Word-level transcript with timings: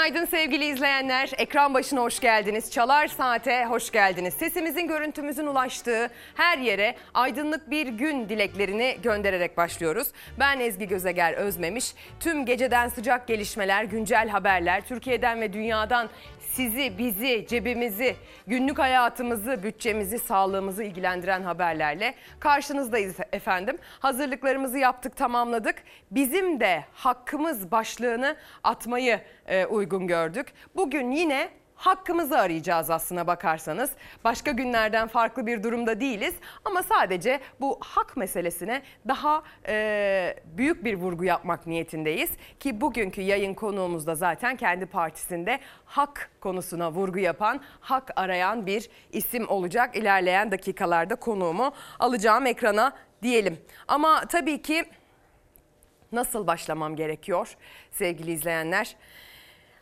Günaydın 0.00 0.24
sevgili 0.24 0.64
izleyenler. 0.64 1.30
Ekran 1.38 1.74
başına 1.74 2.00
hoş 2.00 2.20
geldiniz. 2.20 2.70
Çalar 2.70 3.08
Saat'e 3.08 3.64
hoş 3.64 3.90
geldiniz. 3.90 4.34
Sesimizin, 4.34 4.88
görüntümüzün 4.88 5.46
ulaştığı 5.46 6.10
her 6.34 6.58
yere 6.58 6.94
aydınlık 7.14 7.70
bir 7.70 7.86
gün 7.86 8.28
dileklerini 8.28 8.96
göndererek 9.02 9.56
başlıyoruz. 9.56 10.08
Ben 10.38 10.60
Ezgi 10.60 10.88
Gözeger 10.88 11.32
Özmemiş. 11.32 11.94
Tüm 12.20 12.46
geceden 12.46 12.88
sıcak 12.88 13.26
gelişmeler, 13.26 13.84
güncel 13.84 14.28
haberler, 14.28 14.80
Türkiye'den 14.80 15.40
ve 15.40 15.52
dünyadan 15.52 16.08
sizi, 16.52 16.98
bizi, 16.98 17.46
cebimizi, 17.48 18.16
günlük 18.46 18.78
hayatımızı, 18.78 19.62
bütçemizi, 19.62 20.18
sağlığımızı 20.18 20.82
ilgilendiren 20.84 21.42
haberlerle 21.42 22.14
karşınızdayız 22.40 23.16
efendim. 23.32 23.78
Hazırlıklarımızı 24.00 24.78
yaptık, 24.78 25.16
tamamladık. 25.16 25.74
Bizim 26.10 26.60
de 26.60 26.84
hakkımız 26.92 27.70
başlığını 27.70 28.36
atmayı 28.64 29.20
e, 29.46 29.66
uygun 29.66 30.06
gördük. 30.06 30.52
Bugün 30.76 31.10
yine 31.10 31.48
hakkımızı 31.80 32.38
arayacağız 32.38 32.90
aslına 32.90 33.26
bakarsanız. 33.26 33.90
Başka 34.24 34.50
günlerden 34.50 35.08
farklı 35.08 35.46
bir 35.46 35.62
durumda 35.62 36.00
değiliz 36.00 36.34
ama 36.64 36.82
sadece 36.82 37.40
bu 37.60 37.78
hak 37.80 38.16
meselesine 38.16 38.82
daha 39.08 39.42
e, 39.68 40.34
büyük 40.44 40.84
bir 40.84 40.94
vurgu 40.94 41.24
yapmak 41.24 41.66
niyetindeyiz. 41.66 42.30
Ki 42.60 42.80
bugünkü 42.80 43.20
yayın 43.20 43.54
konuğumuz 43.54 44.06
da 44.06 44.14
zaten 44.14 44.56
kendi 44.56 44.86
partisinde 44.86 45.60
hak 45.84 46.30
konusuna 46.40 46.92
vurgu 46.92 47.18
yapan, 47.18 47.60
hak 47.80 48.10
arayan 48.16 48.66
bir 48.66 48.90
isim 49.12 49.48
olacak. 49.48 49.96
İlerleyen 49.96 50.50
dakikalarda 50.50 51.14
konuğumu 51.14 51.72
alacağım 51.98 52.46
ekrana 52.46 52.92
diyelim. 53.22 53.58
Ama 53.88 54.20
tabii 54.20 54.62
ki 54.62 54.84
nasıl 56.12 56.46
başlamam 56.46 56.96
gerekiyor 56.96 57.56
sevgili 57.92 58.32
izleyenler? 58.32 58.96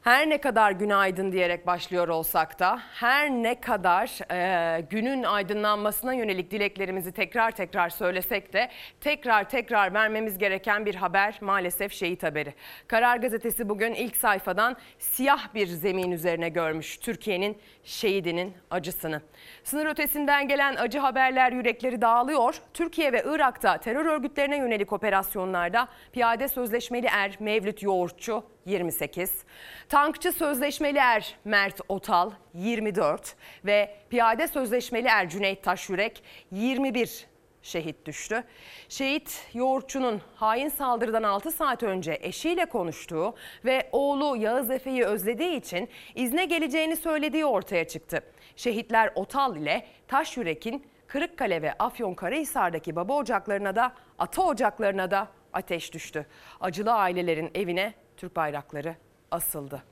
Her 0.02 0.30
ne 0.30 0.41
kadar 0.41 0.72
günaydın 0.72 1.32
diyerek 1.32 1.66
başlıyor 1.66 2.08
olsak 2.08 2.58
da 2.58 2.80
her 2.92 3.30
ne 3.30 3.60
kadar 3.60 4.32
e, 4.32 4.80
günün 4.80 5.22
aydınlanmasına 5.22 6.14
yönelik 6.14 6.50
dileklerimizi 6.50 7.12
tekrar 7.12 7.50
tekrar 7.50 7.88
söylesek 7.88 8.52
de 8.52 8.70
tekrar 9.00 9.48
tekrar 9.48 9.94
vermemiz 9.94 10.38
gereken 10.38 10.86
bir 10.86 10.94
haber 10.94 11.38
maalesef 11.41 11.92
şehit 11.92 12.22
haberi. 12.22 12.54
Karar 12.88 13.16
Gazetesi 13.16 13.69
bugün 13.69 13.94
ilk 13.94 14.16
sayfadan 14.16 14.76
siyah 14.98 15.54
bir 15.54 15.66
zemin 15.66 16.12
üzerine 16.12 16.48
görmüş 16.48 16.96
Türkiye'nin 16.96 17.58
şehidinin 17.84 18.54
acısını. 18.70 19.22
Sınır 19.69 19.86
ötesinden 19.86 20.48
gelen 20.48 20.77
acı 20.77 20.98
haberler 20.98 21.52
yürekleri 21.52 22.00
dağılıyor. 22.00 22.61
Türkiye 22.74 23.12
ve 23.12 23.24
Irak'ta 23.27 23.78
terör 23.78 24.06
örgütlerine 24.06 24.56
yönelik 24.56 24.92
operasyonlarda 24.92 25.88
piyade 26.12 26.48
sözleşmeli 26.48 27.06
er 27.06 27.36
Mevlüt 27.41 27.83
Yoğurtçu 27.83 28.44
28, 28.64 29.44
tankçı 29.88 30.33
sözleşmeli 30.33 30.98
er 30.98 31.36
Mert 31.44 31.80
Otal 31.88 32.30
24 32.55 33.36
ve 33.64 33.97
piyade 34.10 34.48
sözleşmeli 34.48 35.08
er 35.08 35.28
Cüneyt 35.28 35.64
Taşyürek 35.64 36.22
21 36.50 37.27
şehit 37.62 38.06
düştü. 38.06 38.44
Şehit 38.88 39.47
yoğurtçunun 39.55 40.20
hain 40.34 40.69
saldırıdan 40.69 41.22
6 41.22 41.50
saat 41.50 41.82
önce 41.82 42.19
eşiyle 42.20 42.64
konuştuğu 42.64 43.34
ve 43.64 43.88
oğlu 43.92 44.36
Yağız 44.36 44.70
Efe'yi 44.70 45.05
özlediği 45.05 45.56
için 45.56 45.88
izne 46.14 46.44
geleceğini 46.44 46.97
söylediği 46.97 47.44
ortaya 47.44 47.88
çıktı. 47.88 48.22
Şehitler 48.59 49.12
Otal 49.14 49.56
ile 49.56 49.87
Taşyürek'in 50.09 50.87
Kırıkkale 51.06 51.62
ve 51.62 51.73
Afyonkarahisar'daki 51.78 52.97
baba 52.97 53.17
ocaklarına 53.17 53.77
da 53.77 53.92
ata 54.19 54.42
ocaklarına 54.42 55.11
da 55.11 55.28
ateş 55.53 55.93
düştü. 55.93 56.27
Acılı 56.60 56.93
ailelerin 56.93 57.50
evine 57.55 57.94
Türk 58.16 58.37
bayrakları 58.37 58.97
asıldı. 59.31 59.82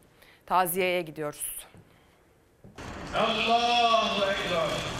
Taziyeye 0.47 1.03
gidiyoruz. 1.03 1.67
Allahu 3.15 4.25
Ekber. 4.31 4.97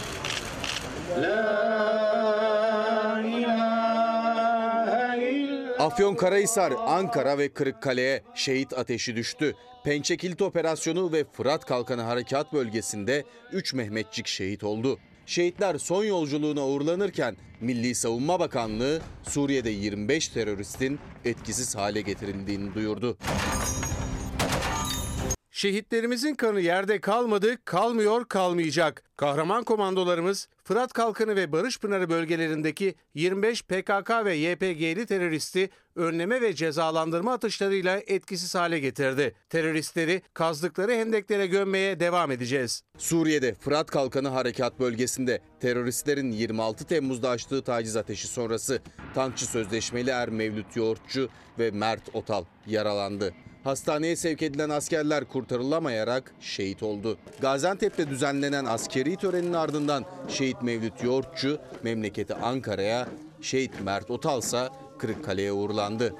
Afyonkarahisar, 5.79 6.73
Ankara 6.87 7.37
ve 7.37 7.49
Kırıkkale'ye 7.53 8.23
şehit 8.35 8.73
ateşi 8.73 9.15
düştü. 9.15 9.55
Pençekilit 9.87 10.41
Operasyonu 10.41 11.11
ve 11.11 11.23
Fırat 11.33 11.65
Kalkanı 11.65 12.01
Harekat 12.01 12.53
Bölgesi'nde 12.53 13.23
3 13.51 13.73
Mehmetçik 13.73 14.27
şehit 14.27 14.63
oldu. 14.63 14.99
Şehitler 15.25 15.77
son 15.77 16.03
yolculuğuna 16.03 16.67
uğurlanırken 16.67 17.37
Milli 17.61 17.95
Savunma 17.95 18.39
Bakanlığı 18.39 19.01
Suriye'de 19.23 19.69
25 19.69 20.27
teröristin 20.27 20.99
etkisiz 21.25 21.75
hale 21.75 22.01
getirildiğini 22.01 22.73
duyurdu. 22.75 23.17
Şehitlerimizin 25.57 26.35
kanı 26.35 26.61
yerde 26.61 27.01
kalmadı, 27.01 27.65
kalmıyor, 27.65 28.25
kalmayacak. 28.25 29.03
Kahraman 29.15 29.63
komandolarımız 29.63 30.47
Fırat 30.63 30.93
Kalkanı 30.93 31.35
ve 31.35 31.51
Barış 31.51 31.79
Pınarı 31.79 32.09
bölgelerindeki 32.09 32.95
25 33.13 33.63
PKK 33.63 34.25
ve 34.25 34.35
YPG'li 34.35 35.05
teröristi 35.05 35.69
önleme 35.95 36.41
ve 36.41 36.53
cezalandırma 36.53 37.33
atışlarıyla 37.33 38.01
etkisiz 38.07 38.55
hale 38.55 38.79
getirdi. 38.79 39.35
Teröristleri 39.49 40.21
kazdıkları 40.33 40.91
hendeklere 40.91 41.47
gömmeye 41.47 41.99
devam 41.99 42.31
edeceğiz. 42.31 42.81
Suriye'de 42.97 43.53
Fırat 43.53 43.91
Kalkanı 43.91 44.27
Harekat 44.27 44.79
Bölgesi'nde 44.79 45.39
teröristlerin 45.59 46.31
26 46.31 46.85
Temmuz'da 46.85 47.29
açtığı 47.29 47.63
taciz 47.63 47.95
ateşi 47.95 48.27
sonrası 48.27 48.81
tankçı 49.15 49.45
sözleşmeli 49.45 50.09
er 50.09 50.29
Mevlüt 50.29 50.75
Yoğurtçu 50.75 51.29
ve 51.59 51.71
Mert 51.71 52.15
Otal 52.15 52.45
yaralandı. 52.67 53.33
Hastaneye 53.67 54.15
sevk 54.15 54.41
edilen 54.41 54.69
askerler 54.69 55.25
kurtarılamayarak 55.25 56.33
şehit 56.41 56.83
oldu. 56.83 57.17
Gaziantep'te 57.41 58.09
düzenlenen 58.09 58.65
askeri 58.65 59.15
törenin 59.15 59.53
ardından 59.53 60.05
şehit 60.29 60.61
Mevlüt 60.61 61.03
Yoğurtçu 61.03 61.59
memleketi 61.83 62.33
Ankara'ya, 62.33 63.07
şehit 63.41 63.81
Mert 63.81 64.11
Otal 64.11 64.39
ise 64.39 64.67
Kırıkkale'ye 64.99 65.51
uğurlandı. 65.51 66.15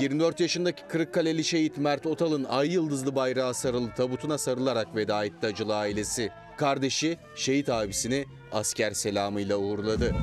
24 0.00 0.40
yaşındaki 0.40 0.82
Kırıkkaleli 0.88 1.44
şehit 1.44 1.78
Mert 1.78 2.06
Otal'ın 2.06 2.44
ay 2.44 2.72
yıldızlı 2.72 3.14
bayrağı 3.14 3.54
sarılı 3.54 3.90
tabutuna 3.94 4.38
sarılarak 4.38 4.96
veda 4.96 5.24
etti 5.24 5.46
acılı 5.46 5.76
ailesi. 5.76 6.30
Kardeşi 6.56 7.18
şehit 7.36 7.68
abisini 7.68 8.24
asker 8.52 8.92
selamıyla 8.92 9.56
uğurladı. 9.56 10.14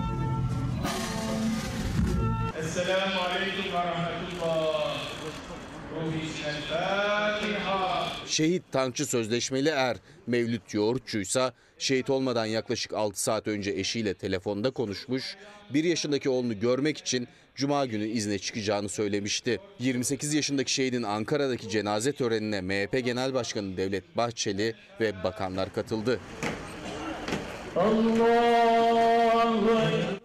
Esselamu 2.78 3.22
Aleyküm 3.22 3.74
ve 3.74 3.78
Rahmetullah. 3.78 4.98
Şehit 8.28 8.64
tankçı 8.72 9.06
sözleşmeli 9.06 9.70
er 9.70 9.98
Mevlüt 10.28 10.74
Yoğurtçuysa 10.74 11.54
şehit 11.78 12.10
olmadan 12.10 12.46
yaklaşık 12.46 12.94
6 12.94 13.24
saat 13.24 13.48
önce 13.48 13.72
eşiyle 13.72 14.14
telefonda 14.14 14.72
konuşmuş, 14.72 15.36
1 15.74 15.84
yaşındaki 15.84 16.30
oğlunu 16.30 16.60
görmek 16.60 16.98
için 16.98 17.28
Cuma 17.56 17.86
günü 17.86 18.06
izne 18.06 18.40
çıkacağını 18.40 18.90
söylemişti. 18.90 19.60
28 19.80 20.34
yaşındaki 20.34 20.74
şehidin 20.74 21.04
Ankara'daki 21.04 21.70
cenaze 21.70 22.12
törenine 22.12 22.62
MHP 22.62 23.06
Genel 23.06 23.34
Başkanı 23.34 23.78
Devlet 23.78 24.18
Bahçeli 24.18 24.76
ve 25.00 25.24
bakanlar 25.24 25.74
katıldı. 25.74 26.20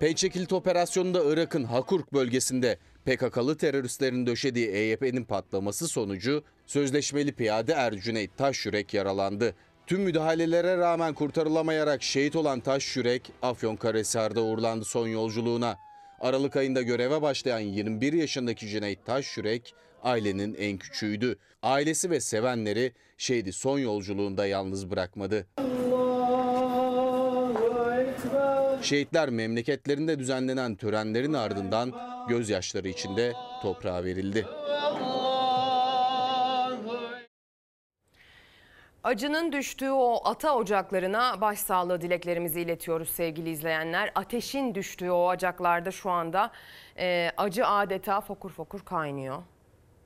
Pençekilit 0.00 0.52
operasyonunda 0.52 1.22
Irak'ın 1.24 1.64
Hakurk 1.64 2.12
bölgesinde 2.12 2.78
PKK'lı 3.04 3.56
teröristlerin 3.56 4.26
döşediği 4.26 4.68
EYP'nin 4.68 5.24
patlaması 5.24 5.88
sonucu 5.88 6.42
sözleşmeli 6.66 7.32
piyade 7.32 7.72
er 7.72 7.92
Cüneyt 7.92 8.36
Taşyürek 8.36 8.94
yaralandı. 8.94 9.54
Tüm 9.86 10.00
müdahalelere 10.00 10.76
rağmen 10.76 11.14
kurtarılamayarak 11.14 12.02
şehit 12.02 12.36
olan 12.36 12.60
Taşyürek 12.60 13.32
Afyonkarahisar'da 13.42 14.42
uğurlandı 14.42 14.84
son 14.84 15.08
yolculuğuna. 15.08 15.76
Aralık 16.20 16.56
ayında 16.56 16.82
göreve 16.82 17.22
başlayan 17.22 17.60
21 17.60 18.12
yaşındaki 18.12 18.68
Cüneyt 18.68 19.06
Taşyürek 19.06 19.74
ailenin 20.02 20.54
en 20.54 20.78
küçüğüydü. 20.78 21.38
Ailesi 21.62 22.10
ve 22.10 22.20
sevenleri 22.20 22.92
şehidi 23.18 23.52
son 23.52 23.78
yolculuğunda 23.78 24.46
yalnız 24.46 24.90
bırakmadı. 24.90 25.46
Şehitler 28.82 29.30
memleketlerinde 29.30 30.18
düzenlenen 30.18 30.74
törenlerin 30.74 31.32
ardından 31.32 31.92
gözyaşları 32.28 32.88
içinde 32.88 33.32
toprağa 33.62 34.04
verildi. 34.04 34.46
Acının 39.04 39.52
düştüğü 39.52 39.90
o 39.90 40.20
ata 40.24 40.56
ocaklarına 40.56 41.40
başsağlığı 41.40 42.00
dileklerimizi 42.00 42.60
iletiyoruz 42.60 43.08
sevgili 43.10 43.50
izleyenler. 43.50 44.12
Ateşin 44.14 44.74
düştüğü 44.74 45.10
o 45.10 45.28
ocaklarda 45.28 45.90
şu 45.90 46.10
anda 46.10 46.50
e, 46.98 47.30
acı 47.36 47.66
adeta 47.66 48.20
fokur 48.20 48.50
fokur 48.50 48.80
kaynıyor. 48.80 49.42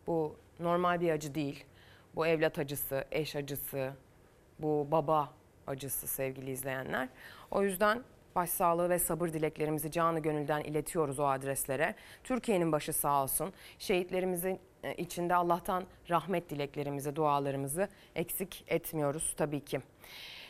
Bu 0.06 0.36
normal 0.60 1.00
bir 1.00 1.10
acı 1.10 1.34
değil. 1.34 1.64
Bu 2.14 2.26
evlat 2.26 2.58
acısı, 2.58 3.04
eş 3.10 3.36
acısı, 3.36 3.92
bu 4.58 4.88
baba 4.90 5.32
acısı 5.66 6.06
sevgili 6.06 6.50
izleyenler. 6.50 7.08
O 7.50 7.62
yüzden 7.62 8.02
Başsağlığı 8.36 8.90
ve 8.90 8.98
sabır 8.98 9.28
dileklerimizi 9.28 9.90
canı 9.90 10.20
gönülden 10.20 10.60
iletiyoruz 10.60 11.18
o 11.18 11.26
adreslere. 11.26 11.94
Türkiye'nin 12.24 12.72
başı 12.72 12.92
sağ 12.92 13.22
olsun. 13.22 13.52
Şehitlerimizin 13.78 14.60
e, 14.82 14.94
içinde 14.94 15.34
Allah'tan 15.34 15.84
rahmet 16.10 16.50
dileklerimizi, 16.50 17.16
dualarımızı 17.16 17.88
eksik 18.14 18.64
etmiyoruz 18.68 19.34
tabii 19.36 19.64
ki. 19.64 19.80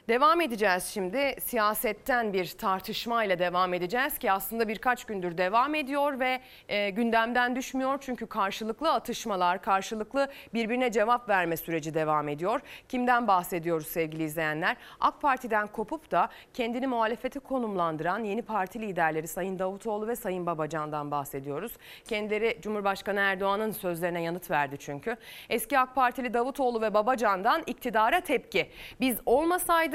Devam 0.09 0.41
edeceğiz 0.41 0.85
şimdi. 0.85 1.35
Siyasetten 1.41 2.33
bir 2.33 2.49
tartışmayla 2.49 3.39
devam 3.39 3.75
edeceğiz 3.75 4.19
ki 4.19 4.33
aslında 4.33 4.69
birkaç 4.69 5.05
gündür 5.05 5.39
devam 5.39 5.75
ediyor 5.75 6.21
ve 6.21 6.41
e, 6.69 6.91
gündemden 6.91 7.57
düşmüyor. 7.57 7.99
Çünkü 8.01 8.27
karşılıklı 8.27 8.93
atışmalar, 8.93 9.63
karşılıklı 9.63 10.29
birbirine 10.55 10.93
cevap 10.93 11.29
verme 11.29 11.57
süreci 11.57 11.95
devam 11.95 12.29
ediyor. 12.29 12.61
Kimden 12.89 13.29
bahsediyoruz 13.29 13.87
sevgili 13.87 14.23
izleyenler? 14.23 14.77
AK 15.01 15.21
Parti'den 15.23 15.67
kopup 15.67 16.11
da 16.11 16.29
kendini 16.55 16.87
muhalefete 16.87 17.39
konumlandıran 17.41 18.25
yeni 18.25 18.43
parti 18.43 18.81
liderleri 18.81 19.29
Sayın 19.29 19.59
Davutoğlu 19.59 20.09
ve 20.09 20.17
Sayın 20.17 20.47
Babacan'dan 20.47 21.11
bahsediyoruz. 21.11 21.73
Kendileri 22.05 22.59
Cumhurbaşkanı 22.63 23.21
Erdoğan'ın 23.21 23.71
sözlerine 23.71 24.23
yanıt 24.23 24.51
verdi 24.51 24.77
çünkü. 24.79 25.17
Eski 25.49 25.79
AK 25.79 25.95
Partili 25.95 26.35
Davutoğlu 26.35 26.81
ve 26.81 26.95
Babacan'dan 26.95 27.63
iktidara 27.67 28.21
tepki. 28.21 28.71
Biz 29.01 29.19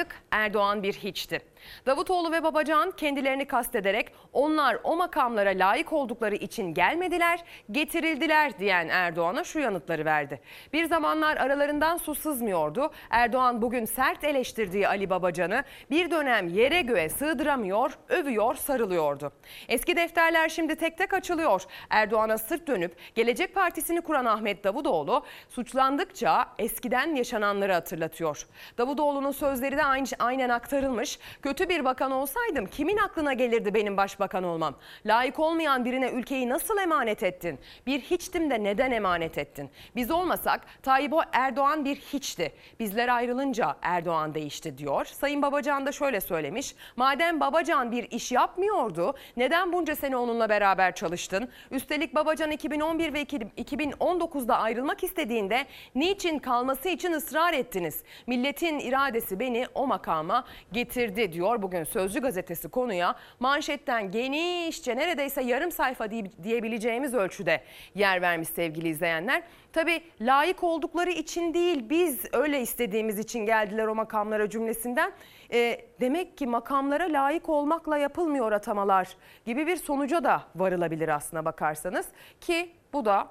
olmasaydık 0.02 0.24
Erdoğan 0.32 0.84
bir 0.84 0.94
hiçti. 0.94 1.42
Davutoğlu 1.86 2.32
ve 2.32 2.44
Babacan 2.44 2.92
kendilerini 2.92 3.46
kastederek 3.46 4.12
onlar 4.34 4.78
o 4.84 4.96
makamlara 4.96 5.50
layık 5.50 5.94
oldukları 5.94 6.36
için 6.36 6.74
gelmediler, 6.74 7.40
getirildiler 7.72 8.60
diyen 8.60 8.88
Erdoğan'a 8.90 9.44
şu 9.44 9.60
yanıtları 9.60 10.06
verdi. 10.06 10.42
Bir 10.74 10.86
zamanlar 10.86 11.38
aralarından 11.38 11.98
su 11.98 12.16
sızmıyordu. 12.16 12.92
Erdoğan 13.10 13.62
bugün 13.62 13.86
sert 13.86 14.24
eleştirdiği 14.24 14.88
Ali 14.88 15.10
Babacan'ı 15.10 15.64
bir 15.90 16.12
dönem 16.12 16.48
yere 16.48 16.82
göğe 16.82 17.10
sığdıramıyor, 17.10 17.98
övüyor, 18.10 18.56
sarılıyordu. 18.56 19.32
Eski 19.68 19.96
defterler 19.96 20.50
şimdi 20.50 20.76
tek 20.76 20.98
tek 20.98 21.14
açılıyor. 21.14 21.64
Erdoğan'a 21.90 22.38
sırt 22.38 22.68
dönüp 22.68 22.96
Gelecek 23.16 23.56
Partisi'ni 23.56 24.02
kuran 24.02 24.26
Ahmet 24.26 24.64
Davutoğlu 24.64 25.26
suçlandıkça 25.50 26.48
eskiden 26.60 27.16
yaşananları 27.16 27.74
hatırlatıyor. 27.74 28.48
Davutoğlu'nun 28.78 29.32
sözleri 29.32 29.78
de 29.78 29.84
aynen 30.20 30.50
aktarılmış. 30.50 31.20
Kötü 31.42 31.51
bir 31.60 31.86
bakan 31.86 32.12
olsaydım 32.12 32.66
kimin 32.66 32.98
aklına 32.98 33.34
gelirdi 33.34 33.74
benim 33.74 33.98
başbakan 33.98 34.44
olmam? 34.44 34.76
Layık 35.06 35.40
olmayan 35.40 35.86
birine 35.86 36.10
ülkeyi 36.10 36.50
nasıl 36.50 36.78
emanet 36.78 37.24
ettin? 37.24 37.60
Bir 37.86 38.02
hiçtim 38.02 38.50
de 38.50 38.64
neden 38.64 38.92
emanet 38.92 39.38
ettin? 39.38 39.70
Biz 39.96 40.12
olmasak 40.12 40.62
Tayyip 40.84 41.14
Erdoğan 41.32 41.86
bir 41.86 41.96
hiçti. 41.96 42.52
Bizler 42.80 43.08
ayrılınca 43.08 43.76
Erdoğan 43.82 44.34
değişti 44.34 44.78
diyor. 44.78 45.06
Sayın 45.06 45.42
Babacan 45.42 45.86
da 45.86 45.92
şöyle 45.92 46.22
söylemiş. 46.22 46.76
Madem 46.96 47.40
Babacan 47.40 47.92
bir 47.92 48.12
iş 48.12 48.32
yapmıyordu 48.32 49.14
neden 49.38 49.74
bunca 49.74 49.96
sene 49.96 50.18
onunla 50.18 50.50
beraber 50.50 50.96
çalıştın? 50.96 51.50
Üstelik 51.72 52.16
Babacan 52.16 52.52
2011 52.52 53.14
ve 53.14 53.24
2019'da 53.24 54.58
ayrılmak 54.58 55.04
istediğinde 55.04 55.66
niçin 55.96 56.40
kalması 56.40 56.90
için 56.90 57.12
ısrar 57.12 57.54
ettiniz? 57.54 58.04
Milletin 58.28 58.80
iradesi 58.80 59.40
beni 59.40 59.66
o 59.74 59.88
makama 59.88 60.46
getirdi 60.72 61.34
diyor 61.34 61.41
bugün 61.62 61.84
Sözcü 61.84 62.20
gazetesi 62.20 62.70
konuya 62.70 63.16
manşetten 63.40 64.12
genişçe 64.12 64.96
neredeyse 64.96 65.44
yarım 65.44 65.72
sayfa 65.72 66.12
diyebileceğimiz 66.44 67.14
ölçüde 67.14 67.62
yer 67.96 68.22
vermiş 68.22 68.50
sevgili 68.50 68.90
izleyenler. 68.90 69.44
Tabi 69.74 70.02
layık 70.22 70.64
oldukları 70.64 71.12
için 71.12 71.54
değil 71.54 71.90
biz 71.90 72.26
öyle 72.34 72.62
istediğimiz 72.62 73.20
için 73.20 73.40
geldiler 73.40 73.88
o 73.88 73.96
makamlara 73.96 74.50
cümlesinden. 74.50 75.12
E, 75.54 75.86
demek 76.02 76.38
ki 76.38 76.48
makamlara 76.48 77.04
layık 77.04 77.50
olmakla 77.50 77.98
yapılmıyor 77.98 78.52
atamalar 78.52 79.18
gibi 79.46 79.68
bir 79.68 79.76
sonuca 79.76 80.24
da 80.24 80.44
varılabilir 80.56 81.10
aslına 81.10 81.46
bakarsanız. 81.46 82.08
Ki 82.42 82.72
bu 82.94 83.06
da 83.06 83.28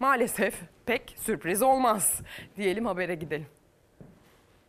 maalesef 0.00 0.54
pek 0.86 1.14
sürpriz 1.18 1.62
olmaz 1.62 2.20
diyelim 2.56 2.86
habere 2.86 3.14
gidelim. 3.14 3.61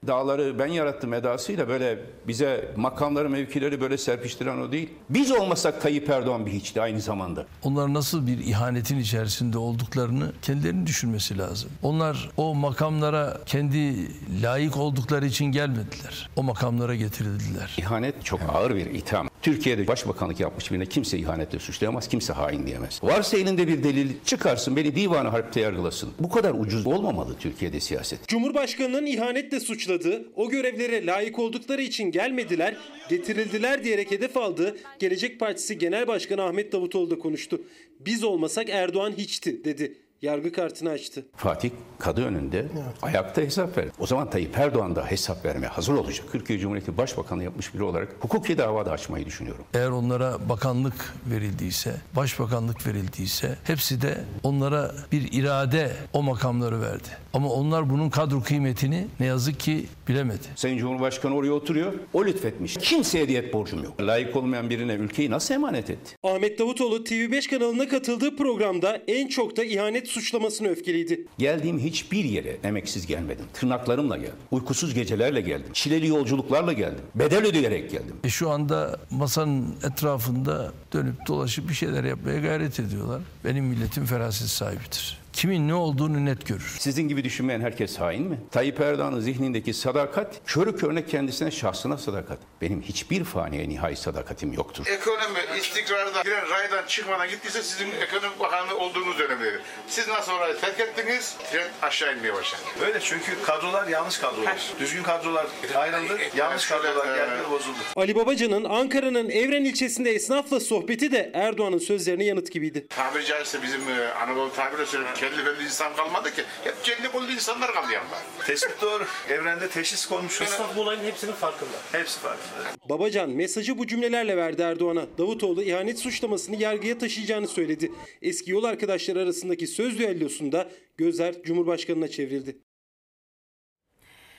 Dağları 0.07 0.59
ben 0.59 0.67
yarattım 0.67 1.13
edasıyla 1.13 1.67
böyle 1.67 1.99
bize 2.27 2.71
makamları 2.75 3.29
mevkileri 3.29 3.81
böyle 3.81 3.97
serpiştiren 3.97 4.57
o 4.57 4.71
değil. 4.71 4.89
Biz 5.09 5.31
olmasak 5.31 5.81
Tayyip 5.81 6.09
Erdoğan 6.09 6.45
bir 6.45 6.51
hiçti 6.51 6.81
aynı 6.81 7.01
zamanda. 7.01 7.45
Onlar 7.63 7.93
nasıl 7.93 8.27
bir 8.27 8.37
ihanetin 8.37 8.99
içerisinde 8.99 9.57
olduklarını 9.57 10.31
kendilerini 10.41 10.87
düşünmesi 10.87 11.37
lazım. 11.37 11.69
Onlar 11.83 12.29
o 12.37 12.55
makamlara 12.55 13.37
kendi 13.45 14.07
layık 14.43 14.77
oldukları 14.77 15.25
için 15.25 15.45
gelmediler. 15.45 16.29
O 16.35 16.43
makamlara 16.43 16.95
getirildiler. 16.95 17.75
İhanet 17.77 18.25
çok 18.25 18.39
ağır 18.53 18.75
bir 18.75 18.85
itham. 18.85 19.29
Türkiye'de 19.41 19.87
başbakanlık 19.87 20.39
yapmış 20.39 20.71
birine 20.71 20.85
kimse 20.85 21.17
ihanetle 21.17 21.59
suçlayamaz, 21.59 22.07
kimse 22.07 22.33
hain 22.33 22.67
diyemez. 22.67 22.99
Varsa 23.03 23.37
elinde 23.37 23.67
bir 23.67 23.83
delil 23.83 24.11
çıkarsın, 24.25 24.75
beni 24.75 24.95
divanı 24.95 25.27
harpte 25.27 25.59
yargılasın. 25.59 26.09
Bu 26.19 26.29
kadar 26.29 26.53
ucuz 26.53 26.87
olmamalı 26.87 27.35
Türkiye'de 27.39 27.79
siyaset. 27.79 28.27
Cumhurbaşkanının 28.27 29.05
ihanetle 29.05 29.59
suçladığı, 29.59 29.92
o 30.35 30.49
görevlere 30.49 31.05
layık 31.05 31.39
oldukları 31.39 31.81
için 31.81 32.11
gelmediler, 32.11 32.77
getirildiler 33.09 33.83
diyerek 33.83 34.11
hedef 34.11 34.37
aldığı 34.37 34.77
Gelecek 34.99 35.39
Partisi 35.39 35.77
Genel 35.77 36.07
Başkanı 36.07 36.43
Ahmet 36.43 36.71
Davutoğlu 36.71 37.09
da 37.09 37.19
konuştu. 37.19 37.61
Biz 37.99 38.23
olmasak 38.23 38.69
Erdoğan 38.69 39.13
hiçti 39.17 39.63
dedi 39.65 39.95
yargı 40.23 40.51
kartını 40.51 40.89
açtı. 40.89 41.25
Fatih 41.35 41.69
kadı 41.99 42.25
önünde 42.25 42.59
evet. 42.59 42.83
ayakta 43.01 43.41
hesap 43.41 43.77
ver. 43.77 43.85
O 43.99 44.07
zaman 44.07 44.29
Tayyip 44.29 44.57
Erdoğan 44.57 44.95
da 44.95 45.05
hesap 45.05 45.45
vermeye 45.45 45.67
hazır 45.67 45.93
olacak. 45.93 46.25
Türkiye 46.31 46.59
Cumhuriyeti 46.59 46.97
Başbakanı 46.97 47.43
yapmış 47.43 47.73
biri 47.73 47.83
olarak 47.83 48.09
hukuki 48.19 48.57
dava 48.57 48.85
da 48.85 48.91
açmayı 48.91 49.25
düşünüyorum. 49.25 49.65
Eğer 49.73 49.89
onlara 49.89 50.49
bakanlık 50.49 51.13
verildiyse, 51.25 51.95
başbakanlık 52.15 52.87
verildiyse 52.87 53.57
hepsi 53.63 54.01
de 54.01 54.17
onlara 54.43 54.95
bir 55.11 55.31
irade 55.31 55.91
o 56.13 56.23
makamları 56.23 56.81
verdi. 56.81 57.07
Ama 57.33 57.49
onlar 57.49 57.89
bunun 57.89 58.09
kadro 58.09 58.41
kıymetini 58.43 59.07
ne 59.19 59.25
yazık 59.25 59.59
ki 59.59 59.85
bilemedi. 60.07 60.47
Sayın 60.55 60.77
Cumhurbaşkanı 60.77 61.35
oraya 61.35 61.51
oturuyor. 61.51 61.93
O 62.13 62.25
lütfetmiş. 62.25 62.77
Kimseye 62.77 63.27
diyet 63.27 63.53
borcum 63.53 63.83
yok. 63.83 64.01
Layık 64.01 64.35
olmayan 64.35 64.69
birine 64.69 64.93
ülkeyi 64.93 65.31
nasıl 65.31 65.53
emanet 65.53 65.89
etti? 65.89 66.15
Ahmet 66.23 66.59
Davutoğlu 66.59 66.95
TV5 66.95 67.49
kanalına 67.49 67.87
katıldığı 67.87 68.35
programda 68.35 69.01
en 69.07 69.27
çok 69.27 69.57
da 69.57 69.63
ihanet 69.63 70.07
suçlamasını 70.13 70.67
öfkeliydi. 70.67 71.25
Geldiğim 71.37 71.79
hiçbir 71.79 72.23
yere 72.23 72.57
emeksiz 72.63 73.07
gelmedim. 73.07 73.45
Tırnaklarımla 73.53 74.17
geldim. 74.17 74.33
Uykusuz 74.51 74.93
gecelerle 74.93 75.41
geldim. 75.41 75.69
Çileli 75.73 76.07
yolculuklarla 76.07 76.73
geldim. 76.73 77.01
Bedel 77.15 77.45
ödeyerek 77.45 77.91
geldim. 77.91 78.15
E 78.23 78.29
şu 78.29 78.49
anda 78.49 78.99
masanın 79.11 79.75
etrafında 79.83 80.71
dönüp 80.93 81.27
dolaşıp 81.27 81.69
bir 81.69 81.73
şeyler 81.73 82.03
yapmaya 82.03 82.39
gayret 82.39 82.79
ediyorlar. 82.79 83.21
Benim 83.45 83.65
milletim 83.65 84.05
feraset 84.05 84.47
sahibidir 84.47 85.22
kimin 85.33 85.67
ne 85.67 85.73
olduğunu 85.73 86.25
net 86.25 86.47
görür. 86.47 86.75
Sizin 86.79 87.07
gibi 87.07 87.23
düşünmeyen 87.23 87.61
herkes 87.61 87.97
hain 87.99 88.23
mi? 88.23 88.39
Tayyip 88.51 88.79
Erdoğan'ın 88.81 89.19
zihnindeki 89.19 89.73
sadakat, 89.73 90.41
körü 90.45 90.75
körüne 90.77 91.05
kendisine, 91.05 91.51
şahsına 91.51 91.97
sadakat. 91.97 92.37
Benim 92.61 92.81
hiçbir 92.81 93.23
faniye 93.23 93.69
nihai 93.69 93.95
sadakatim 93.95 94.53
yoktur. 94.53 94.85
Ekonomi 94.87 95.39
istikrarda 95.59 96.21
giren 96.21 96.49
raydan 96.49 96.87
çıkmadan 96.87 97.29
gittiyse 97.29 97.63
sizin 97.63 97.91
ekonomi 97.91 98.39
bakanı 98.39 98.75
olduğunuz 98.75 99.19
dönemleri. 99.19 99.57
Siz 99.87 100.07
nasıl 100.07 100.31
orayı 100.31 100.57
terk 100.61 100.79
ettiniz? 100.79 101.35
Trend 101.51 101.69
aşağı 101.81 102.15
inmeye 102.17 102.33
başladı. 102.33 102.61
Öyle 102.85 102.99
çünkü 103.01 103.31
kadrolar 103.45 103.87
yanlış 103.87 104.17
kadrolar. 104.17 104.57
Düzgün 104.79 105.03
kadrolar 105.03 105.45
ayrıldı, 105.75 106.17
yanlış 106.37 106.67
kadrolar 106.67 107.15
geldi 107.15 107.49
bozuldu. 107.51 107.77
Ali 107.95 108.15
Babacan'ın 108.15 108.63
Ankara'nın 108.63 109.29
Evren 109.29 109.65
ilçesinde 109.65 110.11
esnafla 110.11 110.59
sohbeti 110.59 111.11
de 111.11 111.31
Erdoğan'ın 111.33 111.77
sözlerine 111.77 112.23
yanıt 112.23 112.51
gibiydi. 112.51 112.87
Tabiri 112.87 113.25
caizse 113.25 113.63
bizim 113.63 113.81
e, 113.89 114.07
Anadolu 114.13 114.53
tabiriyle 114.53 114.85
söyleyeyim 114.85 115.15
kelli 115.23 115.45
belli 115.45 115.63
insan 115.63 115.95
kalmadı 115.95 116.35
ki. 116.35 116.43
Hep 116.63 116.83
celli 116.83 117.11
kollu 117.11 117.31
insanlar 117.31 117.73
kaldı 117.73 117.91
yanında. 117.91 118.15
Tespit 118.47 118.81
doğru. 118.81 119.05
Evrende 119.29 119.69
teşhis 119.69 120.05
konmuş. 120.05 120.41
Esnaf 120.41 120.75
bu 120.75 120.81
olayın 120.81 121.03
hepsinin 121.03 121.31
farkında. 121.31 121.71
Hepsi 121.91 122.19
farkında. 122.19 122.89
Babacan 122.89 123.29
mesajı 123.29 123.77
bu 123.77 123.87
cümlelerle 123.87 124.37
verdi 124.37 124.61
Erdoğan'a. 124.61 125.05
Davutoğlu 125.17 125.63
ihanet 125.63 125.99
suçlamasını 125.99 126.55
yargıya 126.55 126.97
taşıyacağını 126.97 127.47
söyledi. 127.47 127.91
Eski 128.21 128.51
yol 128.51 128.63
arkadaşları 128.63 129.19
arasındaki 129.19 129.67
söz 129.67 129.99
düellosunda 129.99 130.69
gözler 130.97 131.43
Cumhurbaşkanı'na 131.43 132.07
çevrildi. 132.07 132.57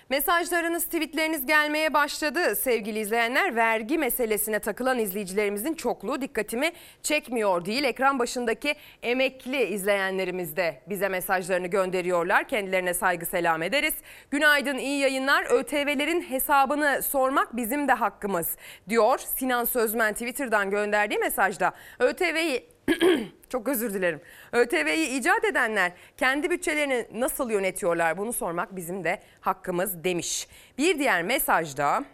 Mesajlarınız, 0.09 0.85
tweetleriniz 0.85 1.47
gelmeye 1.47 1.95
başladı 1.95 2.57
sevgili 2.57 2.99
izleyenler. 2.99 3.57
Vergi 3.57 3.99
meselesine 3.99 4.59
takılan 4.59 4.99
izleyicilerimizin 4.99 5.75
çokluğu 5.75 6.21
dikkatimi 6.21 6.73
çekmiyor 7.03 7.65
değil. 7.65 7.85
Ekran 7.85 8.19
başındaki 8.19 8.75
emekli 9.03 9.65
izleyenlerimiz 9.65 10.57
de 10.57 10.81
bize 10.89 11.09
mesajlarını 11.09 11.67
gönderiyorlar. 11.67 12.49
Kendilerine 12.49 12.95
saygı 12.95 13.27
selam 13.27 13.63
ederiz. 13.63 13.95
Günaydın, 14.31 14.79
iyi 14.79 15.01
yayınlar. 15.01 15.47
ÖTV'lerin 15.51 16.21
hesabını 16.21 17.03
sormak 17.03 17.57
bizim 17.57 17.89
de 17.89 17.93
hakkımız 17.93 18.57
diyor. 18.89 19.19
Sinan 19.19 19.65
Sözmen 19.65 20.13
Twitter'dan 20.13 20.71
gönderdiği 20.71 21.19
mesajda. 21.19 21.73
ÖTV'yi 21.99 22.74
çok 23.49 23.69
özür 23.69 23.95
dilerim. 23.95 24.21
ÖTV'yi 24.53 25.19
icat 25.19 25.45
edenler 25.45 25.93
kendi 26.17 26.51
bütçelerini 26.51 27.07
nasıl 27.13 27.51
yönetiyorlar 27.51 28.19
bunu 28.19 28.33
sormak 28.33 28.77
bizim 28.77 29.05
de 29.05 29.21
hakkımız 29.41 30.05
demiş. 30.05 30.49
Bir 30.79 30.99
diğer 30.99 31.23
mesajda 31.23 32.05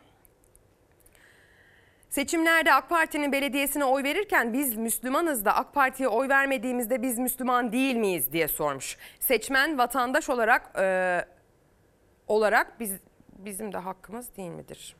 Seçimlerde 2.10 2.72
AK 2.72 2.88
Parti'nin 2.88 3.32
belediyesine 3.32 3.84
oy 3.84 4.02
verirken 4.02 4.52
biz 4.52 4.76
Müslümanız 4.76 5.44
da 5.44 5.56
AK 5.56 5.74
Parti'ye 5.74 6.08
oy 6.08 6.28
vermediğimizde 6.28 7.02
biz 7.02 7.18
Müslüman 7.18 7.72
değil 7.72 7.96
miyiz 7.96 8.32
diye 8.32 8.48
sormuş. 8.48 8.96
Seçmen 9.20 9.78
vatandaş 9.78 10.30
olarak 10.30 10.78
e, 10.78 11.24
olarak 12.26 12.80
biz 12.80 12.92
bizim 13.38 13.72
de 13.72 13.78
hakkımız 13.78 14.36
değil 14.36 14.50
midir? 14.50 14.96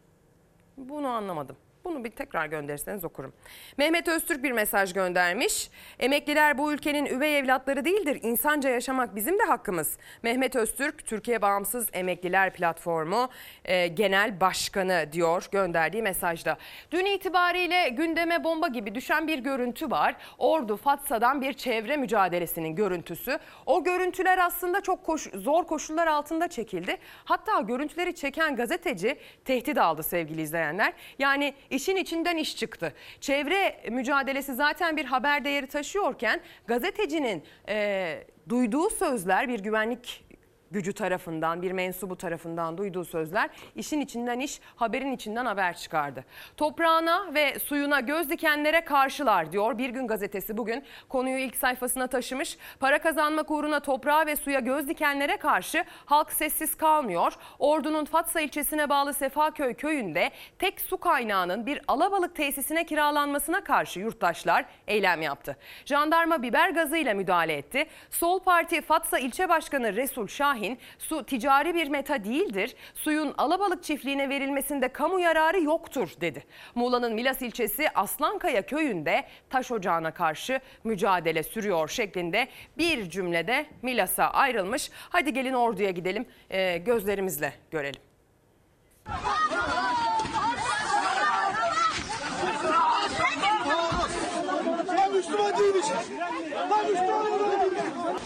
Bunu 0.76 1.08
anlamadım. 1.08 1.56
Bunu 1.84 2.04
bir 2.04 2.10
tekrar 2.10 2.46
gönderirseniz 2.46 3.04
okurum. 3.04 3.32
Mehmet 3.78 4.08
Öztürk 4.08 4.42
bir 4.42 4.52
mesaj 4.52 4.92
göndermiş. 4.92 5.70
Emekliler 5.98 6.58
bu 6.58 6.72
ülkenin 6.72 7.06
üvey 7.06 7.38
evlatları 7.38 7.84
değildir. 7.84 8.18
İnsanca 8.22 8.70
yaşamak 8.70 9.16
bizim 9.16 9.38
de 9.38 9.42
hakkımız. 9.42 9.98
Mehmet 10.22 10.56
Öztürk, 10.56 11.06
Türkiye 11.06 11.42
Bağımsız 11.42 11.88
Emekliler 11.92 12.52
Platformu 12.52 13.28
e, 13.64 13.86
Genel 13.86 14.40
Başkanı 14.40 15.08
diyor 15.12 15.48
gönderdiği 15.52 16.02
mesajda. 16.02 16.58
Dün 16.90 17.04
itibariyle 17.04 17.88
gündeme 17.88 18.44
bomba 18.44 18.68
gibi 18.68 18.94
düşen 18.94 19.26
bir 19.28 19.38
görüntü 19.38 19.90
var. 19.90 20.16
Ordu 20.38 20.76
Fatsa'dan 20.76 21.42
bir 21.42 21.52
çevre 21.52 21.96
mücadelesinin 21.96 22.74
görüntüsü. 22.76 23.38
O 23.66 23.84
görüntüler 23.84 24.38
aslında 24.38 24.80
çok 24.80 25.04
koş- 25.06 25.30
zor 25.34 25.64
koşullar 25.66 26.06
altında 26.06 26.48
çekildi. 26.48 26.96
Hatta 27.24 27.60
görüntüleri 27.60 28.14
çeken 28.14 28.56
gazeteci 28.56 29.16
tehdit 29.44 29.78
aldı 29.78 30.02
sevgili 30.02 30.42
izleyenler. 30.42 30.92
Yani 31.18 31.54
işin 31.70 31.96
içinden 31.96 32.36
iş 32.36 32.56
çıktı. 32.56 32.94
Çevre 33.20 33.80
mücadelesi 33.90 34.54
zaten 34.54 34.96
bir 34.96 35.04
haber 35.04 35.44
değeri 35.44 35.66
taşıyorken 35.66 36.40
gazetecinin 36.66 37.44
e, 37.68 38.24
duyduğu 38.48 38.90
sözler 38.90 39.48
bir 39.48 39.60
güvenlik 39.60 40.29
gücü 40.70 40.92
tarafından, 40.92 41.62
bir 41.62 41.72
mensubu 41.72 42.16
tarafından 42.16 42.78
duyduğu 42.78 43.04
sözler 43.04 43.50
işin 43.76 44.00
içinden 44.00 44.40
iş, 44.40 44.60
haberin 44.76 45.12
içinden 45.12 45.46
haber 45.46 45.76
çıkardı. 45.76 46.24
Toprağına 46.56 47.34
ve 47.34 47.58
suyuna 47.58 48.00
göz 48.00 48.30
dikenlere 48.30 48.80
karşılar 48.84 49.52
diyor 49.52 49.78
Bir 49.78 49.90
Gün 49.90 50.06
Gazetesi 50.06 50.56
bugün 50.56 50.84
konuyu 51.08 51.38
ilk 51.38 51.56
sayfasına 51.56 52.06
taşımış. 52.06 52.58
Para 52.80 52.98
kazanmak 52.98 53.50
uğruna 53.50 53.80
toprağa 53.80 54.26
ve 54.26 54.36
suya 54.36 54.60
göz 54.60 54.88
dikenlere 54.88 55.36
karşı 55.36 55.84
halk 56.06 56.32
sessiz 56.32 56.76
kalmıyor. 56.76 57.32
Ordu'nun 57.58 58.04
Fatsa 58.04 58.40
ilçesine 58.40 58.88
bağlı 58.88 59.14
Sefaköy 59.14 59.74
köyünde 59.74 60.30
tek 60.58 60.80
su 60.80 60.98
kaynağının 60.98 61.66
bir 61.66 61.80
alabalık 61.88 62.36
tesisine 62.36 62.84
kiralanmasına 62.84 63.64
karşı 63.64 64.00
yurttaşlar 64.00 64.64
eylem 64.86 65.22
yaptı. 65.22 65.56
Jandarma 65.84 66.42
biber 66.42 66.70
gazıyla 66.70 67.14
müdahale 67.14 67.52
etti. 67.52 67.86
Sol 68.10 68.40
Parti 68.40 68.80
Fatsa 68.80 69.18
ilçe 69.18 69.48
başkanı 69.48 69.96
Resul 69.96 70.26
Şahin 70.26 70.59
su 70.98 71.26
ticari 71.26 71.74
bir 71.74 71.88
meta 71.88 72.24
değildir. 72.24 72.74
Suyun 72.94 73.34
alabalık 73.38 73.84
çiftliğine 73.84 74.28
verilmesinde 74.28 74.88
kamu 74.88 75.20
yararı 75.20 75.62
yoktur 75.62 76.10
dedi. 76.20 76.44
Muğla'nın 76.74 77.14
Milas 77.14 77.42
ilçesi 77.42 77.90
Aslankaya 77.94 78.66
köyünde 78.66 79.24
taş 79.50 79.72
ocağına 79.72 80.14
karşı 80.14 80.60
mücadele 80.84 81.42
sürüyor 81.42 81.88
şeklinde 81.88 82.48
bir 82.78 83.10
cümlede 83.10 83.66
Milas'a 83.82 84.24
ayrılmış. 84.24 84.90
Hadi 85.10 85.32
gelin 85.32 85.54
orduya 85.54 85.90
gidelim 85.90 86.26
ee, 86.50 86.78
gözlerimizle 86.78 87.52
görelim. 87.70 88.00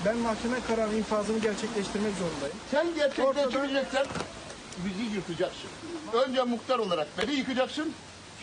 Ben 0.07 0.17
mahkeme 0.17 0.57
kararı 0.69 0.97
infazını 0.97 1.39
gerçekleştirmek 1.39 2.13
zorundayım. 2.15 2.57
Sen 2.71 2.87
gerçekleştireceksen 2.95 4.07
bizi 4.85 5.17
yıkacaksın. 5.17 5.71
Önce 6.13 6.43
muhtar 6.43 6.79
olarak 6.79 7.09
beni 7.23 7.33
yıkacaksın, 7.35 7.93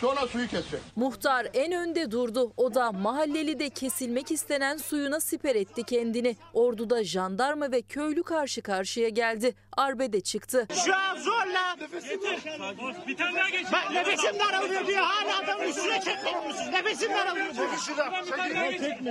sonra 0.00 0.26
suyu 0.26 0.48
keseceksin. 0.48 0.80
Muhtar 0.96 1.46
en 1.54 1.72
önde 1.72 2.10
durdu. 2.10 2.52
O 2.56 2.74
da 2.74 2.92
mahallelide 2.92 3.70
kesilmek 3.70 4.30
istenen 4.30 4.76
suyuna 4.76 5.20
siper 5.20 5.54
etti 5.54 5.82
kendini. 5.82 6.36
Ordu'da 6.54 7.04
jandarma 7.04 7.72
ve 7.72 7.82
köylü 7.82 8.22
karşı 8.22 8.62
karşıya 8.62 9.08
geldi. 9.08 9.54
Arbede 9.76 10.20
çıktı. 10.20 10.66
Şu 10.84 10.94
an 10.96 11.16
zorla. 11.16 11.76
Bir 13.06 13.16
tane 13.16 13.38
daha 13.38 13.50
geç. 13.50 13.66
Bak 13.72 13.90
nefesim 13.92 14.38
daralıyor 14.38 14.86
diyor. 14.86 15.02
Hala 15.04 15.38
adamın 15.44 15.64
üstüne 15.64 16.00
çekmiyor 16.00 16.42
musunuz? 16.46 16.68
Nefesim 16.72 17.10
daralıyor. 17.12 17.46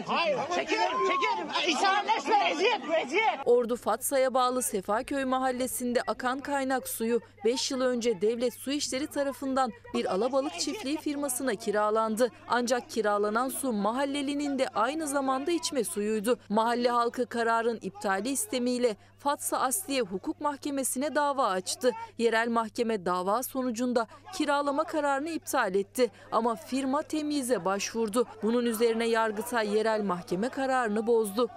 Hayır 0.05 0.37
çekerim 0.55 0.97
çekerim. 1.07 1.47
İnsanlaşma 1.67 2.47
eziyet 2.49 2.81
eziyet. 3.05 3.39
Ordu 3.45 3.75
Fatsa'ya 3.75 4.33
bağlı 4.33 4.61
Sefaköy 4.63 5.25
mahallesinde 5.25 6.01
akan 6.07 6.39
kaynak 6.39 6.87
suyu 6.87 7.21
5 7.45 7.71
yıl 7.71 7.81
önce 7.81 8.21
devlet 8.21 8.53
su 8.53 8.71
işleri 8.71 9.07
tarafından 9.07 9.71
bir 9.93 10.13
alabalık 10.13 10.59
çiftliği 10.59 10.97
firmasına 10.97 11.55
kiralandı. 11.55 12.29
Ancak 12.47 12.89
kiralanan 12.89 13.49
su 13.49 13.73
mahallelinin 13.73 14.59
de 14.59 14.67
aynı 14.67 15.07
zamanda 15.07 15.51
içme 15.51 15.83
suyuydu. 15.83 16.39
Mahalle 16.49 16.89
halkı 16.89 17.25
kararın 17.25 17.79
iptali 17.81 18.29
istemiyle 18.29 18.95
Fatsa 19.23 19.59
Asliye 19.59 20.01
Hukuk 20.01 20.41
Mahkemesi'ne 20.41 21.15
dava 21.15 21.47
açtı. 21.47 21.91
Yerel 22.17 22.49
mahkeme 22.49 23.05
dava 23.05 23.43
sonucunda 23.43 24.07
kiralama 24.33 24.83
kararını 24.83 25.29
iptal 25.29 25.75
etti. 25.75 26.11
Ama 26.31 26.55
firma 26.55 27.01
temyize 27.01 27.65
başvurdu. 27.65 28.25
Bunun 28.43 28.65
üzerine 28.65 29.05
Yargıtay 29.05 29.75
yerel 29.75 30.03
mahkeme 30.03 30.49
kararını 30.49 31.07
bozdu. 31.07 31.49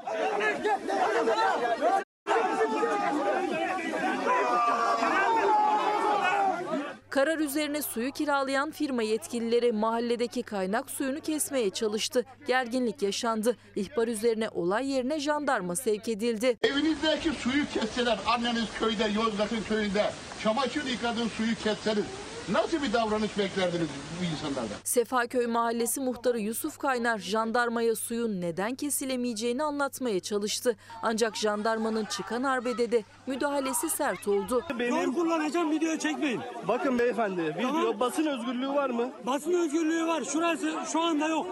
Karar 7.15 7.39
üzerine 7.39 7.83
suyu 7.83 8.13
kiralayan 8.13 8.71
firma 8.71 9.03
yetkilileri 9.03 9.73
mahalledeki 9.73 10.43
kaynak 10.43 10.91
suyunu 10.91 11.21
kesmeye 11.21 11.71
çalıştı. 11.71 12.25
Gerginlik 12.47 13.03
yaşandı. 13.03 13.57
İhbar 13.77 14.09
üzerine 14.09 14.49
olay 14.49 14.91
yerine 14.91 15.21
jandarma 15.21 15.77
sevk 15.77 16.09
edildi. 16.09 16.59
Evinizdeki 16.63 17.31
suyu 17.31 17.65
kesseler, 17.75 18.19
anneniz 18.27 18.65
köyde, 18.79 19.05
Yozgat'ın 19.05 19.63
köyünde, 19.69 20.11
çamaşır 20.43 20.85
yıkadığın 20.85 21.29
suyu 21.29 21.55
kesseniz 21.55 22.05
nasıl 22.53 22.83
bir 22.83 22.93
davranış 22.93 23.39
beklerdiniz 23.39 23.89
bu 24.21 24.25
insanlardan? 24.25 24.77
Sefaköy 24.85 25.47
Mahallesi 25.47 26.01
muhtarı 26.01 26.41
Yusuf 26.41 26.79
Kaynar 26.79 27.19
jandarmaya 27.19 27.95
suyun 27.97 28.41
neden 28.41 28.75
kesilemeyeceğini 28.75 29.63
anlatmaya 29.63 30.21
çalıştı. 30.21 30.77
Ancak 31.03 31.37
jandarmanın 31.37 32.05
çıkan 32.05 32.43
arbedede 32.43 33.05
müdahalesi 33.27 33.91
sert 33.91 34.29
oldu. 34.29 34.63
Yol 34.89 35.15
kullanacağım 35.15 35.71
video 35.71 35.97
çekmeyin. 35.99 36.41
Bakın 36.69 36.99
beyefendi, 36.99 37.43
video 37.59 38.01
basın 38.01 38.27
özgürlüğü 38.27 38.69
var 38.69 38.91
mı? 38.91 39.11
Basın 39.27 39.53
özgürlüğü 39.53 40.07
var. 40.07 40.25
Şurası 40.25 40.73
şu 40.93 41.01
anda 41.01 41.29
yok. 41.29 41.47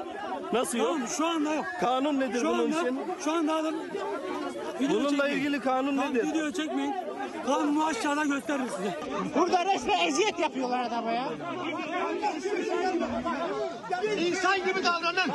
Nasıl 0.53 0.79
yok? 0.79 0.89
Tamam 0.93 1.09
şu 1.09 1.27
anda 1.27 1.55
yok. 1.55 1.65
Kanun 1.81 2.21
nedir 2.21 2.41
Şu 2.41 2.47
bunun 2.49 2.59
anda, 2.59 2.81
için? 2.83 3.01
şu 3.25 3.33
anda 3.33 3.55
adam 3.55 3.75
Bununla 4.81 5.11
çekmeyin. 5.11 5.37
ilgili 5.37 5.61
kanun 5.61 5.97
Tamam, 5.97 6.15
nedir? 6.15 6.25
Video 6.29 6.51
çekmeyin. 6.51 6.95
Kanunu 7.47 7.87
aşağıda 7.87 8.25
gösteririm 8.25 8.69
size. 8.77 8.99
Burada 9.37 9.65
resmen 9.65 10.07
eziyet 10.07 10.39
yapıyorlar 10.39 10.85
adama 10.85 11.11
ya. 11.11 11.29
İnsan 14.19 14.57
gibi 14.59 14.85
davranın. 14.85 15.33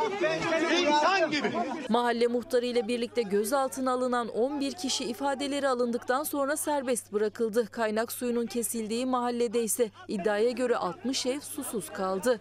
İnsan 0.82 1.32
gibi. 1.32 1.52
Mahalle 1.90 2.28
muhtarı 2.28 2.66
ile 2.66 2.88
birlikte 2.88 3.22
gözaltına 3.22 3.92
alınan 3.92 4.28
11 4.28 4.72
kişi 4.72 5.04
ifadeleri 5.06 5.68
alındıktan 5.68 6.24
sonra 6.24 6.58
serbest 6.58 7.14
bırakıldı. 7.14 7.68
Kaynak 7.72 8.12
suyunun 8.12 8.46
kesildiği 8.46 9.06
mahallede 9.06 9.64
ise 9.64 9.92
iddiaya 10.08 10.52
göre 10.52 10.78
60 10.78 11.26
ev 11.26 11.40
susuz 11.40 11.90
kaldı. 11.90 12.40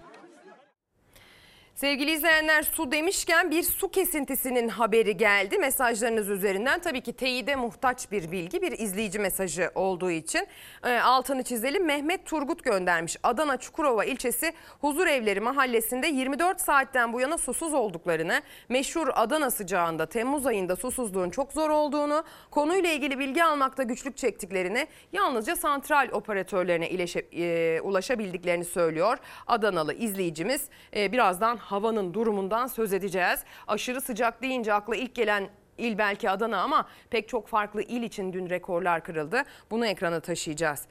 Sevgili 1.76 2.11
izleyenler 2.11 2.62
su 2.62 2.92
demişken 2.92 3.50
bir 3.50 3.62
su 3.62 3.88
kesintisinin 3.90 4.68
haberi 4.68 5.16
geldi 5.16 5.59
mesajlarınız 5.59 6.28
üzerinden. 6.28 6.80
Tabii 6.80 7.00
ki 7.00 7.12
teyide 7.12 7.56
muhtaç 7.56 8.12
bir 8.12 8.30
bilgi 8.30 8.62
bir 8.62 8.73
izleyici 8.73 9.18
mesajı 9.18 9.71
olduğu 9.75 10.11
için 10.11 10.47
e, 10.85 10.99
altını 10.99 11.42
çizelim. 11.42 11.85
Mehmet 11.87 12.26
Turgut 12.26 12.64
göndermiş. 12.64 13.16
Adana 13.23 13.56
Çukurova 13.56 14.04
ilçesi 14.04 14.52
Huzur 14.80 15.06
Evleri 15.06 15.40
mahallesinde 15.40 16.06
24 16.06 16.61
saatten 16.61 17.12
bu 17.12 17.21
yana 17.21 17.38
susuz 17.38 17.75
olduklarını, 17.75 18.42
meşhur 18.68 19.09
Adana 19.14 19.50
sıcağında 19.50 20.06
Temmuz 20.06 20.47
ayında 20.47 20.76
susuzluğun 20.76 21.30
çok 21.30 21.52
zor 21.52 21.71
olduğunu, 21.71 22.25
konuyla 22.50 22.90
ilgili 22.90 23.18
bilgi 23.18 23.45
almakta 23.45 23.83
güçlük 23.83 24.16
çektiklerini, 24.16 24.87
yalnızca 25.12 25.56
santral 25.56 26.09
operatörlerine 26.12 26.87
e, 27.33 27.80
ulaşabildiklerini 27.80 28.64
söylüyor. 28.64 29.18
Adanalı 29.47 29.95
izleyicimiz 29.95 30.68
E, 30.97 31.12
birazdan 31.12 31.56
havanın 31.67 32.15
durumundan 32.15 32.67
söz 32.67 32.93
edeceğiz. 32.93 33.45
Aşırı 33.69 34.01
sıcak 34.01 34.43
deyince 34.43 34.75
akla 34.75 34.97
ilk 34.97 35.15
gelen 35.15 35.49
il 35.79 35.99
belki 35.99 36.31
Adana 36.31 36.63
ama 36.63 36.89
pek 37.11 37.29
çok 37.29 37.49
farklı 37.49 37.83
il 37.83 38.03
için 38.03 38.33
dün 38.33 38.51
rekorlar 38.51 39.05
kırıldı. 39.05 39.43
Bunu 39.71 39.87
ekrana 39.87 40.21
taşıyacağız. 40.21 40.83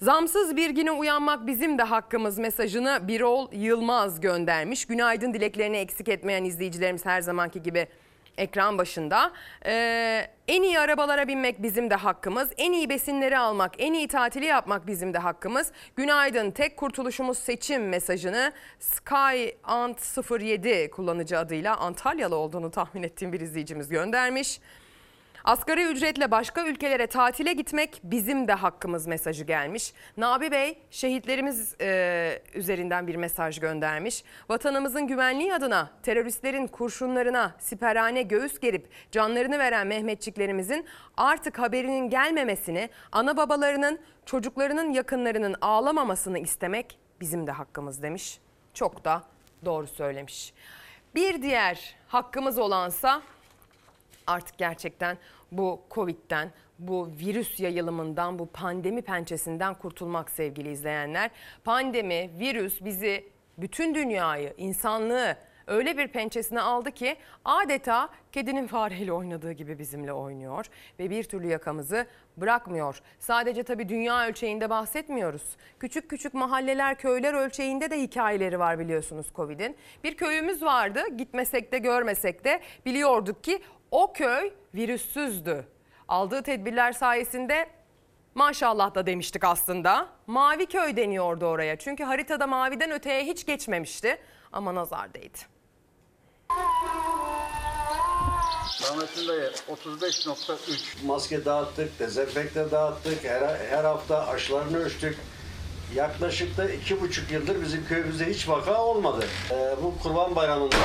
Zamsız 0.00 0.56
bir 0.56 0.70
güne 0.70 0.92
uyanmak 0.92 1.46
bizim 1.46 1.78
de 1.78 1.82
hakkımız 1.82 2.38
mesajını 2.38 3.08
Birol 3.08 3.52
Yılmaz 3.52 4.20
göndermiş. 4.20 4.84
Günaydın 4.84 5.34
dileklerini 5.34 5.76
eksik 5.76 6.08
etmeyen 6.08 6.44
izleyicilerimiz 6.44 7.06
her 7.06 7.20
zamanki 7.20 7.62
gibi 7.62 7.86
ekran 8.38 8.78
başında. 8.78 9.32
Ee, 9.66 10.30
en 10.48 10.62
iyi 10.62 10.80
arabalara 10.80 11.28
binmek 11.28 11.62
bizim 11.62 11.90
de 11.90 11.94
hakkımız. 11.94 12.50
En 12.58 12.72
iyi 12.72 12.88
besinleri 12.88 13.38
almak, 13.38 13.72
en 13.78 13.92
iyi 13.92 14.08
tatili 14.08 14.44
yapmak 14.44 14.86
bizim 14.86 15.14
de 15.14 15.18
hakkımız. 15.18 15.72
Günaydın 15.96 16.50
tek 16.50 16.76
kurtuluşumuz 16.76 17.38
seçim 17.38 17.88
mesajını 17.88 18.52
Sky 18.80 19.48
Ant 19.64 20.30
07 20.40 20.90
kullanıcı 20.90 21.38
adıyla 21.38 21.76
Antalyalı 21.76 22.36
olduğunu 22.36 22.70
tahmin 22.70 23.02
ettiğim 23.02 23.32
bir 23.32 23.40
izleyicimiz 23.40 23.88
göndermiş. 23.88 24.60
Asgari 25.46 25.84
ücretle 25.84 26.30
başka 26.30 26.66
ülkelere 26.66 27.06
tatile 27.06 27.52
gitmek 27.52 28.00
bizim 28.02 28.48
de 28.48 28.52
hakkımız 28.52 29.06
mesajı 29.06 29.44
gelmiş. 29.44 29.92
Nabi 30.16 30.50
Bey 30.50 30.78
şehitlerimiz 30.90 31.74
e, 31.80 32.42
üzerinden 32.54 33.06
bir 33.06 33.16
mesaj 33.16 33.60
göndermiş. 33.60 34.24
Vatanımızın 34.48 35.06
güvenliği 35.06 35.54
adına 35.54 35.90
teröristlerin 36.02 36.66
kurşunlarına 36.66 37.54
siperhane 37.58 38.22
göğüs 38.22 38.60
gerip 38.60 38.88
canlarını 39.12 39.58
veren 39.58 39.86
Mehmetçiklerimizin 39.86 40.86
artık 41.16 41.58
haberinin 41.58 42.10
gelmemesini, 42.10 42.90
ana 43.12 43.36
babalarının 43.36 44.00
çocuklarının 44.24 44.92
yakınlarının 44.92 45.56
ağlamamasını 45.60 46.38
istemek 46.38 46.98
bizim 47.20 47.46
de 47.46 47.52
hakkımız 47.52 48.02
demiş. 48.02 48.40
Çok 48.74 49.04
da 49.04 49.22
doğru 49.64 49.86
söylemiş. 49.86 50.54
Bir 51.14 51.42
diğer 51.42 51.94
hakkımız 52.08 52.58
olansa 52.58 53.22
artık 54.26 54.58
gerçekten 54.58 55.18
bu 55.52 55.82
Covid'den, 55.90 56.50
bu 56.78 57.08
virüs 57.20 57.60
yayılımından, 57.60 58.38
bu 58.38 58.46
pandemi 58.46 59.02
pençesinden 59.02 59.74
kurtulmak 59.74 60.30
sevgili 60.30 60.70
izleyenler. 60.70 61.30
Pandemi, 61.64 62.30
virüs 62.38 62.84
bizi, 62.84 63.24
bütün 63.58 63.94
dünyayı, 63.94 64.54
insanlığı 64.56 65.36
öyle 65.66 65.98
bir 65.98 66.08
pençesine 66.08 66.60
aldı 66.60 66.90
ki 66.90 67.16
adeta 67.44 68.08
kedinin 68.32 68.66
fareyle 68.66 69.12
oynadığı 69.12 69.52
gibi 69.52 69.78
bizimle 69.78 70.12
oynuyor 70.12 70.66
ve 70.98 71.10
bir 71.10 71.24
türlü 71.24 71.46
yakamızı 71.46 72.06
bırakmıyor. 72.36 73.00
Sadece 73.18 73.62
tabii 73.62 73.88
dünya 73.88 74.26
ölçeğinde 74.26 74.70
bahsetmiyoruz. 74.70 75.56
Küçük 75.80 76.10
küçük 76.10 76.34
mahalleler, 76.34 76.98
köyler 76.98 77.34
ölçeğinde 77.34 77.90
de 77.90 78.02
hikayeleri 78.02 78.58
var 78.58 78.78
biliyorsunuz 78.78 79.26
Covid'in. 79.36 79.76
Bir 80.04 80.16
köyümüz 80.16 80.62
vardı, 80.62 81.02
gitmesek 81.16 81.72
de 81.72 81.78
görmesek 81.78 82.44
de 82.44 82.60
biliyorduk 82.86 83.44
ki 83.44 83.60
o 83.90 84.12
köy 84.12 84.50
virüssüzdü. 84.76 85.64
Aldığı 86.08 86.42
tedbirler 86.42 86.92
sayesinde 86.92 87.70
maşallah 88.34 88.94
da 88.94 89.06
demiştik 89.06 89.44
aslında. 89.44 90.08
Mavi 90.26 90.66
köy 90.66 90.96
deniyordu 90.96 91.46
oraya. 91.46 91.78
Çünkü 91.78 92.04
haritada 92.04 92.46
maviden 92.46 92.90
öteye 92.90 93.24
hiç 93.24 93.46
geçmemişti. 93.46 94.18
Ama 94.52 94.74
nazar 94.74 95.14
değdi. 95.14 95.38
Rahmetli 98.82 99.28
dayı 99.28 99.50
35.3. 99.68 101.06
Maske 101.06 101.44
dağıttık, 101.44 101.98
dezenfekte 101.98 102.70
dağıttık, 102.70 103.24
her, 103.24 103.56
her 103.70 103.84
hafta 103.84 104.26
aşılarını 104.28 104.78
ölçtük. 104.78 105.18
Yaklaşık 105.94 106.56
da 106.56 106.70
iki 106.70 107.00
buçuk 107.00 107.30
yıldır 107.30 107.62
bizim 107.62 107.86
köyümüzde 107.86 108.24
hiç 108.24 108.48
vaka 108.48 108.82
olmadı. 108.82 109.26
Ee, 109.50 109.76
bu 109.82 109.94
Kurban 110.02 110.36
Bayramı'nda 110.36 110.76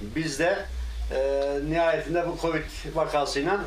biz 0.00 0.38
de 0.38 0.66
e, 1.10 1.18
nihayetinde 1.70 2.24
bu 2.28 2.38
Covid 2.42 2.64
vakasıyla 2.94 3.60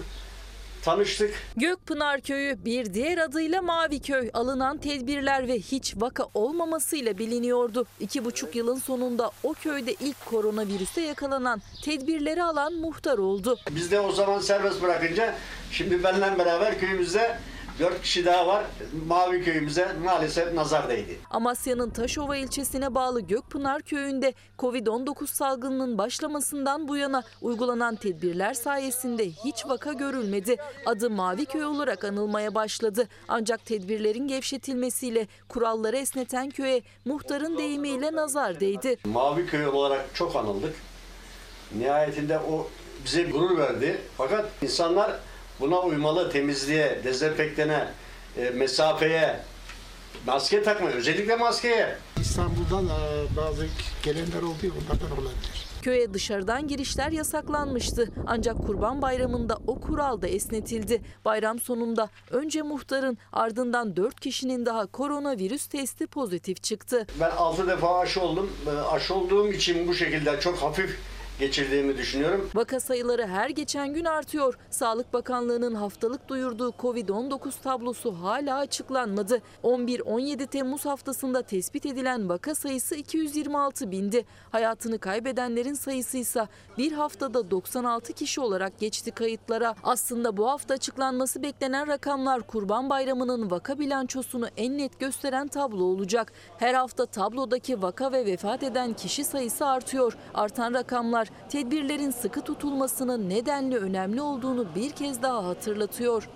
tanıştık. 0.81 1.33
Gökpınar 1.57 2.21
Köyü 2.21 2.65
bir 2.65 2.93
diğer 2.93 3.17
adıyla 3.17 3.61
Mavi 3.61 4.01
Köy 4.01 4.29
alınan 4.33 4.77
tedbirler 4.77 5.47
ve 5.47 5.59
hiç 5.59 5.93
vaka 5.97 6.23
olmamasıyla 6.33 7.17
biliniyordu. 7.17 7.85
İki 7.99 8.25
buçuk 8.25 8.55
yılın 8.55 8.79
sonunda 8.79 9.31
o 9.43 9.53
köyde 9.53 9.93
ilk 9.93 10.25
koronavirüse 10.25 11.01
yakalanan 11.01 11.61
tedbirleri 11.83 12.43
alan 12.43 12.73
muhtar 12.73 13.17
oldu. 13.17 13.59
Biz 13.71 13.91
de 13.91 13.99
o 13.99 14.11
zaman 14.11 14.39
serbest 14.39 14.81
bırakınca 14.81 15.35
şimdi 15.71 16.03
benimle 16.03 16.37
beraber 16.39 16.79
köyümüzde 16.79 17.37
dört 17.79 18.01
kişi 18.01 18.25
daha 18.25 18.47
var. 18.47 18.65
Mavi 19.07 19.43
köyümüze 19.43 19.93
maalesef 20.05 20.53
nazar 20.53 20.89
değdi. 20.89 21.19
Amasya'nın 21.29 21.89
Taşova 21.89 22.35
ilçesine 22.35 22.95
bağlı 22.95 23.21
Gökpınar 23.21 23.81
Köyü'nde 23.81 24.33
Covid-19 24.59 25.27
salgınının 25.27 25.97
başlamasından 25.97 26.87
bu 26.87 26.97
yana 26.97 27.23
uygulanan 27.41 27.95
tedbirler 27.95 28.53
sayesinde 28.53 29.29
hiç 29.29 29.65
vaka 29.67 29.93
görülmedi. 29.93 30.55
Adı 30.85 31.09
Mavi 31.09 31.45
Köy 31.45 31.65
olarak 31.65 32.03
anılmaya 32.03 32.55
başladı. 32.55 33.07
Ancak 33.27 33.65
tedbirlerin 33.65 34.27
gevşetilmesiyle 34.27 35.27
kuralları 35.49 35.97
esneten 35.97 36.49
köye 36.49 36.81
muhtarın 37.05 37.57
deyimiyle 37.57 38.13
nazar 38.13 38.59
değdi. 38.59 38.97
Mavi 39.05 39.45
köy 39.45 39.67
olarak 39.67 40.05
çok 40.13 40.35
anıldık. 40.35 40.75
Nihayetinde 41.77 42.39
o 42.39 42.67
bize 43.05 43.23
gurur 43.23 43.57
verdi. 43.57 44.01
Fakat 44.17 44.45
insanlar 44.61 45.19
buna 45.59 45.79
uymalı, 45.79 46.31
temizliğe, 46.31 46.99
dezenfektene, 47.03 47.87
e, 48.37 48.49
mesafeye, 48.49 49.39
maske 50.27 50.63
takma, 50.63 50.89
özellikle 50.89 51.35
maskeye. 51.35 51.97
İstanbul'dan 52.21 52.85
e, 52.85 52.89
bazı 53.37 53.67
gelenler 54.03 54.41
oldu 54.41 54.57
ya 54.65 54.71
onlardan 54.71 55.11
olabilir. 55.11 55.69
Köye 55.81 56.13
dışarıdan 56.13 56.67
girişler 56.67 57.11
yasaklanmıştı. 57.11 58.09
Ancak 58.27 58.57
Kurban 58.65 59.01
Bayramı'nda 59.01 59.57
o 59.67 59.79
kural 59.81 60.21
da 60.21 60.27
esnetildi. 60.27 61.01
Bayram 61.25 61.59
sonunda 61.59 62.09
önce 62.31 62.61
muhtarın 62.61 63.17
ardından 63.33 63.95
4 63.95 64.19
kişinin 64.19 64.65
daha 64.65 64.85
koronavirüs 64.87 65.67
testi 65.67 66.07
pozitif 66.07 66.63
çıktı. 66.63 67.07
Ben 67.19 67.31
6 67.31 67.67
defa 67.67 67.99
aşı 67.99 68.21
oldum. 68.21 68.51
E, 68.67 68.69
Aşı 68.69 69.13
olduğum 69.15 69.47
için 69.47 69.87
bu 69.87 69.93
şekilde 69.93 70.39
çok 70.39 70.57
hafif 70.57 70.99
geçirdiğimi 71.39 71.97
düşünüyorum. 71.97 72.49
Vaka 72.55 72.79
sayıları 72.79 73.27
her 73.27 73.49
geçen 73.49 73.93
gün 73.93 74.05
artıyor. 74.05 74.57
Sağlık 74.69 75.13
Bakanlığı'nın 75.13 75.75
haftalık 75.75 76.27
duyurduğu 76.27 76.69
Covid-19 76.69 77.51
tablosu 77.63 78.11
hala 78.11 78.57
açıklanmadı. 78.57 79.41
11-17 79.63 80.47
Temmuz 80.47 80.85
haftasında 80.85 81.41
tespit 81.41 81.85
edilen 81.85 82.29
vaka 82.29 82.55
sayısı 82.55 82.95
226 82.95 83.91
bindi. 83.91 84.25
Hayatını 84.51 84.99
kaybedenlerin 84.99 85.73
sayısı 85.73 86.17
ise 86.17 86.47
bir 86.77 86.91
haftada 86.91 87.51
96 87.51 88.13
kişi 88.13 88.41
olarak 88.41 88.79
geçti 88.79 89.11
kayıtlara. 89.11 89.75
Aslında 89.83 90.37
bu 90.37 90.49
hafta 90.49 90.73
açıklanması 90.73 91.43
beklenen 91.43 91.87
rakamlar 91.87 92.41
Kurban 92.47 92.89
Bayramı'nın 92.89 93.51
vaka 93.51 93.79
bilançosunu 93.79 94.47
en 94.57 94.77
net 94.77 94.99
gösteren 94.99 95.47
tablo 95.47 95.83
olacak. 95.83 96.33
Her 96.57 96.73
hafta 96.73 97.05
tablodaki 97.05 97.81
vaka 97.81 98.11
ve 98.11 98.25
vefat 98.25 98.63
eden 98.63 98.93
kişi 98.93 99.23
sayısı 99.23 99.65
artıyor. 99.65 100.17
Artan 100.33 100.73
rakamlar 100.73 101.28
tedbirlerin 101.49 102.11
sıkı 102.11 102.41
tutulmasının 102.41 103.29
nedenli 103.29 103.77
önemli 103.77 104.21
olduğunu 104.21 104.65
bir 104.75 104.91
kez 104.91 105.21
daha 105.21 105.45
hatırlatıyor. 105.47 106.29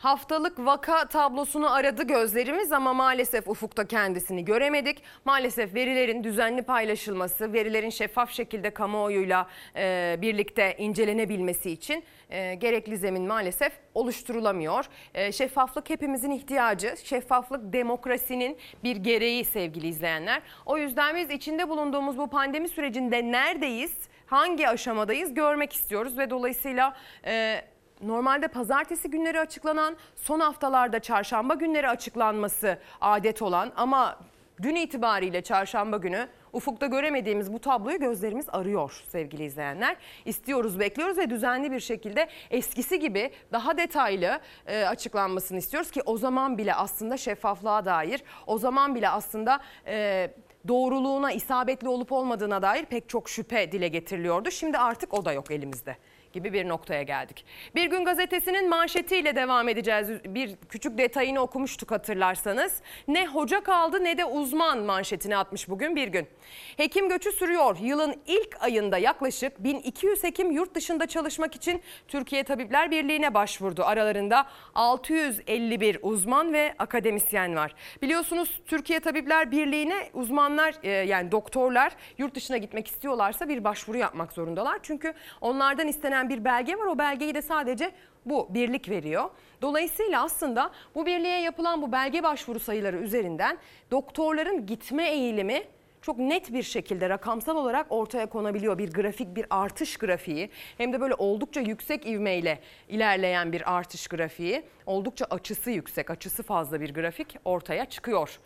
Haftalık 0.00 0.58
vaka 0.58 1.08
tablosunu 1.08 1.72
aradı 1.72 2.02
gözlerimiz 2.02 2.72
ama 2.72 2.92
maalesef 2.92 3.48
ufukta 3.48 3.86
kendisini 3.86 4.44
göremedik. 4.44 5.02
Maalesef 5.24 5.74
verilerin 5.74 6.24
düzenli 6.24 6.62
paylaşılması, 6.62 7.52
verilerin 7.52 7.90
şeffaf 7.90 8.30
şekilde 8.30 8.70
kamuoyuyla 8.70 9.46
e, 9.76 10.16
birlikte 10.22 10.76
incelenebilmesi 10.78 11.70
için 11.70 12.04
e, 12.30 12.54
gerekli 12.54 12.96
zemin 12.96 13.22
maalesef 13.22 13.72
oluşturulamıyor. 13.94 14.84
E, 15.14 15.32
şeffaflık 15.32 15.90
hepimizin 15.90 16.30
ihtiyacı, 16.30 16.94
şeffaflık 17.04 17.72
demokrasinin 17.72 18.58
bir 18.84 18.96
gereği 18.96 19.44
sevgili 19.44 19.86
izleyenler. 19.86 20.42
O 20.66 20.78
yüzden 20.78 21.16
biz 21.16 21.30
içinde 21.30 21.68
bulunduğumuz 21.68 22.18
bu 22.18 22.30
pandemi 22.30 22.68
sürecinde 22.68 23.32
neredeyiz, 23.32 23.92
hangi 24.26 24.68
aşamadayız 24.68 25.34
görmek 25.34 25.72
istiyoruz 25.72 26.18
ve 26.18 26.30
dolayısıyla... 26.30 26.96
E, 27.24 27.62
Normalde 28.02 28.48
pazartesi 28.48 29.10
günleri 29.10 29.40
açıklanan, 29.40 29.96
son 30.16 30.40
haftalarda 30.40 31.00
çarşamba 31.00 31.54
günleri 31.54 31.88
açıklanması 31.88 32.78
adet 33.00 33.42
olan 33.42 33.72
ama 33.76 34.18
dün 34.62 34.74
itibariyle 34.74 35.42
çarşamba 35.42 35.96
günü 35.96 36.28
ufukta 36.52 36.86
göremediğimiz 36.86 37.52
bu 37.52 37.58
tabloyu 37.58 37.98
gözlerimiz 37.98 38.48
arıyor 38.48 39.02
sevgili 39.08 39.44
izleyenler. 39.44 39.96
İstiyoruz, 40.24 40.80
bekliyoruz 40.80 41.18
ve 41.18 41.30
düzenli 41.30 41.72
bir 41.72 41.80
şekilde 41.80 42.28
eskisi 42.50 42.98
gibi 42.98 43.30
daha 43.52 43.78
detaylı 43.78 44.40
e, 44.66 44.84
açıklanmasını 44.84 45.58
istiyoruz 45.58 45.90
ki 45.90 46.02
o 46.06 46.18
zaman 46.18 46.58
bile 46.58 46.74
aslında 46.74 47.16
şeffaflığa 47.16 47.84
dair, 47.84 48.22
o 48.46 48.58
zaman 48.58 48.94
bile 48.94 49.08
aslında 49.08 49.60
e, 49.86 50.30
doğruluğuna, 50.68 51.32
isabetli 51.32 51.88
olup 51.88 52.12
olmadığına 52.12 52.62
dair 52.62 52.84
pek 52.84 53.08
çok 53.08 53.28
şüphe 53.28 53.72
dile 53.72 53.88
getiriliyordu. 53.88 54.50
Şimdi 54.50 54.78
artık 54.78 55.14
o 55.14 55.24
da 55.24 55.32
yok 55.32 55.50
elimizde. 55.50 55.96
Gibi 56.32 56.52
bir 56.52 56.68
noktaya 56.68 57.02
geldik. 57.02 57.44
Bir 57.74 57.86
gün 57.86 58.04
gazetesinin 58.04 58.68
manşetiyle 58.68 59.36
devam 59.36 59.68
edeceğiz. 59.68 60.08
Bir 60.24 60.56
küçük 60.68 60.98
detayını 60.98 61.40
okumuştuk 61.40 61.90
hatırlarsanız. 61.90 62.82
Ne 63.08 63.26
hoca 63.26 63.60
kaldı 63.60 64.04
ne 64.04 64.18
de 64.18 64.24
uzman 64.24 64.78
manşetini 64.78 65.36
atmış 65.36 65.68
bugün 65.68 65.96
bir 65.96 66.08
gün. 66.08 66.28
Hekim 66.76 67.08
göçü 67.08 67.32
sürüyor. 67.32 67.76
Yılın 67.80 68.14
ilk 68.26 68.62
ayında 68.62 68.98
yaklaşık 68.98 69.64
1200 69.64 70.24
hekim 70.24 70.50
yurt 70.50 70.74
dışında 70.74 71.06
çalışmak 71.06 71.56
için 71.56 71.82
Türkiye 72.08 72.44
Tabipler 72.44 72.90
Birliği'ne 72.90 73.34
başvurdu. 73.34 73.84
Aralarında 73.84 74.46
651 74.74 75.98
uzman 76.02 76.52
ve 76.52 76.74
akademisyen 76.78 77.56
var. 77.56 77.74
Biliyorsunuz 78.02 78.60
Türkiye 78.66 79.00
Tabipler 79.00 79.50
Birliği'ne 79.50 80.10
uzmanlar 80.14 80.74
e, 80.82 80.90
yani 80.90 81.32
doktorlar 81.32 81.92
yurt 82.18 82.34
dışına 82.34 82.56
gitmek 82.56 82.86
istiyorlarsa 82.86 83.48
bir 83.48 83.64
başvuru 83.64 83.98
yapmak 83.98 84.32
zorundalar. 84.32 84.78
Çünkü 84.82 85.14
onlardan 85.40 85.88
istenen 85.88 86.19
bir 86.28 86.44
belge 86.44 86.78
var. 86.78 86.86
O 86.86 86.98
belgeyi 86.98 87.34
de 87.34 87.42
sadece 87.42 87.90
bu 88.26 88.48
birlik 88.54 88.88
veriyor. 88.90 89.30
Dolayısıyla 89.62 90.24
aslında 90.24 90.70
bu 90.94 91.06
birliğe 91.06 91.40
yapılan 91.40 91.82
bu 91.82 91.92
belge 91.92 92.22
başvuru 92.22 92.60
sayıları 92.60 92.96
üzerinden 92.96 93.58
doktorların 93.90 94.66
gitme 94.66 95.10
eğilimi 95.10 95.62
çok 96.02 96.18
net 96.18 96.52
bir 96.52 96.62
şekilde 96.62 97.08
rakamsal 97.08 97.56
olarak 97.56 97.86
ortaya 97.90 98.26
konabiliyor. 98.26 98.78
Bir 98.78 98.92
grafik, 98.92 99.36
bir 99.36 99.46
artış 99.50 99.96
grafiği 99.96 100.50
hem 100.78 100.92
de 100.92 101.00
böyle 101.00 101.14
oldukça 101.14 101.60
yüksek 101.60 102.06
ivmeyle 102.06 102.58
ilerleyen 102.88 103.52
bir 103.52 103.76
artış 103.76 104.08
grafiği. 104.08 104.62
Oldukça 104.86 105.24
açısı 105.30 105.70
yüksek, 105.70 106.10
açısı 106.10 106.42
fazla 106.42 106.80
bir 106.80 106.94
grafik 106.94 107.36
ortaya 107.44 107.84
çıkıyor. 107.84 108.38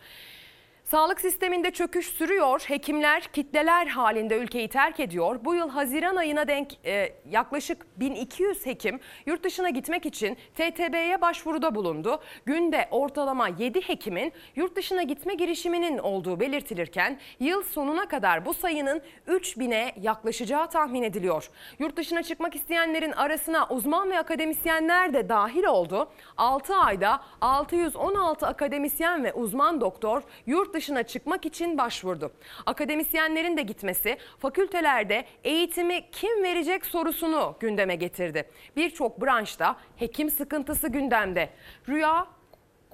Sağlık 0.85 1.21
sisteminde 1.21 1.71
çöküş 1.71 2.07
sürüyor. 2.07 2.63
Hekimler 2.67 3.23
kitleler 3.23 3.87
halinde 3.87 4.37
ülkeyi 4.37 4.67
terk 4.67 4.99
ediyor. 4.99 5.39
Bu 5.43 5.55
yıl 5.55 5.69
Haziran 5.69 6.15
ayına 6.15 6.47
denk 6.47 6.85
e, 6.85 7.15
yaklaşık 7.29 7.99
1200 7.99 8.65
hekim 8.65 8.99
yurt 9.25 9.43
dışına 9.43 9.69
gitmek 9.69 10.05
için 10.05 10.37
TTB'ye 10.55 11.21
başvuruda 11.21 11.75
bulundu. 11.75 12.19
Günde 12.45 12.87
ortalama 12.91 13.47
7 13.47 13.81
hekimin 13.81 14.33
yurt 14.55 14.75
dışına 14.75 15.03
gitme 15.03 15.33
girişiminin 15.33 15.97
olduğu 15.97 16.39
belirtilirken 16.39 17.19
yıl 17.39 17.63
sonuna 17.63 18.07
kadar 18.07 18.45
bu 18.45 18.53
sayının 18.53 19.01
3000'e 19.27 19.93
yaklaşacağı 20.01 20.69
tahmin 20.69 21.03
ediliyor. 21.03 21.49
Yurt 21.79 21.97
dışına 21.97 22.23
çıkmak 22.23 22.55
isteyenlerin 22.55 23.11
arasına 23.11 23.67
uzman 23.69 24.11
ve 24.11 24.19
akademisyenler 24.19 25.13
de 25.13 25.29
dahil 25.29 25.63
oldu. 25.63 26.09
6 26.37 26.75
ayda 26.75 27.21
616 27.41 28.47
akademisyen 28.47 29.23
ve 29.23 29.33
uzman 29.33 29.81
doktor 29.81 30.21
yurt 30.45 30.74
dışına 30.75 31.03
çıkmak 31.03 31.45
için 31.45 31.77
başvurdu. 31.77 32.31
Akademisyenlerin 32.65 33.57
de 33.57 33.61
gitmesi 33.61 34.17
fakültelerde 34.39 35.25
eğitimi 35.43 36.11
kim 36.11 36.43
verecek 36.43 36.85
sorusunu 36.85 37.55
gündeme 37.59 37.95
getirdi. 37.95 38.49
Birçok 38.75 39.21
branşta 39.21 39.75
hekim 39.95 40.29
sıkıntısı 40.29 40.87
gündemde. 40.87 41.49
Rüya 41.89 42.27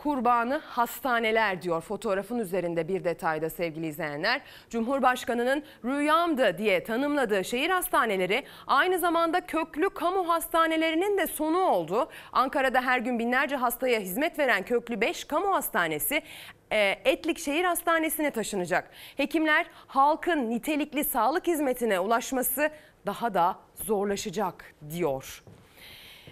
kurbanı 0.03 0.57
hastaneler 0.57 1.61
diyor 1.61 1.81
fotoğrafın 1.81 2.39
üzerinde 2.39 2.87
bir 2.87 3.03
detayda 3.03 3.49
sevgili 3.49 3.87
izleyenler. 3.87 4.41
Cumhurbaşkanının 4.69 5.63
rüyamdı 5.85 6.57
diye 6.57 6.83
tanımladığı 6.83 7.43
şehir 7.43 7.69
hastaneleri 7.69 8.43
aynı 8.67 8.99
zamanda 8.99 9.45
köklü 9.45 9.89
kamu 9.89 10.29
hastanelerinin 10.29 11.17
de 11.17 11.27
sonu 11.27 11.59
oldu. 11.59 12.09
Ankara'da 12.31 12.81
her 12.81 12.99
gün 12.99 13.19
binlerce 13.19 13.55
hastaya 13.55 13.99
hizmet 13.99 14.39
veren 14.39 14.63
köklü 14.63 15.01
5 15.01 15.23
kamu 15.23 15.55
hastanesi 15.55 16.21
e, 16.71 16.95
Etlik 17.05 17.39
Şehir 17.39 17.63
Hastanesi'ne 17.63 18.31
taşınacak. 18.31 18.91
Hekimler 19.17 19.65
halkın 19.87 20.49
nitelikli 20.49 21.03
sağlık 21.03 21.47
hizmetine 21.47 21.99
ulaşması 21.99 22.69
daha 23.05 23.33
da 23.33 23.55
zorlaşacak 23.75 24.75
diyor. 24.89 25.43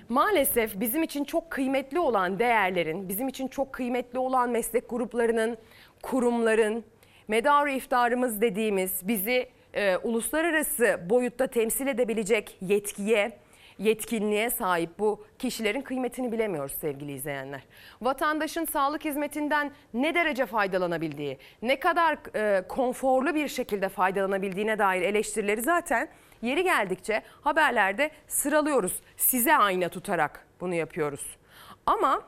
Maalesef 0.10 0.80
bizim 0.80 1.04
için 1.04 1.24
çok 1.24 1.52
kıymetli 1.52 2.00
olan 2.00 2.40
değerlerin, 2.40 3.10
bizim 3.10 3.28
için 3.28 3.48
çok 3.48 3.74
kıymetli 3.74 4.20
olan 4.20 4.50
meslek 4.50 4.90
gruplarının, 4.90 5.58
kurumların, 6.04 6.84
medarı 7.28 7.72
iftarımız 7.72 8.42
dediğimiz 8.42 9.08
bizi 9.08 9.50
e, 9.74 9.98
uluslararası 9.98 11.00
boyutta 11.10 11.48
temsil 11.48 11.88
edebilecek 11.88 12.58
yetkiye, 12.62 13.32
yetkinliğe 13.78 14.50
sahip 14.50 15.00
bu 15.00 15.26
kişilerin 15.40 15.82
kıymetini 15.82 16.32
bilemiyoruz 16.32 16.76
sevgili 16.82 17.12
izleyenler. 17.12 17.62
Vatandaşın 18.02 18.66
sağlık 18.66 19.06
hizmetinden 19.06 19.72
ne 19.94 20.16
derece 20.16 20.46
faydalanabildiği, 20.46 21.38
ne 21.62 21.80
kadar 21.80 22.18
e, 22.36 22.68
konforlu 22.68 23.36
bir 23.36 23.48
şekilde 23.48 23.90
faydalanabildiğine 23.90 24.80
dair 24.80 25.02
eleştirileri 25.02 25.62
zaten 25.62 26.10
yeri 26.42 26.64
geldikçe 26.64 27.24
haberlerde 27.42 28.12
sıralıyoruz. 28.28 28.94
Size 29.18 29.58
ayna 29.58 29.90
tutarak 29.90 30.48
bunu 30.62 30.74
yapıyoruz. 30.74 31.38
Ama 31.86 32.22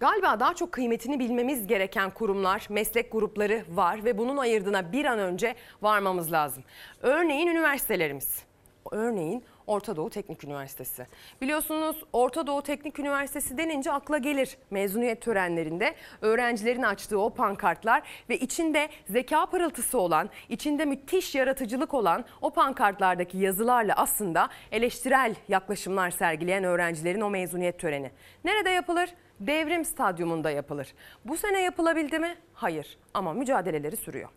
Galiba 0.00 0.40
daha 0.40 0.54
çok 0.54 0.72
kıymetini 0.72 1.18
bilmemiz 1.18 1.66
gereken 1.66 2.10
kurumlar, 2.10 2.66
meslek 2.70 3.12
grupları 3.12 3.64
var 3.68 4.04
ve 4.04 4.18
bunun 4.18 4.36
ayırdığına 4.36 4.92
bir 4.92 5.04
an 5.04 5.18
önce 5.18 5.54
varmamız 5.82 6.32
lazım. 6.32 6.64
Örneğin 7.02 7.46
üniversitelerimiz. 7.46 8.42
Örneğin 8.90 9.44
Orta 9.66 9.96
Doğu 9.96 10.10
Teknik 10.10 10.44
Üniversitesi. 10.44 11.06
Biliyorsunuz 11.40 12.04
Orta 12.12 12.46
Doğu 12.46 12.62
Teknik 12.62 12.98
Üniversitesi 12.98 13.58
denince 13.58 13.92
akla 13.92 14.18
gelir 14.18 14.58
mezuniyet 14.70 15.22
törenlerinde 15.22 15.94
öğrencilerin 16.20 16.82
açtığı 16.82 17.20
o 17.20 17.30
pankartlar 17.30 18.02
ve 18.28 18.38
içinde 18.38 18.88
zeka 19.08 19.46
pırıltısı 19.46 19.98
olan, 19.98 20.30
içinde 20.48 20.84
müthiş 20.84 21.34
yaratıcılık 21.34 21.94
olan 21.94 22.24
o 22.40 22.50
pankartlardaki 22.50 23.38
yazılarla 23.38 23.94
aslında 23.96 24.48
eleştirel 24.72 25.34
yaklaşımlar 25.48 26.10
sergileyen 26.10 26.64
öğrencilerin 26.64 27.20
o 27.20 27.30
mezuniyet 27.30 27.78
töreni. 27.78 28.10
Nerede 28.44 28.70
yapılır? 28.70 29.10
Devrim 29.40 29.84
Stadyumunda 29.84 30.50
yapılır. 30.50 30.94
Bu 31.24 31.36
sene 31.36 31.60
yapılabildi 31.60 32.18
mi? 32.18 32.36
Hayır 32.54 32.98
ama 33.14 33.32
mücadeleleri 33.32 33.96
sürüyor. 33.96 34.28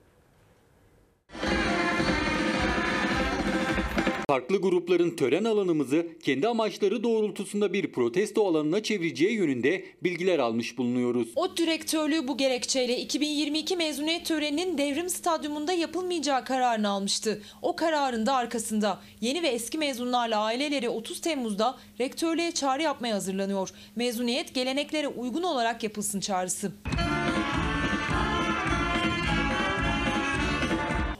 Farklı 4.29 4.61
grupların 4.61 5.15
tören 5.15 5.43
alanımızı 5.43 6.07
kendi 6.23 6.47
amaçları 6.47 7.03
doğrultusunda 7.03 7.73
bir 7.73 7.91
protesto 7.91 8.47
alanına 8.47 8.83
çevireceği 8.83 9.33
yönünde 9.33 9.85
bilgiler 10.03 10.39
almış 10.39 10.77
bulunuyoruz. 10.77 11.27
ODTÜ 11.35 11.63
Direktörlüğü 11.63 12.27
bu 12.27 12.37
gerekçeyle 12.37 12.97
2022 12.97 13.77
mezuniyet 13.77 14.25
töreninin 14.25 14.77
Devrim 14.77 15.09
Stadyumunda 15.09 15.73
yapılmayacağı 15.73 16.45
kararını 16.45 16.89
almıştı. 16.89 17.41
O 17.61 17.75
kararın 17.75 18.25
da 18.25 18.35
arkasında 18.35 18.99
yeni 19.21 19.43
ve 19.43 19.47
eski 19.47 19.77
mezunlarla 19.77 20.39
aileleri 20.39 20.89
30 20.89 21.21
Temmuz'da 21.21 21.77
rektörlüğe 21.99 22.51
çağrı 22.51 22.81
yapmaya 22.81 23.15
hazırlanıyor. 23.15 23.69
Mezuniyet 23.95 24.53
geleneklere 24.53 25.07
uygun 25.07 25.43
olarak 25.43 25.83
yapılsın 25.83 26.19
çağrısı. 26.19 26.71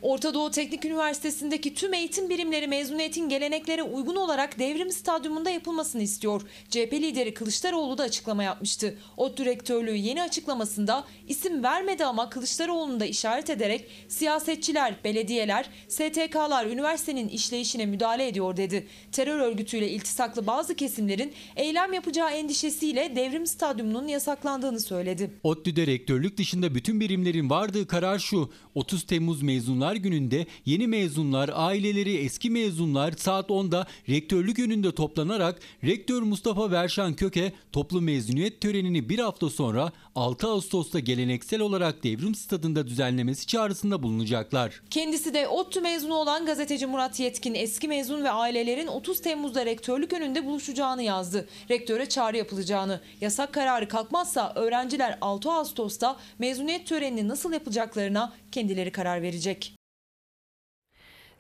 Orta 0.10 0.34
Doğu 0.34 0.52
Teknik 0.52 0.86
Üniversitesi'ndeki 0.86 1.74
tüm 1.74 1.94
eğitim 1.94 2.30
birimleri 2.30 2.68
mezuniyetin 2.68 3.30
geleneklere 3.30 3.84
uygun 3.84 4.16
olarak 4.16 4.60
devrim 4.60 4.92
stadyumunda 4.92 5.50
yapılmasını 5.50 6.02
istiyor. 6.02 6.42
CHP 6.70 6.94
lideri 6.94 7.34
Kılıçdaroğlu 7.34 7.98
da 7.98 8.04
açıklama 8.04 8.44
yapmıştı. 8.44 8.98
O 9.18 9.38
direktörlüğü 9.38 9.96
yeni 9.96 10.22
açıklamasında 10.22 11.04
isim 11.28 11.64
vermedi 11.64 12.06
ama 12.06 12.30
Kılıçdaroğlu'nu 12.30 13.00
da 13.00 13.06
işaret 13.06 13.50
ederek 13.50 13.88
siyasetçiler, 14.08 14.96
belediyeler, 15.04 15.70
STK'lar 15.88 16.66
üniversitenin 16.66 17.28
işleyişine 17.28 17.86
müdahale 17.86 18.28
ediyor 18.28 18.58
dedi. 18.58 18.88
Terör 19.12 19.40
örgütüyle 19.40 19.90
iltisaklı 19.90 20.48
bazı 20.48 20.76
kesimlerin 20.76 21.34
eylem 21.56 21.94
yapacağı 21.94 22.32
endişesiyle 22.32 23.16
devrim 23.16 23.48
stadyumunun 23.48 24.08
yasaklandığını 24.08 24.80
söyledi. 24.80 25.32
ODTÜ'de 25.44 25.88
rektörlük 25.88 26.38
dışında 26.38 26.76
bütün 26.76 27.00
birimlerin 27.00 27.50
vardığı 27.50 27.88
karar 27.88 28.20
şu. 28.20 28.50
30 28.76 29.04
Temmuz 29.04 29.42
mezunlar 29.42 29.99
gününde 30.02 30.46
yeni 30.66 30.88
mezunlar, 30.88 31.52
aileleri, 31.54 32.18
eski 32.18 32.50
mezunlar 32.50 33.12
saat 33.12 33.50
10'da 33.50 33.88
rektörlük 34.10 34.60
önünde 34.60 34.92
toplanarak 34.92 35.60
rektör 35.84 36.22
Mustafa 36.22 36.72
Verşan 36.72 37.14
Köke 37.14 37.54
toplu 37.72 38.02
mezuniyet 38.02 38.62
törenini 38.62 39.10
bir 39.10 39.20
hafta 39.20 39.50
sonra 39.50 39.92
6 40.16 40.48
Ağustos'ta 40.48 41.00
geleneksel 41.00 41.62
olarak 41.62 42.04
devrim 42.04 42.36
stadında 42.36 42.88
düzenlemesi 42.88 43.48
çağrısında 43.48 44.04
bulunacaklar. 44.04 44.82
Kendisi 44.90 45.34
de 45.34 45.48
ODTÜ 45.48 45.82
mezunu 45.82 46.14
olan 46.14 46.46
gazeteci 46.46 46.86
Murat 46.86 47.20
Yetkin 47.20 47.54
eski 47.54 47.88
mezun 47.88 48.24
ve 48.24 48.30
ailelerin 48.30 48.88
30 48.88 49.22
Temmuz'da 49.22 49.66
rektörlük 49.66 50.14
önünde 50.14 50.46
buluşacağını 50.46 51.04
yazdı. 51.04 51.48
Rektöre 51.70 52.10
çağrı 52.10 52.38
yapılacağını, 52.38 53.02
yasak 53.22 53.54
kararı 53.54 53.88
kalkmazsa 53.88 54.54
öğrenciler 54.56 55.18
6 55.22 55.52
Ağustos'ta 55.52 56.18
mezuniyet 56.40 56.88
törenini 56.88 57.28
nasıl 57.28 57.54
yapacaklarına 57.54 58.34
kendileri 58.52 58.92
karar 58.92 59.22
verecek. 59.22 59.74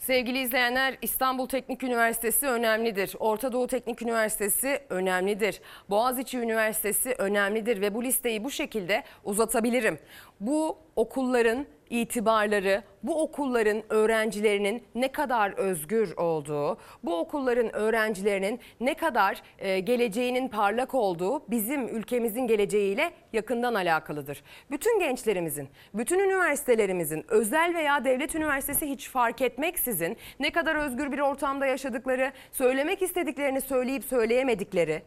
Sevgili 0.09 0.39
izleyenler 0.39 0.97
İstanbul 1.01 1.47
Teknik 1.47 1.83
Üniversitesi 1.83 2.47
önemlidir. 2.47 3.15
Orta 3.19 3.51
Doğu 3.51 3.67
Teknik 3.67 4.01
Üniversitesi 4.01 4.79
önemlidir. 4.89 5.61
Boğaziçi 5.89 6.37
Üniversitesi 6.37 7.15
önemlidir 7.17 7.81
ve 7.81 7.93
bu 7.93 8.03
listeyi 8.03 8.43
bu 8.43 8.51
şekilde 8.51 9.03
uzatabilirim. 9.23 9.99
Bu 10.39 10.77
okulların 10.95 11.65
itibarları, 11.89 12.83
bu 13.03 13.21
okulların 13.21 13.83
öğrencilerinin 13.89 14.83
ne 14.95 15.11
kadar 15.11 15.51
özgür 15.51 16.17
olduğu, 16.17 16.77
bu 17.03 17.19
okulların 17.19 17.75
öğrencilerinin 17.75 18.59
ne 18.79 18.93
kadar 18.93 19.41
e, 19.59 19.79
geleceğinin 19.79 20.47
parlak 20.47 20.95
olduğu 20.95 21.51
bizim 21.51 21.87
ülkemizin 21.87 22.47
geleceğiyle 22.47 23.11
yakından 23.33 23.73
alakalıdır. 23.73 24.43
Bütün 24.71 24.99
gençlerimizin, 24.99 25.69
bütün 25.93 26.19
üniversitelerimizin, 26.19 27.25
özel 27.27 27.75
veya 27.75 28.05
devlet 28.05 28.35
üniversitesi 28.35 28.89
hiç 28.89 29.09
fark 29.09 29.41
etmeksizin 29.41 30.17
ne 30.39 30.51
kadar 30.51 30.75
özgür 30.75 31.11
bir 31.11 31.19
ortamda 31.19 31.65
yaşadıkları, 31.65 32.31
söylemek 32.51 33.01
istediklerini 33.01 33.61
söyleyip 33.61 34.03
söyleyemedikleri, 34.03 35.01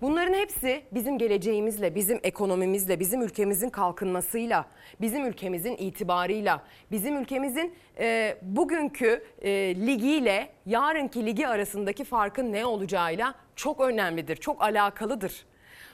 Bunların 0.00 0.34
hepsi 0.34 0.82
bizim 0.92 1.18
geleceğimizle, 1.18 1.94
bizim 1.94 2.20
ekonomimizle, 2.22 3.00
bizim 3.00 3.22
ülkemizin 3.22 3.70
kalkınmasıyla, 3.70 4.66
bizim 5.00 5.26
ülkemizin 5.26 5.76
itibarıyla, 5.76 6.62
bizim 6.90 7.16
ülkemizin 7.16 7.74
e, 7.98 8.36
bugünkü 8.42 9.24
e, 9.42 9.50
ligiyle 9.86 10.48
yarınki 10.66 11.26
ligi 11.26 11.48
arasındaki 11.48 12.04
farkın 12.04 12.52
ne 12.52 12.66
olacağıyla 12.66 13.34
çok 13.56 13.80
önemlidir, 13.80 14.36
çok 14.36 14.62
alakalıdır. 14.62 15.46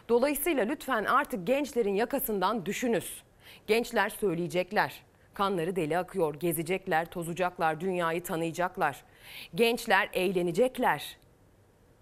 Dolayısıyla 0.08 0.64
lütfen 0.64 1.04
artık 1.04 1.46
gençlerin 1.46 1.94
yakasından 1.94 2.66
düşünüz. 2.66 3.22
Gençler 3.66 4.08
söyleyecekler. 4.08 5.02
Kanları 5.34 5.76
deli 5.76 5.98
akıyor, 5.98 6.34
gezecekler, 6.34 7.06
tozacaklar, 7.06 7.80
dünyayı 7.80 8.22
tanıyacaklar. 8.22 9.04
Gençler 9.54 10.08
eğlenecekler. 10.12 11.16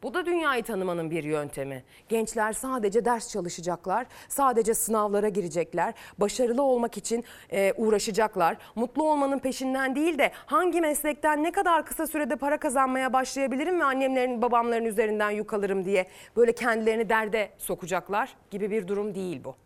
Bu 0.04 0.14
da 0.14 0.26
dünyayı 0.26 0.62
tanımanın 0.62 1.10
bir 1.10 1.24
yöntemi. 1.24 1.84
Gençler 2.08 2.52
sadece 2.52 3.04
ders 3.04 3.28
çalışacaklar, 3.28 4.06
sadece 4.28 4.74
sınavlara 4.74 5.28
girecekler, 5.28 5.94
başarılı 6.18 6.62
olmak 6.62 6.96
için 6.96 7.24
e, 7.52 7.72
uğraşacaklar. 7.76 8.56
Mutlu 8.74 9.10
olmanın 9.10 9.38
peşinden 9.38 9.94
değil 9.94 10.18
de 10.18 10.30
hangi 10.46 10.80
meslekten 10.80 11.42
ne 11.42 11.52
kadar 11.52 11.86
kısa 11.86 12.06
sürede 12.06 12.36
para 12.36 12.56
kazanmaya 12.56 13.12
başlayabilirim 13.12 13.80
ve 13.80 13.84
annemlerin 13.84 14.42
babamların 14.42 14.84
üzerinden 14.84 15.30
yük 15.30 15.52
alırım 15.52 15.84
diye 15.84 16.06
böyle 16.36 16.52
kendilerini 16.52 17.08
derde 17.08 17.50
sokacaklar 17.58 18.36
gibi 18.50 18.70
bir 18.70 18.88
durum 18.88 19.14
değil 19.14 19.44
bu. 19.44 19.63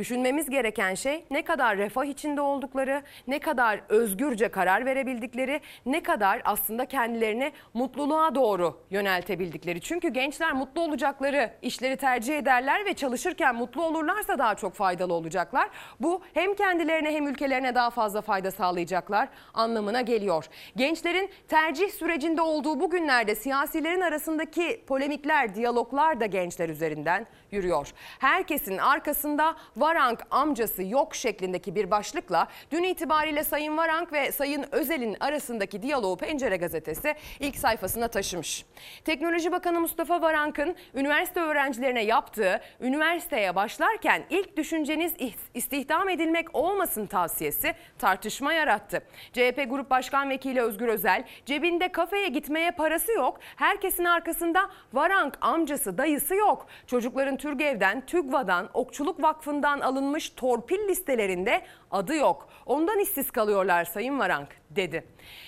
Düşünmemiz 0.00 0.50
gereken 0.50 0.94
şey 0.94 1.24
ne 1.30 1.42
kadar 1.44 1.76
refah 1.76 2.04
içinde 2.04 2.40
oldukları, 2.40 3.02
ne 3.26 3.38
kadar 3.38 3.80
özgürce 3.88 4.48
karar 4.48 4.86
verebildikleri, 4.86 5.60
ne 5.86 6.02
kadar 6.02 6.42
aslında 6.44 6.86
kendilerini 6.86 7.52
mutluluğa 7.74 8.34
doğru 8.34 8.80
yöneltebildikleri. 8.90 9.80
Çünkü 9.80 10.08
gençler 10.08 10.52
mutlu 10.52 10.80
olacakları 10.80 11.50
işleri 11.62 11.96
tercih 11.96 12.38
ederler 12.38 12.86
ve 12.86 12.94
çalışırken 12.94 13.54
mutlu 13.54 13.82
olurlarsa 13.82 14.38
daha 14.38 14.54
çok 14.54 14.74
faydalı 14.74 15.14
olacaklar. 15.14 15.68
Bu 16.00 16.22
hem 16.34 16.54
kendilerine 16.54 17.10
hem 17.14 17.28
ülkelerine 17.28 17.74
daha 17.74 17.90
fazla 17.90 18.20
fayda 18.20 18.50
sağlayacaklar 18.50 19.28
anlamına 19.54 20.00
geliyor. 20.00 20.46
Gençlerin 20.76 21.30
tercih 21.48 21.90
sürecinde 21.90 22.42
olduğu 22.42 22.80
bu 22.80 22.90
günlerde 22.90 23.34
siyasilerin 23.34 24.00
arasındaki 24.00 24.84
polemikler, 24.86 25.54
diyaloglar 25.54 26.20
da 26.20 26.26
gençler 26.26 26.68
üzerinden 26.68 27.26
yürüyor. 27.52 27.88
Herkesin 28.18 28.78
arkasında 28.78 29.56
Varank 29.76 30.20
amcası 30.30 30.82
yok 30.82 31.14
şeklindeki 31.14 31.74
bir 31.74 31.90
başlıkla 31.90 32.48
dün 32.70 32.82
itibariyle 32.82 33.44
Sayın 33.44 33.76
Varank 33.76 34.12
ve 34.12 34.32
Sayın 34.32 34.64
Özel'in 34.72 35.16
arasındaki 35.20 35.82
diyaloğu 35.82 36.16
Pencere 36.16 36.56
gazetesi 36.56 37.14
ilk 37.40 37.56
sayfasına 37.56 38.08
taşımış. 38.08 38.64
Teknoloji 39.04 39.52
Bakanı 39.52 39.80
Mustafa 39.80 40.22
Varank'ın 40.22 40.76
üniversite 40.94 41.40
öğrencilerine 41.40 42.04
yaptığı 42.04 42.60
üniversiteye 42.80 43.54
başlarken 43.54 44.22
ilk 44.30 44.56
düşünceniz 44.56 45.12
istihdam 45.54 46.08
edilmek 46.08 46.54
olmasın 46.56 47.06
tavsiyesi 47.06 47.74
tartışma 47.98 48.52
yarattı. 48.52 49.02
CHP 49.32 49.66
Grup 49.70 49.90
Başkan 49.90 50.30
Vekili 50.30 50.62
Özgür 50.62 50.88
Özel 50.88 51.24
cebinde 51.46 51.92
kafeye 51.92 52.28
gitmeye 52.28 52.70
parası 52.70 53.12
yok. 53.12 53.38
Herkesin 53.56 54.04
arkasında 54.04 54.70
Varank 54.92 55.38
amcası 55.40 55.98
dayısı 55.98 56.34
yok. 56.34 56.66
Çocukların 56.86 57.36
Türgev'den, 57.40 58.06
TÜGVA'dan, 58.06 58.70
Okçuluk 58.74 59.22
Vakfı'ndan 59.22 59.80
alınmış 59.80 60.30
torpil 60.30 60.88
listelerinde 60.88 61.62
adı 61.90 62.16
yok. 62.16 62.48
Ondan 62.66 62.98
işsiz 62.98 63.30
kalıyorlar 63.30 63.84
Sayın 63.84 64.18
Varank 64.18 64.48
dedi. 64.70 65.04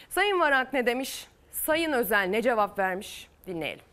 Sayın 0.09 0.41
Varank 0.41 0.73
ne 0.73 0.87
demiş? 0.87 1.27
Sayın 1.51 1.93
Özel 1.93 2.27
ne 2.29 2.43
cevap 2.43 2.79
vermiş? 2.79 3.29
Dinleyelim. 3.47 3.92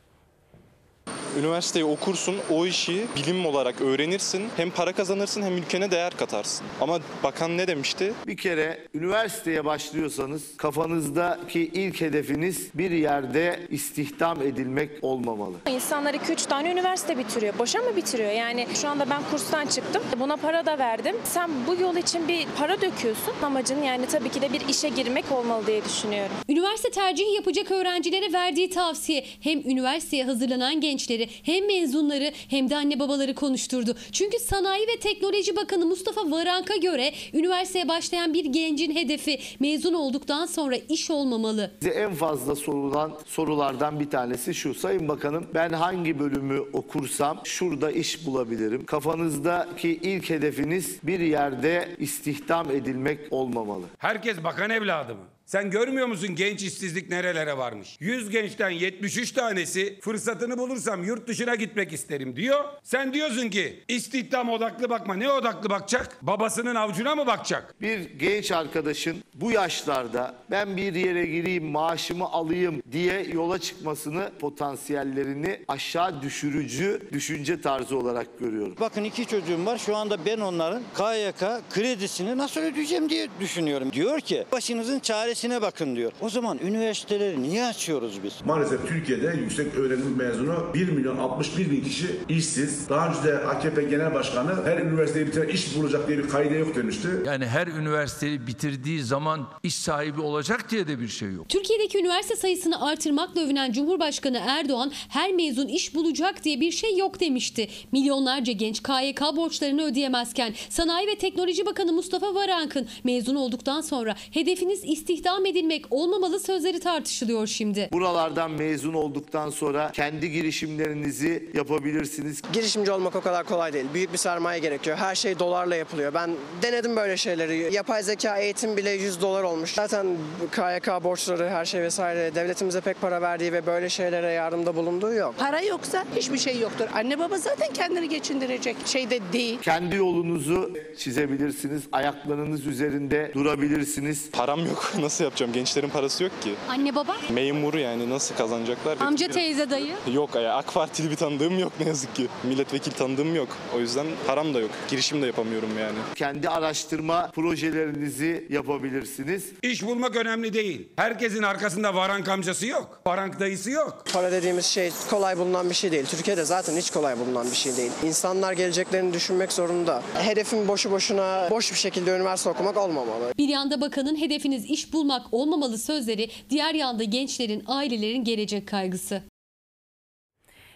Üniversiteyi 1.37 1.85
okursun, 1.85 2.35
o 2.49 2.65
işi 2.65 3.05
bilim 3.15 3.45
olarak 3.45 3.81
öğrenirsin. 3.81 4.43
Hem 4.57 4.71
para 4.71 4.93
kazanırsın 4.93 5.41
hem 5.41 5.57
ülkene 5.57 5.91
değer 5.91 6.13
katarsın. 6.17 6.67
Ama 6.81 6.99
bakan 7.23 7.57
ne 7.57 7.67
demişti? 7.67 8.13
Bir 8.27 8.37
kere 8.37 8.79
üniversiteye 8.93 9.65
başlıyorsanız 9.65 10.57
kafanızdaki 10.57 11.59
ilk 11.59 12.01
hedefiniz 12.01 12.67
bir 12.73 12.91
yerde 12.91 13.59
istihdam 13.69 14.41
edilmek 14.41 14.89
olmamalı. 15.01 15.55
İnsanlar 15.69 16.13
2-3 16.13 16.47
tane 16.47 16.71
üniversite 16.71 17.17
bitiriyor. 17.17 17.59
Boşa 17.59 17.79
mı 17.79 17.95
bitiriyor? 17.95 18.31
Yani 18.31 18.67
şu 18.81 18.87
anda 18.89 19.09
ben 19.09 19.21
kurstan 19.31 19.65
çıktım. 19.65 20.03
Buna 20.19 20.37
para 20.37 20.65
da 20.65 20.79
verdim. 20.79 21.15
Sen 21.23 21.49
bu 21.67 21.75
yol 21.81 21.95
için 21.95 22.27
bir 22.27 22.47
para 22.57 22.81
döküyorsun. 22.81 23.33
Amacın 23.43 23.83
yani 23.83 24.05
tabii 24.05 24.29
ki 24.29 24.41
de 24.41 24.53
bir 24.53 24.67
işe 24.69 24.89
girmek 24.89 25.31
olmalı 25.31 25.67
diye 25.67 25.85
düşünüyorum. 25.85 26.35
Üniversite 26.49 26.89
tercihi 26.89 27.35
yapacak 27.35 27.71
öğrencilere 27.71 28.33
verdiği 28.33 28.69
tavsiye 28.69 29.25
hem 29.41 29.59
üniversiteye 29.59 30.23
hazırlanan 30.25 30.81
gençleri 31.19 31.29
hem 31.43 31.67
mezunları 31.67 32.31
hem 32.49 32.69
de 32.69 32.75
anne 32.75 32.99
babaları 32.99 33.35
konuşturdu. 33.35 33.95
Çünkü 34.11 34.39
Sanayi 34.39 34.87
ve 34.87 34.99
Teknoloji 34.99 35.55
Bakanı 35.55 35.85
Mustafa 35.85 36.31
Varank'a 36.31 36.75
göre 36.75 37.11
üniversiteye 37.33 37.87
başlayan 37.87 38.33
bir 38.33 38.45
gencin 38.45 38.95
hedefi 38.95 39.39
mezun 39.59 39.93
olduktan 39.93 40.45
sonra 40.45 40.75
iş 40.75 41.11
olmamalı. 41.11 41.71
Bize 41.81 41.89
en 41.89 42.13
fazla 42.13 42.55
sorulan 42.55 43.11
sorulardan 43.25 43.99
bir 43.99 44.09
tanesi 44.09 44.53
şu. 44.53 44.73
Sayın 44.73 45.07
Bakanım 45.07 45.47
ben 45.53 45.69
hangi 45.69 46.19
bölümü 46.19 46.59
okursam 46.73 47.41
şurada 47.43 47.91
iş 47.91 48.25
bulabilirim. 48.25 48.85
Kafanızdaki 48.85 49.89
ilk 49.89 50.29
hedefiniz 50.29 50.97
bir 51.03 51.19
yerde 51.19 51.89
istihdam 51.99 52.71
edilmek 52.71 53.19
olmamalı. 53.31 53.83
Herkes 53.97 54.43
bakan 54.43 54.69
evladı 54.69 55.15
mı? 55.15 55.21
Sen 55.49 55.71
görmüyor 55.71 56.07
musun 56.07 56.35
genç 56.35 56.63
işsizlik 56.63 57.09
nerelere 57.09 57.57
varmış? 57.57 57.97
100 57.99 58.29
gençten 58.29 58.69
73 58.69 59.31
tanesi 59.31 59.99
fırsatını 60.01 60.57
bulursam 60.57 61.03
yurt 61.03 61.27
dışına 61.27 61.55
gitmek 61.55 61.93
isterim 61.93 62.35
diyor. 62.35 62.65
Sen 62.83 63.13
diyorsun 63.13 63.49
ki 63.49 63.83
istihdam 63.87 64.49
odaklı 64.49 64.89
bakma. 64.89 65.13
Ne 65.13 65.31
odaklı 65.31 65.69
bakacak? 65.69 66.17
Babasının 66.21 66.75
avucuna 66.75 67.15
mı 67.15 67.27
bakacak? 67.27 67.81
Bir 67.81 67.99
genç 68.19 68.51
arkadaşın 68.51 69.17
bu 69.33 69.51
yaşlarda 69.51 70.35
ben 70.51 70.77
bir 70.77 70.95
yere 70.95 71.25
gireyim 71.25 71.65
maaşımı 71.65 72.25
alayım 72.25 72.83
diye 72.91 73.23
yola 73.33 73.59
çıkmasını 73.59 74.31
potansiyellerini 74.39 75.59
aşağı 75.67 76.21
düşürücü 76.21 77.01
düşünce 77.13 77.61
tarzı 77.61 77.97
olarak 77.97 78.39
görüyorum. 78.39 78.75
Bakın 78.79 79.03
iki 79.03 79.25
çocuğum 79.25 79.65
var. 79.65 79.77
Şu 79.77 79.95
anda 79.95 80.25
ben 80.25 80.39
onların 80.39 80.83
KYK 80.97 81.69
kredisini 81.69 82.37
nasıl 82.37 82.61
ödeyeceğim 82.61 83.09
diye 83.09 83.27
düşünüyorum. 83.39 83.91
Diyor 83.93 84.19
ki 84.19 84.45
başınızın 84.51 84.99
çaresine 85.39 85.61
bakın 85.61 85.95
diyor. 85.95 86.11
O 86.21 86.29
zaman 86.29 86.57
üniversiteleri 86.57 87.43
niye 87.43 87.65
açıyoruz 87.65 88.23
biz? 88.23 88.33
Maalesef 88.45 88.87
Türkiye'de 88.87 89.35
yüksek 89.39 89.75
öğrenim 89.75 90.15
mezunu 90.17 90.73
1 90.73 90.89
milyon 90.89 91.17
61 91.17 91.71
bin 91.71 91.83
kişi 91.83 92.07
işsiz. 92.29 92.89
Daha 92.89 93.09
önce 93.09 93.23
de 93.23 93.37
AKP 93.37 93.83
Genel 93.83 94.13
Başkanı 94.13 94.65
her 94.65 94.77
üniversiteyi 94.77 95.27
bitiren 95.27 95.47
iş 95.47 95.75
bulacak 95.75 96.07
diye 96.07 96.17
bir 96.17 96.29
kaide 96.29 96.55
yok 96.55 96.75
demişti. 96.75 97.07
Yani 97.25 97.45
her 97.45 97.67
üniversiteyi 97.67 98.47
bitirdiği 98.47 99.03
zaman 99.03 99.47
iş 99.63 99.75
sahibi 99.75 100.21
olacak 100.21 100.71
diye 100.71 100.87
de 100.87 100.99
bir 100.99 101.07
şey 101.07 101.31
yok. 101.31 101.49
Türkiye'deki 101.49 101.97
üniversite 101.99 102.35
sayısını 102.35 102.85
artırmakla 102.85 103.41
övünen 103.41 103.71
Cumhurbaşkanı 103.71 104.41
Erdoğan 104.47 104.91
her 105.09 105.31
mezun 105.33 105.67
iş 105.67 105.95
bulacak 105.95 106.43
diye 106.43 106.59
bir 106.59 106.71
şey 106.71 106.97
yok 106.97 107.19
demişti. 107.19 107.69
Milyonlarca 107.91 108.53
genç 108.53 108.83
KYK 108.83 109.21
borçlarını 109.35 109.83
ödeyemezken 109.83 110.53
Sanayi 110.69 111.07
ve 111.07 111.15
Teknoloji 111.15 111.65
Bakanı 111.65 111.93
Mustafa 111.93 112.35
Varank'ın 112.35 112.87
mezun 113.03 113.35
olduktan 113.35 113.81
sonra 113.81 114.15
hedefiniz 114.31 114.81
istihdam 114.85 115.28
edilmek 115.37 115.85
olmamalı 115.89 116.39
sözleri 116.39 116.79
tartışılıyor 116.79 117.47
şimdi. 117.47 117.89
Buralardan 117.91 118.51
mezun 118.51 118.93
olduktan 118.93 119.49
sonra 119.49 119.91
kendi 119.91 120.31
girişimlerinizi 120.31 121.49
yapabilirsiniz. 121.53 122.41
Girişimci 122.53 122.91
olmak 122.91 123.15
o 123.15 123.21
kadar 123.21 123.45
kolay 123.45 123.73
değil. 123.73 123.85
Büyük 123.93 124.13
bir 124.13 124.17
sermaye 124.17 124.59
gerekiyor. 124.59 124.97
Her 124.97 125.15
şey 125.15 125.39
dolarla 125.39 125.75
yapılıyor. 125.75 126.13
Ben 126.13 126.31
denedim 126.61 126.95
böyle 126.95 127.17
şeyleri. 127.17 127.73
Yapay 127.73 128.03
zeka 128.03 128.37
eğitim 128.37 128.77
bile 128.77 128.89
100 128.91 129.21
dolar 129.21 129.43
olmuş. 129.43 129.73
Zaten 129.73 130.07
KYK 130.51 131.03
borçları 131.03 131.49
her 131.49 131.65
şey 131.65 131.81
vesaire 131.81 132.35
devletimize 132.35 132.81
pek 132.81 133.01
para 133.01 133.21
verdiği 133.21 133.53
ve 133.53 133.65
böyle 133.65 133.89
şeylere 133.89 134.31
yardımda 134.31 134.75
bulunduğu 134.75 135.13
yok. 135.13 135.35
Para 135.37 135.61
yoksa 135.61 136.05
hiçbir 136.15 136.37
şey 136.37 136.59
yoktur. 136.59 136.85
Anne 136.93 137.19
baba 137.19 137.37
zaten 137.37 137.73
kendini 137.73 138.09
geçindirecek 138.09 138.75
şey 138.85 139.09
de 139.09 139.19
değil. 139.33 139.59
Kendi 139.61 139.95
yolunuzu 139.95 140.73
çizebilirsiniz. 140.97 141.83
Ayaklarınız 141.91 142.65
üzerinde 142.67 143.31
durabilirsiniz. 143.33 144.31
Param 144.31 144.65
yok. 144.65 144.91
Nasıl 144.99 145.18
nasıl 145.19 145.25
yapacağım? 145.25 145.53
Gençlerin 145.53 145.89
parası 145.89 146.23
yok 146.23 146.41
ki. 146.41 146.53
Anne 146.69 146.95
baba? 146.95 147.15
Memur 147.29 147.73
yani 147.73 148.09
nasıl 148.09 148.35
kazanacaklar? 148.35 148.97
Amca 149.01 149.27
Bir- 149.27 149.33
teyze 149.33 149.69
dayı? 149.69 149.93
Yok 150.13 150.35
ya 150.35 150.55
AK 150.55 150.73
Partili 150.73 151.11
bir 151.11 151.15
tanıdığım 151.15 151.59
yok 151.59 151.71
ne 151.79 151.87
yazık 151.87 152.15
ki. 152.15 152.27
Milletvekili 152.43 152.95
tanıdığım 152.95 153.35
yok. 153.35 153.47
O 153.75 153.79
yüzden 153.79 154.05
param 154.27 154.53
da 154.53 154.59
yok. 154.59 154.69
Girişim 154.89 155.21
de 155.21 155.25
yapamıyorum 155.25 155.69
yani. 155.79 155.97
Kendi 156.15 156.49
araştırma 156.49 157.31
projelerinizi 157.35 158.47
yapabilirsiniz. 158.49 159.43
İş 159.63 159.83
bulmak 159.83 160.15
önemli 160.15 160.53
değil. 160.53 160.87
Herkesin 160.95 161.43
arkasında 161.43 161.95
varank 161.95 162.29
amcası 162.29 162.67
yok. 162.67 163.01
Varank 163.07 163.39
dayısı 163.39 163.71
yok. 163.71 164.03
Para 164.13 164.31
dediğimiz 164.31 164.65
şey 164.65 164.91
kolay 165.09 165.37
bulunan 165.37 165.69
bir 165.69 165.75
şey 165.75 165.91
değil. 165.91 166.05
Türkiye'de 166.05 166.43
zaten 166.45 166.77
hiç 166.77 166.91
kolay 166.91 167.19
bulunan 167.19 167.51
bir 167.51 167.55
şey 167.55 167.77
değil. 167.77 167.91
İnsanlar 168.03 168.53
geleceklerini 168.53 169.13
düşünmek 169.13 169.51
zorunda. 169.53 170.03
Hedefim 170.13 170.67
boşu 170.67 170.91
boşuna 170.91 171.47
boş 171.51 171.71
bir 171.71 171.77
şekilde 171.77 172.15
üniversite 172.15 172.49
okumak 172.49 172.77
olmamalı. 172.77 173.33
Bir 173.37 173.47
yanda 173.47 173.81
bakanın 173.81 174.15
hedefiniz 174.21 174.65
iş 174.65 174.93
bulmak 174.99 175.33
olmamalı 175.33 175.77
sözleri, 175.77 176.29
diğer 176.49 176.73
yanda 176.73 177.03
gençlerin, 177.03 177.63
ailelerin 177.67 178.23
gelecek 178.23 178.67
kaygısı. 178.67 179.23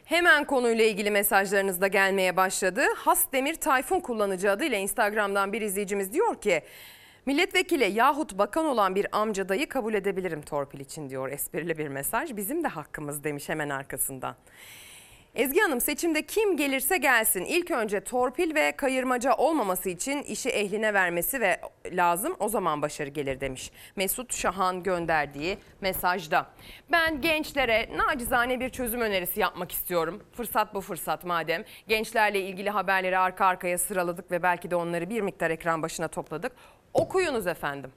Hemen 0.05 0.45
konuyla 0.45 0.85
ilgili 0.85 1.11
mesajlarınız 1.11 1.81
da 1.81 1.87
gelmeye 1.87 2.37
başladı. 2.37 2.81
Hasdemir 2.95 3.55
Tayfun 3.55 3.99
kullanıcı 3.99 4.51
adıyla 4.51 4.77
Instagram'dan 4.77 5.53
bir 5.53 5.61
izleyicimiz 5.61 6.13
diyor 6.13 6.41
ki 6.41 6.61
Milletvekili 7.25 7.91
yahut 7.91 8.37
bakan 8.37 8.65
olan 8.65 8.95
bir 8.95 9.07
amca 9.11 9.49
dayı 9.49 9.69
kabul 9.69 9.93
edebilirim 9.93 10.41
torpil 10.41 10.79
için 10.79 11.09
diyor 11.09 11.31
esprili 11.31 11.77
bir 11.77 11.87
mesaj. 11.87 12.35
Bizim 12.35 12.63
de 12.63 12.67
hakkımız 12.67 13.23
demiş 13.23 13.49
hemen 13.49 13.69
arkasından. 13.69 14.35
Ezgi 15.35 15.61
Hanım 15.61 15.81
seçimde 15.81 16.25
kim 16.25 16.57
gelirse 16.57 16.97
gelsin 16.97 17.45
ilk 17.45 17.71
önce 17.71 17.99
torpil 18.01 18.55
ve 18.55 18.71
kayırmaca 18.71 19.33
olmaması 19.33 19.89
için 19.89 20.21
işi 20.23 20.49
ehline 20.49 20.93
vermesi 20.93 21.41
ve 21.41 21.61
lazım 21.91 22.35
o 22.39 22.49
zaman 22.49 22.81
başarı 22.81 23.09
gelir 23.09 23.41
demiş. 23.41 23.71
Mesut 23.95 24.33
Şahan 24.33 24.83
gönderdiği 24.83 25.57
mesajda. 25.81 26.45
Ben 26.91 27.21
gençlere 27.21 27.89
nacizane 27.97 28.59
bir 28.59 28.69
çözüm 28.69 29.01
önerisi 29.01 29.39
yapmak 29.39 29.71
istiyorum. 29.71 30.23
Fırsat 30.33 30.73
bu 30.73 30.81
fırsat 30.81 31.23
madem. 31.23 31.63
Gençlerle 31.87 32.41
ilgili 32.41 32.69
haberleri 32.69 33.17
arka 33.17 33.45
arkaya 33.45 33.77
sıraladık 33.77 34.31
ve 34.31 34.43
belki 34.43 34.71
de 34.71 34.75
onları 34.75 35.09
bir 35.09 35.21
miktar 35.21 35.49
ekran 35.49 35.81
başına 35.81 36.07
topladık. 36.07 36.51
Okuyunuz 36.93 37.47
efendim. 37.47 37.91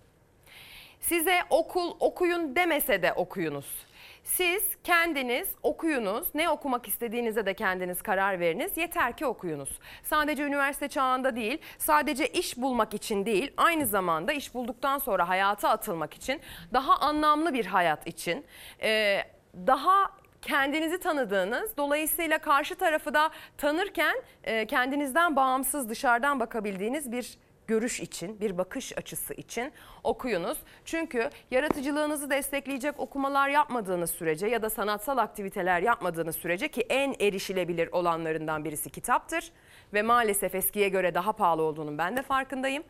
Size 1.00 1.40
okul 1.50 1.96
okuyun 2.00 2.56
demese 2.56 3.02
de 3.02 3.12
okuyunuz. 3.12 3.85
Siz 4.26 4.62
kendiniz 4.84 5.48
okuyunuz. 5.62 6.34
Ne 6.34 6.48
okumak 6.50 6.88
istediğinize 6.88 7.46
de 7.46 7.54
kendiniz 7.54 8.02
karar 8.02 8.40
veriniz. 8.40 8.76
Yeter 8.76 9.16
ki 9.16 9.26
okuyunuz. 9.26 9.78
Sadece 10.02 10.42
üniversite 10.42 10.88
çağında 10.88 11.36
değil, 11.36 11.58
sadece 11.78 12.26
iş 12.26 12.56
bulmak 12.56 12.94
için 12.94 13.26
değil, 13.26 13.52
aynı 13.56 13.86
zamanda 13.86 14.32
iş 14.32 14.54
bulduktan 14.54 14.98
sonra 14.98 15.28
hayata 15.28 15.68
atılmak 15.68 16.14
için, 16.14 16.40
daha 16.72 16.96
anlamlı 16.96 17.54
bir 17.54 17.66
hayat 17.66 18.06
için, 18.06 18.44
e, 18.82 19.20
daha 19.66 20.10
kendinizi 20.42 21.00
tanıdığınız, 21.00 21.76
dolayısıyla 21.76 22.38
karşı 22.38 22.74
tarafı 22.74 23.14
da 23.14 23.30
tanırken 23.58 24.16
e, 24.44 24.66
kendinizden 24.66 25.36
bağımsız 25.36 25.88
dışarıdan 25.88 26.40
bakabildiğiniz 26.40 27.12
bir 27.12 27.38
görüş 27.66 28.00
için, 28.00 28.40
bir 28.40 28.58
bakış 28.58 28.98
açısı 28.98 29.34
için 29.34 29.72
okuyunuz. 30.04 30.58
Çünkü 30.84 31.30
yaratıcılığınızı 31.50 32.30
destekleyecek 32.30 33.00
okumalar 33.00 33.48
yapmadığınız 33.48 34.10
sürece 34.10 34.46
ya 34.46 34.62
da 34.62 34.70
sanatsal 34.70 35.18
aktiviteler 35.18 35.80
yapmadığınız 35.80 36.36
sürece 36.36 36.68
ki 36.68 36.80
en 36.80 37.14
erişilebilir 37.20 37.88
olanlarından 37.92 38.64
birisi 38.64 38.90
kitaptır 38.90 39.52
ve 39.94 40.02
maalesef 40.02 40.54
eskiye 40.54 40.88
göre 40.88 41.14
daha 41.14 41.32
pahalı 41.32 41.62
olduğunun 41.62 41.98
ben 41.98 42.16
de 42.16 42.22
farkındayım. 42.22 42.84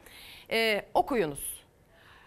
Ee, 0.51 0.83
okuyunuz. 0.95 1.56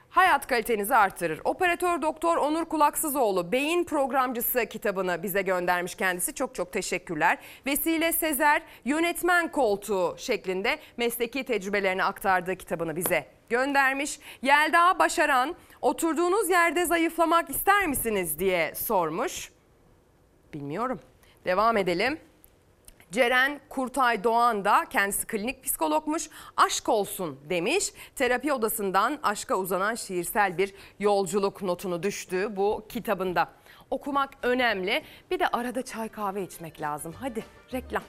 Hayat 0.09 0.47
kalitenizi 0.47 0.95
artırır. 0.95 1.41
Operatör 1.43 2.01
Doktor 2.01 2.37
Onur 2.37 2.65
Kulaksızoğlu 2.65 3.51
Beyin 3.51 3.83
Programcısı 3.83 4.65
kitabını 4.65 5.23
bize 5.23 5.41
göndermiş 5.41 5.95
kendisi. 5.95 6.33
Çok 6.33 6.55
çok 6.55 6.73
teşekkürler. 6.73 7.37
Vesile 7.65 8.11
Sezer 8.11 8.61
Yönetmen 8.85 9.51
Koltuğu 9.51 10.15
şeklinde 10.17 10.79
mesleki 10.97 11.43
tecrübelerini 11.43 12.03
aktardığı 12.03 12.55
kitabını 12.55 12.95
bize 12.95 13.25
göndermiş. 13.49 14.19
Yelda 14.41 14.99
Başaran 14.99 15.55
oturduğunuz 15.81 16.49
yerde 16.49 16.85
zayıflamak 16.85 17.49
ister 17.49 17.87
misiniz 17.87 18.39
diye 18.39 18.75
sormuş. 18.75 19.51
Bilmiyorum. 20.53 20.99
Devam 21.45 21.77
edelim. 21.77 22.19
Ceren 23.11 23.59
Kurtay 23.69 24.23
Doğan 24.23 24.65
da 24.65 24.85
kendisi 24.89 25.27
klinik 25.27 25.63
psikologmuş. 25.63 26.29
Aşk 26.57 26.89
olsun 26.89 27.39
demiş. 27.49 27.93
Terapi 28.15 28.53
odasından 28.53 29.19
aşka 29.23 29.55
uzanan 29.55 29.95
şiirsel 29.95 30.57
bir 30.57 30.73
yolculuk 30.99 31.61
notunu 31.61 32.03
düştüğü 32.03 32.55
bu 32.55 32.85
kitabında. 32.89 33.49
Okumak 33.91 34.29
önemli. 34.43 35.03
Bir 35.31 35.39
de 35.39 35.47
arada 35.47 35.81
çay 35.81 36.09
kahve 36.09 36.43
içmek 36.43 36.81
lazım. 36.81 37.13
Hadi 37.19 37.43
reklam. 37.73 38.03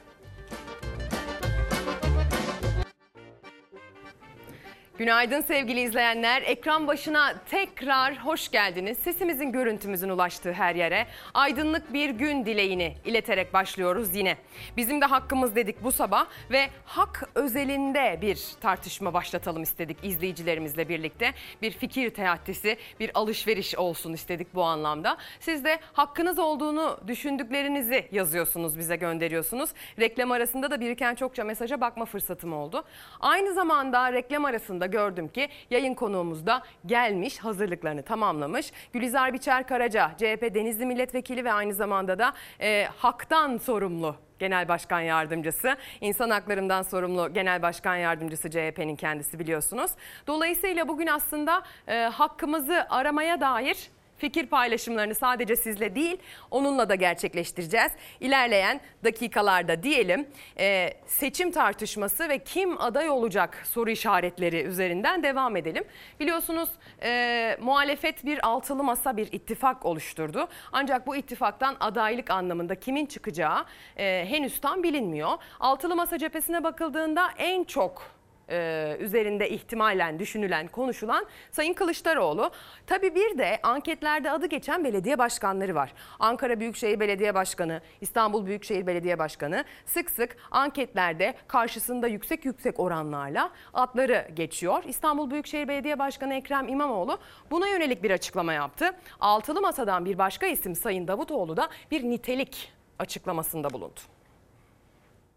Günaydın 5.00 5.40
sevgili 5.40 5.80
izleyenler. 5.80 6.42
Ekran 6.42 6.86
başına 6.86 7.34
tekrar 7.50 8.16
hoş 8.16 8.50
geldiniz. 8.50 8.98
Sesimizin, 8.98 9.52
görüntümüzün 9.52 10.08
ulaştığı 10.08 10.52
her 10.52 10.74
yere 10.74 11.06
aydınlık 11.34 11.92
bir 11.92 12.10
gün 12.10 12.46
dileğini 12.46 12.96
ileterek 13.04 13.52
başlıyoruz 13.52 14.14
yine. 14.14 14.36
Bizim 14.76 15.00
de 15.00 15.04
hakkımız 15.04 15.56
dedik 15.56 15.84
bu 15.84 15.92
sabah 15.92 16.26
ve 16.50 16.68
hak 16.84 17.30
özelinde 17.34 18.18
bir 18.22 18.40
tartışma 18.60 19.14
başlatalım 19.14 19.62
istedik 19.62 19.96
izleyicilerimizle 20.02 20.88
birlikte. 20.88 21.32
Bir 21.62 21.70
fikir 21.70 22.10
teatisi, 22.10 22.76
bir 23.00 23.10
alışveriş 23.14 23.74
olsun 23.74 24.12
istedik 24.12 24.54
bu 24.54 24.62
anlamda. 24.62 25.16
Siz 25.40 25.64
de 25.64 25.78
hakkınız 25.92 26.38
olduğunu 26.38 27.00
düşündüklerinizi 27.06 28.08
yazıyorsunuz, 28.12 28.78
bize 28.78 28.96
gönderiyorsunuz. 28.96 29.70
Reklam 30.00 30.32
arasında 30.32 30.70
da 30.70 30.80
biriken 30.80 31.14
çokça 31.14 31.44
mesaja 31.44 31.80
bakma 31.80 32.04
fırsatım 32.04 32.52
oldu. 32.52 32.84
Aynı 33.20 33.54
zamanda 33.54 34.12
reklam 34.12 34.44
arasında 34.44 34.89
gördüm 34.90 35.28
ki 35.28 35.48
yayın 35.70 35.94
konuğumuz 35.94 36.46
da 36.46 36.62
gelmiş, 36.86 37.38
hazırlıklarını 37.38 38.02
tamamlamış. 38.02 38.72
Gülizar 38.92 39.32
Biçer 39.32 39.66
Karaca, 39.66 40.10
CHP 40.16 40.54
Denizli 40.54 40.86
Milletvekili 40.86 41.44
ve 41.44 41.52
aynı 41.52 41.74
zamanda 41.74 42.18
da 42.18 42.32
e, 42.60 42.88
haktan 42.96 43.58
sorumlu 43.58 44.16
Genel 44.38 44.68
Başkan 44.68 45.00
Yardımcısı, 45.00 45.76
insan 46.00 46.30
haklarından 46.30 46.82
sorumlu 46.82 47.34
Genel 47.34 47.62
Başkan 47.62 47.96
Yardımcısı 47.96 48.50
CHP'nin 48.50 48.96
kendisi 48.96 49.38
biliyorsunuz. 49.38 49.90
Dolayısıyla 50.26 50.88
bugün 50.88 51.06
aslında 51.06 51.62
e, 51.88 52.02
hakkımızı 52.02 52.86
aramaya 52.90 53.40
dair 53.40 53.90
fikir 54.20 54.46
paylaşımlarını 54.46 55.14
sadece 55.14 55.56
sizle 55.56 55.94
değil 55.94 56.18
onunla 56.50 56.88
da 56.88 56.94
gerçekleştireceğiz. 56.94 57.92
İlerleyen 58.20 58.80
dakikalarda 59.04 59.82
diyelim 59.82 60.28
e, 60.58 60.90
seçim 61.06 61.50
tartışması 61.50 62.28
ve 62.28 62.38
kim 62.38 62.80
aday 62.80 63.10
olacak 63.10 63.62
soru 63.64 63.90
işaretleri 63.90 64.62
üzerinden 64.62 65.22
devam 65.22 65.56
edelim. 65.56 65.84
Biliyorsunuz 66.20 66.68
e, 67.02 67.56
muhalefet 67.60 68.24
bir 68.24 68.46
altılı 68.46 68.84
masa 68.84 69.16
bir 69.16 69.32
ittifak 69.32 69.86
oluşturdu. 69.86 70.48
Ancak 70.72 71.06
bu 71.06 71.16
ittifaktan 71.16 71.76
adaylık 71.80 72.30
anlamında 72.30 72.74
kimin 72.74 73.06
çıkacağı 73.06 73.64
e, 73.96 74.26
henüz 74.28 74.60
tam 74.60 74.82
bilinmiyor. 74.82 75.30
Altılı 75.60 75.96
masa 75.96 76.18
cephesine 76.18 76.64
bakıldığında 76.64 77.28
en 77.38 77.64
çok 77.64 78.19
e, 78.50 78.96
üzerinde 79.00 79.50
ihtimalen 79.50 80.18
düşünülen, 80.18 80.68
konuşulan 80.68 81.26
Sayın 81.50 81.74
Kılıçdaroğlu. 81.74 82.50
Tabii 82.86 83.14
bir 83.14 83.38
de 83.38 83.60
anketlerde 83.62 84.30
adı 84.30 84.46
geçen 84.46 84.84
belediye 84.84 85.18
başkanları 85.18 85.74
var. 85.74 85.92
Ankara 86.18 86.60
Büyükşehir 86.60 87.00
Belediye 87.00 87.34
Başkanı, 87.34 87.80
İstanbul 88.00 88.46
Büyükşehir 88.46 88.86
Belediye 88.86 89.18
Başkanı 89.18 89.64
sık 89.86 90.10
sık 90.10 90.36
anketlerde 90.50 91.34
karşısında 91.48 92.08
yüksek 92.08 92.44
yüksek 92.44 92.80
oranlarla 92.80 93.50
adları 93.74 94.28
geçiyor. 94.34 94.82
İstanbul 94.86 95.30
Büyükşehir 95.30 95.68
Belediye 95.68 95.98
Başkanı 95.98 96.34
Ekrem 96.34 96.68
İmamoğlu 96.68 97.18
buna 97.50 97.68
yönelik 97.68 98.02
bir 98.02 98.10
açıklama 98.10 98.52
yaptı. 98.52 98.90
Altılı 99.20 99.60
Masa'dan 99.60 100.04
bir 100.04 100.18
başka 100.18 100.46
isim 100.46 100.74
Sayın 100.74 101.08
Davutoğlu 101.08 101.56
da 101.56 101.68
bir 101.90 102.02
nitelik 102.04 102.72
açıklamasında 102.98 103.70
bulundu. 103.70 104.19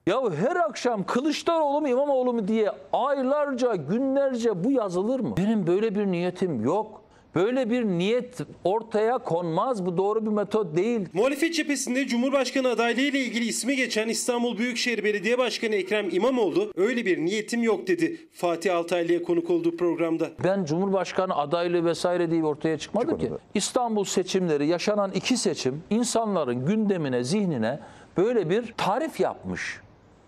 Ya 0.07 0.21
her 0.31 0.55
akşam 0.55 1.03
Kılıçdaroğlu 1.05 1.81
mu 1.81 1.87
İmamoğlu 1.87 2.33
mu 2.33 2.47
diye 2.47 2.71
aylarca 2.93 3.75
günlerce 3.75 4.63
bu 4.63 4.71
yazılır 4.71 5.19
mı? 5.19 5.37
Benim 5.37 5.67
böyle 5.67 5.95
bir 5.95 6.05
niyetim 6.05 6.63
yok. 6.63 7.03
Böyle 7.35 7.69
bir 7.69 7.85
niyet 7.85 8.37
ortaya 8.63 9.17
konmaz. 9.17 9.85
Bu 9.85 9.97
doğru 9.97 10.25
bir 10.25 10.31
metot 10.31 10.75
değil. 10.77 11.07
Muhalefet 11.13 11.53
cephesinde 11.53 12.07
Cumhurbaşkanı 12.07 12.69
adaylığı 12.69 13.01
ile 13.01 13.19
ilgili 13.19 13.45
ismi 13.45 13.75
geçen 13.75 14.07
İstanbul 14.07 14.57
Büyükşehir 14.57 15.03
Belediye 15.03 15.37
Başkanı 15.37 15.75
Ekrem 15.75 16.09
İmamoğlu 16.11 16.71
öyle 16.77 17.05
bir 17.05 17.17
niyetim 17.17 17.63
yok 17.63 17.87
dedi 17.87 18.17
Fatih 18.31 18.75
Altaylı'ya 18.75 19.23
konuk 19.23 19.49
olduğu 19.49 19.77
programda. 19.77 20.29
Ben 20.43 20.65
Cumhurbaşkanı 20.65 21.35
adaylığı 21.35 21.85
vesaire 21.85 22.31
diye 22.31 22.43
ortaya 22.43 22.77
çıkmadı 22.77 23.17
ki. 23.17 23.29
İstanbul 23.53 24.03
seçimleri 24.03 24.67
yaşanan 24.67 25.11
iki 25.11 25.37
seçim 25.37 25.83
insanların 25.89 26.65
gündemine, 26.65 27.23
zihnine 27.23 27.79
böyle 28.17 28.49
bir 28.49 28.73
tarif 28.77 29.19
yapmış. 29.19 29.82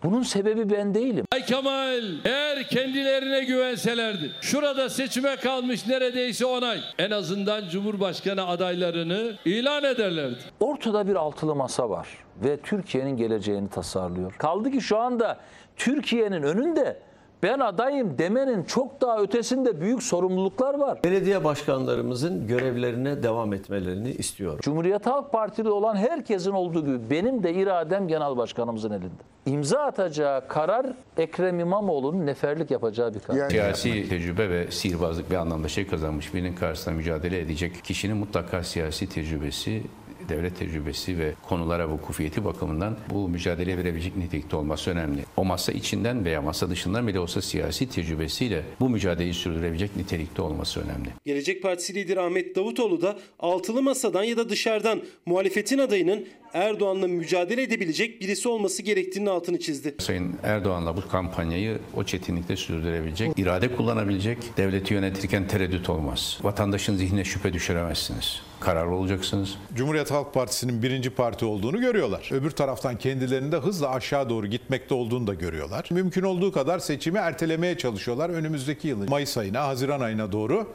Bunun 0.06 0.22
sebebi 0.22 0.70
ben 0.70 0.96
değilim. 0.96 1.26
Ay 1.32 1.46
Kemal 1.46 2.04
eğer 2.26 2.68
kendilerine 2.68 3.44
güvenselerdi 3.44 4.32
şurada 4.42 4.90
seçime 4.90 5.36
kalmış 5.36 5.88
neredeyse 5.88 6.46
10 6.46 6.62
ay 6.62 6.80
en 7.00 7.12
azından 7.12 7.70
Cumhurbaşkanı 7.70 8.48
adaylarını 8.48 9.36
ilan 9.46 9.84
ederlerdi. 9.84 10.38
Ortada 10.60 11.08
bir 11.08 11.16
altılı 11.16 11.56
masa 11.56 11.90
var 11.90 12.08
ve 12.44 12.58
Türkiye'nin 12.58 13.18
geleceğini 13.18 13.70
tasarlıyor. 13.70 14.34
Kaldı 14.38 14.72
ki 14.72 14.82
şu 14.82 14.98
anda 14.98 15.38
Türkiye'nin 15.76 16.44
önünde 16.44 17.00
ben 17.44 17.60
adayım 17.60 18.18
demenin 18.18 18.64
çok 18.64 19.02
daha 19.02 19.22
ötesinde 19.22 19.82
büyük 19.82 20.04
sorumluluklar 20.04 20.74
var. 20.74 21.00
Belediye 21.04 21.44
başkanlarımızın 21.44 22.48
görevlerine 22.48 23.24
devam 23.24 23.54
etmelerini 23.54 24.12
istiyorum. 24.12 24.60
Cumhuriyet 24.62 25.06
Halk 25.06 25.32
Partili 25.32 25.70
olan 25.70 25.96
herkesin 25.96 26.52
olduğu 26.52 26.86
gibi 26.86 27.10
benim 27.10 27.44
de 27.44 27.54
iradem 27.54 28.08
genel 28.08 28.38
başkanımızın 28.38 28.92
elinde. 28.92 29.24
İmza 29.46 29.80
atacağı 29.80 30.48
karar 30.48 30.86
Ekrem 31.18 31.60
İmamoğlu'nun 31.60 32.26
neferlik 32.26 32.72
yapacağı 32.72 33.14
bir 33.14 33.20
karar. 33.20 33.50
Siyasi 33.50 34.10
tecrübe 34.10 34.50
ve 34.50 34.72
sihirbazlık 34.72 35.32
bir 35.32 35.36
anlamda 35.36 35.68
şey 35.68 35.88
kazanmış 35.88 36.34
birinin 36.34 36.56
karşısında 36.56 36.96
mücadele 36.96 37.40
edecek 37.40 37.84
kişinin 37.84 38.18
mutlaka 38.18 38.64
siyasi 38.64 39.10
tecrübesi 39.10 39.84
devlet 40.30 40.60
tecrübesi 40.60 41.18
ve 41.20 41.34
konulara 41.50 41.90
vukufiyeti 41.90 42.46
bakımından 42.46 42.98
bu 43.10 43.30
mücadeleye 43.30 43.78
verebilecek 43.78 44.18
nitelikte 44.18 44.56
olması 44.56 44.92
önemli. 44.92 45.22
O 45.38 45.46
masa 45.46 45.72
içinden 45.72 46.26
veya 46.26 46.42
masa 46.42 46.70
dışından 46.70 47.08
bile 47.08 47.20
olsa 47.20 47.42
siyasi 47.42 47.90
tecrübesiyle 47.90 48.64
bu 48.80 48.90
mücadeleyi 48.90 49.34
sürdürebilecek 49.34 49.96
nitelikte 49.96 50.42
olması 50.42 50.82
önemli. 50.82 51.10
Gelecek 51.26 51.64
Partisi 51.64 51.96
lideri 51.96 52.22
Ahmet 52.22 52.56
Davutoğlu 52.56 53.02
da 53.02 53.18
altılı 53.40 53.82
masadan 53.82 54.24
ya 54.24 54.38
da 54.38 54.50
dışarıdan 54.50 55.02
muhalefetin 55.26 55.80
adayının 55.80 56.26
Erdoğan'la 56.54 57.08
mücadele 57.08 57.62
edebilecek 57.62 58.22
birisi 58.22 58.50
olması 58.50 58.84
gerektiğinin 58.84 59.30
altını 59.30 59.60
çizdi. 59.60 59.96
Sayın 60.00 60.36
Erdoğan'la 60.44 60.98
bu 60.98 61.08
kampanyayı 61.08 61.80
o 61.96 62.04
çetinlikte 62.04 62.56
sürdürebilecek, 62.56 63.40
irade 63.40 63.76
kullanabilecek, 63.76 64.38
devleti 64.58 64.94
yönetirken 64.94 65.48
tereddüt 65.48 65.90
olmaz. 65.90 66.40
Vatandaşın 66.44 66.96
zihnine 66.96 67.24
şüphe 67.24 67.54
düşüremezsiniz. 67.54 68.42
Kararlı 68.66 68.96
olacaksınız. 68.96 69.58
Cumhuriyet 69.76 70.12
Halk 70.12 70.34
Partisi'nin 70.34 70.84
birinci 70.84 71.10
parti 71.10 71.46
olduğunu 71.46 71.82
görüyorlar. 71.82 72.30
Öbür 72.32 72.52
taraftan 72.52 72.98
kendilerinin 72.98 73.52
de 73.52 73.58
hızla 73.58 73.90
aşağı 73.90 74.30
doğru 74.30 74.48
gitmekte 74.48 74.94
olduğunu 74.94 75.28
da 75.28 75.34
görüyorlar. 75.34 75.88
Mümkün 75.92 76.24
olduğu 76.24 76.52
kadar 76.52 76.80
seçimi 76.80 77.18
ertelemeye 77.20 77.78
çalışıyorlar. 77.78 78.30
Önümüzdeki 78.30 78.88
yılın 78.88 79.10
Mayıs 79.10 79.38
ayına, 79.38 79.68
Haziran 79.68 80.00
ayına 80.00 80.32
doğru 80.32 80.68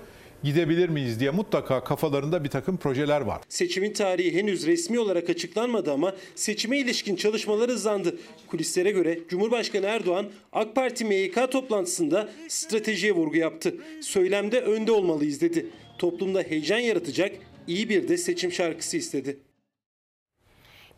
gidebilir 0.42 0.88
miyiz 0.88 1.20
diye 1.20 1.30
mutlaka 1.30 1.84
kafalarında 1.84 2.44
bir 2.44 2.48
takım 2.48 2.76
projeler 2.76 3.20
var. 3.20 3.40
Seçimin 3.48 3.92
tarihi 3.92 4.34
henüz 4.34 4.66
resmi 4.66 4.98
olarak 4.98 5.30
açıklanmadı 5.30 5.92
ama 5.92 6.14
seçime 6.34 6.78
ilişkin 6.78 7.16
çalışmalar 7.16 7.70
hızlandı. 7.70 8.16
Kulislere 8.46 8.90
göre 8.90 9.18
Cumhurbaşkanı 9.28 9.86
Erdoğan 9.86 10.26
AK 10.52 10.74
Parti 10.74 11.04
MYK 11.04 11.50
toplantısında 11.50 12.28
stratejiye 12.48 13.12
vurgu 13.12 13.36
yaptı. 13.36 13.74
Söylemde 14.00 14.60
önde 14.60 14.92
olmalıyız 14.92 15.40
dedi. 15.40 15.66
Toplumda 15.98 16.42
heyecan 16.42 16.78
yaratacak 16.78 17.32
iyi 17.70 17.88
bir 17.88 18.08
de 18.08 18.16
seçim 18.16 18.52
şarkısı 18.52 18.96
istedi. 18.96 19.38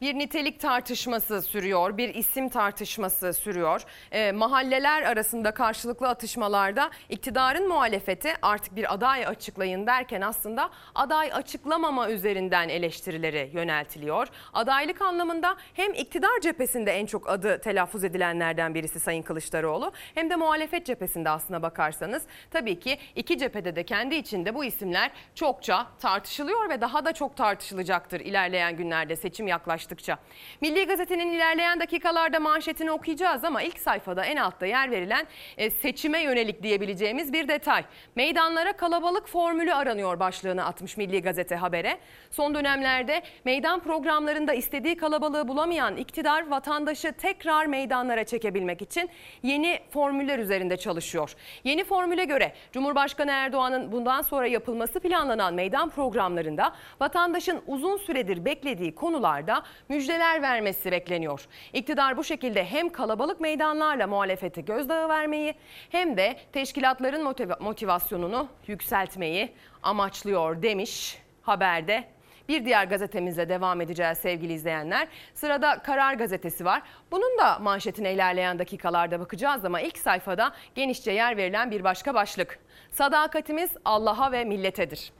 Bir 0.03 0.19
nitelik 0.19 0.61
tartışması 0.61 1.43
sürüyor, 1.43 1.97
bir 1.97 2.15
isim 2.15 2.49
tartışması 2.49 3.33
sürüyor. 3.33 3.83
E, 4.13 4.33
mahalleler 4.33 5.03
arasında 5.03 5.55
karşılıklı 5.55 6.09
atışmalarda 6.09 6.91
iktidarın 7.09 7.69
muhalefeti 7.69 8.35
artık 8.43 8.77
bir 8.77 8.95
aday 8.95 9.27
açıklayın 9.27 9.87
derken 9.87 10.21
aslında 10.21 10.71
aday 10.95 11.33
açıklamama 11.33 12.11
üzerinden 12.11 12.69
eleştirileri 12.69 13.51
yöneltiliyor. 13.53 14.29
Adaylık 14.53 15.03
anlamında 15.03 15.57
hem 15.75 15.95
iktidar 15.95 16.41
cephesinde 16.43 16.93
en 16.93 17.07
çok 17.07 17.31
adı 17.31 17.61
telaffuz 17.61 18.05
edilenlerden 18.05 18.75
birisi 18.75 19.01
Sayın 19.01 19.23
Kılıçdaroğlu 19.23 19.93
hem 20.15 20.31
de 20.31 20.37
muhalefet 20.37 20.87
cephesinde 20.87 21.31
aslına 21.31 21.63
bakarsanız 21.63 22.23
tabii 22.51 22.81
ki 22.81 22.99
iki 23.17 23.39
cephede 23.39 23.77
de 23.77 23.85
kendi 23.85 24.15
içinde 24.15 24.55
bu 24.55 24.65
isimler 24.65 25.11
çokça 25.35 25.87
tartışılıyor 26.01 26.69
ve 26.69 26.81
daha 26.81 27.05
da 27.05 27.13
çok 27.13 27.37
tartışılacaktır 27.37 28.21
ilerleyen 28.21 28.77
günlerde 28.77 29.17
seçim 29.17 29.49
yaklaştıkça. 29.93 30.19
Milli 30.61 30.87
Gazete'nin 30.87 31.33
ilerleyen 31.33 31.81
dakikalarda 31.81 32.41
manşetini 32.41 32.91
okuyacağız 32.93 33.45
ama 33.45 33.63
ilk 33.63 33.79
sayfada 33.79 34.25
en 34.25 34.37
altta 34.37 34.67
yer 34.67 34.91
verilen 34.91 35.27
e, 35.59 35.71
seçime 35.71 36.23
yönelik 36.23 36.63
diyebileceğimiz 36.63 37.33
bir 37.33 37.49
detay. 37.49 37.85
Meydanlara 38.17 38.73
kalabalık 38.73 39.29
formülü 39.29 39.75
aranıyor 39.75 40.21
başlığını 40.21 40.65
atmış 40.65 40.97
Milli 40.97 41.23
Gazete 41.23 41.57
habere. 41.57 41.99
Son 42.31 42.55
dönemlerde 42.55 43.23
meydan 43.45 43.81
programlarında 43.81 44.55
istediği 44.55 44.97
kalabalığı 44.97 45.49
bulamayan 45.49 45.97
iktidar 45.97 46.51
vatandaşı 46.51 47.13
tekrar 47.13 47.67
meydanlara 47.67 48.25
çekebilmek 48.25 48.83
için 48.83 49.11
yeni 49.43 49.79
formüller 49.91 50.39
üzerinde 50.39 50.77
çalışıyor. 50.77 51.35
Yeni 51.65 51.85
formüle 51.85 52.25
göre 52.25 52.53
Cumhurbaşkanı 52.73 53.31
Erdoğan'ın 53.31 53.93
bundan 53.93 54.23
sonra 54.23 54.47
yapılması 54.47 55.01
planlanan 55.01 55.55
meydan 55.55 55.89
programlarında 55.91 56.73
vatandaşın 57.01 57.63
uzun 57.67 57.97
süredir 57.97 58.45
beklediği 58.45 58.95
konularda 58.95 59.63
müjdeler 59.89 60.43
vermesi 60.43 60.93
bekleniyor. 60.93 61.47
İktidar 61.73 62.17
bu 62.17 62.25
şekilde 62.25 62.65
hem 62.65 62.89
kalabalık 62.89 63.41
meydanlarla 63.41 64.07
muhalefete 64.07 64.61
gözdağı 64.61 65.09
vermeyi 65.09 65.55
hem 65.91 66.17
de 66.17 66.37
teşkilatların 66.53 67.25
motiva- 67.25 67.63
motivasyonunu 67.63 68.49
yükseltmeyi 68.67 69.53
amaçlıyor 69.83 70.63
demiş 70.63 71.19
haberde. 71.43 72.05
Bir 72.49 72.65
diğer 72.65 72.85
gazetemizle 72.85 73.49
devam 73.49 73.81
edeceğiz 73.81 74.19
sevgili 74.19 74.53
izleyenler. 74.53 75.09
Sırada 75.35 75.79
Karar 75.79 76.15
Gazetesi 76.15 76.65
var. 76.65 76.83
Bunun 77.11 77.39
da 77.39 77.59
manşetine 77.59 78.13
ilerleyen 78.13 78.59
dakikalarda 78.59 79.21
bakacağız 79.21 79.65
ama 79.65 79.81
ilk 79.81 79.99
sayfada 79.99 80.53
genişçe 80.75 81.13
yer 81.13 81.37
verilen 81.37 81.71
bir 81.71 81.85
başka 81.85 82.15
başlık. 82.15 82.59
Sadakatimiz 82.91 83.71
Allah'a 83.85 84.33
ve 84.33 84.45
milletedir. 84.45 85.13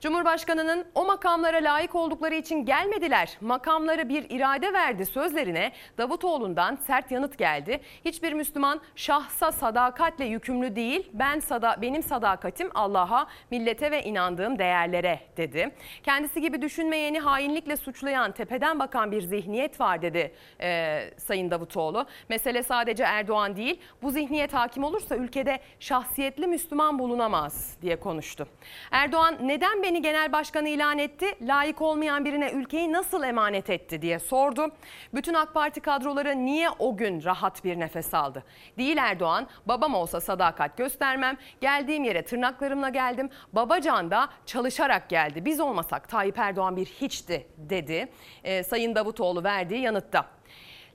Cumhurbaşkanının 0.00 0.86
o 0.94 1.04
makamlara 1.04 1.56
layık 1.56 1.94
oldukları 1.94 2.34
için 2.34 2.64
gelmediler. 2.64 3.36
Makamları 3.40 4.08
bir 4.08 4.26
irade 4.30 4.72
verdi 4.72 5.06
sözlerine 5.06 5.72
Davutoğlu'ndan 5.98 6.78
sert 6.86 7.10
yanıt 7.10 7.38
geldi. 7.38 7.80
Hiçbir 8.04 8.32
Müslüman 8.32 8.80
şahsa 8.96 9.52
sadakatle 9.52 10.24
yükümlü 10.24 10.76
değil. 10.76 11.10
Ben 11.12 11.40
sada 11.40 11.76
benim 11.82 12.02
sadakatim 12.02 12.70
Allah'a, 12.74 13.26
millete 13.50 13.90
ve 13.90 14.02
inandığım 14.02 14.58
değerlere 14.58 15.20
dedi. 15.36 15.70
Kendisi 16.02 16.40
gibi 16.40 16.62
düşünmeyeni 16.62 17.20
hainlikle 17.20 17.76
suçlayan, 17.76 18.32
tepeden 18.32 18.78
bakan 18.78 19.12
bir 19.12 19.22
zihniyet 19.22 19.80
var 19.80 20.02
dedi 20.02 20.34
e, 20.60 21.00
Sayın 21.16 21.50
Davutoğlu. 21.50 22.06
Mesele 22.28 22.62
sadece 22.62 23.02
Erdoğan 23.02 23.56
değil. 23.56 23.80
Bu 24.02 24.10
zihniyet 24.10 24.54
hakim 24.54 24.84
olursa 24.84 25.16
ülkede 25.16 25.60
şahsiyetli 25.80 26.46
Müslüman 26.46 26.98
bulunamaz 26.98 27.76
diye 27.82 28.00
konuştu. 28.00 28.48
Erdoğan 28.90 29.36
neden 29.42 29.82
beni 29.82 29.89
genel 29.98 30.32
başkan 30.32 30.66
ilan 30.66 30.98
etti? 30.98 31.26
Layık 31.42 31.82
olmayan 31.82 32.24
birine 32.24 32.50
ülkeyi 32.50 32.92
nasıl 32.92 33.22
emanet 33.22 33.70
etti 33.70 34.02
diye 34.02 34.18
sordu. 34.18 34.68
Bütün 35.14 35.34
AK 35.34 35.54
Parti 35.54 35.80
kadroları 35.80 36.44
niye 36.44 36.70
o 36.78 36.96
gün 36.96 37.24
rahat 37.24 37.64
bir 37.64 37.80
nefes 37.80 38.14
aldı? 38.14 38.44
Değil 38.78 38.96
Erdoğan, 38.96 39.46
babam 39.66 39.94
olsa 39.94 40.20
sadakat 40.20 40.76
göstermem. 40.76 41.36
Geldiğim 41.60 42.04
yere 42.04 42.22
tırnaklarımla 42.24 42.88
geldim. 42.88 43.30
Babacan 43.52 44.10
da 44.10 44.28
çalışarak 44.46 45.08
geldi. 45.08 45.44
Biz 45.44 45.60
olmasak 45.60 46.08
Tayyip 46.08 46.38
Erdoğan 46.38 46.76
bir 46.76 46.86
hiçti 46.86 47.46
dedi. 47.56 48.08
Ee, 48.44 48.62
Sayın 48.62 48.94
Davutoğlu 48.94 49.44
verdiği 49.44 49.80
yanıtta. 49.80 50.39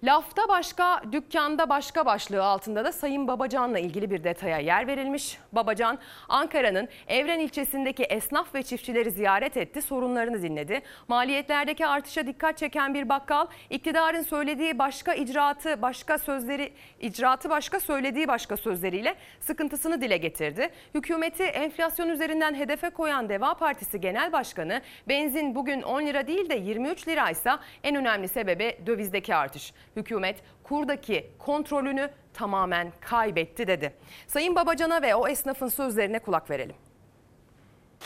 Lafta 0.05 0.41
başka, 0.49 1.01
dükkanda 1.11 1.69
başka 1.69 2.05
başlığı 2.05 2.43
altında 2.43 2.85
da 2.85 2.91
Sayın 2.91 3.27
Babacan'la 3.27 3.79
ilgili 3.79 4.11
bir 4.11 4.23
detaya 4.23 4.59
yer 4.59 4.87
verilmiş. 4.87 5.37
Babacan, 5.51 5.99
Ankara'nın 6.29 6.89
Evren 7.07 7.39
ilçesindeki 7.39 8.03
esnaf 8.03 8.55
ve 8.55 8.63
çiftçileri 8.63 9.11
ziyaret 9.11 9.57
etti, 9.57 9.81
sorunlarını 9.81 10.41
dinledi. 10.41 10.81
Maliyetlerdeki 11.07 11.87
artışa 11.87 12.27
dikkat 12.27 12.57
çeken 12.57 12.93
bir 12.93 13.09
bakkal, 13.09 13.47
iktidarın 13.69 14.21
söylediği 14.21 14.79
başka 14.79 15.13
icraatı, 15.13 15.81
başka 15.81 16.17
sözleri, 16.17 16.73
icraatı 16.99 17.49
başka 17.49 17.79
söylediği 17.79 18.27
başka 18.27 18.57
sözleriyle 18.57 19.15
sıkıntısını 19.39 20.01
dile 20.01 20.17
getirdi. 20.17 20.69
Hükümeti 20.93 21.43
enflasyon 21.43 22.09
üzerinden 22.09 22.55
hedefe 22.55 22.89
koyan 22.89 23.29
Deva 23.29 23.53
Partisi 23.53 24.01
Genel 24.01 24.31
Başkanı, 24.31 24.81
benzin 25.07 25.55
bugün 25.55 25.81
10 25.81 26.01
lira 26.01 26.27
değil 26.27 26.49
de 26.49 26.55
23 26.55 27.07
liraysa 27.07 27.59
en 27.83 27.95
önemli 27.95 28.27
sebebi 28.27 28.77
dövizdeki 28.85 29.35
artış 29.35 29.73
hükümet 29.95 30.43
kurdaki 30.63 31.31
kontrolünü 31.39 32.11
tamamen 32.33 32.93
kaybetti 33.01 33.67
dedi. 33.67 33.95
Sayın 34.27 34.55
Babacan'a 34.55 35.01
ve 35.01 35.15
o 35.15 35.27
esnafın 35.27 35.67
sözlerine 35.67 36.19
kulak 36.19 36.49
verelim. 36.49 36.75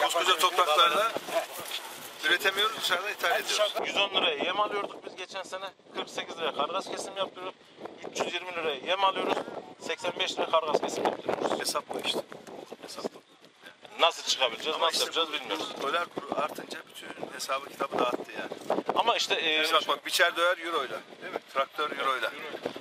Koskoca 0.01 0.37
topraklarda 0.37 1.11
üretemiyoruz 2.27 2.77
dışarıdan 2.77 3.11
ithal 3.11 3.31
ediyoruz. 3.41 3.73
110 3.87 4.09
liraya 4.09 4.35
yem 4.43 4.59
alıyorduk 4.59 5.05
biz 5.05 5.15
geçen 5.15 5.43
sene 5.43 5.65
48 5.95 6.37
liraya 6.37 6.55
kargas 6.55 6.91
kesim 6.91 7.17
yaptırıyorduk. 7.17 7.59
320 8.11 8.51
liraya 8.51 8.75
yem 8.75 9.03
alıyoruz. 9.03 9.37
85 9.79 10.33
liraya 10.33 10.51
kargas 10.51 10.81
kesim 10.81 11.03
yaptırıyoruz. 11.03 11.59
Hesap 11.59 11.83
bu 11.89 11.99
işte. 12.05 12.19
Hesap 12.81 13.03
bu. 13.03 13.28
Nasıl 13.99 14.23
çıkabileceğiz, 14.23 14.75
Ama 14.75 14.85
nasıl 14.85 14.93
işte 14.97 15.05
yapacağız 15.05 15.29
bu 15.29 15.33
bilmiyoruz. 15.33 15.69
Dolar 15.81 16.05
kuru 16.15 16.27
artınca 16.41 16.79
bütün 16.89 17.33
hesabı 17.33 17.69
kitabı 17.69 17.99
dağıttı 17.99 18.31
yani. 18.39 18.81
Ama 18.95 19.15
işte 19.15 19.35
e, 19.35 19.59
Mesela 19.59 19.79
bak 19.87 20.05
biçer 20.05 20.35
döver 20.35 20.57
euroyla 20.65 20.97
değil 21.21 21.33
mi? 21.33 21.39
Traktör 21.53 21.91
euroyla. 21.99 22.31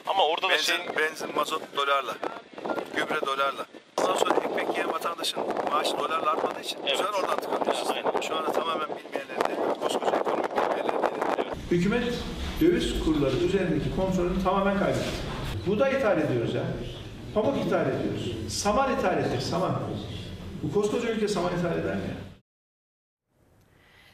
Ama 0.07 0.27
orada 0.27 0.47
da 0.47 0.51
benzin, 0.51 0.65
şey 0.65 0.97
benzin, 0.99 1.35
mazot 1.35 1.63
dolarla, 1.77 2.15
gübre 2.97 3.27
dolarla. 3.27 3.67
Ondan 3.97 4.17
sonra 4.17 4.35
ekmek 4.35 4.69
yiyen 4.69 4.93
vatandaşın 4.93 5.41
maaşı 5.71 5.99
dolarla 5.99 6.31
artmadığı 6.31 6.61
için 6.61 6.79
bu 6.83 6.89
sefer 6.89 7.05
oradan 7.13 7.37
tıkanıyoruz. 7.37 8.27
Şu 8.29 8.37
anda 8.37 8.53
tamamen 8.53 8.89
bilmeyenlerin 8.89 9.41
de, 9.41 9.81
koskoca 9.81 10.17
ekonomik 10.17 10.51
bilmeyenlerin 10.51 11.05
elinde. 11.05 11.55
Hükümet 11.71 12.15
döviz 12.61 13.05
kurları 13.05 13.37
üzerindeki 13.37 13.97
kontrolünü 13.97 14.43
tamamen 14.45 14.79
kaybetti. 14.79 15.11
Buğday 15.67 15.93
ithal 15.93 16.19
ediyoruz 16.19 16.55
ya. 16.55 16.63
Pamuk 17.35 17.67
ithal 17.67 17.87
ediyoruz. 17.89 18.53
Saman 18.63 18.99
ithal 18.99 19.19
ettik, 19.19 19.43
saman. 19.43 19.73
Bu 20.63 20.73
koskoca 20.73 21.11
ülke 21.11 21.29
saman 21.29 21.53
ithal 21.59 21.79
eder 21.79 21.95
mi 21.97 22.03
ya? 22.03 22.17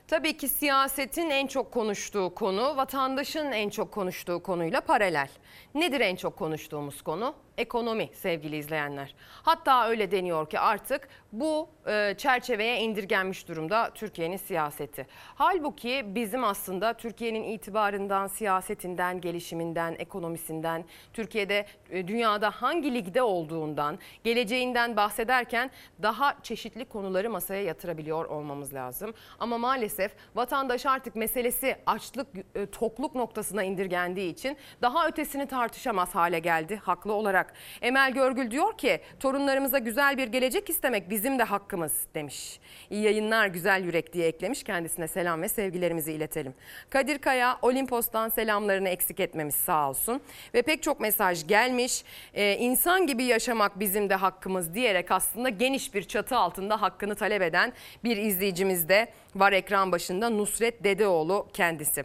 Tabii 0.09 0.37
ki 0.37 0.49
siyasetin 0.49 1.31
en 1.31 1.47
çok 1.47 1.73
konuştuğu 1.73 2.35
konu, 2.35 2.77
vatandaşın 2.77 3.53
en 3.53 3.71
çok 3.71 3.93
konuştuğu 3.93 4.43
konuyla 4.43 4.81
paralel. 4.81 5.29
Nedir 5.75 6.01
en 6.01 6.17
çok 6.17 6.37
konuştuğumuz 6.37 7.03
konu? 7.03 7.35
Ekonomi 7.59 8.09
sevgili 8.13 8.57
izleyenler. 8.57 9.15
Hatta 9.43 9.89
öyle 9.89 10.11
deniyor 10.11 10.51
ki 10.51 10.59
artık 10.59 11.09
bu 11.33 11.69
e, 11.87 12.15
çerçeveye 12.19 12.81
indirgenmiş 12.81 13.49
durumda 13.49 13.91
Türkiye'nin 13.95 14.37
siyaseti. 14.37 15.07
Halbuki 15.35 16.05
bizim 16.15 16.45
aslında 16.45 16.93
Türkiye'nin 16.93 17.43
itibarından, 17.43 18.27
siyasetinden, 18.27 19.21
gelişiminden, 19.21 19.97
ekonomisinden, 19.99 20.85
Türkiye'de 21.13 21.67
e, 21.91 22.09
dünyada 22.09 22.51
hangi 22.51 22.95
ligde 22.95 23.23
olduğundan, 23.23 23.99
geleceğinden 24.25 24.97
bahsederken 24.97 25.71
daha 26.03 26.37
çeşitli 26.43 26.85
konuları 26.85 27.31
masaya 27.31 27.63
yatırabiliyor 27.63 28.25
olmamız 28.25 28.75
lazım. 28.75 29.15
Ama 29.39 29.59
maalesef 29.59 30.17
vatandaş 30.35 30.87
artık 30.87 31.17
meselesi 31.17 31.77
açlık, 31.87 32.27
e, 32.55 32.67
tokluk 32.67 33.15
noktasına 33.15 33.63
indirgendiği 33.63 34.33
için 34.33 34.57
daha 34.83 35.09
ötesini 35.09 35.47
tartışamaz 35.47 36.15
hale 36.15 36.39
geldi 36.39 36.77
haklı 36.77 37.13
olarak. 37.13 37.44
Emel 37.83 38.13
Görgül 38.13 38.51
diyor 38.51 38.79
ki 38.79 39.01
torunlarımıza 39.21 39.79
güzel 39.79 40.19
bir 40.19 40.27
gelecek 40.27 40.71
istemek 40.71 41.11
bizim 41.11 41.39
de 41.39 41.43
hakkımız 41.43 41.93
demiş. 42.15 42.61
İyi 42.91 43.03
yayınlar 43.03 43.47
güzel 43.47 43.85
yürek 43.85 44.13
diye 44.13 44.27
eklemiş 44.27 44.63
kendisine 44.63 45.09
selam 45.09 45.43
ve 45.43 45.49
sevgilerimizi 45.49 46.13
iletelim. 46.13 46.55
Kadir 46.91 47.19
Kaya 47.19 47.59
Olimpos'tan 47.63 48.29
selamlarını 48.29 48.89
eksik 48.89 49.21
etmemiş 49.21 49.55
sağ 49.55 49.89
olsun. 49.91 50.21
Ve 50.55 50.63
pek 50.63 50.83
çok 50.83 51.01
mesaj 51.01 51.47
gelmiş. 51.47 52.05
Ee, 52.35 52.57
insan 52.57 53.07
gibi 53.07 53.25
yaşamak 53.25 53.81
bizim 53.81 54.11
de 54.11 54.15
hakkımız 54.15 54.75
diyerek 54.75 55.11
aslında 55.11 55.49
geniş 55.49 55.95
bir 55.95 56.03
çatı 56.03 56.37
altında 56.37 56.83
hakkını 56.83 57.15
talep 57.15 57.43
eden 57.43 57.73
bir 58.05 58.17
izleyicimiz 58.17 58.89
de 58.89 59.09
var 59.37 59.53
ekran 59.53 59.93
başında 59.93 60.31
Nusret 60.31 60.85
Dedeoğlu 60.85 61.47
kendisi. 61.53 62.05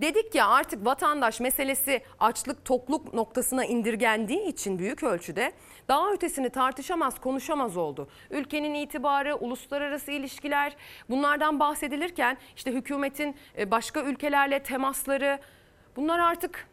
Dedik 0.00 0.34
ya 0.34 0.48
artık 0.48 0.86
vatandaş 0.86 1.40
meselesi 1.40 2.02
açlık 2.20 2.64
tokluk 2.64 3.14
noktasına 3.14 3.64
indirgendiği 3.64 4.46
için 4.46 4.78
büyük 4.78 5.02
ölçüde 5.02 5.52
daha 5.88 6.12
ötesini 6.12 6.50
tartışamaz 6.50 7.20
konuşamaz 7.20 7.76
oldu. 7.76 8.08
Ülkenin 8.30 8.74
itibarı, 8.74 9.36
uluslararası 9.36 10.10
ilişkiler 10.10 10.76
bunlardan 11.10 11.60
bahsedilirken 11.60 12.36
işte 12.56 12.72
hükümetin 12.72 13.36
e, 13.58 13.70
başka 13.70 14.00
ülkelerle 14.02 14.62
temasları 14.62 15.38
bunlar 15.96 16.18
artık 16.18 16.68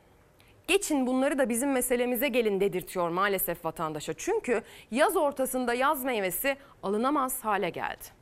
Geçin 0.67 1.07
bunları 1.07 1.37
da 1.37 1.49
bizim 1.49 1.71
meselemize 1.71 2.27
gelin 2.27 2.59
dedirtiyor 2.59 3.09
maalesef 3.09 3.65
vatandaşa. 3.65 4.13
Çünkü 4.13 4.61
yaz 4.91 5.17
ortasında 5.17 5.73
yaz 5.73 6.03
meyvesi 6.03 6.57
alınamaz 6.83 7.45
hale 7.45 7.69
geldi. 7.69 8.20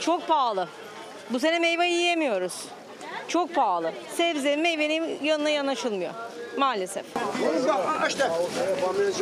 Çok 0.00 0.28
pahalı. 0.28 0.68
Bu 1.30 1.40
sene 1.40 1.58
meyve 1.58 1.86
yiyemiyoruz. 1.86 2.54
Çok 3.28 3.54
pahalı. 3.54 3.92
Sebze, 4.16 4.56
meyvenin 4.56 5.24
yanına 5.24 5.50
yanaşılmıyor. 5.50 6.12
Maalesef. 6.56 7.04
İşte. 8.08 8.30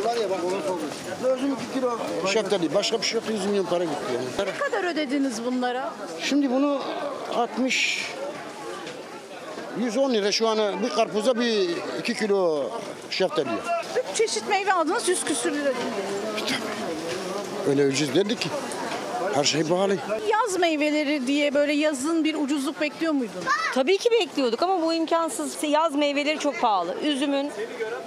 var 0.05 0.15
ya 0.15 0.29
bak. 0.29 0.39
Gözüm 1.23 1.53
2 1.53 1.73
kilo 1.73 1.97
şeftali. 2.33 2.73
Başka 2.75 3.01
bir 3.01 3.05
şey 3.05 3.19
yok. 3.19 3.29
100 3.29 3.45
milyon 3.45 3.65
para 3.65 3.83
gitti 3.83 3.95
yani. 4.37 4.49
Ne 4.49 4.57
kadar 4.57 4.83
ödediniz 4.83 5.45
bunlara? 5.45 5.93
Şimdi 6.21 6.51
bunu 6.51 6.81
60 7.35 8.05
110 9.79 10.13
lira 10.13 10.31
şu 10.31 10.47
an 10.47 10.83
bir 10.83 10.89
karpuza 10.89 11.39
bir 11.39 11.69
2 11.99 12.13
kilo 12.13 12.69
şeftali. 13.09 13.49
Üç 14.11 14.17
çeşit 14.17 14.49
meyve 14.49 14.73
aldınız 14.73 15.09
100 15.09 15.23
küsür 15.23 15.51
lira. 15.53 15.71
Öyle 17.69 17.87
ucuz 17.87 18.15
dedi 18.15 18.35
ki. 18.35 18.49
Her 19.39 19.43
şey 19.43 19.63
pahalı. 19.63 19.97
Yaz 20.31 20.59
meyveleri 20.59 21.27
diye 21.27 21.53
böyle 21.53 21.73
yazın 21.73 22.23
bir 22.23 22.35
ucuzluk 22.35 22.81
bekliyor 22.81 23.13
muydun? 23.13 23.43
Tabii 23.73 23.97
ki 23.97 24.09
bekliyorduk 24.11 24.63
ama 24.63 24.81
bu 24.81 24.93
imkansız. 24.93 25.57
Yaz 25.63 25.95
meyveleri 25.95 26.39
çok 26.39 26.61
pahalı. 26.61 26.95
Üzümün, 27.03 27.51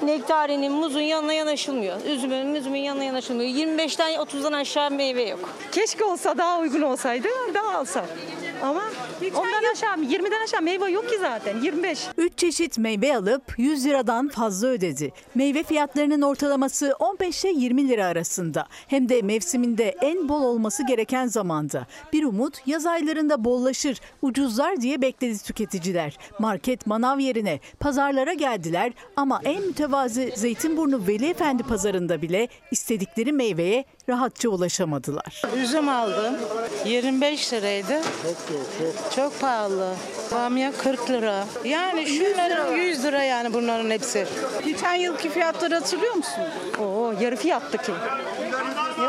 nektarinin, 0.03 0.73
muzun 0.73 1.01
yanına 1.01 1.33
yanaşılmıyor. 1.33 2.05
Üzümün, 2.05 2.47
müzümün 2.47 2.79
yanına 2.79 3.05
yanaşılmıyor. 3.05 3.51
25'ten 3.51 4.15
30'dan 4.15 4.53
aşağı 4.53 4.91
meyve 4.91 5.23
yok. 5.23 5.51
Keşke 5.73 6.05
olsa 6.05 6.39
daha 6.39 6.59
uygun 6.59 6.83
olsaydı 6.83 7.29
daha 7.55 7.79
alsak. 7.79 8.05
Ama 8.63 8.83
ondan 9.35 9.73
aşağı 9.73 9.97
20'den 9.97 10.45
aşağı 10.45 10.63
meyve 10.63 10.91
yok 10.91 11.09
ki 11.09 11.19
zaten 11.21 11.61
25. 11.63 12.09
3 12.17 12.39
çeşit 12.39 12.79
meyve 12.79 13.17
alıp 13.17 13.43
100 13.59 13.87
liradan 13.87 14.29
fazla 14.29 14.69
ödedi. 14.69 15.13
Meyve 15.35 15.63
fiyatlarının 15.63 16.23
ortalaması 16.23 16.95
15 16.99 17.45
ile 17.45 17.53
20 17.53 17.89
lira 17.89 18.07
arasında. 18.07 18.67
Hem 18.89 19.09
de 19.09 19.23
mevsiminde 19.23 19.95
en 20.01 20.29
bol 20.29 20.43
olması 20.43 20.87
gereken 20.87 21.27
zamanda. 21.27 21.87
Bir 22.13 22.25
umut 22.25 22.67
yaz 22.67 22.87
aylarında 22.87 23.45
bollaşır, 23.45 24.01
ucuzlar 24.23 24.81
diye 24.81 25.03
bekledi 25.03 25.39
tüketiciler. 25.39 26.19
Market 26.39 26.87
manav 26.87 27.19
yerine 27.19 27.61
pazarlara 27.81 28.33
geldiler 28.33 28.93
ama 29.17 29.41
en 29.45 29.63
mütevazı 29.63 30.31
Zeytinburnu 30.37 31.07
Veli 31.09 31.27
Efendi 31.27 31.63
pazarında 31.63 32.23
bile 32.23 32.49
istedikleri 32.71 33.33
meyveye 33.33 33.85
rahatça 34.09 34.49
ulaşamadılar. 34.49 35.43
Üzüm 35.57 35.89
aldım 35.89 36.35
25 36.87 37.53
liraydı. 37.53 38.01
Çok 38.23 38.37
çok. 38.49 39.13
Çok 39.17 39.41
pahalı. 39.41 39.95
Bamya 40.33 40.73
40 40.73 41.11
lira. 41.11 41.47
Yani 41.65 42.07
şunların 42.07 42.77
100 42.77 43.05
lira 43.05 43.23
yani 43.23 43.55
bunların 43.55 43.91
hepsi. 43.91 44.27
Geçen 44.65 44.95
yılki 44.95 45.31
fiyatları 45.31 45.75
hatırlıyor 45.75 46.15
musun? 46.15 46.43
Oo 46.81 47.13
yarı 47.21 47.37
fiyattı 47.37 47.79
ki. 47.79 47.93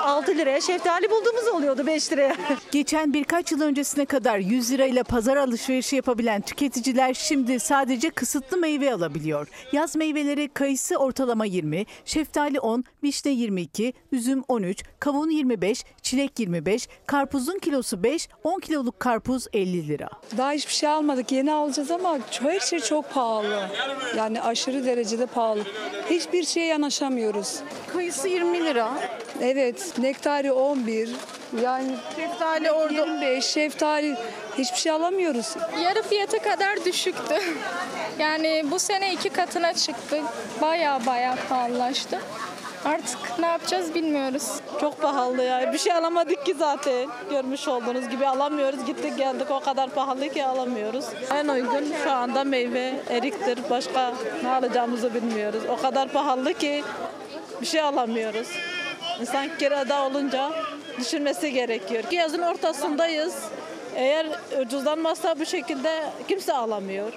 6 0.02 0.38
liraya 0.38 0.62
şeftali 0.62 1.12
bulduğumuz 1.12 1.48
oluyordu 1.48 1.88
5 1.88 2.12
liraya. 2.12 2.36
Geçen 2.72 3.14
birkaç 3.14 3.52
yıl 3.52 3.62
öncesine 3.62 4.06
kadar 4.06 4.38
100 4.38 4.72
lirayla 4.72 5.04
pazar 5.04 5.38
alışverişi 5.38 5.96
yapabilen 5.96 6.42
tüketiciler 6.42 7.14
şimdi 7.14 7.60
sadece 7.60 8.10
kısıtlı 8.10 8.58
meyve 8.58 8.94
alabiliyor. 8.94 9.48
Yaz 9.72 9.96
meyveleri 9.96 10.50
kayısı 10.54 10.96
ortalama 10.96 11.46
20, 11.46 11.86
şeftali 12.06 12.60
10, 12.60 12.84
vişne 13.04 13.32
22, 13.32 13.94
üzüm 14.12 14.44
13, 14.48 14.83
kavun 15.00 15.30
25, 15.30 15.84
çilek 16.02 16.40
25, 16.40 16.88
karpuzun 17.06 17.60
kilosu 17.60 18.04
5, 18.04 18.30
10 18.44 18.60
kiloluk 18.60 19.00
karpuz 19.00 19.48
50 19.54 19.88
lira. 19.88 20.10
Daha 20.38 20.52
hiçbir 20.52 20.74
şey 20.74 20.90
almadık. 20.90 21.32
Yeni 21.32 21.54
alacağız 21.54 21.92
ama 21.92 22.20
her 22.42 22.60
şey 22.60 22.80
çok 22.80 23.14
pahalı. 23.14 23.70
Yani 24.18 24.42
aşırı 24.42 24.86
derecede 24.86 25.26
pahalı. 25.26 25.64
Hiçbir 26.10 26.44
şeye 26.44 26.66
yanaşamıyoruz. 26.66 27.60
Kayısı 27.94 28.28
20 28.28 28.66
lira. 28.66 28.92
Evet. 29.42 29.94
Nektari 29.98 30.52
11. 30.52 31.10
Yani 31.62 31.96
şeftali 32.16 32.72
orada 32.72 32.94
25. 32.94 33.46
Şeftali 33.46 34.16
hiçbir 34.58 34.78
şey 34.78 34.92
alamıyoruz. 34.92 35.56
Yarı 35.84 36.02
fiyata 36.04 36.40
kadar 36.42 36.86
düşüktü. 36.86 37.36
Yani 38.20 38.66
bu 38.72 38.80
sene 38.80 39.14
iki 39.14 39.30
katına 39.30 39.74
çıktı. 39.74 40.22
Baya 40.62 41.02
baya 41.06 41.38
pahalılaştı. 41.50 42.20
Artık 42.86 43.40
ne 43.40 43.46
yapacağız 43.46 43.96
bilmiyoruz. 43.96 44.52
Çok 44.82 45.02
pahalı 45.02 45.44
ya. 45.44 45.74
Bir 45.74 45.78
şey 45.78 45.94
alamadık 45.94 46.46
ki 46.46 46.54
zaten. 46.54 47.10
Görmüş 47.30 47.68
olduğunuz 47.68 48.10
gibi 48.10 48.28
alamıyoruz. 48.28 48.86
Gittik 48.86 49.18
geldik 49.18 49.52
o 49.52 49.60
kadar 49.60 49.90
pahalı 49.90 50.30
ki 50.30 50.46
alamıyoruz. 50.46 51.06
En 51.34 51.48
uygun 51.48 51.86
şu 52.04 52.12
anda 52.12 52.44
meyve 52.44 52.94
eriktir. 53.10 53.60
Başka 53.70 54.14
ne 54.44 54.50
alacağımızı 54.50 55.14
bilmiyoruz. 55.14 55.64
O 55.70 55.82
kadar 55.82 56.10
pahalı 56.10 56.54
ki 56.54 56.84
bir 57.62 57.66
şey 57.66 57.82
alamıyoruz. 57.82 58.48
İnsan 59.22 59.58
kirada 59.60 60.06
olunca 60.06 60.52
düşünmesi 61.00 61.52
gerekiyor. 61.52 62.04
Yazın 62.12 62.42
ortasındayız. 62.42 63.36
Eğer 63.96 64.28
ucuzlanmazsa 64.62 65.40
bu 65.40 65.46
şekilde 65.46 66.04
kimse 66.28 66.54
alamıyor. 66.54 67.14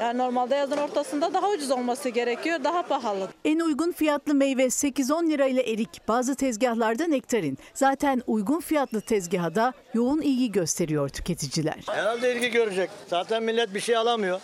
Yani 0.00 0.18
normalde 0.18 0.54
yazın 0.54 0.76
ortasında 0.76 1.34
daha 1.34 1.48
ucuz 1.48 1.70
olması 1.70 2.08
gerekiyor, 2.08 2.64
daha 2.64 2.82
pahalı. 2.82 3.28
En 3.44 3.60
uygun 3.60 3.92
fiyatlı 3.92 4.34
meyve 4.34 4.64
8-10 4.64 5.30
lirayla 5.30 5.62
erik, 5.62 6.08
bazı 6.08 6.34
tezgahlarda 6.34 7.06
nektarin. 7.06 7.58
Zaten 7.74 8.22
uygun 8.26 8.60
fiyatlı 8.60 9.00
tezgahda 9.00 9.72
yoğun 9.94 10.20
ilgi 10.20 10.52
gösteriyor 10.52 11.08
tüketiciler. 11.08 11.78
Herhalde 11.86 12.36
ilgi 12.36 12.50
görecek. 12.50 12.90
Zaten 13.06 13.42
millet 13.42 13.74
bir 13.74 13.80
şey 13.80 13.96
alamıyor. 13.96 14.40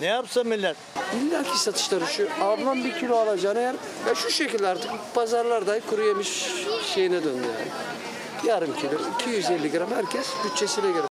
Ne 0.00 0.06
yapsın 0.06 0.48
millet? 0.48 0.76
İllaki 1.20 1.58
satışları 1.58 2.06
şu. 2.06 2.28
Ablam 2.40 2.84
bir 2.84 2.92
kilo 2.92 3.16
alacağını 3.16 3.60
yer. 3.60 3.74
Ya 4.08 4.14
şu 4.14 4.30
şekilde 4.30 4.68
artık 4.68 4.90
pazarlarda 5.14 5.80
kuru 5.90 6.06
yemiş 6.06 6.46
şeyine 6.94 7.24
döndü 7.24 7.46
yani. 7.46 7.68
Yarım 8.48 8.76
kilo, 8.76 8.98
250 9.20 9.70
gram 9.70 9.90
herkes 9.90 10.26
bütçesine 10.44 10.90
göre. 10.92 11.06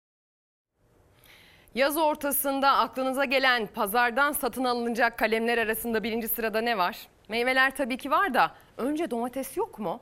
Yaz 1.75 1.97
ortasında 1.97 2.71
aklınıza 2.71 3.25
gelen 3.25 3.66
pazardan 3.66 4.33
satın 4.33 4.64
alınacak 4.64 5.18
kalemler 5.18 5.59
arasında 5.59 6.03
birinci 6.03 6.29
sırada 6.29 6.61
ne 6.61 6.79
var? 6.79 7.09
Meyveler 7.29 7.77
tabii 7.77 7.97
ki 7.97 8.11
var 8.11 8.35
da 8.35 8.55
önce 8.77 9.11
domates 9.11 9.57
yok 9.57 9.79
mu? 9.79 10.01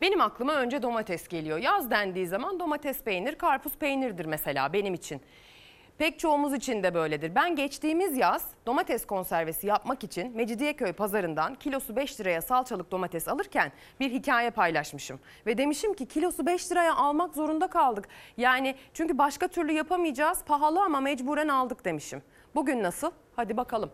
Benim 0.00 0.20
aklıma 0.20 0.54
önce 0.54 0.82
domates 0.82 1.28
geliyor. 1.28 1.58
Yaz 1.58 1.90
dendiği 1.90 2.26
zaman 2.26 2.60
domates 2.60 3.02
peynir, 3.02 3.34
karpuz 3.34 3.72
peynirdir 3.76 4.24
mesela 4.24 4.72
benim 4.72 4.94
için. 4.94 5.20
Pek 6.00 6.18
çoğumuz 6.18 6.54
için 6.54 6.82
de 6.82 6.94
böyledir. 6.94 7.34
Ben 7.34 7.56
geçtiğimiz 7.56 8.16
yaz 8.16 8.44
domates 8.66 9.06
konservesi 9.06 9.66
yapmak 9.66 10.04
için 10.04 10.36
Mecidiyeköy 10.36 10.92
pazarından 10.92 11.54
kilosu 11.54 11.96
5 11.96 12.20
liraya 12.20 12.42
salçalık 12.42 12.90
domates 12.90 13.28
alırken 13.28 13.72
bir 14.00 14.10
hikaye 14.10 14.50
paylaşmışım. 14.50 15.20
Ve 15.46 15.58
demişim 15.58 15.94
ki 15.94 16.06
kilosu 16.06 16.46
5 16.46 16.72
liraya 16.72 16.94
almak 16.94 17.34
zorunda 17.34 17.66
kaldık. 17.66 18.08
Yani 18.36 18.74
çünkü 18.94 19.18
başka 19.18 19.48
türlü 19.48 19.72
yapamayacağız 19.72 20.44
pahalı 20.44 20.82
ama 20.82 21.00
mecburen 21.00 21.48
aldık 21.48 21.84
demişim. 21.84 22.22
Bugün 22.54 22.82
nasıl? 22.82 23.10
Hadi 23.36 23.56
bakalım. 23.56 23.90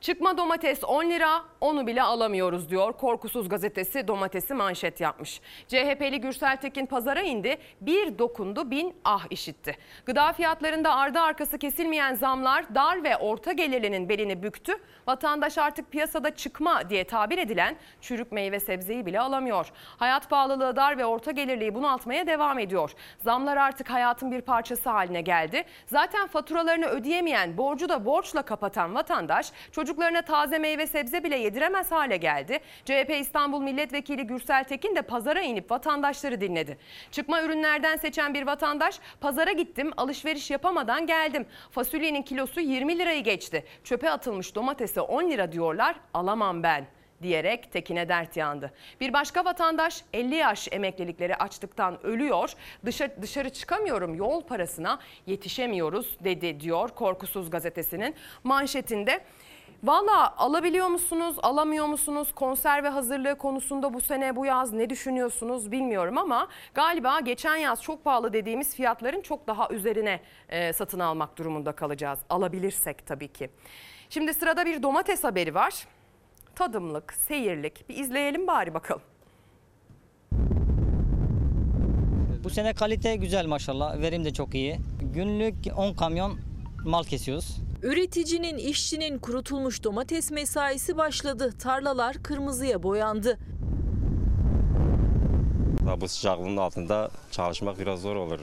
Çıkma 0.00 0.38
domates 0.38 0.84
10 0.84 1.10
lira, 1.10 1.42
onu 1.60 1.86
bile 1.86 2.02
alamıyoruz 2.02 2.70
diyor. 2.70 2.92
Korkusuz 2.92 3.48
gazetesi 3.48 4.08
domatesi 4.08 4.54
manşet 4.54 5.00
yapmış. 5.00 5.40
CHP'li 5.68 6.20
Gürsel 6.20 6.56
Tekin 6.56 6.86
pazara 6.86 7.20
indi, 7.20 7.58
bir 7.80 8.18
dokundu 8.18 8.70
bin 8.70 8.96
ah 9.04 9.26
işitti. 9.30 9.76
Gıda 10.06 10.32
fiyatlarında 10.32 10.94
ardı 10.94 11.20
arkası 11.20 11.58
kesilmeyen 11.58 12.14
zamlar 12.14 12.74
dar 12.74 13.04
ve 13.04 13.16
orta 13.16 13.52
gelirlinin 13.52 14.08
belini 14.08 14.42
büktü. 14.42 14.72
Vatandaş 15.06 15.58
artık 15.58 15.90
piyasada 15.90 16.34
çıkma 16.34 16.90
diye 16.90 17.04
tabir 17.04 17.38
edilen 17.38 17.76
çürük 18.00 18.32
meyve 18.32 18.60
sebzeyi 18.60 19.06
bile 19.06 19.20
alamıyor. 19.20 19.72
Hayat 19.96 20.30
pahalılığı 20.30 20.76
dar 20.76 20.98
ve 20.98 21.06
orta 21.06 21.30
gelirliği 21.30 21.74
bunaltmaya 21.74 22.26
devam 22.26 22.58
ediyor. 22.58 22.92
Zamlar 23.18 23.56
artık 23.56 23.90
hayatın 23.90 24.32
bir 24.32 24.40
parçası 24.40 24.90
haline 24.90 25.20
geldi. 25.20 25.64
Zaten 25.86 26.26
faturalarını 26.26 26.86
ödeyemeyen, 26.86 27.56
borcu 27.56 27.88
da 27.88 28.04
borçla 28.04 28.42
kapatan 28.42 28.94
vatandaş 28.94 29.52
çocuklarına 29.88 30.22
taze 30.22 30.58
meyve 30.58 30.86
sebze 30.86 31.24
bile 31.24 31.38
yediremez 31.38 31.90
hale 31.90 32.16
geldi. 32.16 32.58
CHP 32.84 33.10
İstanbul 33.20 33.60
Milletvekili 33.62 34.26
Gürsel 34.26 34.64
Tekin 34.64 34.96
de 34.96 35.02
pazara 35.02 35.40
inip 35.40 35.70
vatandaşları 35.70 36.40
dinledi. 36.40 36.78
Çıkma 37.10 37.42
ürünlerden 37.42 37.96
seçen 37.96 38.34
bir 38.34 38.46
vatandaş 38.46 39.00
pazara 39.20 39.52
gittim 39.52 39.90
alışveriş 39.96 40.50
yapamadan 40.50 41.06
geldim. 41.06 41.46
Fasulyenin 41.70 42.22
kilosu 42.22 42.60
20 42.60 42.98
lirayı 42.98 43.24
geçti. 43.24 43.64
Çöpe 43.84 44.10
atılmış 44.10 44.54
domatese 44.54 45.00
10 45.00 45.30
lira 45.30 45.52
diyorlar 45.52 45.96
alamam 46.14 46.62
ben 46.62 46.86
diyerek 47.22 47.72
Tekin'e 47.72 48.08
dert 48.08 48.36
yandı. 48.36 48.72
Bir 49.00 49.12
başka 49.12 49.44
vatandaş 49.44 50.04
50 50.12 50.34
yaş 50.34 50.68
emeklilikleri 50.72 51.36
açlıktan 51.36 52.06
ölüyor. 52.06 52.52
Dışarı, 52.84 53.22
dışarı 53.22 53.50
çıkamıyorum 53.50 54.14
yol 54.14 54.42
parasına 54.42 54.98
yetişemiyoruz 55.26 56.16
dedi 56.24 56.60
diyor 56.60 56.88
Korkusuz 56.88 57.50
gazetesinin 57.50 58.14
manşetinde. 58.44 59.20
Valla 59.82 60.36
alabiliyor 60.36 60.86
musunuz, 60.88 61.36
alamıyor 61.42 61.86
musunuz? 61.86 62.28
Konserve 62.34 62.88
hazırlığı 62.88 63.38
konusunda 63.38 63.94
bu 63.94 64.00
sene 64.00 64.36
bu 64.36 64.46
yaz 64.46 64.72
ne 64.72 64.90
düşünüyorsunuz 64.90 65.72
bilmiyorum 65.72 66.18
ama 66.18 66.48
galiba 66.74 67.20
geçen 67.20 67.56
yaz 67.56 67.82
çok 67.82 68.04
pahalı 68.04 68.32
dediğimiz 68.32 68.74
fiyatların 68.74 69.20
çok 69.20 69.46
daha 69.46 69.68
üzerine 69.70 70.20
e, 70.48 70.72
satın 70.72 70.98
almak 70.98 71.38
durumunda 71.38 71.72
kalacağız. 71.72 72.18
Alabilirsek 72.30 73.06
tabii 73.06 73.28
ki. 73.28 73.50
Şimdi 74.10 74.34
sırada 74.34 74.66
bir 74.66 74.82
domates 74.82 75.24
haberi 75.24 75.54
var. 75.54 75.86
Tadımlık, 76.54 77.12
seyirlik 77.12 77.88
bir 77.88 77.96
izleyelim 77.96 78.46
bari 78.46 78.74
bakalım. 78.74 79.02
Bu 82.44 82.50
sene 82.50 82.74
kalite 82.74 83.16
güzel 83.16 83.46
maşallah. 83.46 84.00
Verim 84.00 84.24
de 84.24 84.32
çok 84.32 84.54
iyi. 84.54 84.76
Günlük 85.14 85.54
10 85.76 85.94
kamyon 85.94 86.38
mal 86.84 87.04
kesiyoruz. 87.04 87.67
Üreticinin, 87.82 88.58
işçinin 88.58 89.18
kurutulmuş 89.18 89.84
domates 89.84 90.30
mesaisi 90.30 90.96
başladı. 90.96 91.52
Tarlalar 91.58 92.22
kırmızıya 92.22 92.82
boyandı. 92.82 93.38
Bu 96.00 96.08
sıcaklığın 96.08 96.56
altında 96.56 97.10
çalışmak 97.30 97.78
biraz 97.78 98.00
zor 98.00 98.16
olur. 98.16 98.40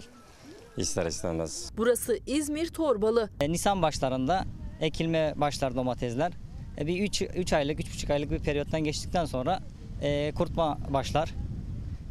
İster 0.77 1.05
istemez. 1.05 1.71
Burası 1.77 2.19
İzmir 2.27 2.67
Torbalı. 2.67 3.29
E, 3.41 3.51
Nisan 3.51 3.81
başlarında 3.81 4.45
ekilme 4.81 5.33
başlar 5.36 5.75
domatesler. 5.75 6.31
E, 6.77 6.88
bir 6.88 7.03
3 7.03 7.21
3 7.21 7.53
aylık, 7.53 7.79
3,5 7.79 8.13
aylık 8.13 8.31
bir 8.31 8.39
periyottan 8.39 8.83
geçtikten 8.83 9.25
sonra 9.25 9.59
e, 10.01 10.31
kurutma 10.36 10.77
başlar. 10.89 11.33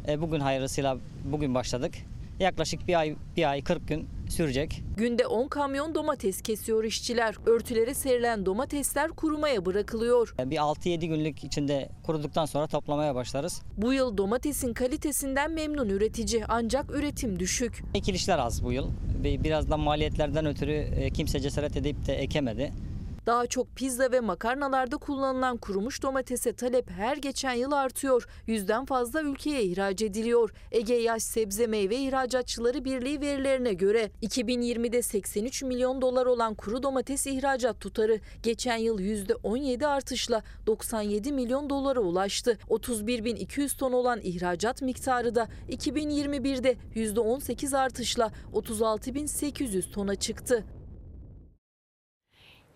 E, 0.07 0.21
bugün 0.21 0.39
hayırlısıyla 0.39 0.97
bugün 1.23 1.55
başladık. 1.55 1.93
Yaklaşık 2.39 2.87
bir 2.87 2.99
ay, 2.99 3.15
bir 3.37 3.49
ay 3.49 3.63
40 3.63 3.87
gün 3.87 4.14
sürecek. 4.29 4.83
Günde 4.97 5.27
10 5.27 5.47
kamyon 5.47 5.95
domates 5.95 6.41
kesiyor 6.41 6.83
işçiler. 6.83 7.35
Örtülere 7.45 7.93
serilen 7.93 8.45
domatesler 8.45 9.09
kurumaya 9.11 9.65
bırakılıyor. 9.65 10.35
Bir 10.45 10.57
6-7 10.57 11.05
günlük 11.05 11.43
içinde 11.43 11.89
kuruduktan 12.03 12.45
sonra 12.45 12.67
toplamaya 12.67 13.15
başlarız. 13.15 13.61
Bu 13.77 13.93
yıl 13.93 14.17
domatesin 14.17 14.73
kalitesinden 14.73 15.51
memnun 15.51 15.89
üretici 15.89 16.43
ancak 16.47 16.91
üretim 16.91 17.39
düşük. 17.39 17.83
Ekilişler 17.93 18.39
az 18.39 18.63
bu 18.63 18.71
yıl. 18.71 18.89
Biraz 19.23 19.69
da 19.69 19.77
maliyetlerden 19.77 20.45
ötürü 20.45 20.71
e, 20.71 21.09
kimse 21.09 21.39
cesaret 21.39 21.77
edip 21.77 22.07
de 22.07 22.13
ekemedi. 22.15 22.73
Daha 23.25 23.47
çok 23.47 23.75
pizza 23.75 24.11
ve 24.11 24.19
makarnalarda 24.19 24.97
kullanılan 24.97 25.57
kurumuş 25.57 26.03
domatese 26.03 26.53
talep 26.53 26.89
her 26.89 27.17
geçen 27.17 27.53
yıl 27.53 27.71
artıyor. 27.71 28.27
Yüzden 28.47 28.85
fazla 28.85 29.21
ülkeye 29.21 29.63
ihraç 29.63 30.01
ediliyor. 30.01 30.53
Ege 30.71 30.93
Yaş 30.93 31.23
Sebze 31.23 31.67
Meyve 31.67 31.95
İhracatçıları 31.95 32.85
Birliği 32.85 33.21
verilerine 33.21 33.73
göre 33.73 34.11
2020'de 34.23 35.01
83 35.01 35.63
milyon 35.63 36.01
dolar 36.01 36.25
olan 36.25 36.55
kuru 36.55 36.83
domates 36.83 37.27
ihracat 37.27 37.81
tutarı 37.81 38.19
geçen 38.43 38.77
yıl 38.77 38.99
%17 38.99 39.87
artışla 39.87 40.43
97 40.67 41.31
milyon 41.31 41.69
dolara 41.69 41.99
ulaştı. 41.99 42.57
31.200 42.69 43.77
ton 43.77 43.91
olan 43.91 44.19
ihracat 44.23 44.81
miktarı 44.81 45.35
da 45.35 45.47
2021'de 45.69 46.75
%18 46.95 47.77
artışla 47.77 48.31
36.800 48.53 49.91
tona 49.91 50.15
çıktı. 50.15 50.65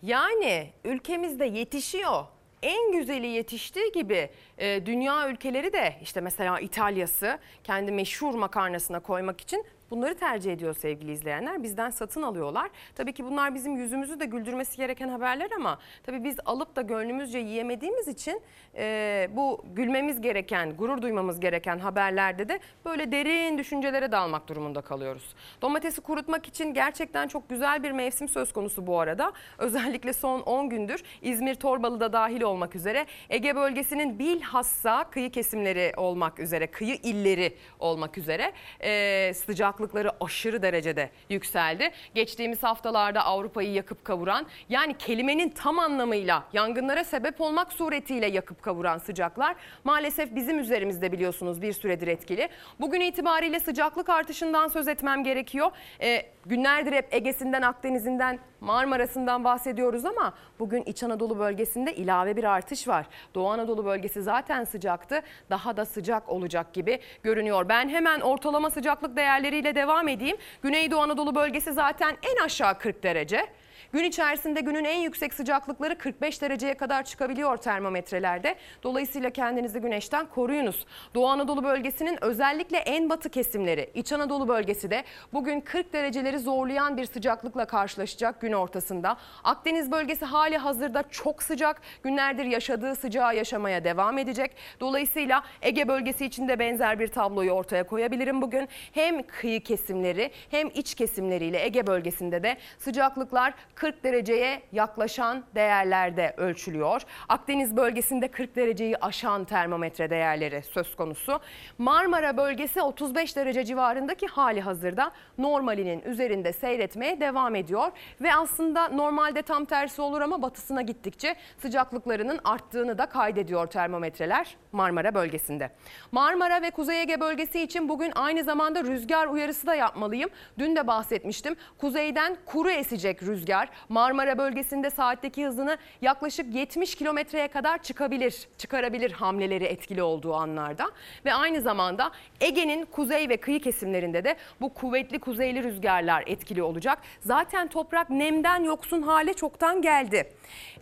Yani 0.03 0.69
ülkemizde 0.83 1.45
yetişiyor. 1.45 2.25
En 2.61 2.91
güzeli 2.91 3.27
yetiştiği 3.27 3.91
gibi 3.91 4.29
e, 4.57 4.85
dünya 4.85 5.29
ülkeleri 5.29 5.73
de 5.73 5.95
işte 6.01 6.21
mesela 6.21 6.59
İtalya'sı 6.59 7.39
kendi 7.63 7.91
meşhur 7.91 8.33
makarnasına 8.33 8.99
koymak 8.99 9.41
için 9.41 9.65
bunları 9.91 10.15
tercih 10.15 10.53
ediyor 10.53 10.73
sevgili 10.73 11.11
izleyenler. 11.11 11.63
Bizden 11.63 11.89
satın 11.89 12.21
alıyorlar. 12.21 12.69
Tabii 12.95 13.13
ki 13.13 13.25
bunlar 13.25 13.55
bizim 13.55 13.77
yüzümüzü 13.77 14.19
de 14.19 14.25
güldürmesi 14.25 14.77
gereken 14.77 15.09
haberler 15.09 15.49
ama 15.55 15.79
tabii 16.03 16.23
biz 16.23 16.35
alıp 16.45 16.75
da 16.75 16.81
gönlümüzce 16.81 17.39
yiyemediğimiz 17.39 18.07
için 18.07 18.41
e, 18.75 19.29
bu 19.31 19.65
gülmemiz 19.73 20.21
gereken, 20.21 20.77
gurur 20.77 21.01
duymamız 21.01 21.39
gereken 21.39 21.79
haberlerde 21.79 22.49
de 22.49 22.59
böyle 22.85 23.11
derin 23.11 23.57
düşüncelere 23.57 24.11
dalmak 24.11 24.47
durumunda 24.47 24.81
kalıyoruz. 24.81 25.35
Domatesi 25.61 26.01
kurutmak 26.01 26.47
için 26.47 26.73
gerçekten 26.73 27.27
çok 27.27 27.49
güzel 27.49 27.83
bir 27.83 27.91
mevsim 27.91 28.29
söz 28.29 28.53
konusu 28.53 28.87
bu 28.87 28.99
arada. 28.99 29.33
Özellikle 29.57 30.13
son 30.13 30.39
10 30.39 30.69
gündür 30.69 31.03
İzmir 31.21 31.55
Torbalı 31.55 31.99
da 31.99 32.13
dahil 32.13 32.41
olmak 32.41 32.75
üzere 32.75 33.05
Ege 33.29 33.55
bölgesinin 33.55 34.19
bilhassa 34.19 35.09
kıyı 35.09 35.31
kesimleri 35.31 35.93
olmak 35.97 36.39
üzere, 36.39 36.67
kıyı 36.67 36.95
illeri 36.95 37.57
olmak 37.79 38.17
üzere 38.17 38.53
e, 38.79 39.33
sıcaklıkları 39.79 40.11
aşırı 40.21 40.61
derecede 40.61 41.09
yükseldi. 41.29 41.91
Geçtiğimiz 42.15 42.63
haftalarda 42.63 43.25
Avrupa'yı 43.25 43.71
yakıp 43.71 44.05
kavuran 44.05 44.45
yani 44.69 44.97
kelimenin 44.97 45.49
tam 45.49 45.79
anlamıyla 45.79 46.43
yangınlara 46.53 47.03
sebep 47.03 47.41
olmak 47.41 47.73
suretiyle 47.73 48.27
yakıp 48.27 48.61
kavuran 48.61 48.97
sıcaklar 48.97 49.55
maalesef 49.83 50.35
bizim 50.35 50.59
üzerimizde 50.59 51.11
biliyorsunuz 51.11 51.61
bir 51.61 51.73
süredir 51.73 52.07
etkili. 52.07 52.49
Bugün 52.79 53.01
itibariyle 53.01 53.59
sıcaklık 53.59 54.09
artışından 54.09 54.67
söz 54.67 54.87
etmem 54.87 55.23
gerekiyor. 55.23 55.71
E, 56.01 56.25
günlerdir 56.45 56.91
hep 56.91 57.13
Ege'sinden, 57.13 57.61
Akdeniz'inden, 57.61 58.39
Marmara'sından 58.61 59.43
bahsediyoruz 59.43 60.05
ama 60.05 60.33
bugün 60.59 60.83
İç 60.83 61.03
Anadolu 61.03 61.39
bölgesinde 61.39 61.95
ilave 61.95 62.35
bir 62.35 62.43
artış 62.43 62.87
var. 62.87 63.05
Doğu 63.35 63.49
Anadolu 63.49 63.85
bölgesi 63.85 64.21
zaten 64.21 64.63
sıcaktı. 64.63 65.21
Daha 65.49 65.77
da 65.77 65.85
sıcak 65.85 66.29
olacak 66.29 66.73
gibi 66.73 66.99
görünüyor. 67.23 67.69
Ben 67.69 67.89
hemen 67.89 68.19
ortalama 68.19 68.69
sıcaklık 68.69 69.17
değerleriyle 69.17 69.68
devam 69.75 70.07
edeyim. 70.07 70.37
Güneydoğu 70.61 71.01
Anadolu 71.01 71.35
bölgesi 71.35 71.73
zaten 71.73 72.17
en 72.23 72.45
aşağı 72.45 72.79
40 72.79 73.03
derece. 73.03 73.47
Gün 73.93 74.03
içerisinde 74.03 74.61
günün 74.61 74.83
en 74.83 74.99
yüksek 74.99 75.33
sıcaklıkları 75.33 75.97
45 75.97 76.41
dereceye 76.41 76.73
kadar 76.73 77.03
çıkabiliyor 77.03 77.57
termometrelerde. 77.57 78.55
Dolayısıyla 78.83 79.29
kendinizi 79.29 79.79
güneşten 79.79 80.25
koruyunuz. 80.25 80.85
Doğu 81.15 81.27
Anadolu 81.27 81.63
bölgesinin 81.63 82.23
özellikle 82.23 82.77
en 82.77 83.09
batı 83.09 83.29
kesimleri, 83.29 83.89
İç 83.93 84.11
Anadolu 84.11 84.47
bölgesi 84.47 84.91
de 84.91 85.03
bugün 85.33 85.61
40 85.61 85.93
dereceleri 85.93 86.39
zorlayan 86.39 86.97
bir 86.97 87.05
sıcaklıkla 87.05 87.65
karşılaşacak 87.65 88.41
gün 88.41 88.53
ortasında. 88.53 89.17
Akdeniz 89.43 89.91
bölgesi 89.91 90.25
hali 90.25 90.57
hazırda 90.57 91.03
çok 91.11 91.43
sıcak. 91.43 91.81
Günlerdir 92.03 92.45
yaşadığı 92.45 92.95
sıcağı 92.95 93.35
yaşamaya 93.35 93.83
devam 93.83 94.17
edecek. 94.17 94.55
Dolayısıyla 94.79 95.43
Ege 95.61 95.87
bölgesi 95.87 96.25
için 96.25 96.47
de 96.47 96.59
benzer 96.59 96.99
bir 96.99 97.07
tabloyu 97.07 97.51
ortaya 97.51 97.83
koyabilirim 97.83 98.41
bugün. 98.41 98.67
Hem 98.91 99.23
kıyı 99.23 99.63
kesimleri 99.63 100.31
hem 100.51 100.67
iç 100.67 100.95
kesimleriyle 100.95 101.65
Ege 101.65 101.87
bölgesinde 101.87 102.43
de 102.43 102.57
sıcaklıklar 102.79 103.53
40 103.79 104.03
dereceye 104.03 104.61
yaklaşan 104.71 105.43
değerlerde 105.55 106.33
ölçülüyor. 106.37 107.01
Akdeniz 107.29 107.77
bölgesinde 107.77 108.27
40 108.27 108.55
dereceyi 108.55 108.97
aşan 108.97 109.45
termometre 109.45 110.09
değerleri 110.09 110.61
söz 110.63 110.95
konusu. 110.95 111.39
Marmara 111.77 112.37
bölgesi 112.37 112.81
35 112.81 113.35
derece 113.35 113.65
civarındaki 113.65 114.27
hali 114.27 114.61
hazırda 114.61 115.11
normalinin 115.37 116.01
üzerinde 116.01 116.53
seyretmeye 116.53 117.19
devam 117.19 117.55
ediyor. 117.55 117.91
Ve 118.21 118.35
aslında 118.35 118.87
normalde 118.87 119.41
tam 119.41 119.65
tersi 119.65 120.01
olur 120.01 120.21
ama 120.21 120.41
batısına 120.41 120.81
gittikçe 120.81 121.35
sıcaklıklarının 121.57 122.39
arttığını 122.43 122.97
da 122.97 123.05
kaydediyor 123.05 123.67
termometreler 123.67 124.57
Marmara 124.71 125.13
bölgesinde. 125.13 125.69
Marmara 126.11 126.61
ve 126.61 126.71
Kuzey 126.71 127.01
Ege 127.01 127.19
bölgesi 127.19 127.61
için 127.61 127.89
bugün 127.89 128.11
aynı 128.15 128.43
zamanda 128.43 128.83
rüzgar 128.83 129.27
uyarısı 129.27 129.67
da 129.67 129.75
yapmalıyım. 129.75 130.29
Dün 130.59 130.75
de 130.75 130.87
bahsetmiştim. 130.87 131.55
Kuzeyden 131.77 132.37
kuru 132.45 132.71
esecek 132.71 133.23
rüzgar. 133.23 133.68
Marmara 133.89 134.37
bölgesinde 134.37 134.89
saatteki 134.89 135.45
hızını 135.45 135.77
yaklaşık 136.01 136.55
70 136.55 136.95
kilometreye 136.95 137.47
kadar 137.47 137.83
çıkabilir, 137.83 138.47
çıkarabilir 138.57 139.11
hamleleri 139.11 139.63
etkili 139.63 140.03
olduğu 140.03 140.33
anlarda. 140.33 140.91
Ve 141.25 141.33
aynı 141.33 141.61
zamanda 141.61 142.11
Ege'nin 142.41 142.85
kuzey 142.85 143.29
ve 143.29 143.37
kıyı 143.37 143.59
kesimlerinde 143.61 144.23
de 144.23 144.35
bu 144.61 144.73
kuvvetli 144.73 145.19
kuzeyli 145.19 145.63
rüzgarlar 145.63 146.23
etkili 146.27 146.63
olacak. 146.63 146.99
Zaten 147.21 147.67
toprak 147.67 148.09
nemden 148.09 148.63
yoksun 148.63 149.01
hale 149.01 149.33
çoktan 149.33 149.81
geldi. 149.81 150.29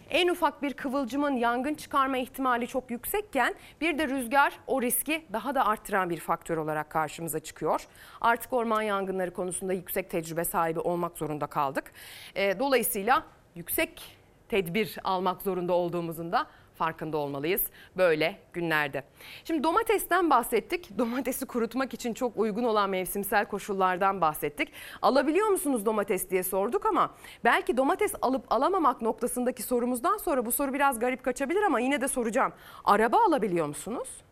En 0.10 0.28
ufak 0.28 0.62
bir 0.62 0.74
kıvılcımın 0.74 1.36
yangın 1.36 1.74
çıkarma 1.74 2.18
ihtimali 2.18 2.68
çok 2.68 2.92
yüksekken 2.92 3.56
bir 3.82 3.98
de 3.98 4.08
rüzgar 4.08 4.54
o 4.68 4.82
riski 4.82 5.26
daha 5.34 5.56
da 5.56 5.66
arttıran 5.66 6.10
bir 6.10 6.20
faktör 6.20 6.58
olarak 6.58 6.90
karşımıza 6.90 7.40
çıkıyor. 7.40 7.88
Artık 8.22 8.54
orman 8.54 8.82
yangınları 8.82 9.34
konusunda 9.34 9.74
yüksek 9.74 10.10
tecrübe 10.10 10.46
sahibi 10.46 10.80
olmak 10.80 11.18
zorunda 11.18 11.48
kaldık. 11.48 11.92
E, 12.36 12.60
dolayısıyla 12.60 13.24
yüksek 13.56 14.18
tedbir 14.50 14.98
almak 15.04 15.42
zorunda 15.42 15.74
olduğumuzun 15.74 16.32
da 16.32 16.48
farkında 16.78 17.18
olmalıyız 17.18 17.64
böyle 17.98 18.40
günlerde. 18.54 19.04
Şimdi 19.44 19.64
domatesten 19.64 20.30
bahsettik. 20.30 20.98
Domatesi 20.98 21.46
kurutmak 21.46 21.94
için 21.94 22.14
çok 22.14 22.38
uygun 22.38 22.64
olan 22.64 22.90
mevsimsel 22.90 23.46
koşullardan 23.46 24.22
bahsettik. 24.22 24.72
Alabiliyor 25.02 25.48
musunuz 25.48 25.86
domates 25.86 26.30
diye 26.30 26.44
sorduk 26.44 26.86
ama 26.86 27.14
belki 27.44 27.78
domates 27.78 28.14
alıp 28.22 28.52
alamamak 28.54 29.02
noktasındaki 29.02 29.64
sorumuzdan 29.64 30.18
sonra 30.18 30.46
bu 30.46 30.52
soru 30.52 30.74
biraz 30.74 31.00
garip 31.00 31.24
kaçabilir 31.24 31.64
ama 31.64 31.80
yine 31.80 32.02
de 32.02 32.08
soracağım. 32.08 32.54
Araba 32.86 33.18
alabiliyor 33.28 33.68
musunuz? 33.68 34.27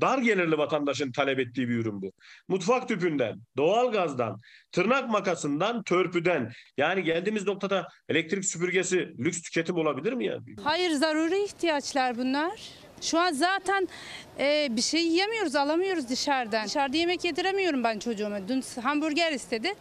Dar 0.00 0.18
gelirli 0.18 0.58
vatandaşın 0.58 1.12
talep 1.12 1.38
ettiği 1.38 1.68
bir 1.68 1.74
ürün 1.74 2.02
bu. 2.02 2.12
Mutfak 2.48 2.88
tüpünden, 2.88 3.40
doğalgazdan, 3.56 4.40
tırnak 4.72 5.10
makasından, 5.10 5.82
törpüden 5.82 6.52
yani 6.76 7.04
geldiğimiz 7.04 7.46
noktada 7.46 7.88
elektrik 8.08 8.44
süpürgesi 8.44 8.96
lüks 9.18 9.42
tüketim 9.42 9.76
olabilir 9.76 10.12
mi 10.12 10.26
ya? 10.26 10.38
Hayır 10.64 10.90
zaruri 10.90 11.44
ihtiyaçlar 11.44 12.18
bunlar. 12.18 12.60
Şu 13.00 13.18
an 13.18 13.32
zaten 13.32 13.88
e, 14.38 14.68
bir 14.70 14.82
şey 14.82 15.02
yiyemiyoruz, 15.02 15.56
alamıyoruz 15.56 16.08
dışarıdan. 16.08 16.66
Dışarıda 16.66 16.96
yemek 16.96 17.24
yediremiyorum 17.24 17.84
ben 17.84 17.98
çocuğuma. 17.98 18.48
Dün 18.48 18.64
hamburger 18.82 19.32
istedi. 19.32 19.74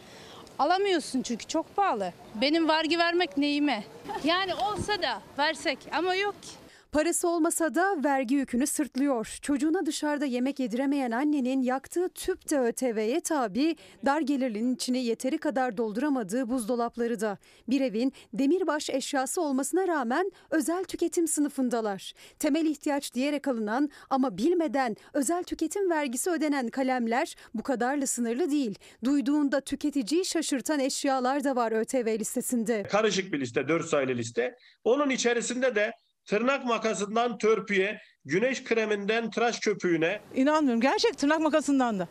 Alamıyorsun 0.59 1.21
çünkü 1.21 1.45
çok 1.47 1.75
pahalı. 1.75 2.13
Benim 2.41 2.67
vergi 2.67 2.97
vermek 2.97 3.37
neyime? 3.37 3.83
Yani 4.23 4.53
olsa 4.53 5.01
da 5.01 5.21
versek 5.37 5.77
ama 5.91 6.15
yok 6.15 6.43
ki. 6.43 6.49
Parası 6.91 7.27
olmasa 7.27 7.75
da 7.75 8.03
vergi 8.03 8.35
yükünü 8.35 8.67
sırtlıyor. 8.67 9.37
Çocuğuna 9.41 9.85
dışarıda 9.85 10.25
yemek 10.25 10.59
yediremeyen 10.59 11.11
annenin 11.11 11.61
yaktığı 11.61 12.09
tüp 12.09 12.49
de 12.49 12.59
ÖTV'ye 12.59 13.19
tabi, 13.19 13.75
dar 14.05 14.21
gelirlinin 14.21 14.75
içine 14.75 14.97
yeteri 14.97 15.37
kadar 15.37 15.77
dolduramadığı 15.77 16.49
buzdolapları 16.49 17.19
da. 17.19 17.37
Bir 17.69 17.81
evin 17.81 18.13
demirbaş 18.33 18.89
eşyası 18.89 19.41
olmasına 19.41 19.87
rağmen 19.87 20.31
özel 20.51 20.83
tüketim 20.83 21.27
sınıfındalar. 21.27 22.13
Temel 22.39 22.65
ihtiyaç 22.65 23.13
diyerek 23.13 23.47
alınan 23.47 23.89
ama 24.09 24.37
bilmeden 24.37 24.95
özel 25.13 25.43
tüketim 25.43 25.89
vergisi 25.89 26.29
ödenen 26.29 26.67
kalemler 26.67 27.35
bu 27.53 27.63
kadarla 27.63 28.07
sınırlı 28.07 28.51
değil. 28.51 28.75
Duyduğunda 29.03 29.61
tüketiciyi 29.61 30.25
şaşırtan 30.25 30.79
eşyalar 30.79 31.43
da 31.43 31.55
var 31.55 31.71
ÖTV 31.71 32.19
listesinde. 32.19 32.83
Karışık 32.83 33.33
bir 33.33 33.39
liste, 33.39 33.67
4 33.67 33.85
sayılı 33.85 34.11
liste. 34.11 34.55
Onun 34.83 35.09
içerisinde 35.09 35.75
de 35.75 35.91
tırnak 36.27 36.65
makasından 36.65 37.37
törpüye, 37.37 38.01
güneş 38.25 38.63
kreminden 38.63 39.31
tıraş 39.31 39.59
köpüğüne. 39.59 40.21
İnanmıyorum. 40.35 40.81
Gerçek 40.81 41.17
tırnak 41.17 41.39
makasından 41.39 41.99
da. 41.99 42.07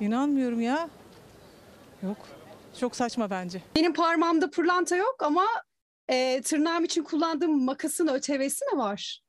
İnanmıyorum 0.00 0.60
ya. 0.60 0.88
Yok. 2.02 2.16
Çok 2.80 2.96
saçma 2.96 3.30
bence. 3.30 3.62
Benim 3.76 3.94
parmağımda 3.94 4.50
pırlanta 4.50 4.96
yok 4.96 5.16
ama 5.18 5.46
e, 6.08 6.42
tırnağım 6.44 6.84
için 6.84 7.02
kullandığım 7.02 7.64
makasın 7.64 8.08
ÖTV'si 8.08 8.64
mi 8.72 8.78
var? 8.78 9.22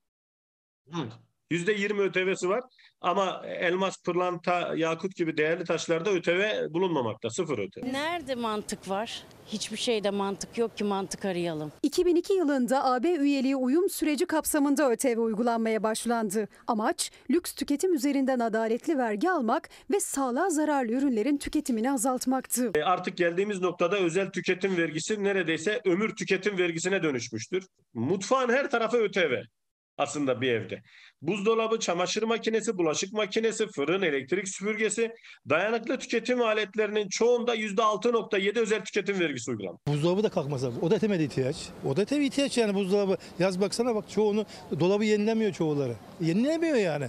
%20 1.51 2.01
ÖTV'si 2.01 2.49
var 2.49 2.63
ama 3.04 3.41
elmas, 3.45 3.97
pırlanta, 4.04 4.74
yakut 4.76 5.16
gibi 5.16 5.38
değerli 5.38 5.64
taşlarda 5.64 6.10
ÖTV 6.12 6.74
bulunmamakta. 6.74 7.30
Sıfır 7.30 7.58
ÖTV. 7.58 7.93
Nerede 7.93 8.36
mantık 8.36 8.89
var? 8.89 9.24
Hiçbir 9.47 9.78
şeyde 9.78 10.10
mantık 10.12 10.58
yok 10.58 10.78
ki 10.78 10.84
mantık 10.84 11.26
arayalım. 11.26 11.72
2002 11.84 12.34
yılında 12.34 12.86
AB 12.86 13.12
üyeliği 13.16 13.56
uyum 13.56 13.89
süreci 13.89 14.26
kapsamında 14.26 14.91
ÖTV 14.91 15.18
uygulanmaya 15.18 15.84
başlandı. 15.84 16.47
Amaç 16.68 17.12
lüks 17.32 17.54
tüketim 17.54 17.93
üzerinden 17.93 18.39
adaletli 18.39 18.97
vergi 18.97 19.30
almak 19.30 19.70
ve 19.91 19.99
sağlığa 19.99 20.49
zararlı 20.49 20.91
ürünlerin 20.91 21.38
tüketimini 21.38 21.91
azaltmaktı. 21.91 22.72
E, 22.76 22.84
Artık 22.84 23.18
geldiğimiz 23.18 23.62
noktada 23.62 23.97
özel 23.97 24.30
tüketim 24.32 24.78
vergisi 24.78 25.24
neredeyse 25.24 25.82
ömür 25.86 26.16
tüketim 26.16 26.58
vergisine 26.58 27.04
dönüşmüştür. 27.04 27.68
Mutfağın 27.93 28.49
her 28.49 28.70
tarafı 28.72 28.97
ÖTV 28.97 29.34
aslında 29.97 30.41
bir 30.41 30.49
evde. 30.51 30.81
Buzdolabı, 31.21 31.79
çamaşır 31.79 32.23
makinesi, 32.23 32.77
bulaşık 32.77 33.13
makinesi, 33.13 33.67
fırın, 33.67 34.01
elektrik 34.01 34.47
süpürgesi, 34.47 35.11
dayanıklı 35.49 35.99
tüketim 35.99 36.41
aletlerinin 36.41 37.09
çoğunda 37.09 37.55
%6.7 37.55 38.59
özel 38.59 38.85
tüketim 38.85 39.19
vergisi 39.19 39.51
uygulandı. 39.51 39.79
Buzdolabı 39.87 40.23
da 40.23 40.29
kalkmaz 40.29 40.63
abi. 40.63 40.75
O 40.81 40.91
da 40.91 40.99
temel 40.99 41.19
ihtiyaç. 41.19 41.55
O 41.87 41.95
da 41.97 42.05
temel 42.05 42.25
ihtiyaç 42.25 42.57
yani 42.57 42.73
buzdolabı. 42.73 43.17
Yaz 43.39 43.61
baksana 43.61 43.95
bak 43.95 44.09
çoğunu 44.09 44.45
dolabı 44.79 45.05
yenilemiyor 45.05 45.53
çoğuları. 45.53 45.95
Yenilemiyor 46.21 46.75
yani. 46.75 47.07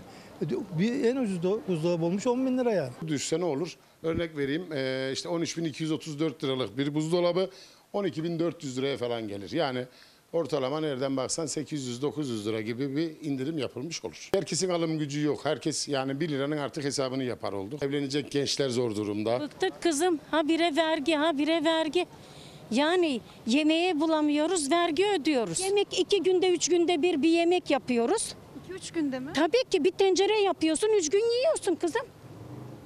Bir 0.78 1.04
en 1.04 1.16
ucuz 1.16 1.36
do- 1.38 1.60
buzdolabı 1.68 2.04
olmuş 2.04 2.26
10 2.26 2.46
bin 2.46 2.58
lira 2.58 2.72
yani. 2.72 2.92
Düşse 3.08 3.40
ne 3.40 3.44
olur? 3.44 3.76
Örnek 4.02 4.36
vereyim 4.36 4.72
eee, 4.72 5.10
işte 5.12 5.28
13.234 5.28 6.44
liralık 6.44 6.78
bir 6.78 6.94
buzdolabı 6.94 7.50
12.400 7.94 8.76
liraya 8.76 8.96
falan 8.96 9.28
gelir. 9.28 9.50
Yani 9.50 9.84
ortalama 10.34 10.80
nereden 10.80 11.16
baksan 11.16 11.46
800-900 11.46 12.44
lira 12.44 12.60
gibi 12.60 12.96
bir 12.96 13.28
indirim 13.28 13.58
yapılmış 13.58 14.04
olur. 14.04 14.30
Herkesin 14.34 14.68
alım 14.68 14.98
gücü 14.98 15.22
yok. 15.22 15.40
Herkes 15.44 15.88
yani 15.88 16.20
1 16.20 16.28
liranın 16.28 16.56
artık 16.56 16.84
hesabını 16.84 17.24
yapar 17.24 17.52
oldu. 17.52 17.78
Evlenecek 17.82 18.30
gençler 18.30 18.68
zor 18.68 18.96
durumda. 18.96 19.40
Bıktık 19.40 19.82
kızım. 19.82 20.20
Ha 20.30 20.48
bire 20.48 20.76
vergi, 20.76 21.14
ha 21.14 21.38
bire 21.38 21.64
vergi. 21.64 22.06
Yani 22.70 23.20
yemeğe 23.46 24.00
bulamıyoruz, 24.00 24.70
vergi 24.70 25.06
ödüyoruz. 25.06 25.60
Yemek 25.60 25.98
iki 25.98 26.22
günde, 26.22 26.50
üç 26.50 26.68
günde 26.68 27.02
bir 27.02 27.22
bir 27.22 27.28
yemek 27.28 27.70
yapıyoruz. 27.70 28.34
İki 28.64 28.72
üç 28.72 28.90
günde 28.90 29.18
mi? 29.18 29.32
Tabii 29.34 29.64
ki 29.70 29.84
bir 29.84 29.90
tencere 29.90 30.40
yapıyorsun, 30.40 30.88
üç 30.98 31.10
gün 31.10 31.38
yiyorsun 31.38 31.74
kızım. 31.74 32.02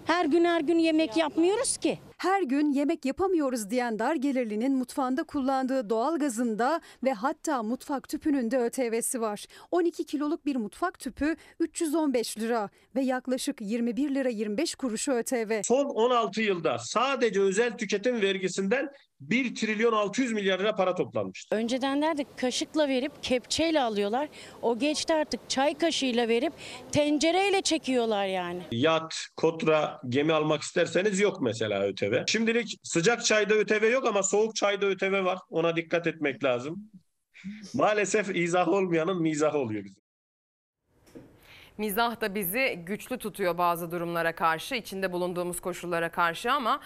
Her 0.05 0.25
gün 0.25 0.45
her 0.45 0.61
gün 0.61 0.79
yemek 0.79 1.17
yapmıyoruz 1.17 1.77
ki. 1.77 1.99
Her 2.19 2.43
gün 2.43 2.71
yemek 2.73 3.05
yapamıyoruz 3.05 3.71
diyen 3.71 3.99
dar 3.99 4.15
gelirlinin 4.15 4.73
mutfağında 4.73 5.25
kullandığı 5.25 5.91
doğal 5.91 6.19
gazında 6.19 6.81
ve 7.05 7.13
hatta 7.13 7.63
mutfak 7.63 8.09
tüpünün 8.09 8.51
de 8.51 8.59
ÖTV'si 8.59 9.21
var. 9.21 9.47
12 9.71 10.05
kiloluk 10.05 10.47
bir 10.47 10.57
mutfak 10.57 10.99
tüpü 10.99 11.37
315 11.61 12.39
lira 12.39 12.71
ve 12.97 13.01
yaklaşık 13.01 13.61
21 13.61 14.15
lira 14.15 14.29
25 14.29 14.75
kuruş 14.75 15.09
ÖTV. 15.09 15.61
Son 15.65 15.85
16 15.85 16.43
yılda 16.43 16.79
sadece 16.79 17.41
özel 17.41 17.77
tüketim 17.77 18.23
vergisinden 18.23 18.91
1 19.21 19.55
trilyon 19.55 19.93
600 19.93 20.33
milyar 20.33 20.59
lira 20.59 20.75
para 20.75 20.95
toplanmıştır. 20.95 21.57
Önceden 21.57 22.03
derdik 22.03 22.39
kaşıkla 22.39 22.89
verip 22.89 23.23
kepçeyle 23.23 23.81
alıyorlar. 23.81 24.29
O 24.63 24.79
geçti 24.79 25.15
artık 25.15 25.51
çay 25.51 25.79
kaşığıyla 25.79 26.29
verip 26.29 26.53
tencereyle 26.93 27.63
çekiyorlar 27.63 28.27
yani. 28.27 28.63
Yat, 28.71 29.15
kotra, 29.37 30.01
gemi 30.09 30.33
almak 30.33 30.63
isterseniz 30.63 31.21
yok 31.21 31.41
mesela 31.41 31.83
ÖTV. 31.83 32.25
Şimdilik 32.27 32.77
sıcak 32.83 33.25
çayda 33.25 33.55
ÖTV 33.55 33.91
yok 33.93 34.07
ama 34.07 34.23
soğuk 34.23 34.57
çayda 34.57 34.87
ÖTV 34.87 35.25
var. 35.25 35.39
Ona 35.51 35.77
dikkat 35.77 36.07
etmek 36.07 36.45
lazım. 36.45 36.91
Maalesef 37.75 38.37
izah 38.37 38.69
olmayanın 38.69 39.23
mizahı 39.23 39.59
oluyor 39.59 39.85
bizim. 39.85 40.03
Mizah 41.79 42.21
da 42.21 42.35
bizi 42.35 42.83
güçlü 42.87 43.19
tutuyor 43.19 43.59
bazı 43.59 43.91
durumlara 43.91 44.35
karşı, 44.35 44.75
içinde 44.75 45.13
bulunduğumuz 45.13 45.61
koşullara 45.61 46.11
karşı 46.11 46.53
ama 46.53 46.81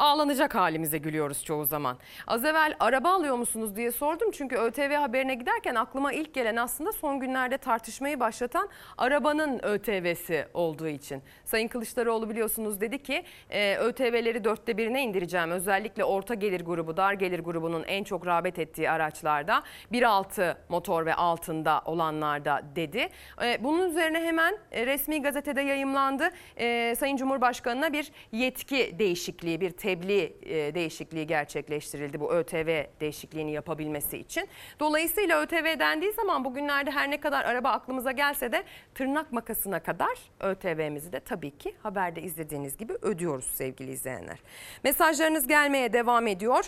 ağlanacak 0.00 0.54
halimize 0.54 0.98
gülüyoruz 0.98 1.44
çoğu 1.44 1.64
zaman. 1.64 1.98
Az 2.26 2.44
evvel 2.44 2.76
araba 2.80 3.12
alıyor 3.12 3.36
musunuz 3.36 3.76
diye 3.76 3.92
sordum 3.92 4.30
çünkü 4.30 4.56
ÖTV 4.56 4.94
haberine 4.94 5.34
giderken 5.34 5.74
aklıma 5.74 6.12
ilk 6.12 6.34
gelen 6.34 6.56
aslında 6.56 6.92
son 6.92 7.20
günlerde 7.20 7.58
tartışmayı 7.58 8.20
başlatan 8.20 8.68
arabanın 8.98 9.60
ÖTV'si 9.62 10.46
olduğu 10.54 10.88
için. 10.88 11.22
Sayın 11.44 11.68
Kılıçdaroğlu 11.68 12.30
biliyorsunuz 12.30 12.80
dedi 12.80 13.02
ki 13.02 13.24
e, 13.50 13.76
ÖTV'leri 13.76 14.44
dörtte 14.44 14.76
birine 14.76 15.02
indireceğim. 15.02 15.50
Özellikle 15.50 16.04
orta 16.04 16.34
gelir 16.34 16.60
grubu, 16.60 16.96
dar 16.96 17.12
gelir 17.12 17.38
grubunun 17.38 17.84
en 17.86 18.04
çok 18.04 18.26
rağbet 18.26 18.58
ettiği 18.58 18.90
araçlarda 18.90 19.62
1.6 19.92 20.56
motor 20.68 21.06
ve 21.06 21.14
altında 21.14 21.82
olanlarda 21.84 22.62
dedi. 22.76 23.08
E, 23.42 23.64
bunun 23.64 23.90
üzerine 23.90 24.20
hemen 24.20 24.58
e, 24.72 24.86
resmi 24.86 25.22
gazetede 25.22 25.60
yayımlandı. 25.60 26.30
E, 26.56 26.94
Sayın 26.98 27.16
Cumhurbaşkanı'na 27.16 27.92
bir 27.92 28.12
yetki 28.32 28.98
değişikliği, 28.98 29.60
bir 29.60 29.70
tebliğ 29.90 30.36
e, 30.42 30.74
değişikliği 30.74 31.26
gerçekleştirildi 31.26 32.20
bu 32.20 32.32
ÖTV 32.34 32.84
değişikliğini 33.00 33.52
yapabilmesi 33.52 34.18
için. 34.18 34.48
Dolayısıyla 34.80 35.42
ÖTV 35.42 35.78
dendiği 35.78 36.12
zaman 36.12 36.44
bugünlerde 36.44 36.90
her 36.90 37.10
ne 37.10 37.20
kadar 37.20 37.44
araba 37.44 37.70
aklımıza 37.70 38.12
gelse 38.12 38.52
de 38.52 38.64
tırnak 38.94 39.32
makasına 39.32 39.80
kadar 39.82 40.18
ÖTV'mizi 40.40 41.12
de 41.12 41.20
tabii 41.20 41.50
ki 41.50 41.74
haberde 41.82 42.22
izlediğiniz 42.22 42.76
gibi 42.76 42.92
ödüyoruz 43.02 43.44
sevgili 43.44 43.90
izleyenler. 43.90 44.38
Mesajlarınız 44.84 45.46
gelmeye 45.46 45.92
devam 45.92 46.26
ediyor. 46.26 46.64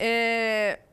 Eee 0.00 0.90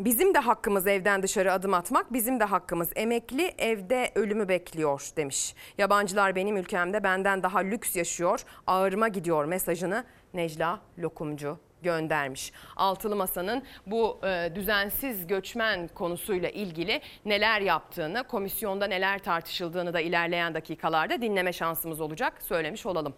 Bizim 0.00 0.34
de 0.34 0.38
hakkımız 0.38 0.86
evden 0.86 1.22
dışarı 1.22 1.52
adım 1.52 1.74
atmak, 1.74 2.12
bizim 2.12 2.40
de 2.40 2.44
hakkımız. 2.44 2.88
Emekli 2.96 3.54
evde 3.58 4.12
ölümü 4.14 4.48
bekliyor 4.48 5.10
demiş. 5.16 5.54
Yabancılar 5.78 6.36
benim 6.36 6.56
ülkemde 6.56 7.02
benden 7.04 7.42
daha 7.42 7.58
lüks 7.58 7.96
yaşıyor, 7.96 8.40
ağırıma 8.66 9.08
gidiyor 9.08 9.44
mesajını 9.44 10.04
Necla 10.34 10.80
Lokumcu 10.98 11.58
göndermiş. 11.82 12.52
Altılı 12.76 13.16
Masa'nın 13.16 13.62
bu 13.86 14.20
e, 14.24 14.52
düzensiz 14.54 15.26
göçmen 15.26 15.88
konusuyla 15.88 16.48
ilgili 16.48 17.00
neler 17.24 17.60
yaptığını, 17.60 18.24
komisyonda 18.24 18.86
neler 18.86 19.18
tartışıldığını 19.18 19.94
da 19.94 20.00
ilerleyen 20.00 20.54
dakikalarda 20.54 21.22
dinleme 21.22 21.52
şansımız 21.52 22.00
olacak 22.00 22.42
söylemiş 22.42 22.86
olalım. 22.86 23.14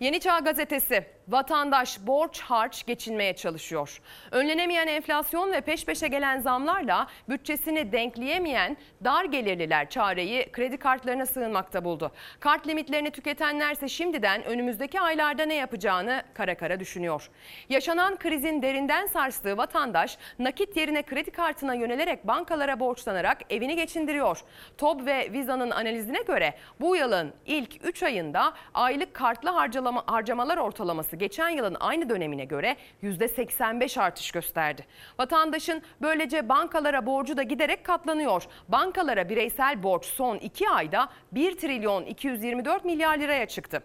Yeni 0.00 0.20
Çağ 0.20 0.38
Gazetesi 0.38 1.06
vatandaş 1.28 1.98
borç 2.06 2.40
harç 2.40 2.86
geçinmeye 2.86 3.36
çalışıyor. 3.36 4.00
Önlenemeyen 4.30 4.86
enflasyon 4.86 5.52
ve 5.52 5.60
peş 5.60 5.84
peşe 5.84 6.08
gelen 6.08 6.38
zamlarla 6.38 7.06
bütçesini 7.28 7.92
denkleyemeyen 7.92 8.76
dar 9.04 9.24
gelirliler 9.24 9.90
çareyi 9.90 10.52
kredi 10.52 10.76
kartlarına 10.76 11.26
sığınmakta 11.26 11.84
buldu. 11.84 12.12
Kart 12.40 12.66
limitlerini 12.66 13.10
tüketenlerse 13.10 13.88
şimdiden 13.88 14.44
önümüzdeki 14.44 15.00
aylarda 15.00 15.44
ne 15.44 15.54
yapacağını 15.54 16.22
kara 16.34 16.56
kara 16.56 16.80
düşünüyor. 16.80 17.30
Yaşanan 17.68 18.16
krizin 18.16 18.62
derinden 18.62 19.06
sarstığı 19.06 19.56
vatandaş 19.56 20.18
nakit 20.38 20.76
yerine 20.76 21.02
kredi 21.02 21.30
kartına 21.30 21.74
yönelerek 21.74 22.26
bankalara 22.26 22.80
borçlanarak 22.80 23.38
evini 23.50 23.76
geçindiriyor. 23.76 24.40
TOB 24.78 25.06
ve 25.06 25.32
Visa'nın 25.32 25.70
analizine 25.70 26.22
göre 26.22 26.54
bu 26.80 26.96
yılın 26.96 27.32
ilk 27.46 27.84
3 27.84 28.02
ayında 28.02 28.54
aylık 28.74 29.14
kartlı 29.14 29.50
harcama, 29.50 30.02
harcamalar 30.06 30.56
ortalaması 30.56 31.13
geçen 31.14 31.48
yılın 31.48 31.76
aynı 31.80 32.08
dönemine 32.08 32.44
göre 32.44 32.76
%85 33.02 34.00
artış 34.00 34.30
gösterdi. 34.30 34.86
Vatandaşın 35.18 35.82
böylece 36.02 36.48
bankalara 36.48 37.06
borcu 37.06 37.36
da 37.36 37.42
giderek 37.42 37.84
katlanıyor. 37.84 38.42
Bankalara 38.68 39.28
bireysel 39.28 39.82
borç 39.82 40.04
son 40.04 40.36
2 40.36 40.68
ayda 40.68 41.08
1 41.32 41.56
trilyon 41.58 42.04
224 42.04 42.84
milyar 42.84 43.18
liraya 43.18 43.46
çıktı. 43.46 43.82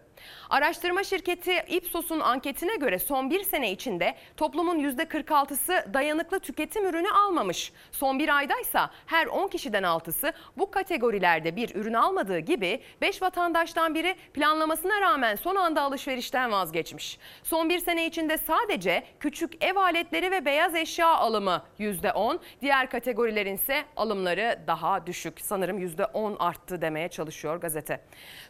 Araştırma 0.50 1.04
şirketi 1.04 1.64
Ipsos'un 1.68 2.20
anketine 2.20 2.76
göre 2.76 3.00
son 3.00 3.30
bir 3.30 3.44
sene 3.44 3.72
içinde 3.72 4.16
toplumun 4.38 4.80
%46'sı 4.80 5.86
dayanıklı 5.94 6.40
tüketim 6.40 6.86
ürünü 6.86 7.10
almamış. 7.10 7.74
Son 7.92 8.20
bir 8.20 8.38
aydaysa 8.38 8.92
her 9.06 9.28
10 9.28 9.48
kişiden 9.48 9.84
6'sı 9.84 10.34
bu 10.58 10.72
kategorilerde 10.72 11.56
bir 11.56 11.76
ürün 11.76 11.94
almadığı 11.94 12.40
gibi 12.40 12.82
5 13.02 13.22
vatandaştan 13.22 13.96
biri 13.96 14.16
planlamasına 14.34 15.02
rağmen 15.02 15.36
son 15.36 15.56
anda 15.56 15.82
alışverişten 15.82 16.52
vazgeçmiş. 16.52 17.18
Son 17.43 17.70
bir 17.70 17.80
sene 17.80 18.05
içinde 18.05 18.38
sadece 18.38 19.03
küçük 19.20 19.63
ev 19.63 19.76
aletleri 19.76 20.32
ve 20.32 20.45
beyaz 20.45 20.76
eşya 20.76 21.07
alımı 21.07 21.63
%10, 21.80 22.39
diğer 22.61 22.89
kategorilerin 22.89 23.55
ise 23.55 23.84
alımları 23.95 24.59
daha 24.67 25.07
düşük. 25.07 25.41
Sanırım 25.41 25.80
%10 25.80 26.38
arttı 26.38 26.82
demeye 26.82 27.07
çalışıyor 27.07 27.55
gazete. 27.61 28.01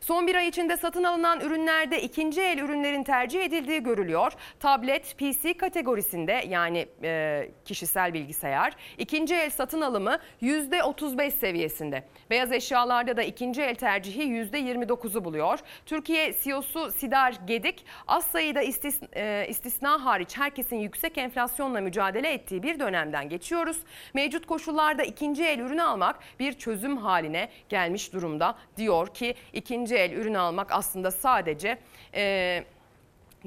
Son 0.01 0.28
bir 0.28 0.36
ay 0.36 0.47
içinde 0.47 0.78
satın 0.78 1.03
alınan 1.03 1.39
ürünlerde 1.39 2.01
ikinci 2.01 2.41
el 2.41 2.57
ürünlerin 2.57 3.03
tercih 3.03 3.43
edildiği 3.43 3.84
görülüyor. 3.84 4.34
Tablet, 4.59 5.17
PC 5.17 5.57
kategorisinde 5.57 6.45
yani 6.47 6.88
e, 7.03 7.49
kişisel 7.65 8.13
bilgisayar 8.13 8.74
ikinci 8.97 9.36
el 9.36 9.49
satın 9.49 9.82
alımı 9.82 10.20
%35 10.41 11.32
seviyesinde. 11.32 12.03
Beyaz 12.30 12.51
eşyalarda 12.51 13.17
da 13.17 13.24
ikinci 13.24 13.61
el 13.61 13.76
tercihi 13.76 14.24
%29'u 14.24 15.26
buluyor. 15.26 15.59
Türkiye 15.86 16.34
CEO'su 16.43 16.91
Sidar 16.91 17.34
Gedik 17.47 17.86
az 18.07 18.26
sayıda 18.26 18.59
istis, 18.62 18.99
e, 19.16 19.45
istisna 19.49 20.05
hariç 20.05 20.38
herkesin 20.38 20.76
yüksek 20.76 21.18
enflasyonla 21.18 21.82
mücadele 21.82 22.34
ettiği 22.34 22.64
bir 22.64 22.80
dönemden 22.80 23.30
geçiyoruz. 23.30 23.78
Mevcut 24.14 24.45
koşullarda 24.45 25.03
ikinci 25.03 25.43
el 25.43 25.60
ürün 25.60 25.78
almak 25.78 26.20
bir 26.39 26.53
çözüm 26.53 26.97
haline 26.97 27.49
gelmiş 27.70 28.14
durumda 28.14 28.55
diyor 28.78 29.07
ki 29.07 29.36
ikinci 29.53 29.95
el 29.95 30.12
ürün 30.12 30.34
almak 30.34 30.72
aslında 30.72 31.12
sadece... 31.12 31.78
E, 32.14 32.64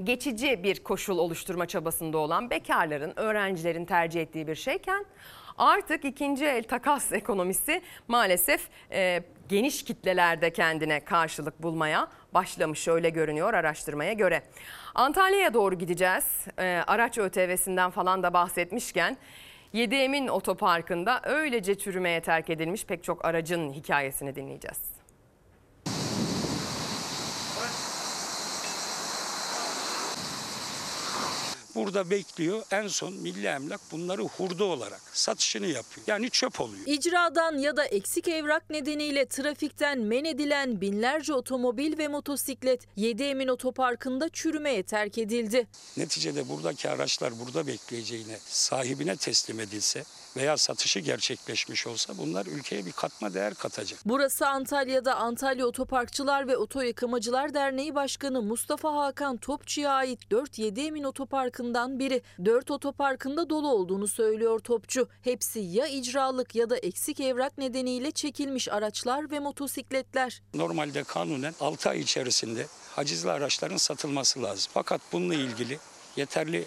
geçici 0.04 0.62
bir 0.62 0.84
koşul 0.84 1.18
oluşturma 1.18 1.66
çabasında 1.66 2.18
olan 2.18 2.50
bekarların, 2.50 3.12
öğrencilerin 3.16 3.84
tercih 3.84 4.22
ettiği 4.22 4.46
bir 4.46 4.54
şeyken 4.54 5.04
artık 5.58 6.04
ikinci 6.04 6.44
el 6.44 6.62
takas 6.62 7.12
ekonomisi 7.12 7.82
maalesef 8.08 8.68
e, 8.92 9.22
geniş 9.48 9.84
kitlelerde 9.84 10.52
kendine 10.52 11.00
karşılık 11.00 11.62
bulmaya 11.62 12.08
başlamış 12.34 12.88
öyle 12.88 13.10
görünüyor 13.10 13.54
araştırmaya 13.54 14.12
göre. 14.12 14.42
Antalya'ya 14.94 15.54
doğru 15.54 15.74
gideceğiz. 15.74 16.46
E, 16.58 16.82
araç 16.86 17.18
ÖTV'sinden 17.18 17.90
falan 17.90 18.22
da 18.22 18.32
bahsetmişken 18.32 19.16
7 19.72 19.94
Emin 19.94 20.28
Otoparkı'nda 20.28 21.20
öylece 21.24 21.78
çürümeye 21.78 22.20
terk 22.20 22.50
edilmiş 22.50 22.84
pek 22.86 23.04
çok 23.04 23.24
aracın 23.24 23.72
hikayesini 23.72 24.36
dinleyeceğiz. 24.36 25.01
Burada 31.74 32.10
bekliyor. 32.10 32.62
En 32.70 32.88
son 32.88 33.14
Milli 33.14 33.46
Emlak 33.46 33.80
bunları 33.92 34.22
hurda 34.22 34.64
olarak 34.64 35.00
satışını 35.12 35.66
yapıyor. 35.66 36.06
Yani 36.06 36.30
çöp 36.30 36.60
oluyor. 36.60 36.82
İcradan 36.86 37.58
ya 37.58 37.76
da 37.76 37.84
eksik 37.84 38.28
evrak 38.28 38.70
nedeniyle 38.70 39.26
trafikten 39.26 39.98
men 39.98 40.24
edilen 40.24 40.80
binlerce 40.80 41.34
otomobil 41.34 41.98
ve 41.98 42.08
motosiklet 42.08 42.80
7 42.96 43.22
Emin 43.22 43.48
Otoparkı'nda 43.48 44.28
çürümeye 44.28 44.82
terk 44.82 45.18
edildi. 45.18 45.66
Neticede 45.96 46.48
buradaki 46.48 46.88
araçlar 46.88 47.32
burada 47.40 47.66
bekleyeceğine 47.66 48.38
sahibine 48.46 49.16
teslim 49.16 49.60
edilse 49.60 50.04
veya 50.36 50.56
satışı 50.56 51.00
gerçekleşmiş 51.00 51.86
olsa 51.86 52.18
bunlar 52.18 52.46
ülkeye 52.46 52.86
bir 52.86 52.92
katma 52.92 53.34
değer 53.34 53.54
katacak. 53.54 53.98
Burası 54.04 54.48
Antalya'da 54.48 55.14
Antalya 55.14 55.66
Otoparkçılar 55.66 56.48
ve 56.48 56.56
Oto 56.56 56.80
Yıkamacılar 56.82 57.54
Derneği 57.54 57.94
Başkanı 57.94 58.42
Mustafa 58.42 58.94
Hakan 58.94 59.36
Topçu'ya 59.36 59.90
ait 59.90 60.20
4-7 60.30 60.86
Emin 60.86 61.04
Otoparkı'ndan 61.04 61.98
biri. 61.98 62.22
4 62.44 62.70
otoparkında 62.70 63.50
dolu 63.50 63.68
olduğunu 63.68 64.08
söylüyor 64.08 64.60
Topçu. 64.60 65.08
Hepsi 65.22 65.60
ya 65.60 65.86
icralık 65.86 66.54
ya 66.54 66.70
da 66.70 66.76
eksik 66.76 67.20
evrak 67.20 67.58
nedeniyle 67.58 68.10
çekilmiş 68.10 68.68
araçlar 68.68 69.30
ve 69.30 69.40
motosikletler. 69.40 70.42
Normalde 70.54 71.04
kanunen 71.04 71.54
6 71.60 71.90
ay 71.90 72.00
içerisinde 72.00 72.66
hacizli 72.96 73.30
araçların 73.30 73.76
satılması 73.76 74.42
lazım. 74.42 74.70
Fakat 74.74 75.00
bununla 75.12 75.34
ilgili 75.34 75.78
yeterli 76.16 76.64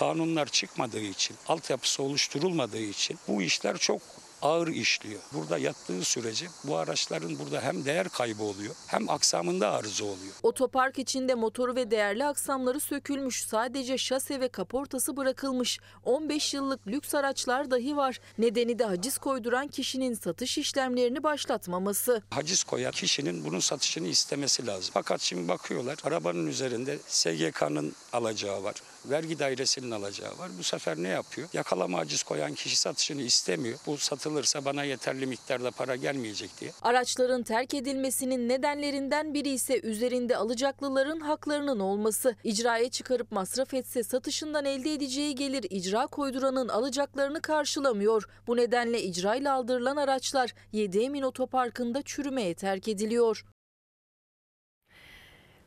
kanunlar 0.00 0.46
çıkmadığı 0.46 1.00
için, 1.00 1.36
altyapısı 1.48 2.02
oluşturulmadığı 2.02 2.82
için 2.82 3.18
bu 3.28 3.42
işler 3.42 3.76
çok 3.78 4.00
ağır 4.42 4.68
işliyor. 4.68 5.20
Burada 5.32 5.58
yattığı 5.58 6.04
sürece 6.04 6.46
bu 6.64 6.76
araçların 6.76 7.38
burada 7.38 7.60
hem 7.60 7.84
değer 7.84 8.08
kaybı 8.08 8.42
oluyor 8.42 8.74
hem 8.86 9.10
aksamında 9.10 9.72
arıza 9.72 10.04
oluyor. 10.04 10.32
Otopark 10.42 10.98
içinde 10.98 11.34
motoru 11.34 11.76
ve 11.76 11.90
değerli 11.90 12.24
aksamları 12.24 12.80
sökülmüş. 12.80 13.44
Sadece 13.44 13.98
şase 13.98 14.40
ve 14.40 14.48
kaportası 14.48 15.16
bırakılmış. 15.16 15.80
15 16.04 16.54
yıllık 16.54 16.86
lüks 16.86 17.14
araçlar 17.14 17.70
dahi 17.70 17.96
var. 17.96 18.20
Nedeni 18.38 18.78
de 18.78 18.84
haciz 18.84 19.18
koyduran 19.18 19.68
kişinin 19.68 20.14
satış 20.14 20.58
işlemlerini 20.58 21.22
başlatmaması. 21.22 22.22
Haciz 22.30 22.64
koyan 22.64 22.92
kişinin 22.92 23.44
bunun 23.44 23.60
satışını 23.60 24.08
istemesi 24.08 24.66
lazım. 24.66 24.90
Fakat 24.94 25.20
şimdi 25.20 25.48
bakıyorlar 25.48 25.98
arabanın 26.04 26.46
üzerinde 26.46 26.98
SGK'nın 27.06 27.92
alacağı 28.12 28.62
var. 28.62 28.74
Vergi 29.04 29.38
dairesinin 29.38 29.90
alacağı 29.90 30.38
var. 30.38 30.50
Bu 30.58 30.62
sefer 30.62 30.96
ne 30.96 31.08
yapıyor? 31.08 31.48
Yakalama 31.52 31.98
haciz 31.98 32.22
koyan 32.22 32.54
kişi 32.54 32.76
satışını 32.76 33.22
istemiyor. 33.22 33.78
Bu 33.86 33.98
satılırsa 33.98 34.64
bana 34.64 34.84
yeterli 34.84 35.26
miktarda 35.26 35.70
para 35.70 35.96
gelmeyecek 35.96 36.50
diye. 36.60 36.72
Araçların 36.82 37.42
terk 37.42 37.74
edilmesinin 37.74 38.48
nedenlerinden 38.48 39.34
biri 39.34 39.48
ise 39.48 39.80
üzerinde 39.80 40.36
alacaklıların 40.36 41.20
haklarının 41.20 41.80
olması. 41.80 42.36
İcraya 42.44 42.90
çıkarıp 42.90 43.32
masraf 43.32 43.74
etse 43.74 44.02
satışından 44.02 44.64
elde 44.64 44.94
edeceği 44.94 45.34
gelir 45.34 45.66
icra 45.70 46.06
koyduranın 46.06 46.68
alacaklarını 46.68 47.40
karşılamıyor. 47.40 48.28
Bu 48.46 48.56
nedenle 48.56 49.02
icrayla 49.02 49.54
aldırılan 49.54 49.96
araçlar 49.96 50.54
7 50.72 51.00
Emin 51.00 51.22
Otoparkı'nda 51.22 52.02
çürümeye 52.02 52.54
terk 52.54 52.88
ediliyor. 52.88 53.44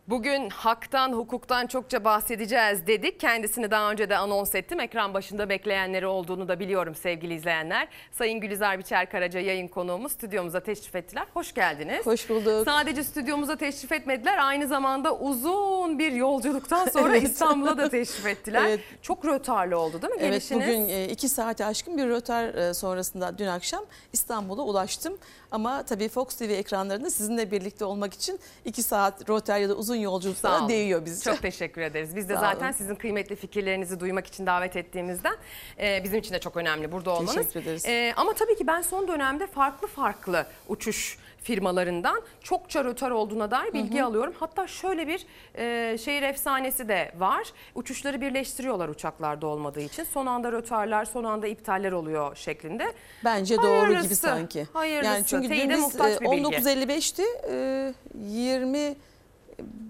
Bugün 0.08 0.50
haktan, 0.50 1.14
hukuktan 1.14 1.68
çokça 1.68 2.04
bahsedeceğiz 2.04 2.88
dedik. 2.88 3.20
Kendisini 3.20 3.72
daha 3.72 3.92
önce 3.92 4.10
de 4.10 4.18
anons 4.18 4.56
ettim. 4.56 4.80
Ekran 4.80 5.14
başında 5.14 5.50
bekleyenleri 5.50 6.08
olduğunu 6.08 6.48
da 6.48 6.60
biliyorum 6.60 6.96
sevgili 6.96 7.34
izleyenler. 7.34 7.88
Sayın 8.12 8.40
Gülizar 8.40 8.80
Biçer 8.80 9.10
Karaca 9.12 9.40
yayın 9.40 9.68
konuğumuz 9.68 10.12
stüdyomuza 10.12 10.60
teşrif 10.60 10.96
ettiler. 10.96 11.26
Hoş 11.34 11.54
geldiniz. 11.54 12.06
Hoş 12.06 12.30
bulduk. 12.30 12.66
Sadece 12.66 13.04
stüdyomuza 13.04 13.56
teşrif 13.56 13.92
etmediler. 13.92 14.38
Aynı 14.42 14.68
zamanda 14.68 15.18
uzun 15.18 16.00
bir 16.00 16.12
yolculuktan 16.12 16.88
sonra 16.94 17.18
Evet. 17.18 17.24
İstanbul'a 17.30 17.78
da 17.78 17.90
teşrif 17.90 18.26
ettiler. 18.26 18.64
Evet. 18.66 18.80
Çok 19.02 19.26
rötarlı 19.26 19.80
oldu 19.80 20.02
değil 20.02 20.14
mi 20.14 20.20
Evet 20.22 20.32
gelişiniz? 20.32 20.68
bugün 20.68 20.90
e, 20.90 21.06
iki 21.10 21.30
saate 21.30 21.66
aşkın 21.66 21.98
bir 21.98 22.08
rötar 22.08 22.54
e, 22.54 22.74
sonrasında 22.74 23.38
dün 23.38 23.48
akşam 23.48 23.86
İstanbul'a 24.14 24.62
ulaştım. 24.62 25.18
Ama 25.52 25.84
tabii 25.84 26.10
Fox 26.10 26.36
TV 26.36 26.44
ekranlarında 26.44 27.10
sizinle 27.10 27.52
birlikte 27.52 27.86
olmak 27.86 28.14
için 28.14 28.40
iki 28.66 28.84
saat 28.84 29.30
rötar 29.30 29.58
ya 29.60 29.70
da 29.70 29.74
uzun 29.74 29.93
uzun 29.94 30.02
yolculuğa 30.02 30.70
değiyor 30.70 31.06
bizce. 31.06 31.32
Çok 31.32 31.42
teşekkür 31.42 31.82
ederiz. 31.82 32.16
Biz 32.16 32.30
de 32.30 32.36
zaten 32.36 32.72
sizin 32.72 32.96
kıymetli 32.96 33.36
fikirlerinizi 33.36 34.00
duymak 34.00 34.28
için 34.28 34.46
davet 34.46 34.76
ettiğimizden 34.76 35.36
e, 35.80 36.04
bizim 36.04 36.20
için 36.20 36.34
de 36.34 36.40
çok 36.40 36.58
önemli 36.58 36.92
burada 36.92 37.12
olmanız. 37.12 37.36
Teşekkür 37.36 37.60
ederiz. 37.60 37.86
E, 37.86 38.14
ama 38.18 38.34
tabii 38.34 38.56
ki 38.56 38.68
ben 38.68 38.82
son 38.82 39.08
dönemde 39.08 39.48
farklı 39.48 39.88
farklı 39.88 40.46
uçuş 40.68 41.18
firmalarından 41.44 42.22
çokça 42.44 42.84
rötar 42.84 43.12
olduğuna 43.12 43.52
dair 43.52 43.74
bilgi 43.74 44.00
hı 44.00 44.04
hı. 44.04 44.06
alıyorum. 44.06 44.34
Hatta 44.40 44.68
şöyle 44.68 45.08
bir 45.08 45.26
e, 45.56 45.98
şehir 45.98 46.24
efsanesi 46.24 46.88
de 46.90 47.12
var. 47.18 47.48
Uçuşları 47.76 48.22
birleştiriyorlar 48.22 48.90
uçaklarda 48.90 49.48
olmadığı 49.48 49.82
için. 49.82 50.04
Son 50.04 50.26
anda 50.26 50.52
rötarlar, 50.52 51.06
son 51.06 51.24
anda 51.24 51.48
iptaller 51.48 51.92
oluyor 51.92 52.36
şeklinde. 52.36 52.94
Bence 53.24 53.56
hayırlısı, 53.56 53.94
doğru 53.94 54.04
gibi 54.04 54.16
sanki. 54.16 54.68
Hayırlısı. 54.74 55.14
Yani 55.14 55.26
çünkü 55.26 55.50
dün 55.50 55.70
biz 55.70 55.96
19.55'ti. 55.96 57.24
E, 57.50 57.94
20 58.20 58.96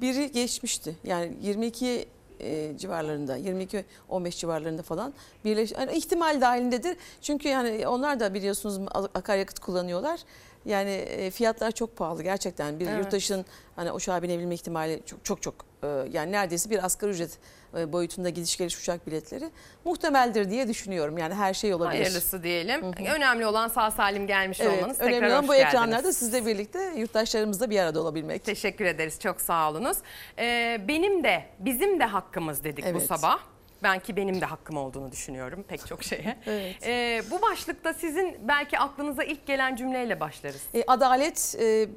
biri 0.02 0.32
geçmişti. 0.32 0.96
Yani 1.04 1.34
22 1.42 2.06
e, 2.40 2.78
civarlarında 2.78 3.38
22-15 3.38 4.32
civarlarında 4.38 4.82
falan 4.82 5.14
birleş 5.46 5.72
yani 5.72 5.92
ihtimal 5.92 6.42
dahilindedir. 6.42 6.98
Çünkü 7.22 7.50
yani 7.50 7.88
onlar 7.88 8.20
da 8.20 8.34
biliyorsunuz 8.34 8.80
akaryakıt 9.14 9.60
kullanıyorlar. 9.60 10.20
Yani 10.66 10.92
e, 10.92 11.32
fiyatlar 11.32 11.72
çok 11.72 11.98
pahalı 11.98 12.24
gerçekten. 12.24 12.80
Bir 12.80 12.88
Evet. 12.88 12.98
yurttaşın 13.04 13.46
hani 13.76 13.92
uçağa 13.92 14.24
binebilme 14.24 14.56
ihtimali 14.56 15.02
çok 15.06 15.26
çok 15.26 15.42
çok 15.42 15.56
e, 15.84 15.88
yani 16.12 16.32
neredeyse 16.32 16.70
bir 16.70 16.86
asgari 16.86 17.12
ücret 17.12 17.38
e, 17.78 17.94
boyutunda 17.94 18.30
gidiş 18.30 18.58
geliş 18.58 18.80
uçak 18.80 19.08
biletleri 19.08 19.50
muhtemeldir 19.86 20.50
diye 20.50 20.68
düşünüyorum. 20.68 21.18
Yani 21.18 21.34
her 21.34 21.54
şey 21.54 21.74
olabilir. 21.74 22.02
Hayırlısı 22.02 22.44
diyelim. 22.44 22.82
Önemli 23.16 23.46
olan 23.46 23.68
sağ 23.68 23.92
salim 23.92 24.28
gelmiş 24.28 24.60
Evet, 24.62 24.78
olmanız. 24.78 25.00
önemli 25.00 25.14
Tekrar 25.14 25.28
olan 25.30 25.42
hoş 25.44 25.48
bu 25.50 25.54
geldiniz. 25.54 25.74
ekranlarda 25.74 26.14
sizle 26.14 26.46
birlikte 26.46 26.94
yurttaşlarımızla 26.98 27.70
bir 27.70 27.80
arada 27.80 28.02
olabilmek. 28.02 28.44
Teşekkür 28.44 28.86
ederiz. 28.86 29.20
Çok 29.20 29.42
sağ 29.42 29.70
olunuz. 29.72 29.98
Ee, 30.40 30.82
benim 30.88 31.24
de, 31.24 31.44
bizim 31.60 32.00
de 32.00 32.04
hakkımız 32.06 32.64
dedik 32.64 32.86
bu 32.86 32.90
Evet. 32.90 33.06
sabah. 33.08 33.40
Ben 33.84 34.00
ki 34.00 34.16
benim 34.16 34.42
de 34.42 34.46
hakkım 34.46 34.78
olduğunu 34.78 35.12
düşünüyorum 35.12 35.66
pek 35.68 35.88
çok 35.88 36.04
şeye. 36.04 36.38
Evet. 36.46 36.88
Ee, 36.88 37.22
bu 37.32 37.42
başlıkta 37.42 37.94
sizin 37.94 38.38
belki 38.48 38.80
aklınıza 38.80 39.24
ilk 39.24 39.46
gelen 39.48 39.76
cümleyle 39.76 40.20
başlarız. 40.20 40.62
E, 40.74 40.84
adalet 40.88 41.56
e, 41.60 41.88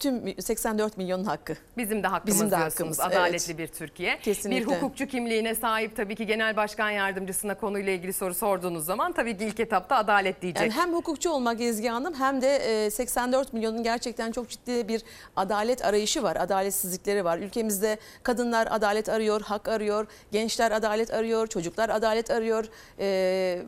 tüm 0.00 0.42
84 0.42 0.96
milyonun 0.96 1.24
hakkı. 1.24 1.56
Bizim 1.76 2.02
de 2.02 2.06
hakkımız 2.06 2.34
Bizim 2.34 2.50
de 2.50 2.56
hakkımız, 2.56 3.00
Adaletli 3.00 3.52
evet. 3.52 3.58
bir 3.58 3.66
Türkiye. 3.66 4.18
Kesinlikle. 4.18 4.66
Bir 4.66 4.76
hukukçu 4.76 5.06
kimliğine 5.06 5.54
sahip 5.54 5.96
tabii 5.96 6.14
ki 6.14 6.26
genel 6.26 6.56
başkan 6.56 6.90
yardımcısına 6.90 7.54
konuyla 7.54 7.92
ilgili 7.92 8.12
soru 8.12 8.34
sorduğunuz 8.34 8.84
zaman 8.84 9.12
tabii 9.12 9.38
ki 9.38 9.44
ilk 9.44 9.60
etapta 9.60 9.96
adalet 9.96 10.42
diyecek. 10.42 10.62
Yani 10.62 10.72
hem 10.72 10.92
hukukçu 10.92 11.30
olmak 11.30 11.60
Ezgi 11.60 11.88
Hanım 11.88 12.14
hem 12.14 12.42
de 12.42 12.56
e, 12.86 12.90
84 12.90 13.52
milyonun 13.52 13.82
gerçekten 13.82 14.32
çok 14.32 14.48
ciddi 14.48 14.88
bir 14.88 15.02
adalet 15.36 15.84
arayışı 15.84 16.22
var. 16.22 16.36
Adaletsizlikleri 16.36 17.24
var. 17.24 17.38
Ülkemizde 17.38 17.98
kadınlar 18.22 18.68
adalet 18.70 19.08
arıyor, 19.08 19.40
hak 19.40 19.68
arıyor, 19.68 20.06
gençler 20.32 20.70
adalet 20.70 21.14
arıyor, 21.14 21.46
çocuklar 21.46 21.88
adalet 21.88 22.30
arıyor 22.30 22.64
e, 22.98 23.06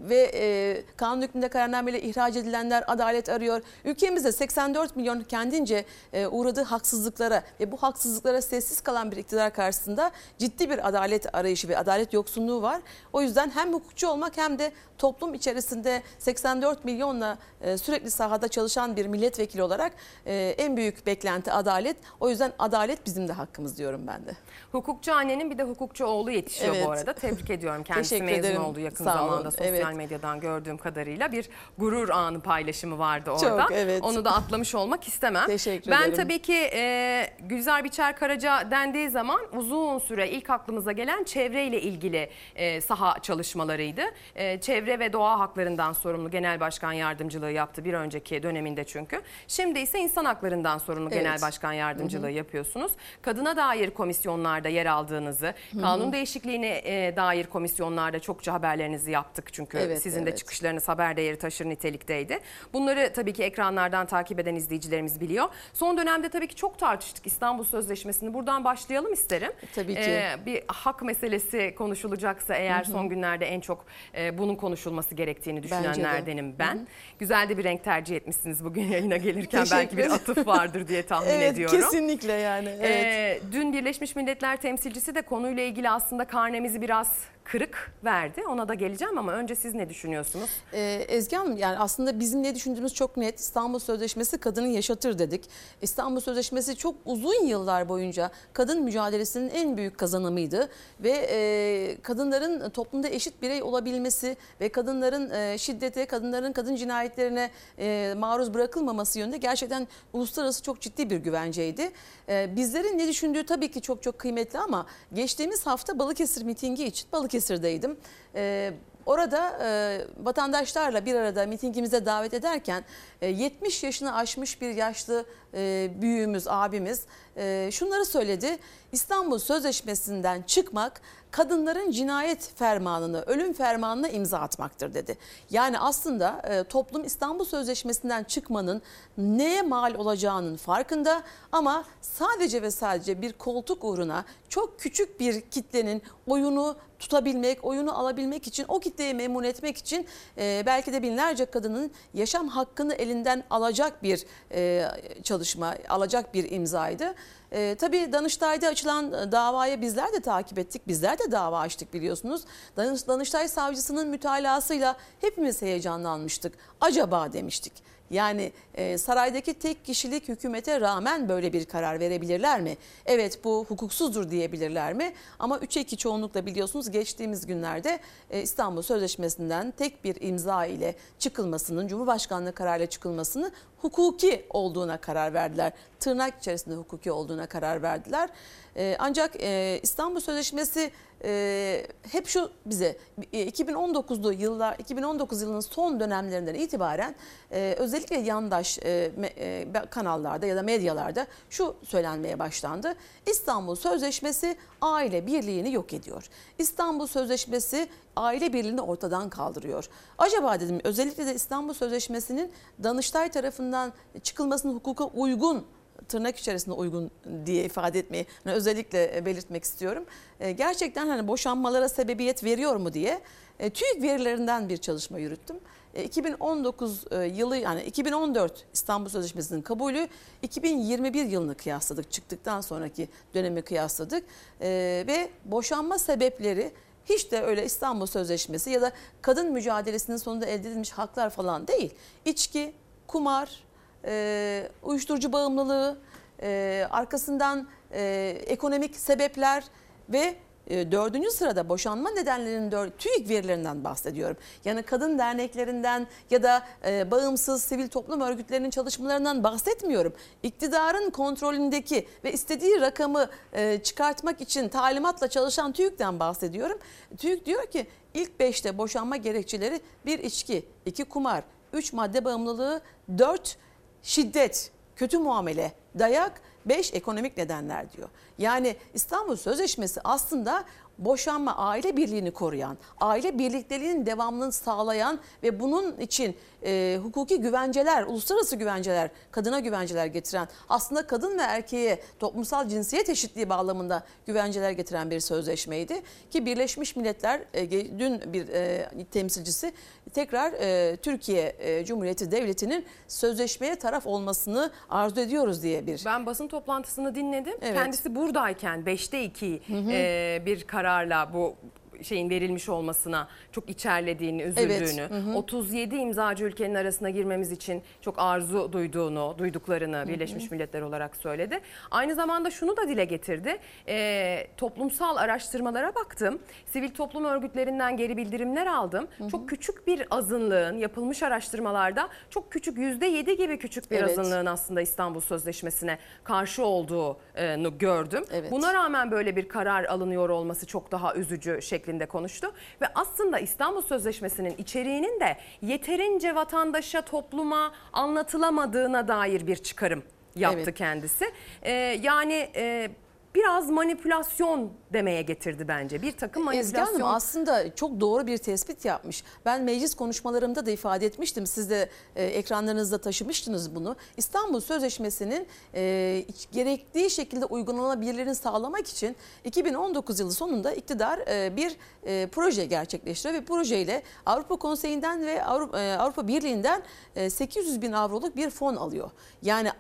ve 0.09 0.31
e, 0.35 0.83
kanun 0.97 1.23
hükmünde 1.23 1.49
kararnameyle 1.49 2.03
ihraç 2.03 2.37
edilenler 2.37 2.85
adalet 2.87 3.29
arıyor. 3.29 3.63
Ülkemizde 3.85 4.33
84 4.33 4.97
milyon 4.97 5.21
kendince 5.21 5.75
e, 5.75 5.85
uğradığı 6.31 6.63
haksızlıklara 6.63 7.43
ve 7.61 7.73
bu 7.73 7.77
haksızlıklara 7.77 8.43
sessiz 8.43 8.81
kalan 8.81 9.11
bir 9.13 9.17
iktidar 9.17 9.53
karşısında 9.53 10.11
ciddi 10.39 10.71
bir 10.71 10.89
adalet 10.89 11.35
arayışı 11.35 11.69
ve 11.69 11.79
adalet 11.79 12.13
yoksunluğu 12.13 12.63
var. 12.63 12.81
O 13.13 13.23
yüzden 13.23 13.51
hem 13.55 13.73
hukukçu 13.73 14.09
olmak 14.09 14.37
hem 14.37 14.59
de 14.59 14.73
toplum 14.99 15.35
içerisinde 15.35 16.03
84 16.19 16.85
milyonla 16.85 17.39
e, 17.61 17.79
sürekli 17.79 18.11
sahada 18.11 18.49
çalışan 18.49 18.97
bir 18.97 19.07
milletvekili 19.07 19.63
olarak 19.63 19.93
e, 20.27 20.55
en 20.59 20.77
büyük 20.77 21.07
beklenti 21.07 21.53
adalet. 21.53 21.97
O 22.21 22.31
yüzden 22.31 22.53
adalet 22.59 23.07
bizim 23.07 23.29
de 23.29 23.33
hakkımız 23.33 23.79
diyorum 23.79 24.07
ben 24.07 24.27
de. 24.27 24.37
Hukukçu 24.73 25.13
annenin 25.15 25.51
bir 25.51 25.59
de 25.59 25.63
hukukçu 25.63 26.05
oğlu 26.05 26.31
yetişiyor 26.31 26.75
Evet. 26.75 26.87
bu 26.87 26.91
arada. 26.91 27.13
Tebrik 27.13 27.51
ediyorum. 27.51 27.83
Kendisi 27.85 28.11
Teşekkür 28.11 28.25
mezun 28.33 28.41
ederim. 28.49 28.65
oldu 28.65 28.81
yakın 28.81 29.05
Sağ 29.05 29.21
olun. 29.23 29.29
zamanda 29.31 29.51
sosyal 29.51 29.69
Evet. 29.69 29.97
medyadan 29.97 30.41
gördüğüm 30.41 30.79
kadarıyla. 30.79 31.33
Bir 31.33 31.49
gurur 31.79 32.09
anı 32.09 32.41
paylaşımı 32.41 32.99
vardı 32.99 33.31
orada. 33.31 33.63
Çok, 33.63 33.73
evet. 33.73 34.03
Onu 34.03 34.25
da 34.25 34.33
atlamış 34.35 34.75
olmak 34.75 35.09
istemem. 35.09 35.47
Teşekkür 35.47 35.90
ben 35.91 36.01
ederim. 36.03 36.15
tabii 36.15 36.39
ki 36.43 36.71
e, 36.75 37.31
Gülzar 37.41 37.85
Biçer 37.85 38.17
Karaca 38.17 38.71
dendiği 38.71 39.11
zaman 39.11 39.41
uzun 39.53 39.99
süre 39.99 40.31
ilk 40.31 40.51
aklımıza 40.51 40.93
gelen 40.93 41.25
çevreyle 41.25 41.81
ilgili 41.81 42.31
e, 42.57 42.81
saha 42.81 43.19
çalışmalarıydı. 43.23 44.03
E, 44.35 44.61
çevre 44.61 44.99
ve 44.99 45.13
doğa 45.13 45.39
haklarından 45.39 45.93
sorumlu 45.93 46.31
genel 46.31 46.61
başkan 46.61 46.93
yardımcılığı 46.93 47.51
yaptı 47.51 47.85
bir 47.85 47.95
önceki 47.95 48.43
döneminde 48.43 48.85
çünkü. 48.85 49.23
Şimdi 49.49 49.79
ise 49.79 49.99
insan 49.99 50.25
haklarından 50.25 50.79
sorumlu 50.79 51.09
Evet. 51.13 51.23
genel 51.23 51.43
başkan 51.43 51.73
yardımcılığı 51.73 52.27
Hı 52.27 52.31
hı. 52.31 52.35
yapıyorsunuz. 52.35 52.93
Kadına 53.23 53.57
dair 53.57 53.91
komisyonlarda 53.91 54.69
yer 54.69 54.87
aldığınızı, 54.87 55.55
kanun 55.81 56.13
değişikliğine 56.13 56.81
e, 56.85 57.17
dair 57.17 57.47
komisyonlarda 57.47 58.19
çokça 58.21 58.53
haberlerinizi 58.53 59.11
yaptık 59.11 59.53
çünkü 59.53 59.79
Evet, 59.79 60.03
sizin 60.03 60.27
de 60.27 60.29
evet. 60.31 60.39
çıkışlarınız 60.39 60.89
haber 60.89 61.17
değeri 61.17 61.39
taşır 61.39 61.67
nitelikteydi. 61.67 62.39
Bunları 62.73 63.13
tabii 63.15 63.33
ki 63.33 63.43
ekranlardan 63.43 64.07
takip 64.07 64.39
eden 64.39 64.55
izleyicilerimiz 64.55 65.21
biliyor. 65.21 65.49
Son 65.81 65.99
dönemde 65.99 66.29
tabii 66.29 66.49
ki 66.49 66.55
çok 66.57 66.79
tartıştık 66.79 67.27
İstanbul 67.27 67.65
Sözleşmesi'ni. 67.65 68.35
Buradan 68.35 68.65
başlayalım 68.65 69.13
isterim. 69.13 69.53
Tabii 69.75 69.95
ki. 69.95 70.01
Ee, 70.01 70.37
bir 70.47 70.63
hak 70.67 71.03
meselesi 71.03 71.75
konuşulacaksa 71.79 72.55
eğer 72.55 72.85
son 72.85 73.09
günlerde 73.09 73.47
en 73.47 73.61
çok 73.61 73.85
e, 74.17 74.39
bunun 74.39 74.57
konuşulması 74.57 75.15
gerektiğini 75.15 75.63
düşünenlerdenim 75.63 76.59
ben. 76.59 76.75
Hı 76.75 76.79
hı. 76.79 76.87
Güzel 77.19 77.49
de 77.49 77.59
bir 77.59 77.65
renk 77.65 77.85
tercih 77.85 78.17
etmişsiniz 78.17 78.65
bugün 78.65 78.83
yayına 78.83 79.17
gelirken. 79.17 79.65
Teşekkür 79.65 79.77
Belki 79.77 79.97
bir 79.97 80.11
atıf 80.11 80.47
vardır 80.47 80.89
diye 80.89 81.07
tahmin 81.07 81.31
evet, 81.31 81.53
ediyorum. 81.53 81.81
kesinlikle 81.81 82.33
yani. 82.33 82.69
Evet. 82.69 83.07
Ee, 83.07 83.41
dün 83.53 83.73
Birleşmiş 83.73 84.17
Milletler 84.17 84.57
temsilcisi 84.57 85.15
de 85.15 85.23
konuyla 85.23 85.63
ilgili 85.63 85.91
aslında 85.91 86.25
karnemizi 86.25 86.83
biraz 86.83 87.19
kırık 87.45 87.93
verdi. 88.05 88.43
Ona 88.49 88.69
da 88.69 88.75
geleceğim 88.75 89.19
ama 89.19 89.33
önce 89.33 89.55
siz 89.55 89.75
ne 89.75 89.89
düşünüyorsunuz? 89.89 90.51
Ee, 90.73 91.05
Ezgi 91.09 91.37
Hanım 91.37 91.57
yani 91.57 91.79
aslında 91.79 92.21
bizim 92.21 92.43
ne 92.43 92.55
düşündüğümüz 92.55 92.95
çok 92.95 93.17
net. 93.17 93.41
İstanbul 93.41 93.79
Sözleşmesi 93.79 94.39
kadını 94.39 94.69
yaşatır 94.69 95.19
dedik. 95.19 95.45
İstanbul 95.83 96.21
Sözleşmesi 96.21 96.77
çok 96.77 96.95
uzun 97.05 97.45
yıllar 97.47 97.89
boyunca 97.89 98.31
kadın 98.53 98.83
mücadelesinin 98.83 99.51
en 99.51 99.77
büyük 99.77 99.99
kazanımıydı. 99.99 100.69
Ve 101.01 101.29
e, 101.31 102.03
kadınların 102.03 102.71
toplumda 102.71 103.09
eşit 103.09 103.43
birey 103.43 103.63
olabilmesi 103.63 104.37
ve 104.61 104.69
kadınların 104.69 105.31
e, 105.31 105.59
şiddete, 105.59 106.07
kadınların 106.07 106.53
kadın 106.53 106.77
cinayetlerine 106.77 107.51
e, 107.79 108.15
maruz 108.19 108.55
bırakılmaması 108.55 109.19
yönünde 109.19 109.37
gerçekten 109.37 109.89
uluslararası 110.13 110.63
çok 110.63 110.81
ciddi 110.81 111.11
bir 111.11 111.17
güvenceydi. 111.17 111.91
E, 112.29 112.57
bizlerin 112.57 112.99
ne 112.99 113.09
düşündüğü 113.09 113.47
tabii 113.47 113.71
ki 113.71 113.81
çok 113.81 114.03
çok 114.03 114.19
kıymetli 114.19 114.59
ama 114.59 114.87
geçtiğimiz 115.13 115.67
hafta 115.67 115.99
Balıkesir 115.99 116.43
mitingi 116.43 116.85
için 116.85 117.09
Balıkesir'deydim. 117.13 117.97
E, 118.35 118.73
orada 119.07 119.59
e, 119.63 120.01
vatandaşlarla 120.25 121.07
bir 121.07 121.15
arada 121.15 121.47
mitingimize 121.47 122.07
davet 122.07 122.35
ederken 122.35 122.85
e, 123.23 123.29
70 123.29 123.83
yaşını 123.83 124.15
aşmış 124.17 124.61
bir 124.61 124.75
yaşlı 124.75 125.25
e, 125.55 125.91
büyüğümüz, 126.01 126.49
abimiz 126.49 127.03
e, 127.37 127.71
şunları 127.73 128.05
söyledi. 128.05 128.59
İstanbul 128.93 129.39
Sözleşmesi'nden 129.39 130.43
çıkmak 130.43 131.01
kadınların 131.31 131.91
cinayet 131.91 132.51
fermanını, 132.57 133.23
ölüm 133.23 133.53
fermanına 133.53 134.09
imza 134.09 134.39
atmaktır 134.39 134.95
dedi. 134.95 135.19
Yani 135.51 135.79
aslında 135.79 136.43
e, 136.45 136.65
toplum 136.65 137.05
İstanbul 137.05 137.45
Sözleşmesi'nden 137.45 138.23
çıkmanın 138.25 138.83
neye 139.19 139.63
mal 139.63 139.95
olacağının 139.95 140.57
farkında 140.57 141.23
ama 141.53 141.85
sadece 142.01 142.63
ve 142.63 142.71
sadece 142.71 143.23
bir 143.23 143.33
koltuk 143.33 143.85
uğruna 143.85 144.25
çok 144.49 144.81
küçük 144.81 145.21
bir 145.21 145.41
kitlenin 145.41 146.03
oyunu 146.27 146.77
tutabilmek, 146.99 147.65
oyunu 147.65 147.99
alabilmek 147.99 148.47
için, 148.47 148.65
o 148.69 148.81
kitleyi 148.81 149.15
memnun 149.15 149.45
etmek 149.45 149.77
için 149.77 150.07
e, 150.39 150.63
belki 150.67 150.93
de 150.93 151.03
binlerce 151.03 151.45
kadının 151.45 151.91
yaşam 152.15 152.49
hakkını 152.49 152.95
elinden 152.95 153.45
alacak 153.51 154.03
bir 154.03 154.27
e, 154.53 154.89
çalışma, 155.23 155.40
alacak 155.89 156.35
bir 156.35 156.51
imzaydı. 156.51 157.15
E, 157.53 157.75
tabii 157.75 158.13
Danıştay'da 158.13 158.69
açılan 158.69 159.33
davaya 159.33 159.81
bizler 159.81 160.13
de 160.13 160.21
takip 160.21 160.59
ettik. 160.59 160.89
Bizler 160.89 161.19
de 161.19 161.33
dava 161.33 161.59
açtık 161.59 161.95
biliyorsunuz. 161.95 162.43
Danış, 162.77 163.09
Danıştay 163.09 163.49
savcısının 163.49 164.09
mütalasıyla 164.09 164.97
hepimiz 165.21 165.63
heyecanlanmıştık. 165.63 166.55
Acaba 166.81 167.33
demiştik. 167.33 167.73
Yani 168.11 168.53
e, 168.75 168.99
saraydaki 168.99 169.55
tek 169.55 169.85
kişilik 169.85 170.29
hükümete 170.29 170.81
rağmen 170.81 171.29
böyle 171.29 171.53
bir 171.53 171.65
karar 171.65 172.01
verebilirler 172.01 172.61
mi? 172.61 172.77
Evet 173.07 173.45
bu 173.45 173.65
hukuksuzdur 173.69 174.31
diyebilirler 174.31 174.93
mi? 174.93 175.13
Ama 175.39 175.57
3'e 175.57 175.83
2 175.83 175.97
çoğunlukla 175.97 176.47
biliyorsunuz 176.47 176.91
geçtiğimiz 176.91 177.47
günlerde 177.47 178.01
e, 178.31 178.43
İstanbul 178.43 178.83
Sözleşmesi'nden 178.83 179.71
tek 179.71 180.05
bir 180.05 180.17
imza 180.21 180.67
ile 180.67 180.95
çıkılmasının, 181.19 181.89
Cumhurbaşkanlığı 181.89 182.53
kararıyla 182.53 182.87
çıkılmasını 182.87 183.53
hukuki 183.79 184.47
olduğuna 184.51 184.97
karar 184.97 185.35
verdiler. 185.35 185.73
Tırnak 186.01 186.39
içerisinde 186.39 186.75
hukuki 186.75 187.13
olduğuna 187.13 187.47
karar 187.47 187.83
verdiler. 187.83 188.31
E, 188.77 188.97
ancak 188.99 189.43
e, 189.43 189.81
İstanbul 189.83 190.21
Sözleşmesi 190.21 190.91
e, 191.25 191.87
hep 192.11 192.27
şu 192.27 192.51
bize 192.67 192.99
e, 193.33 193.49
2019'lu 193.49 194.33
yıllar 194.33 194.77
2019 194.79 195.43
yılının 195.43 195.61
son 195.61 196.01
dönemlerinden 196.01 196.55
itibaren 196.55 197.15
e, 197.53 197.75
özellikle 197.79 198.17
yandaş 198.17 198.79
e, 198.79 199.13
e, 199.39 199.67
kanallarda 199.91 200.47
ya 200.47 200.57
da 200.57 200.63
medyalarda 200.63 201.27
şu 201.51 201.77
söylenmeye 201.83 202.39
başlandı. 202.39 202.95
İstanbul 203.27 203.75
Sözleşmesi 203.75 204.57
aile 204.81 205.27
birliğini 205.27 205.73
yok 205.73 205.93
ediyor. 205.93 206.29
İstanbul 206.59 207.07
Sözleşmesi 207.07 207.89
aile 208.17 208.53
birliğini 208.53 208.81
ortadan 208.81 209.31
kaldırıyor. 209.31 209.89
Acaba 210.19 210.61
dedim 210.61 210.81
özellikle 210.85 211.27
de 211.27 211.35
İstanbul 211.35 211.75
Sözleşmesi'nin 211.75 212.53
Danıştay 212.83 213.31
tarafından 213.31 213.93
çıkılmasının 214.23 214.75
hukuka 214.75 215.05
uygun 215.05 215.67
tırnak 216.09 216.37
içerisinde 216.37 216.75
uygun 216.75 217.11
diye 217.47 217.65
ifade 217.65 217.99
etmeyi 217.99 218.27
hani 218.45 218.55
özellikle 218.55 219.27
belirtmek 219.27 219.65
istiyorum. 219.65 220.05
E, 220.41 220.53
Gerçekten 220.53 221.09
hani 221.09 221.29
boşanmalara 221.29 221.89
sebebiyet 221.89 222.45
veriyor 222.45 222.77
mu 222.77 222.93
diye 222.93 223.21
e, 223.59 223.71
TÜİK 223.71 224.03
verilerinden 224.03 224.69
bir 224.69 224.77
çalışma 224.77 225.19
yürüttüm. 225.19 225.57
E, 225.95 226.05
2019 226.05 227.05
e, 227.11 227.25
yılı 227.25 227.57
yani 227.57 227.83
2014 227.83 228.67
İstanbul 228.73 229.09
Sözleşmesi'nin 229.09 229.63
kabulü 229.63 230.09
2021 230.43 231.25
yılını 231.25 231.55
kıyasladık. 231.55 232.13
Çıktıktan 232.13 232.61
sonraki 232.61 233.09
dönemi 233.35 233.63
kıyasladık. 233.63 234.25
E, 234.61 234.69
ve 235.07 235.31
boşanma 235.45 235.99
sebepleri 235.99 236.73
hiç 237.05 237.33
de 237.33 237.43
öyle 237.43 237.65
İstanbul 237.65 238.07
Sözleşmesi 238.07 238.71
ya 238.71 238.83
da 238.83 238.93
kadın 239.23 239.53
mücadelesinin 239.53 240.17
sonunda 240.17 240.47
elde 240.47 240.69
edilmiş 240.69 240.91
haklar 240.91 241.31
falan 241.31 241.67
değil. 241.67 241.95
İçki, 242.25 242.73
kumar, 243.07 243.65
e, 244.05 244.69
uyuşturucu 244.83 245.33
bağımlılığı, 245.33 245.99
e, 246.43 246.87
arkasından 246.91 247.69
e, 247.93 248.37
ekonomik 248.47 248.97
sebepler 248.97 249.65
ve 250.09 250.35
e, 250.71 250.93
dördüncü 250.93 251.31
sırada 251.31 251.69
boşanma 251.69 252.11
nedenlerinin 252.11 252.73
dör, 252.73 252.91
TÜİK 252.91 253.29
verilerinden 253.29 253.85
bahsediyorum. 253.85 254.37
Yani 254.65 254.83
kadın 254.83 255.19
derneklerinden 255.19 256.07
ya 256.31 256.43
da 256.43 256.63
e, 256.87 257.11
bağımsız 257.11 257.63
sivil 257.63 257.89
toplum 257.89 258.21
örgütlerinin 258.21 258.71
çalışmalarından 258.71 259.45
bahsetmiyorum. 259.45 260.13
İktidarın 260.43 261.11
kontrolündeki 261.11 262.09
ve 262.25 262.33
istediği 262.33 262.81
rakamı 262.81 263.29
e, 263.53 263.83
çıkartmak 263.83 264.41
için 264.41 264.69
talimatla 264.69 265.29
çalışan 265.29 265.73
TÜİK'ten 265.73 266.21
bahsediyorum. 266.21 266.79
TÜİK 267.19 267.47
diyor 267.47 267.67
ki 267.67 267.87
ilk 268.15 268.41
beşte 268.41 268.79
boşanma 268.79 269.17
gerekçeleri 269.17 269.81
bir 270.07 270.19
içki, 270.19 270.65
iki 270.87 271.05
kumar, 271.05 271.45
üç 271.73 271.93
madde 271.93 272.25
bağımlılığı, 272.25 272.81
dört 273.19 273.57
şiddet, 274.03 274.71
kötü 274.97 275.19
muamele, 275.19 275.73
dayak, 275.99 276.41
5 276.67 276.95
ekonomik 276.95 277.37
nedenler 277.37 277.93
diyor. 277.93 278.09
Yani 278.39 278.77
İstanbul 278.95 279.37
Sözleşmesi 279.37 280.01
aslında 280.05 280.65
boşanma 280.99 281.57
aile 281.57 281.97
birliğini 281.97 282.31
koruyan, 282.31 282.79
aile 283.01 283.39
birlikteliğinin 283.39 284.07
devamlılığını 284.07 284.53
sağlayan 284.53 285.19
ve 285.43 285.61
bunun 285.61 285.97
için 285.97 286.37
e, 286.65 286.99
hukuki 287.03 287.41
güvenceler, 287.41 288.03
uluslararası 288.03 288.57
güvenceler, 288.57 289.11
kadına 289.31 289.61
güvenceler 289.61 290.07
getiren, 290.07 290.49
aslında 290.69 291.07
kadın 291.07 291.39
ve 291.39 291.43
erkeğe 291.43 292.01
toplumsal 292.19 292.69
cinsiyet 292.69 293.09
eşitliği 293.09 293.49
bağlamında 293.49 294.03
güvenceler 294.27 294.71
getiren 294.71 295.11
bir 295.11 295.21
sözleşmeydi. 295.21 296.03
Ki 296.31 296.47
Birleşmiş 296.47 296.97
Milletler 296.97 297.41
e, 297.55 297.71
dün 297.71 298.33
bir 298.33 298.49
e, 298.49 298.89
temsilcisi 299.11 299.73
tekrar 300.15 300.53
e, 300.53 300.97
Türkiye 300.97 301.57
e, 301.59 301.85
Cumhuriyeti 301.85 302.31
Devleti'nin 302.31 302.87
sözleşmeye 303.09 303.77
taraf 303.77 304.07
olmasını 304.07 304.71
arzu 304.91 305.21
ediyoruz 305.21 305.63
diye 305.63 305.87
bir. 305.87 306.03
Ben 306.07 306.27
basın 306.27 306.49
toplantısını 306.49 307.15
dinledim. 307.15 307.55
Evet. 307.63 307.75
Kendisi 307.75 308.15
buradayken 308.15 308.81
5'te 308.81 309.25
2 309.25 309.61
Hı 309.67 309.73
hı. 309.73 309.91
e, 309.93 310.43
bir 310.47 310.65
kararla 310.65 311.31
bu 311.35 311.57
şeyin 312.03 312.31
verilmiş 312.31 312.69
olmasına 312.69 313.29
çok 313.53 313.71
içerlediğini, 313.71 314.43
üzüldüğünü, 314.43 315.01
Evet, 315.01 315.11
hı 315.11 315.15
hı. 315.15 315.37
37 315.37 315.97
imzacı 315.97 316.45
ülkenin 316.45 316.75
arasına 316.75 317.11
girmemiz 317.11 317.53
için 317.53 317.83
çok 318.01 318.15
arzu 318.19 318.73
duyduğunu, 318.73 319.35
duyduklarını 319.39 320.03
hı. 320.03 320.09
Birleşmiş 320.09 320.51
Milletler 320.51 320.83
olarak 320.83 321.17
söyledi. 321.17 321.61
Aynı 321.91 322.15
zamanda 322.15 322.51
şunu 322.51 322.77
da 322.77 322.89
dile 322.89 323.05
getirdi. 323.05 323.59
E, 323.89 324.47
toplumsal 324.57 325.17
araştırmalara 325.17 325.95
baktım. 325.95 326.39
Sivil 326.67 326.89
toplum 326.89 327.25
örgütlerinden 327.25 327.97
geri 327.97 328.17
bildirimler 328.17 328.67
aldım. 328.67 329.09
Çok 329.31 329.49
küçük 329.49 329.87
bir 329.87 330.07
azınlığın 330.11 330.79
yapılmış 330.79 331.23
araştırmalarda 331.23 332.09
çok 332.31 332.53
küçük 332.53 332.79
%7 332.79 333.33
gibi 333.37 333.59
küçük 333.59 333.91
bir 333.91 333.97
Evet. 333.97 334.19
azınlığın 334.19 334.47
aslında 334.47 334.81
İstanbul 334.81 335.21
Sözleşmesi'ne 335.21 335.99
karşı 336.25 336.65
olduğunu 336.65 337.79
gördüm. 337.79 338.25
Buna 338.51 338.75
rağmen 338.75 339.11
böyle 339.11 339.37
bir 339.37 339.49
karar 339.49 339.85
alınıyor 339.85 340.29
olması 340.29 340.67
çok 340.67 340.93
daha 340.93 341.15
üzücü 341.15 341.63
şeklinde 341.91 342.07
konuştu. 342.07 342.53
Ve 342.81 342.87
aslında 342.95 343.39
İstanbul 343.39 343.83
Sözleşmesi'nin 343.83 344.55
içeriğinin 344.59 345.21
de 345.21 345.37
yeterince 345.63 346.35
vatandaşa, 346.35 347.03
topluma 347.03 347.73
anlatılamadığına 347.93 349.09
dair 349.09 349.47
bir 349.47 349.57
çıkarım 349.57 350.03
yaptı 350.37 350.61
Evet. 350.65 350.75
kendisi. 350.79 351.25
Ee, 351.63 351.71
yani 352.03 352.51
e, 352.57 352.91
biraz 353.35 353.71
manipülasyon 353.71 354.73
demeye 354.93 355.23
getirdi 355.23 355.69
bence. 355.69 356.03
Bir 356.03 356.13
takım 356.13 356.43
Ezgi 356.43 356.57
manipülasyon. 356.57 357.01
Hanım 357.01 357.15
aslında 357.15 357.75
çok 357.75 358.01
doğru 358.01 358.27
bir 358.27 358.39
tespit 358.39 358.85
yapmış. 358.85 359.25
Ben 359.45 359.63
meclis 359.63 359.95
konuşmalarımda 359.95 360.67
da 360.67 360.71
ifade 360.71 361.07
etmiştim. 361.07 361.47
Siz 361.47 361.71
de 361.71 361.89
e, 362.17 362.25
ekranlarınızda 362.25 362.99
taşımıştınız 362.99 363.75
bunu. 363.75 363.97
İstanbul 364.17 364.61
Sözleşmesi'nin 364.61 365.47
e, 365.75 366.25
gerektiği 366.53 367.11
şekilde 367.11 367.45
uygulanabilirliğini 367.45 368.35
sağlamak 368.35 368.87
için 368.87 369.17
2019 369.45 370.21
yılı 370.21 370.33
sonunda 370.33 370.73
iktidar 370.73 371.19
e, 371.19 371.57
bir 371.57 371.77
e, 372.07 372.29
proje 372.33 372.65
gerçekleştiriyor 372.65 373.41
ve 373.43 373.45
projeyle 373.45 374.03
Avrupa 374.27 374.57
Konseyi'nden 374.57 375.27
ve 375.27 375.45
Avrupa, 375.45 375.81
e, 375.81 375.97
Avrupa 375.97 376.29
Birliği'nden 376.29 376.83
e, 377.17 377.31
800 377.31 377.83
bin 377.83 377.93
avroluk 377.93 378.37
bir 378.37 378.51
fon 378.51 378.77
alıyor. 378.77 379.11
Yani 379.43 379.71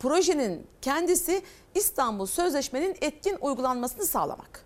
projenin 0.00 0.66
kendisi 0.82 1.42
İstanbul 1.74 2.26
Sözleşmenin 2.26 2.96
etkin 3.00 3.36
uygulanmasını 3.40 4.04
sağlamak. 4.04 4.64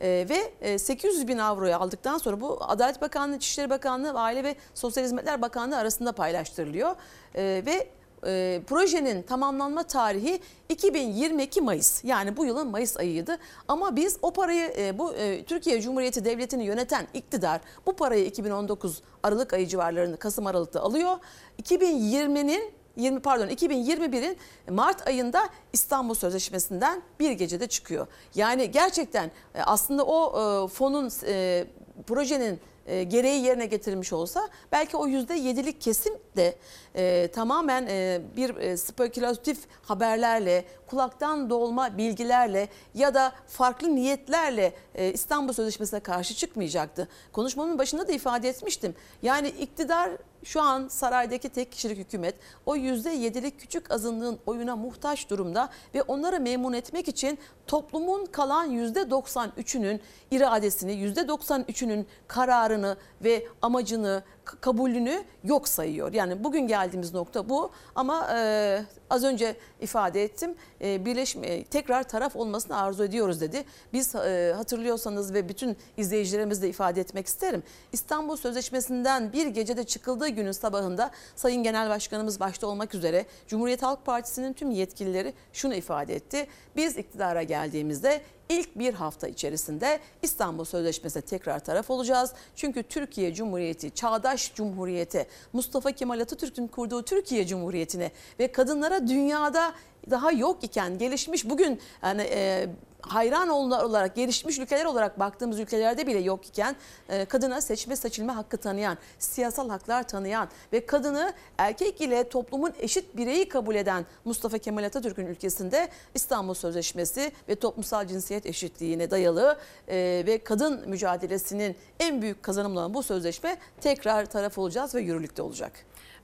Ee, 0.00 0.26
ve 0.28 0.52
e, 0.60 0.78
800 0.78 1.28
bin 1.28 1.38
avroyu 1.38 1.76
aldıktan 1.76 2.18
sonra 2.18 2.40
bu 2.40 2.58
Adalet 2.60 3.00
Bakanlığı, 3.00 3.36
İçişleri 3.36 3.70
Bakanlığı 3.70 4.14
ve 4.14 4.18
Aile 4.18 4.44
ve 4.44 4.56
Sosyal 4.74 5.04
Hizmetler 5.04 5.42
Bakanlığı 5.42 5.76
arasında 5.76 6.12
paylaştırılıyor. 6.12 6.96
Ee, 7.34 7.62
ve 7.66 7.88
e, 8.26 8.62
projenin 8.66 9.22
tamamlanma 9.22 9.82
tarihi 9.82 10.40
2022 10.68 11.60
Mayıs 11.60 12.04
yani 12.04 12.36
bu 12.36 12.46
yılın 12.46 12.66
Mayıs 12.66 12.96
ayıydı. 12.96 13.38
Ama 13.68 13.96
biz 13.96 14.18
o 14.22 14.32
parayı 14.32 14.72
e, 14.78 14.98
bu 14.98 15.14
e, 15.14 15.44
Türkiye 15.44 15.80
Cumhuriyeti 15.80 16.24
Devleti'ni 16.24 16.64
yöneten 16.64 17.06
iktidar 17.14 17.60
bu 17.86 17.92
parayı 17.92 18.24
2019 18.24 19.02
Aralık 19.22 19.52
ayı 19.52 19.66
civarlarında 19.66 20.16
Kasım 20.16 20.46
Aralık'ta 20.46 20.80
alıyor. 20.80 21.16
2020'nin 21.62 22.72
20 22.96 23.20
pardon 23.20 23.48
2021'in 23.48 24.36
Mart 24.70 25.06
ayında 25.06 25.48
İstanbul 25.72 26.14
Sözleşmesi'nden 26.14 27.02
bir 27.20 27.30
gecede 27.30 27.66
çıkıyor. 27.66 28.06
Yani 28.34 28.70
gerçekten 28.70 29.30
e, 29.54 29.62
aslında 29.62 30.04
o 30.04 30.28
e, 30.30 30.68
fonun 30.68 31.10
e, 31.26 31.66
projenin 32.06 32.60
e, 32.86 33.02
gereği 33.02 33.44
yerine 33.44 33.66
getirilmiş 33.66 34.12
olsa 34.12 34.48
belki 34.72 34.96
o 34.96 35.06
yüzde 35.06 35.34
yedilik 35.34 35.80
kesim 35.80 36.14
de 36.36 36.54
e, 36.94 37.28
tamamen 37.28 37.86
e, 37.86 38.20
bir 38.36 38.56
e, 38.56 38.76
spekülatif 38.76 39.58
haberlerle, 39.82 40.64
kulaktan 40.86 41.50
dolma 41.50 41.98
bilgilerle 41.98 42.68
ya 42.94 43.14
da 43.14 43.32
farklı 43.46 43.94
niyetlerle 43.94 44.72
e, 44.94 45.12
İstanbul 45.12 45.52
Sözleşmesi'ne 45.52 46.00
karşı 46.00 46.34
çıkmayacaktı. 46.34 47.08
Konuşmamın 47.32 47.78
başında 47.78 48.08
da 48.08 48.12
ifade 48.12 48.48
etmiştim. 48.48 48.94
Yani 49.22 49.48
iktidar 49.48 50.10
şu 50.44 50.62
an 50.62 50.88
saraydaki 50.88 51.48
tek 51.48 51.72
kişilik 51.72 51.98
hükümet 51.98 52.34
o 52.66 52.76
yüzde 52.76 53.10
yedilik 53.10 53.60
küçük 53.60 53.90
azınlığın 53.90 54.38
oyuna 54.46 54.76
muhtaç 54.76 55.30
durumda 55.30 55.68
ve 55.94 56.02
onları 56.02 56.40
memnun 56.40 56.72
etmek 56.72 57.08
için 57.08 57.38
toplumun 57.66 58.26
kalan 58.26 58.64
yüzde 58.64 59.00
93'ünün 59.00 60.00
iradesini, 60.30 60.92
yüzde 60.92 61.20
93'ünün 61.20 62.06
kararını 62.28 62.96
ve 63.24 63.46
amacını, 63.62 64.22
kabulünü 64.44 65.24
yok 65.44 65.68
sayıyor. 65.68 66.12
Yani 66.12 66.44
bugün 66.44 66.66
geldiğimiz 66.66 67.14
nokta 67.14 67.48
bu 67.48 67.70
ama 67.94 68.28
e, 68.38 68.84
az 69.10 69.24
önce 69.24 69.56
ifade 69.80 70.24
ettim 70.24 70.54
e, 70.80 71.04
birleşme 71.04 71.64
tekrar 71.64 72.02
taraf 72.02 72.36
olmasını 72.36 72.76
arzu 72.76 73.04
ediyoruz 73.04 73.40
dedi. 73.40 73.64
Biz 73.92 74.14
e, 74.14 74.52
hatırlıyorsanız 74.56 75.34
ve 75.34 75.48
bütün 75.48 75.76
izleyicilerimiz 75.96 76.62
de 76.62 76.68
ifade 76.68 77.00
etmek 77.00 77.26
isterim. 77.26 77.62
İstanbul 77.92 78.36
Sözleşmesi'nden 78.36 79.32
bir 79.32 79.46
gecede 79.46 79.84
çıkıldığı 79.84 80.28
günün 80.28 80.52
sabahında 80.52 81.10
Sayın 81.36 81.62
Genel 81.62 81.88
Başkanımız 81.88 82.40
başta 82.40 82.66
olmak 82.66 82.94
üzere 82.94 83.26
Cumhuriyet 83.46 83.82
Halk 83.82 84.06
Partisi'nin 84.06 84.52
tüm 84.52 84.70
yetkilileri 84.70 85.34
şunu 85.52 85.74
ifade 85.74 86.14
etti. 86.14 86.46
Biz 86.76 86.96
iktidara 86.96 87.42
geldiğimizde 87.42 88.20
ilk 88.58 88.78
bir 88.78 88.94
hafta 88.94 89.28
içerisinde 89.28 90.00
İstanbul 90.22 90.64
Sözleşmesi'ne 90.64 91.22
tekrar 91.22 91.64
taraf 91.64 91.90
olacağız. 91.90 92.32
Çünkü 92.56 92.82
Türkiye 92.82 93.34
Cumhuriyeti, 93.34 93.94
çağdaş 93.94 94.54
cumhuriyete, 94.54 95.26
Mustafa 95.52 95.92
Kemal 95.92 96.20
Atatürk'ün 96.20 96.66
kurduğu 96.66 97.02
Türkiye 97.02 97.46
Cumhuriyeti'ne 97.46 98.10
ve 98.38 98.52
kadınlara 98.52 99.08
dünyada 99.08 99.72
daha 100.10 100.32
yok 100.32 100.64
iken 100.64 100.98
gelişmiş 100.98 101.50
bugün 101.50 101.80
yani 102.02 102.22
e, 102.22 102.68
hayran 103.02 103.48
olarak 103.48 104.16
gelişmiş 104.16 104.58
ülkeler 104.58 104.84
olarak 104.84 105.18
baktığımız 105.18 105.60
ülkelerde 105.60 106.06
bile 106.06 106.18
yok 106.18 106.46
iken 106.48 106.76
e, 107.08 107.24
kadına 107.24 107.60
seçme 107.60 107.96
seçilme 107.96 108.32
hakkı 108.32 108.56
tanıyan, 108.56 108.98
siyasal 109.18 109.68
haklar 109.68 110.08
tanıyan 110.08 110.48
ve 110.72 110.86
kadını 110.86 111.32
erkek 111.58 112.00
ile 112.00 112.28
toplumun 112.28 112.72
eşit 112.78 113.16
bireyi 113.16 113.48
kabul 113.48 113.74
eden 113.74 114.06
Mustafa 114.24 114.58
Kemal 114.58 114.84
Atatürk'ün 114.84 115.26
ülkesinde 115.26 115.88
İstanbul 116.14 116.54
Sözleşmesi 116.54 117.32
ve 117.48 117.54
toplumsal 117.54 118.06
cinsiyet 118.06 118.46
eşitliğine 118.46 119.10
dayalı 119.10 119.58
e, 119.88 120.22
ve 120.26 120.44
kadın 120.44 120.88
mücadelesinin 120.88 121.76
en 122.00 122.22
büyük 122.22 122.42
kazanımı 122.42 122.78
olan 122.78 122.94
bu 122.94 123.02
sözleşme 123.02 123.56
tekrar 123.80 124.26
taraf 124.26 124.58
olacağız 124.58 124.94
ve 124.94 125.00
yürürlükte 125.00 125.42
olacak. 125.42 125.72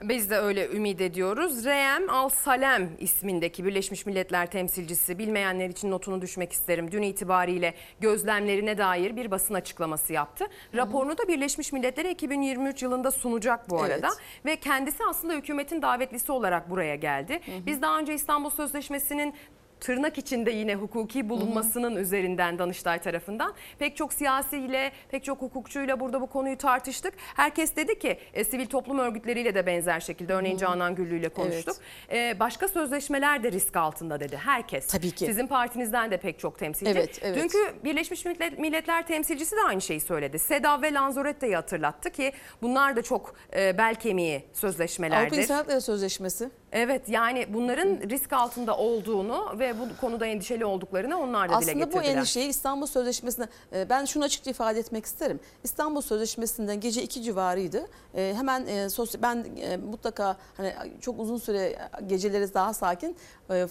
Biz 0.02 0.30
de 0.30 0.38
öyle 0.38 0.68
ümit 0.68 1.00
ediyoruz. 1.00 1.64
Reyem 1.64 2.10
Al 2.10 2.28
Salem 2.28 2.90
ismindeki 2.98 3.64
Birleşmiş 3.64 4.06
Milletler 4.06 4.50
temsilcisi 4.50 5.18
bilmeyenler 5.18 5.68
için 5.68 5.90
notunu 5.90 6.20
düşmek 6.20 6.52
isterim. 6.52 6.92
Dün 6.92 7.02
itibariyle 7.02 7.74
gözlemlerine 8.00 8.78
dair 8.78 9.16
bir 9.16 9.30
basın 9.30 9.54
açıklaması 9.54 10.12
yaptı. 10.12 10.46
Raporunu 10.74 11.18
da 11.18 11.28
Birleşmiş 11.28 11.72
Milletler'e 11.72 12.10
2023 12.10 12.82
yılında 12.82 13.10
sunacak 13.10 13.70
bu 13.70 13.82
arada. 13.82 14.08
Evet. 14.08 14.46
Ve 14.46 14.56
kendisi 14.56 15.04
aslında 15.04 15.34
hükümetin 15.34 15.82
davetlisi 15.82 16.32
olarak 16.32 16.70
buraya 16.70 16.96
geldi. 16.96 17.40
Biz 17.66 17.82
daha 17.82 17.98
önce 17.98 18.14
İstanbul 18.14 18.50
Sözleşmesi'nin 18.50 19.34
tırnak 19.80 20.18
içinde 20.18 20.50
yine 20.50 20.74
hukuki 20.74 21.28
bulunmasının 21.28 21.96
üzerinden 21.96 22.58
Danıştay 22.58 22.98
tarafından 22.98 23.54
pek 23.78 23.96
çok 23.96 24.12
siyasiyle, 24.12 24.92
pek 25.10 25.24
çok 25.24 25.42
hukukçuyla 25.42 26.00
burada 26.00 26.20
bu 26.20 26.26
konuyu 26.26 26.58
tartıştık. 26.58 27.14
Herkes 27.18 27.76
dedi 27.76 27.98
ki 27.98 28.18
e, 28.34 28.44
sivil 28.44 28.66
toplum 28.66 28.98
örgütleriyle 28.98 29.54
de 29.54 29.66
benzer 29.66 30.00
şekilde 30.00 30.34
örneğin 30.34 30.56
Canan 30.56 30.94
Güllü 30.94 31.18
ile 31.18 31.28
konuştuk. 31.28 31.76
E, 32.12 32.40
başka 32.40 32.68
sözleşmeler 32.68 33.42
de 33.42 33.52
risk 33.52 33.76
altında 33.76 34.20
dedi 34.20 34.36
herkes. 34.36 34.86
Tabii 34.86 35.10
ki. 35.10 35.26
Sizin 35.26 35.46
partinizden 35.46 36.10
de 36.10 36.16
pek 36.16 36.38
çok 36.38 36.58
temsilci. 36.58 36.90
Evet, 36.92 37.18
evet. 37.22 37.36
Dünkü 37.42 37.58
Birleşmiş 37.84 38.24
Millet- 38.24 38.58
Milletler 38.58 39.06
temsilcisi 39.06 39.56
de 39.56 39.60
aynı 39.66 39.80
şeyi 39.80 40.00
söyledi. 40.00 40.38
SEDAV 40.38 40.82
ve 40.82 40.92
Lanzarote'yi 40.94 41.54
hatırlattı 41.56 42.10
ki 42.10 42.32
bunlar 42.62 42.96
da 42.96 43.02
çok 43.02 43.34
e, 43.56 43.78
bel 43.78 43.94
kemiği 43.94 44.42
sözleşmelerdir. 44.52 45.26
Avrupa 45.26 45.36
İnsan 45.42 45.54
Hakları 45.54 45.80
Sözleşmesi. 45.80 46.50
Evet 46.72 47.08
yani 47.08 47.46
bunların 47.48 48.10
risk 48.10 48.32
altında 48.32 48.76
olduğunu 48.76 49.58
ve 49.58 49.67
bu 49.78 50.00
konuda 50.00 50.26
endişeli 50.26 50.64
olduklarını 50.64 51.18
onlar 51.20 51.48
da 51.48 51.52
dile 51.52 51.56
Aslında 51.70 51.86
bu 51.86 51.90
getirdiler. 51.90 52.16
endişeyi 52.16 52.48
İstanbul 52.48 52.86
Sözleşmesi'ne 52.86 53.48
e, 53.72 53.88
ben 53.90 54.04
şunu 54.04 54.24
açıkça 54.24 54.50
ifade 54.50 54.78
etmek 54.78 55.06
isterim. 55.06 55.40
İstanbul 55.64 56.00
Sözleşmesi'nden 56.00 56.80
gece 56.80 57.02
2 57.02 57.22
civarıydı. 57.22 57.86
E, 58.14 58.34
Hemen 58.36 58.66
e, 58.66 58.88
sosyal 58.90 59.22
ben 59.22 59.46
mutlaka 59.90 60.36
hani 60.56 60.74
çok 61.00 61.20
uzun 61.20 61.38
süre 61.38 61.78
geceleri 62.06 62.54
daha 62.54 62.74
sakin 62.74 63.16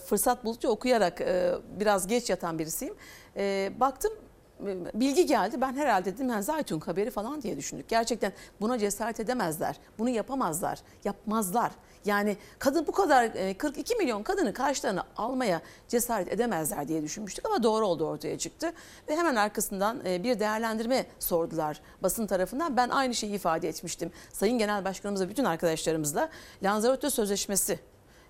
fırsat 0.06 0.46
buldukça 0.46 0.70
okuyarak 0.70 1.20
biraz 1.80 2.08
geç 2.08 2.30
yatan 2.30 2.60
birisiyim. 2.60 2.96
Baktım 3.80 4.14
bilgi 4.94 5.26
geldi. 5.26 5.62
Ben 5.62 5.74
herhalde 5.74 6.14
dedim 6.14 6.30
yani 6.30 6.44
Zaytun 6.44 6.80
haberi 6.80 7.12
falan 7.12 7.42
diye 7.42 7.58
düşündük. 7.58 7.90
Gerçekten 7.90 8.34
buna 8.62 8.78
cesaret 8.78 9.20
edemezler. 9.20 9.76
Bunu 10.00 10.10
yapamazlar. 10.10 10.80
Yapmazlar. 11.04 11.72
Yani 12.08 12.38
kadın 12.60 12.88
bu 12.88 12.92
kadar 12.92 13.24
e, 13.24 13.58
42 13.58 13.96
milyon 13.96 14.24
kadını 14.24 14.54
karşılarına 14.54 15.04
almaya 15.18 15.62
cesaret 15.88 16.34
edemezler 16.34 16.88
diye 16.88 17.04
düşünmüştük 17.04 17.46
ama 17.46 17.64
doğru 17.64 17.88
oldu 17.88 18.06
ortaya 18.06 18.38
çıktı. 18.38 18.72
Ve 19.10 19.16
hemen 19.16 19.36
arkasından 19.36 20.06
e, 20.06 20.24
bir 20.24 20.40
değerlendirme 20.40 21.06
sordular 21.20 21.82
basın 22.04 22.28
tarafından. 22.28 22.78
Ben 22.78 22.90
aynı 22.90 23.16
şeyi 23.16 23.34
ifade 23.34 23.70
etmiştim. 23.70 24.12
Sayın 24.34 24.58
Genel 24.58 24.86
Başkanımızla 24.86 25.30
bütün 25.30 25.46
arkadaşlarımızla 25.46 26.30
Lanzarote 26.64 27.10
Sözleşmesi 27.10 27.80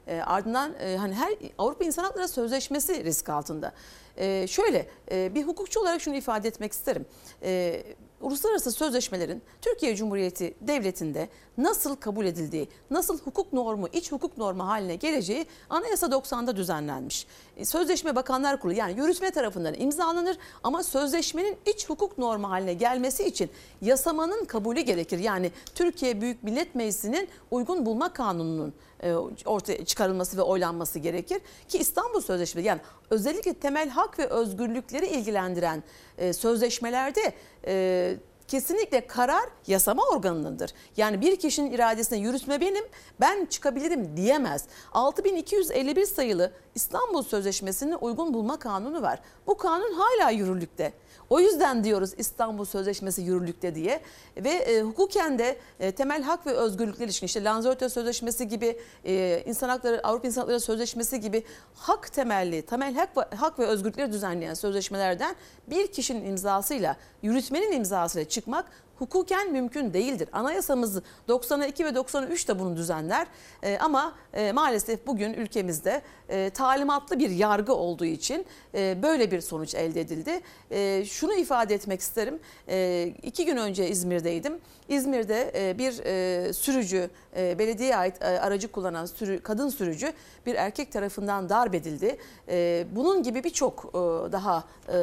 e, 0.08 0.22
ardından 0.22 0.74
e, 0.80 0.98
hani 0.98 1.14
her 1.14 1.34
Avrupa 1.58 1.86
İnsan 1.86 2.04
Hakları 2.04 2.28
Sözleşmesi 2.28 3.04
risk 3.04 3.30
altında. 3.30 3.74
E, 4.18 4.48
şöyle 4.48 4.88
e, 5.12 5.36
bir 5.36 5.48
hukukçu 5.48 5.80
olarak 5.80 6.02
şunu 6.02 6.16
ifade 6.16 6.48
etmek 6.48 6.72
isterim. 6.72 7.06
E, 7.44 7.84
uluslararası 8.22 8.72
sözleşmelerin 8.72 9.42
Türkiye 9.62 9.96
Cumhuriyeti 9.96 10.54
Devleti'nde 10.62 11.30
nasıl 11.58 11.96
kabul 11.96 12.26
edildiği, 12.26 12.70
nasıl 12.92 13.20
hukuk 13.20 13.54
normu, 13.54 13.88
iç 13.94 14.12
hukuk 14.12 14.38
normu 14.38 14.68
haline 14.68 14.96
geleceği 14.96 15.46
Anayasa 15.70 16.08
90'da 16.08 16.56
düzenlenmiş. 16.56 17.28
Sözleşme 17.66 18.16
Bakanlar 18.16 18.60
Kurulu 18.60 18.78
yani 18.78 19.00
yürütme 19.00 19.32
tarafından 19.32 19.74
imzalanır 19.78 20.38
ama 20.64 20.84
sözleşmenin 20.84 21.58
iç 21.66 21.90
hukuk 21.90 22.18
normu 22.18 22.50
haline 22.50 22.74
gelmesi 22.74 23.24
için 23.24 23.50
yasamanın 23.82 24.46
kabulü 24.46 24.82
gerekir. 24.82 25.20
Yani 25.20 25.52
Türkiye 25.76 26.22
Büyük 26.22 26.44
Millet 26.44 26.76
Meclisi'nin 26.76 27.30
uygun 27.52 27.86
bulma 27.86 28.14
kanununun 28.14 28.74
e, 29.04 29.14
ortaya 29.46 29.86
çıkarılması 29.86 30.38
ve 30.38 30.42
oylanması 30.42 31.00
gerekir 31.00 31.42
ki 31.68 31.78
İstanbul 31.78 32.22
Sözleşmesi 32.22 32.68
yani 32.68 32.82
özellikle 33.10 33.54
temel 33.54 33.90
hak 33.90 34.20
ve 34.20 34.28
özgürlükleri 34.28 35.08
ilgilendiren 35.08 35.84
e, 36.18 36.34
sözleşmelerde 36.34 37.34
e, 37.68 38.16
kesinlikle 38.48 39.08
karar 39.08 39.50
yasama 39.68 40.04
organınındır. 40.04 40.74
Yani 40.98 41.22
bir 41.22 41.36
kişinin 41.36 41.72
iradesine 41.72 42.20
yürütme 42.20 42.62
benim, 42.62 42.86
ben 43.20 43.46
çıkabilirim 43.46 44.18
diyemez. 44.18 44.66
6251 44.92 46.06
sayılı 46.06 46.52
İstanbul 46.76 47.24
Sözleşmesi'nin 47.24 47.98
uygun 48.02 48.34
bulma 48.34 48.60
kanunu 48.60 49.02
var. 49.02 49.20
Bu 49.48 49.58
kanun 49.58 49.94
hala 49.94 50.30
yürürlükte. 50.30 50.94
O 51.30 51.40
yüzden 51.40 51.84
diyoruz 51.84 52.14
İstanbul 52.18 52.66
Sözleşmesi 52.66 53.22
yürürlükte 53.22 53.76
diye 53.76 54.02
ve 54.38 54.50
e, 54.50 54.82
hukuken 54.82 55.40
de 55.40 55.58
e, 55.80 55.92
temel 55.92 56.24
hak 56.24 56.48
ve 56.48 56.52
özgürlükler 56.52 57.06
ilişkin 57.06 57.26
işte 57.26 57.44
Lanzarote 57.44 57.90
Sözleşmesi 57.90 58.48
gibi 58.48 58.80
e, 59.06 59.44
insan 59.46 59.70
hakları 59.70 60.08
Avrupa 60.08 60.28
İnsan 60.28 60.42
Hakları 60.42 60.60
Sözleşmesi 60.60 61.20
gibi 61.20 61.44
hak 61.76 62.14
temelli 62.14 62.62
temel 62.62 62.96
hak 62.96 63.18
ve, 63.18 63.36
hak 63.36 63.60
ve 63.60 63.66
özgürlükleri 63.66 64.12
düzenleyen 64.12 64.54
sözleşmelerden 64.54 65.36
bir 65.68 65.88
kişinin 65.88 66.26
imzasıyla 66.26 66.96
yürütmenin 67.22 67.72
imzasıyla 67.72 68.30
çıkmak 68.30 68.66
hukuken 69.00 69.52
mümkün 69.52 69.94
değildir. 69.94 70.30
Anayasamız 70.34 71.02
92 71.28 71.86
ve 71.86 71.96
93 71.96 72.48
de 72.48 72.60
bunu 72.60 72.78
düzenler 72.78 73.28
E, 73.64 73.78
ama 73.78 74.14
e, 74.34 74.52
maalesef 74.52 75.08
bugün 75.08 75.34
ülkemizde 75.34 76.02
e, 76.30 76.50
talimatlı 76.50 77.20
bir 77.20 77.30
yargı 77.30 77.74
olduğu 77.74 78.06
için 78.06 78.46
e, 78.76 78.98
böyle 79.04 79.32
bir 79.32 79.42
sonuç 79.42 79.76
elde 79.76 80.02
edildi. 80.02 80.42
E, 80.72 81.06
şunu 81.06 81.34
ifade 81.34 81.76
etmek 81.76 82.00
isterim. 82.02 82.40
E, 82.70 83.08
iki 83.24 83.46
gün 83.46 83.58
önce 83.58 83.90
İzmir'deydim. 83.90 84.60
İzmir'de 84.90 85.52
e, 85.56 85.78
bir 85.78 86.06
e, 86.06 86.54
sürücü, 86.54 87.10
e, 87.38 87.60
belediyeye 87.60 87.98
ait 87.98 88.22
e, 88.22 88.26
aracı 88.26 88.72
kullanan 88.72 89.06
sürü, 89.06 89.40
kadın 89.40 89.70
sürücü 89.70 90.14
bir 90.46 90.56
erkek 90.56 90.92
tarafından 90.92 91.50
darp 91.50 91.76
edildi. 91.76 92.18
E, 92.50 92.86
bunun 92.92 93.24
gibi 93.24 93.44
birçok 93.44 93.86
e, 93.90 93.98
daha 94.32 94.64
e, 94.94 94.98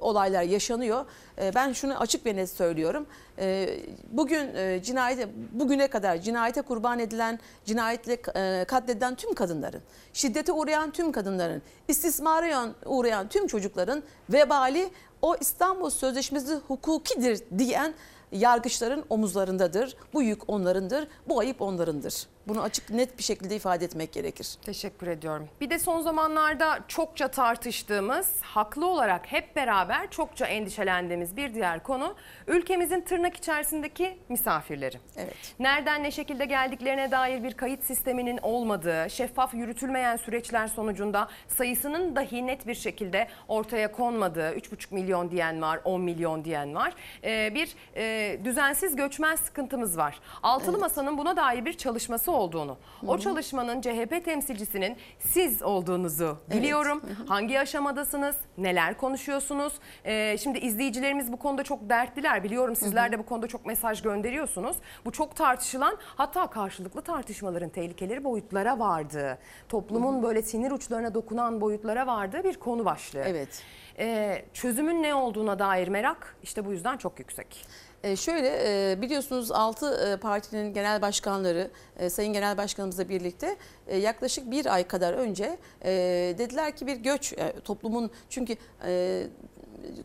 olaylar 0.00 0.42
yaşanıyor. 0.42 1.04
E, 1.42 1.54
ben 1.54 1.72
şunu 1.72 2.00
açık 2.00 2.26
ve 2.26 2.36
net 2.36 2.50
söylüyorum. 2.50 3.06
E, 3.38 3.78
bugün 4.10 4.54
e, 4.54 4.82
cinayete 4.82 5.28
bugüne 5.52 5.88
kadar 5.88 6.16
cinayete 6.16 6.62
kurban 6.62 6.98
edilen, 6.98 7.38
cinayetle 7.64 8.18
e, 8.36 8.64
katledilen 8.64 9.14
tüm 9.14 9.34
kadınların, 9.34 9.82
şiddete 10.12 10.52
uğrayan 10.52 10.90
tüm 10.90 11.12
kadınların, 11.12 11.62
istismara 11.88 12.74
uğrayan 12.86 13.28
tüm 13.28 13.46
çocukların 13.46 14.02
vebali 14.32 14.90
o 15.22 15.36
İstanbul 15.40 15.90
Sözleşmesi 15.90 16.54
hukukidir 16.54 17.40
diyen 17.58 17.94
yargıçların 18.32 19.04
omuzlarındadır. 19.10 19.96
Bu 20.14 20.22
yük 20.22 20.50
onlarındır. 20.50 21.08
Bu 21.28 21.38
ayıp 21.38 21.62
onlarındır. 21.62 22.26
Bunu 22.48 22.62
açık 22.62 22.90
net 22.90 23.18
bir 23.18 23.22
şekilde 23.22 23.56
ifade 23.56 23.84
etmek 23.84 24.12
gerekir. 24.12 24.48
Teşekkür 24.64 25.06
ediyorum. 25.06 25.48
Bir 25.60 25.70
de 25.70 25.78
son 25.78 26.00
zamanlarda 26.00 26.78
çokça 26.88 27.28
tartıştığımız, 27.28 28.40
haklı 28.42 28.86
olarak 28.86 29.32
hep 29.32 29.56
beraber 29.56 30.10
çokça 30.10 30.46
endişelendiğimiz 30.46 31.36
bir 31.36 31.54
diğer 31.54 31.82
konu 31.82 32.14
ülkemizin 32.46 33.00
tırnak 33.00 33.36
içerisindeki 33.36 34.18
misafirleri. 34.28 34.96
Evet. 35.16 35.34
Nereden 35.58 36.02
ne 36.02 36.10
şekilde 36.10 36.44
geldiklerine 36.44 37.10
dair 37.10 37.42
bir 37.42 37.54
kayıt 37.54 37.84
sisteminin 37.84 38.38
olmadığı, 38.42 39.10
şeffaf 39.10 39.54
yürütülmeyen 39.54 40.16
süreçler 40.16 40.66
sonucunda 40.66 41.28
sayısının 41.48 42.16
dahi 42.16 42.46
net 42.46 42.66
bir 42.66 42.74
şekilde 42.74 43.28
ortaya 43.48 43.92
konmadığı, 43.92 44.50
3,5 44.54 44.94
milyon 44.94 45.30
diyen 45.30 45.62
var, 45.62 45.80
10 45.84 46.00
milyon 46.00 46.44
diyen 46.44 46.74
var. 46.74 46.94
Ee, 47.24 47.54
bir 47.54 47.74
e, 47.96 48.44
düzensiz 48.44 48.96
göçmen 48.96 49.36
sıkıntımız 49.36 49.98
var. 49.98 50.20
Altılı 50.42 50.78
Masa'nın 50.78 51.18
buna 51.18 51.36
dair 51.36 51.64
bir 51.64 51.72
çalışması 51.72 52.33
olduğunu, 52.34 52.76
o 53.06 53.18
çalışmanın 53.18 53.80
CHP 53.80 54.24
temsilcisinin 54.24 54.96
siz 55.18 55.62
olduğunuzu 55.62 56.38
biliyorum. 56.50 57.02
Hangi 57.28 57.60
aşamadasınız, 57.60 58.36
neler 58.58 58.96
konuşuyorsunuz? 58.96 59.72
Ee, 60.04 60.38
şimdi 60.38 60.58
izleyicilerimiz 60.58 61.32
bu 61.32 61.36
konuda 61.36 61.62
çok 61.62 61.90
dertliler. 61.90 62.44
Biliyorum 62.44 62.76
sizler 62.76 63.12
de 63.12 63.18
bu 63.18 63.26
konuda 63.26 63.46
çok 63.46 63.66
mesaj 63.66 64.02
gönderiyorsunuz. 64.02 64.76
Bu 65.04 65.12
çok 65.12 65.36
tartışılan 65.36 65.96
hatta 66.00 66.46
karşılıklı 66.46 67.02
tartışmaların 67.02 67.68
tehlikeli 67.70 68.24
boyutlara 68.24 68.78
vardığı, 68.78 69.38
toplumun 69.68 70.22
böyle 70.22 70.42
sinir 70.42 70.70
uçlarına 70.70 71.14
dokunan 71.14 71.60
boyutlara 71.60 72.06
vardığı 72.06 72.44
bir 72.44 72.54
konu 72.54 72.84
başlığı. 72.84 73.24
Evet. 73.26 73.62
Ee, 73.98 74.44
çözümün 74.54 75.02
ne 75.02 75.14
olduğuna 75.14 75.58
dair 75.58 75.88
merak 75.88 76.36
işte 76.42 76.64
bu 76.66 76.72
yüzden 76.72 76.96
çok 76.96 77.18
yüksek. 77.18 77.66
E, 78.04 78.16
şöyle 78.16 78.48
e, 78.92 79.02
biliyorsunuz 79.02 79.52
6 79.52 80.18
partinin 80.22 80.74
genel 80.74 81.02
başkanları 81.02 81.70
e, 81.98 82.10
Sayın 82.10 82.32
Genel 82.32 82.56
Başkanımızla 82.56 83.08
birlikte 83.08 83.56
e, 83.86 83.96
yaklaşık 83.96 84.50
bir 84.50 84.74
ay 84.74 84.86
kadar 84.86 85.12
önce 85.12 85.58
e, 85.84 85.90
dediler 86.38 86.76
ki 86.76 86.86
bir 86.86 86.96
göç 86.96 87.32
e, 87.32 87.60
toplumun 87.64 88.10
çünkü 88.30 88.56
e, 88.84 89.22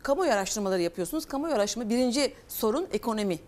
kamuoyu 0.04 0.32
araştırmaları 0.32 0.82
yapıyorsunuz. 0.82 1.26
Kamuoyu 1.26 1.56
araştırma 1.56 1.90
birinci 1.90 2.34
sorun 2.48 2.88
ekonomi 2.94 3.40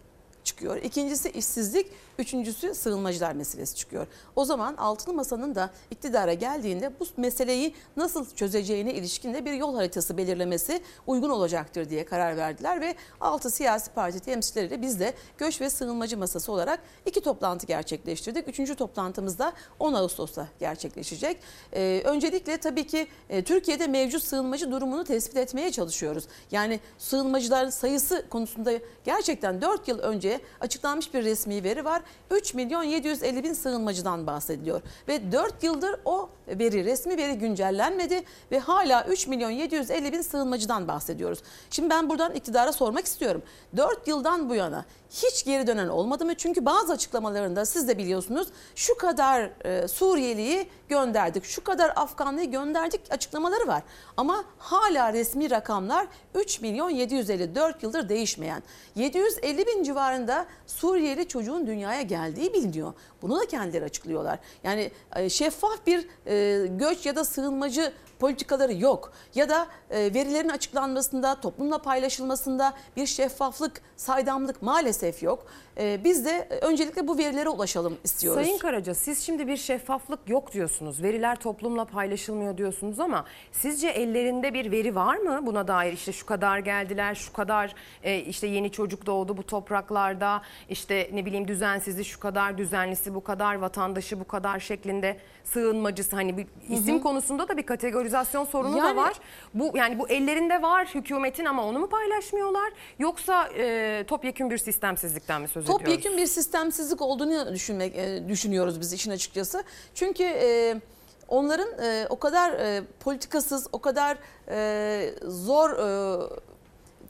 çıkıyor. 0.44 0.78
İkincisi 0.78 1.30
işsizlik, 1.30 1.88
üçüncüsü 2.22 2.76
sığınmacılar 2.76 3.34
meselesi 3.34 3.76
çıkıyor. 3.76 4.08
O 4.36 4.46
zaman 4.46 4.76
Altılı 4.76 5.14
Masa'nın 5.14 5.56
da 5.56 5.70
iktidara 5.92 6.34
geldiğinde 6.34 6.92
bu 7.00 7.06
meseleyi 7.18 7.76
nasıl 7.98 8.36
çözeceğine 8.36 8.94
ilişkin 8.94 9.34
de 9.34 9.46
bir 9.46 9.54
yol 9.54 9.76
haritası 9.76 10.18
belirlemesi 10.18 10.82
uygun 11.08 11.30
olacaktır 11.30 11.90
diye 11.90 12.06
karar 12.06 12.38
verdiler 12.38 12.82
ve 12.82 12.96
6 13.22 13.50
siyasi 13.50 13.92
parti 13.92 14.20
temsilcileriyle 14.20 14.82
biz 14.82 15.00
de 15.00 15.14
göç 15.38 15.62
ve 15.62 15.70
sığınmacı 15.70 16.18
masası 16.18 16.52
olarak 16.52 16.80
iki 17.06 17.22
toplantı 17.22 17.68
gerçekleştirdik. 17.68 18.48
Üçüncü 18.48 18.76
toplantımızda 18.76 19.54
10 19.80 19.94
Ağustos'ta 19.94 20.48
gerçekleşecek. 20.60 21.38
Ee, 21.74 22.02
öncelikle 22.06 22.58
tabii 22.58 22.88
ki 22.88 23.08
e, 23.30 23.44
Türkiye'de 23.44 23.88
mevcut 23.88 24.24
sığınmacı 24.24 24.72
durumunu 24.72 25.04
tespit 25.04 25.38
etmeye 25.38 25.72
çalışıyoruz. 25.72 26.28
Yani 26.52 26.80
sığınmacıların 26.98 27.70
sayısı 27.70 28.26
konusunda 28.30 28.72
gerçekten 29.04 29.62
4 29.62 29.88
yıl 29.88 30.00
önce 30.00 30.42
açıklanmış 30.60 31.14
bir 31.14 31.24
resmi 31.24 31.64
veri 31.64 31.86
var. 31.86 32.02
3 32.32 32.54
milyon 32.54 32.84
750 32.84 33.44
bin 33.44 33.54
sığınmacıdan 33.54 34.28
bahsediliyor. 34.28 34.82
Ve 35.08 35.32
4 35.32 35.64
yıldır 35.64 35.96
o 36.06 36.30
veri, 36.48 36.86
resmi 36.86 37.18
veri 37.18 37.34
güncellenmedi 37.34 38.24
ve 38.52 38.60
hala 38.60 39.06
3 39.06 39.28
milyon 39.28 39.50
750 39.50 40.12
bin 40.12 40.22
sığınmacıdan 40.22 40.88
bahsediyoruz. 40.88 41.40
Şimdi 41.70 41.90
ben 41.90 42.10
buradan 42.10 42.36
iktidara 42.36 42.74
sormak 42.74 43.06
istiyorum. 43.06 43.42
4 43.78 44.08
yıldan 44.08 44.50
bu 44.50 44.56
yana 44.56 44.86
hiç 45.12 45.46
geri 45.46 45.68
dönen 45.68 45.88
olmadı 45.88 46.26
mı? 46.26 46.36
Çünkü 46.36 46.66
bazı 46.66 46.94
açıklamalarında 46.94 47.66
siz 47.66 47.88
de 47.88 47.98
biliyorsunuz 47.98 48.48
şu 48.76 48.98
kadar 48.98 49.50
e, 49.66 49.88
Suriyeliyi 49.88 50.68
gönderdik, 50.90 51.46
şu 51.46 51.64
kadar 51.64 51.94
Afganlıyı 51.96 52.52
gönderdik 52.52 53.02
açıklamaları 53.10 53.68
var. 53.68 53.84
Ama 54.18 54.44
hala 54.58 55.14
resmi 55.14 55.52
rakamlar 55.52 56.08
3 56.36 56.62
milyon 56.62 56.90
754 56.90 57.84
yıldır 57.84 58.10
değişmeyen. 58.10 58.64
750 58.96 59.66
bin 59.68 59.84
civarında 59.84 60.46
Suriyeli 60.68 61.28
çocuğun 61.28 61.68
dünyaya 61.68 62.02
geldiği 62.02 62.54
biliniyor. 62.54 62.94
Bunu 63.22 63.40
da 63.40 63.46
kendileri 63.46 63.86
açıklıyorlar. 63.86 64.40
Yani 64.64 64.92
e, 65.16 65.30
şeffaf 65.30 65.88
bir 65.88 66.08
e, 66.28 66.68
göç 66.68 67.06
ya 67.06 67.16
da 67.16 67.26
sığınmacı 67.26 67.94
politikaları 68.20 68.74
yok. 68.74 69.14
Ya 69.36 69.50
da 69.50 69.68
e, 69.90 70.14
verilerin 70.14 70.50
açıklanmasında, 70.50 71.42
toplumla 71.42 71.78
paylaşılmasında 71.78 72.74
bir 72.98 73.06
şeffaflık, 73.06 73.82
saydamlık 73.98 74.62
maalesef 74.62 75.24
yok. 75.24 75.46
E, 75.82 76.04
biz 76.04 76.26
de 76.26 76.48
öncelikle 76.62 77.08
bu 77.08 77.18
verilere 77.18 77.50
ulaşalım 77.50 77.98
istiyoruz. 78.04 78.44
Sayın 78.44 78.58
Karaca 78.58 78.94
siz 78.94 79.26
şimdi 79.26 79.48
bir 79.48 79.58
şeffaflık 79.58 80.20
yok 80.28 80.54
diyorsunuz. 80.54 81.04
Veriler 81.04 81.36
toplumla 81.36 81.86
paylaşılmıyor 81.86 82.58
diyorsunuz 82.58 83.00
ama 83.00 83.26
sizce 83.52 83.88
ellerinde 83.88 84.54
bir 84.54 84.72
veri 84.72 84.96
var 84.96 85.18
mı 85.18 85.46
buna 85.46 85.68
dair? 85.68 85.94
İşte 85.94 86.12
şu 86.12 86.26
kadar 86.26 86.60
geldiler, 86.60 87.16
şu 87.16 87.34
kadar 87.34 87.76
e, 88.04 88.20
işte 88.20 88.48
yeni 88.48 88.72
çocuk 88.72 89.06
doğdu 89.06 89.38
bu 89.38 89.44
topraklarda. 89.44 90.42
işte 90.70 91.10
ne 91.14 91.26
bileyim 91.26 91.48
düzensizliği 91.48 92.06
şu 92.06 92.20
kadar, 92.20 92.58
düzenlisi 92.58 93.16
bu 93.16 93.24
kadar, 93.24 93.56
vatandaşı 93.56 94.20
bu 94.20 94.28
kadar 94.28 94.60
şeklinde 94.60 95.18
sığınmacısı 95.44 96.16
hani 96.16 96.38
bir 96.38 96.48
isim 96.70 96.98
hı. 96.98 97.02
konusunda 97.02 97.48
da 97.48 97.58
bir 97.58 97.64
kategorizasyon 97.64 98.46
sorunu 98.46 98.74
da 98.74 98.88
Yani- 98.88 98.98
var. 98.98 99.14
Bu 99.54 99.72
yani 99.78 100.00
bu 100.00 100.10
ellerinde 100.10 100.62
var 100.62 100.88
hükümetin 100.96 101.46
ama 101.46 101.66
onu 101.66 101.80
mu 101.80 101.90
paylaşmıyorlar 101.90 102.72
yoksa 103.00 103.48
e, 103.58 104.04
topyekün 104.08 104.50
bir 104.50 104.58
sistemsizlikten 104.58 105.42
mi 105.42 105.48
söz 105.48 105.70
ediyoruz? 105.76 105.96
Topyekun 105.96 106.18
bir 106.18 106.28
sistemsizlik 106.28 107.02
olduğunu 107.02 107.54
düşünmek 107.54 107.96
e, 107.96 108.24
düşünüyoruz 108.28 108.80
biz 108.80 108.94
işin 108.94 109.12
açıkçası. 109.12 109.64
Çünkü 109.96 110.24
e, 110.24 110.82
onların 111.28 111.84
e, 111.84 112.08
o 112.10 112.20
kadar 112.20 112.52
e, 112.52 112.84
politikasız, 113.00 113.68
o 113.72 113.80
kadar 113.80 114.18
e, 114.50 115.14
zor 115.28 115.70
e, 115.70 116.42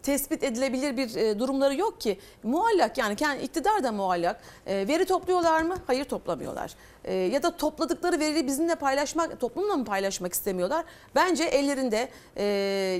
tespit 0.03 0.43
edilebilir 0.43 0.97
bir 0.97 1.15
e, 1.15 1.39
durumları 1.39 1.75
yok 1.75 2.01
ki. 2.01 2.19
Muallak 2.43 2.97
yani 2.97 3.15
kendi 3.15 3.43
iktidar 3.43 3.83
da 3.83 3.91
muallak. 3.91 4.41
E, 4.65 4.87
veri 4.87 5.05
topluyorlar 5.05 5.61
mı? 5.61 5.75
Hayır 5.87 6.03
toplamıyorlar. 6.03 6.75
E, 7.05 7.13
ya 7.13 7.43
da 7.43 7.57
topladıkları 7.57 8.19
veriyi 8.19 8.47
bizimle 8.47 8.75
paylaşmak, 8.75 9.39
toplumla 9.39 9.75
mı 9.75 9.85
paylaşmak 9.85 10.33
istemiyorlar? 10.33 10.85
Bence 11.15 11.43
ellerinde 11.43 12.09
e, 12.37 12.43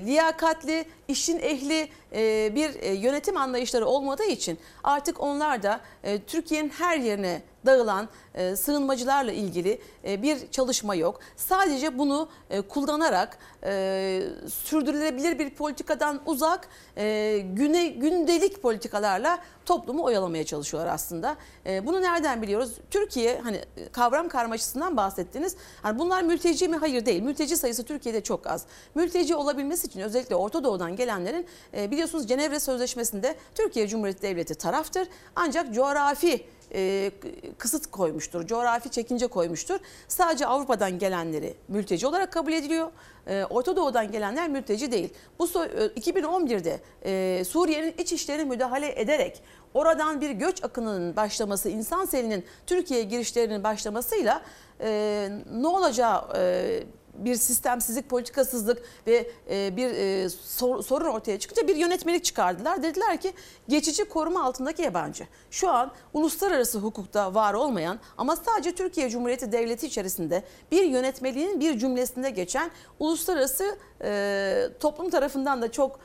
liyakatli, 0.05 0.85
işin 1.07 1.39
ehli 1.39 1.89
e, 2.13 2.51
bir 2.55 2.75
e, 2.81 2.93
yönetim 2.93 3.37
anlayışları 3.37 3.85
olmadığı 3.85 4.25
için 4.25 4.59
artık 4.83 5.19
onlar 5.19 5.63
da 5.63 5.79
e, 6.03 6.19
Türkiye'nin 6.19 6.69
her 6.69 6.97
yerine 6.97 7.41
dağılan 7.65 8.09
e, 8.35 8.55
sığınmacılarla 8.55 9.31
ilgili 9.31 9.81
e, 10.07 10.21
bir 10.21 10.51
çalışma 10.51 10.95
yok. 10.95 11.19
Sadece 11.35 11.97
bunu 11.97 12.29
e, 12.49 12.61
kullanarak 12.61 13.37
e, 13.63 14.21
sürdürülebilir 14.53 15.39
bir 15.39 15.49
politikadan 15.49 16.21
uzak 16.25 16.67
e, 16.97 17.37
güne 17.53 17.87
gündelik 17.87 18.61
politikalarla 18.61 19.39
toplumu 19.65 20.03
oyalamaya 20.03 20.45
çalışıyorlar 20.45 20.93
aslında. 20.93 21.35
E, 21.65 21.85
bunu 21.85 22.01
nereden 22.01 22.41
biliyoruz? 22.41 22.73
Türkiye 22.89 23.39
hani 23.39 23.57
e, 23.57 23.89
kavram 23.91 24.29
karmaşasından 24.29 24.97
bahsettiniz. 24.97 25.55
Hani 25.81 25.99
bunlar 25.99 26.23
mülteci 26.23 26.67
mi? 26.67 26.77
Hayır 26.77 27.05
değil. 27.05 27.23
Mülteci 27.23 27.57
sayısı 27.57 27.83
Türkiye'de 27.83 28.21
çok 28.21 28.47
az. 28.47 28.65
Mülteci 28.95 29.35
olabilmesi 29.35 29.88
için 29.88 29.99
özellikle 29.99 30.35
Orta 30.35 30.63
Doğu'dan 30.63 30.95
gelenlerin 30.95 31.45
e, 31.73 31.91
biliyorsunuz 31.91 32.27
Cenevre 32.27 32.59
Sözleşmesi'nde 32.59 33.35
Türkiye 33.55 33.88
Cumhuriyeti 33.88 34.21
Devleti 34.21 34.55
taraftır. 34.55 35.07
Ancak 35.35 35.73
coğrafi 35.73 36.45
e, 36.73 37.11
kısıt 37.57 37.91
koymuştur, 37.91 38.48
coğrafi 38.48 38.89
çekince 38.89 39.27
koymuştur. 39.27 39.80
Sadece 40.07 40.45
Avrupa'dan 40.45 40.99
gelenleri 40.99 41.53
mülteci 41.68 42.07
olarak 42.07 42.31
kabul 42.31 42.52
ediliyor. 42.53 42.91
E, 43.27 43.45
Orta 43.49 43.76
Doğu'dan 43.76 44.11
gelenler 44.11 44.49
mülteci 44.49 44.91
değil. 44.91 45.14
Bu 45.39 45.45
so- 45.45 45.93
e, 45.95 45.99
2011'de 45.99 46.80
e, 47.06 47.43
Suriye'nin 47.45 47.95
iç 47.98 48.14
işlerine 48.14 48.43
müdahale 48.43 49.02
ederek 49.02 49.43
oradan 49.73 50.22
bir 50.22 50.30
göç 50.30 50.64
akınının 50.64 51.15
başlaması, 51.15 51.69
insan 51.69 52.06
selinin 52.06 52.45
Türkiye'ye 52.68 53.06
girişlerinin 53.06 53.64
başlamasıyla 53.64 54.41
e, 54.81 55.30
ne 55.53 55.68
olacağı 55.68 56.38
e, 56.38 56.84
bir 57.13 57.35
sistemsizlik, 57.35 58.09
politikasızlık 58.09 58.81
ve 59.07 59.31
e, 59.49 59.77
bir 59.77 59.89
e, 59.89 60.29
sor- 60.29 60.83
sorun 60.83 61.05
ortaya 61.05 61.39
çıkınca 61.39 61.67
bir 61.67 61.75
yönetmelik 61.75 62.23
çıkardılar. 62.23 62.83
Dediler 62.83 63.21
ki 63.21 63.33
geçici 63.67 64.05
koruma 64.05 64.43
altındaki 64.43 64.81
yabancı. 64.81 65.27
Şu 65.51 65.69
an 65.69 65.91
uluslararası 66.13 66.79
hukukta 66.79 67.33
var 67.33 67.53
olmayan 67.53 67.99
ama 68.17 68.35
sadece 68.35 68.75
Türkiye 68.75 69.09
Cumhuriyeti 69.09 69.51
Devleti 69.51 69.88
içerisinde 69.88 70.43
bir 70.71 70.83
yönetmeliğin 70.83 71.59
bir 71.59 71.79
cümlesinde 71.79 72.29
geçen 72.29 72.71
uluslararası 72.99 73.77
e, 74.03 74.69
toplum 74.79 75.09
tarafından 75.09 75.61
da 75.61 75.71
çok 75.71 75.99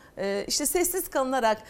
işte 0.47 0.67
sessiz 0.67 1.09
kalınarak 1.11 1.63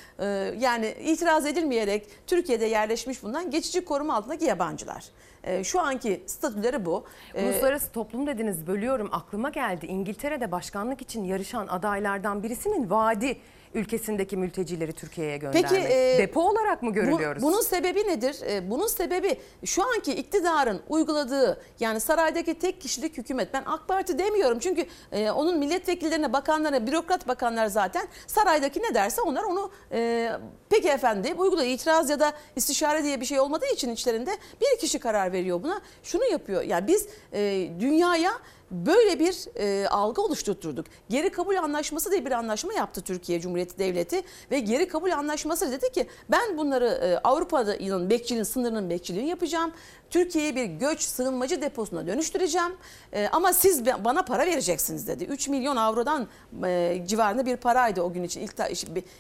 yani 0.59 0.95
itiraz 1.05 1.47
edilmeyerek 1.47 2.09
Türkiye'de 2.27 2.65
yerleşmiş 2.67 3.23
bulunan 3.23 3.51
geçici 3.51 3.85
koruma 3.85 4.17
altındaki 4.17 4.45
yabancılar. 4.45 5.05
E, 5.47 5.65
şu 5.65 5.81
anki 5.81 6.23
statüleri 6.27 6.85
bu. 6.85 7.05
E, 7.35 7.45
Uluslararası 7.45 7.93
toplum 7.93 8.27
dediniz 8.27 8.67
bölüyorum 8.67 9.09
aklıma 9.13 9.49
geldi. 9.49 9.87
İngiltere'de 9.87 10.53
başkanlık 10.53 11.03
için 11.03 11.25
yarışan 11.25 11.67
adaylardan 11.67 12.43
birisinin 12.43 12.91
vaadi 12.91 13.37
ülkesindeki 13.75 14.37
mültecileri 14.37 14.93
Türkiye'ye 14.93 15.37
göndermek? 15.37 15.71
Peki 15.71 15.83
e, 15.83 16.19
Depo 16.19 16.41
olarak 16.41 16.83
mı 16.83 16.91
bu- 16.91 16.95
görülüyoruz? 16.95 17.43
bunun 17.43 17.61
sebebi 17.61 18.09
nedir? 18.09 18.37
E, 18.51 18.71
bunun 18.71 18.87
sebebi 18.87 19.41
şu 19.65 19.83
anki 19.89 20.13
iktidarın 20.15 20.81
uyguladığı 20.89 21.61
yani 21.81 22.01
saraydaki 22.01 22.55
tek 22.59 22.81
kişilik 22.81 23.19
hükümet. 23.19 23.55
Ben 23.55 23.63
AK 23.67 23.89
Parti 23.89 24.19
demiyorum 24.19 24.59
çünkü 24.59 24.87
e, 25.13 25.31
onun 25.31 25.59
milletvekillerine, 25.59 26.33
bakanlarına, 26.33 26.87
bürokrat 26.87 27.29
bakanlar 27.29 27.67
zaten 27.67 28.09
saraydaki 28.27 28.83
ne 28.83 28.95
derse 28.95 29.21
onlar 29.23 29.43
onu 29.45 29.71
e, 29.93 30.31
peki 30.71 30.89
efendim 30.89 31.25
deyip 31.25 31.41
uyguluyor. 31.41 31.69
İtiraz 31.69 32.11
ya 32.11 32.21
da 32.21 32.33
istişare 32.57 33.05
diye 33.05 33.21
bir 33.21 33.27
şey 33.27 33.41
olmadığı 33.41 33.67
için 33.73 33.91
içlerinde 33.91 34.31
bir 34.61 34.81
kişi 34.81 34.99
karar 34.99 35.33
veriyor 35.33 35.63
buna. 35.63 35.81
Şunu 36.03 36.25
yapıyor. 36.25 36.63
Yani 36.63 36.87
biz 36.87 37.09
e, 37.33 37.69
dünyaya 37.81 38.33
böyle 38.71 39.19
bir 39.19 39.59
e, 39.59 39.89
algı 39.89 40.23
oluşturturduk. 40.23 40.87
Geri 41.09 41.31
kabul 41.31 41.57
anlaşması 41.57 42.11
diye 42.11 42.27
bir 42.27 42.33
anlaşma 42.33 42.73
yaptı 42.73 43.01
Türkiye 43.01 43.41
Cumhuriyeti 43.41 43.79
Devleti 43.79 44.23
ve 44.51 44.59
geri 44.59 44.89
kabul 44.89 45.11
anlaşması 45.11 45.73
dedi 45.73 45.93
ki 45.93 46.07
ben 46.31 46.59
bunları 46.59 46.87
e, 46.87 47.19
Avrupa'nın 47.19 48.11
bekçiliğin 48.11 48.45
sınırının 48.45 48.91
bekçiliğini 48.91 49.29
yapacağım. 49.29 49.73
Türkiye'ye 50.11 50.57
bir 50.57 50.65
göç 50.65 51.01
sığınmacı 51.03 51.63
deposuna 51.63 52.07
dönüştüreceğim. 52.07 52.77
E, 53.13 53.29
ama 53.29 53.53
siz 53.53 53.87
bana 53.87 54.23
para 54.23 54.47
vereceksiniz 54.47 55.09
dedi. 55.09 55.25
3 55.25 55.49
milyon 55.49 55.77
avrodan 55.77 56.29
e, 56.65 57.03
civarında 57.07 57.47
bir 57.47 57.57
paraydı 57.57 58.03
o 58.03 58.13
gün 58.13 58.23
için 58.23 58.41
ilk 58.41 58.57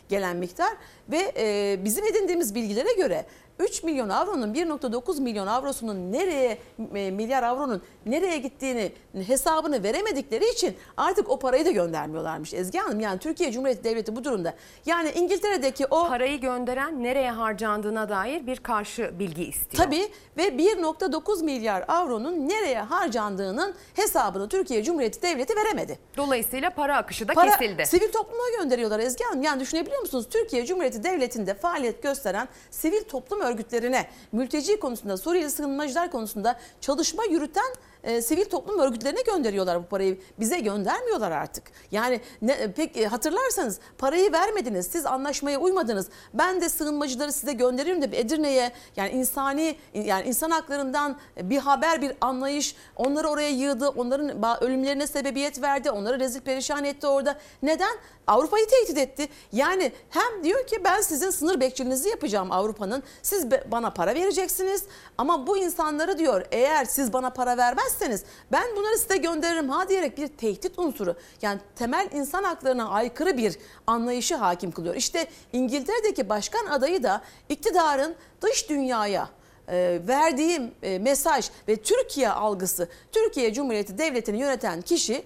gelen 0.08 0.36
miktar 0.36 0.72
ve 1.08 1.32
e, 1.36 1.78
bizim 1.84 2.04
edindiğimiz 2.04 2.54
bilgilere 2.54 2.92
göre 2.92 3.26
3 3.58 3.82
milyon 3.82 4.08
avronun 4.08 4.54
1.9 4.54 5.20
milyon 5.22 5.46
avrosunun 5.46 6.12
nereye 6.12 6.58
e, 6.94 7.10
milyar 7.10 7.42
avronun 7.42 7.82
nereye 8.06 8.38
gittiğini 8.38 8.92
hesabını 9.26 9.82
veremedikleri 9.82 10.50
için 10.50 10.76
artık 10.96 11.30
o 11.30 11.38
parayı 11.38 11.64
da 11.66 11.70
göndermiyorlarmış 11.70 12.54
Ezgi 12.54 12.78
Hanım. 12.78 13.00
Yani 13.00 13.18
Türkiye 13.18 13.52
Cumhuriyeti 13.52 13.84
Devleti 13.84 14.16
bu 14.16 14.24
durumda. 14.24 14.54
Yani 14.86 15.10
İngiltere'deki 15.10 15.86
o 15.86 16.08
Parayı 16.08 16.40
gönderen 16.40 17.02
nereye 17.02 17.30
harcandığına 17.30 18.08
dair 18.08 18.46
bir 18.46 18.56
karşı 18.56 19.18
bilgi 19.18 19.44
istiyor. 19.44 19.84
Tabii 19.84 20.08
ve 20.36 20.48
1.9 20.48 21.44
milyar 21.44 21.84
avronun 21.88 22.48
nereye 22.48 22.80
harcandığının 22.80 23.74
hesabını 23.94 24.48
Türkiye 24.48 24.82
Cumhuriyeti 24.82 25.22
Devleti 25.22 25.56
veremedi. 25.56 25.98
Dolayısıyla 26.16 26.70
para 26.70 26.96
akışı 26.96 27.28
da 27.28 27.32
Para 27.34 27.58
kesildi. 27.58 27.86
sivil 27.86 28.12
topluma 28.12 28.44
gönderiyorlar 28.58 28.98
Ezgi 29.00 29.24
Hanım. 29.24 29.42
Yani 29.42 29.60
düşünebiliyor 29.60 30.00
musunuz? 30.00 30.26
Türkiye 30.30 30.66
Cumhuriyeti 30.66 31.04
Devleti'nde 31.04 31.54
faaliyet 31.54 32.02
gösteren 32.02 32.48
sivil 32.70 33.04
toplum 33.04 33.42
örgütlerine 33.46 34.08
mülteci 34.32 34.80
konusunda, 34.80 35.16
Suriyeli 35.16 35.50
sığınmacılar 35.50 36.10
konusunda 36.10 36.58
çalışma 36.80 37.24
yürüten 37.24 37.72
e, 38.06 38.22
sivil 38.22 38.44
toplum 38.44 38.78
örgütlerine 38.78 39.22
gönderiyorlar 39.22 39.82
bu 39.82 39.86
parayı. 39.86 40.18
Bize 40.40 40.58
göndermiyorlar 40.58 41.30
artık. 41.30 41.64
Yani 41.90 42.20
ne, 42.42 42.72
pek 42.72 42.96
e, 42.96 43.06
hatırlarsanız 43.06 43.80
parayı 43.98 44.32
vermediniz. 44.32 44.86
Siz 44.86 45.06
anlaşmaya 45.06 45.60
uymadınız. 45.60 46.08
Ben 46.34 46.60
de 46.60 46.68
sığınmacıları 46.68 47.32
size 47.32 47.52
gönderirim 47.52 48.02
de 48.02 48.20
Edirne'ye 48.20 48.72
yani 48.96 49.10
insani 49.10 49.76
yani 49.94 50.28
insan 50.28 50.50
haklarından 50.50 51.16
bir 51.42 51.58
haber, 51.58 52.02
bir 52.02 52.12
anlayış 52.20 52.76
onları 52.96 53.28
oraya 53.28 53.50
yığdı. 53.50 53.88
Onların 53.88 54.62
ölümlerine 54.62 55.06
sebebiyet 55.06 55.62
verdi. 55.62 55.90
Onları 55.90 56.20
rezil 56.20 56.40
perişan 56.40 56.84
etti 56.84 57.06
orada. 57.06 57.38
Neden? 57.62 57.96
Avrupa'yı 58.26 58.66
tehdit 58.66 58.98
etti. 58.98 59.28
Yani 59.52 59.92
hem 60.10 60.44
diyor 60.44 60.66
ki 60.66 60.84
ben 60.84 61.00
sizin 61.00 61.30
sınır 61.30 61.60
bekçiliğinizi 61.60 62.08
yapacağım 62.08 62.52
Avrupa'nın. 62.52 63.02
Siz 63.22 63.50
bana 63.50 63.90
para 63.90 64.14
vereceksiniz 64.14 64.84
ama 65.18 65.46
bu 65.46 65.56
insanları 65.56 66.18
diyor 66.18 66.46
eğer 66.50 66.84
siz 66.84 67.12
bana 67.12 67.30
para 67.30 67.56
vermezseniz 68.00 68.24
ben 68.52 68.76
bunları 68.76 68.98
size 68.98 69.16
gönderirim 69.16 69.68
ha 69.68 69.88
diyerek 69.88 70.18
bir 70.18 70.28
tehdit 70.28 70.78
unsuru. 70.78 71.16
Yani 71.42 71.60
temel 71.76 72.08
insan 72.12 72.44
haklarına 72.44 72.88
aykırı 72.88 73.36
bir 73.36 73.56
anlayışı 73.86 74.34
hakim 74.34 74.70
kılıyor. 74.70 74.94
İşte 74.94 75.26
İngiltere'deki 75.52 76.28
başkan 76.28 76.66
adayı 76.66 77.02
da 77.02 77.22
iktidarın 77.48 78.14
dış 78.42 78.70
dünyaya 78.70 79.28
e, 79.68 80.00
verdiğim 80.08 80.70
e, 80.82 80.98
mesaj 80.98 81.50
ve 81.68 81.76
Türkiye 81.76 82.30
algısı, 82.30 82.88
Türkiye 83.12 83.52
Cumhuriyeti 83.52 83.98
Devleti'ni 83.98 84.40
yöneten 84.40 84.82
kişi 84.82 85.24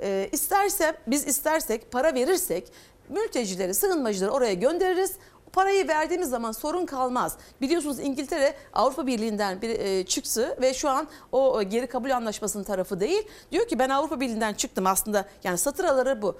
e, 0.00 0.28
isterse 0.32 0.94
biz 1.06 1.26
istersek 1.26 1.92
para 1.92 2.14
verirsek 2.14 2.72
mültecileri, 3.08 3.74
sığınmacıları 3.74 4.30
oraya 4.32 4.54
göndeririz. 4.54 5.12
Parayı 5.52 5.88
verdiğimiz 5.88 6.28
zaman 6.28 6.52
sorun 6.52 6.86
kalmaz. 6.86 7.36
Biliyorsunuz 7.60 8.00
İngiltere 8.00 8.54
Avrupa 8.72 9.06
Birliği'nden 9.06 9.62
bir 9.62 9.70
e, 9.70 10.06
çıktı 10.06 10.58
ve 10.60 10.74
şu 10.74 10.88
an 10.88 11.08
o 11.32 11.60
e, 11.60 11.64
geri 11.64 11.86
kabul 11.86 12.10
anlaşmasının 12.10 12.64
tarafı 12.64 13.00
değil. 13.00 13.28
Diyor 13.52 13.68
ki 13.68 13.78
ben 13.78 13.88
Avrupa 13.88 14.20
Birliği'nden 14.20 14.54
çıktım 14.54 14.86
aslında 14.86 15.24
yani 15.44 15.58
satır 15.58 15.84
araları 15.84 16.22
bu. 16.22 16.36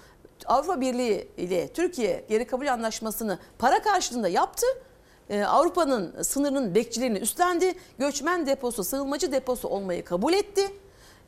Avrupa 0.47 0.81
Birliği 0.81 1.29
ile 1.37 1.69
Türkiye 1.69 2.25
geri 2.29 2.47
kabul 2.47 2.67
anlaşmasını 2.67 3.39
para 3.59 3.83
karşılığında 3.83 4.29
yaptı. 4.29 4.67
Ee, 5.31 5.45
Avrupa'nın 5.45 6.23
sınırının 6.23 6.75
bekçiliğini 6.75 7.19
üstlendi. 7.19 7.75
Göçmen 7.99 8.47
deposu, 8.47 8.85
sığınmacı 8.85 9.33
deposu 9.33 9.69
olmayı 9.69 10.05
kabul 10.05 10.33
etti. 10.33 10.63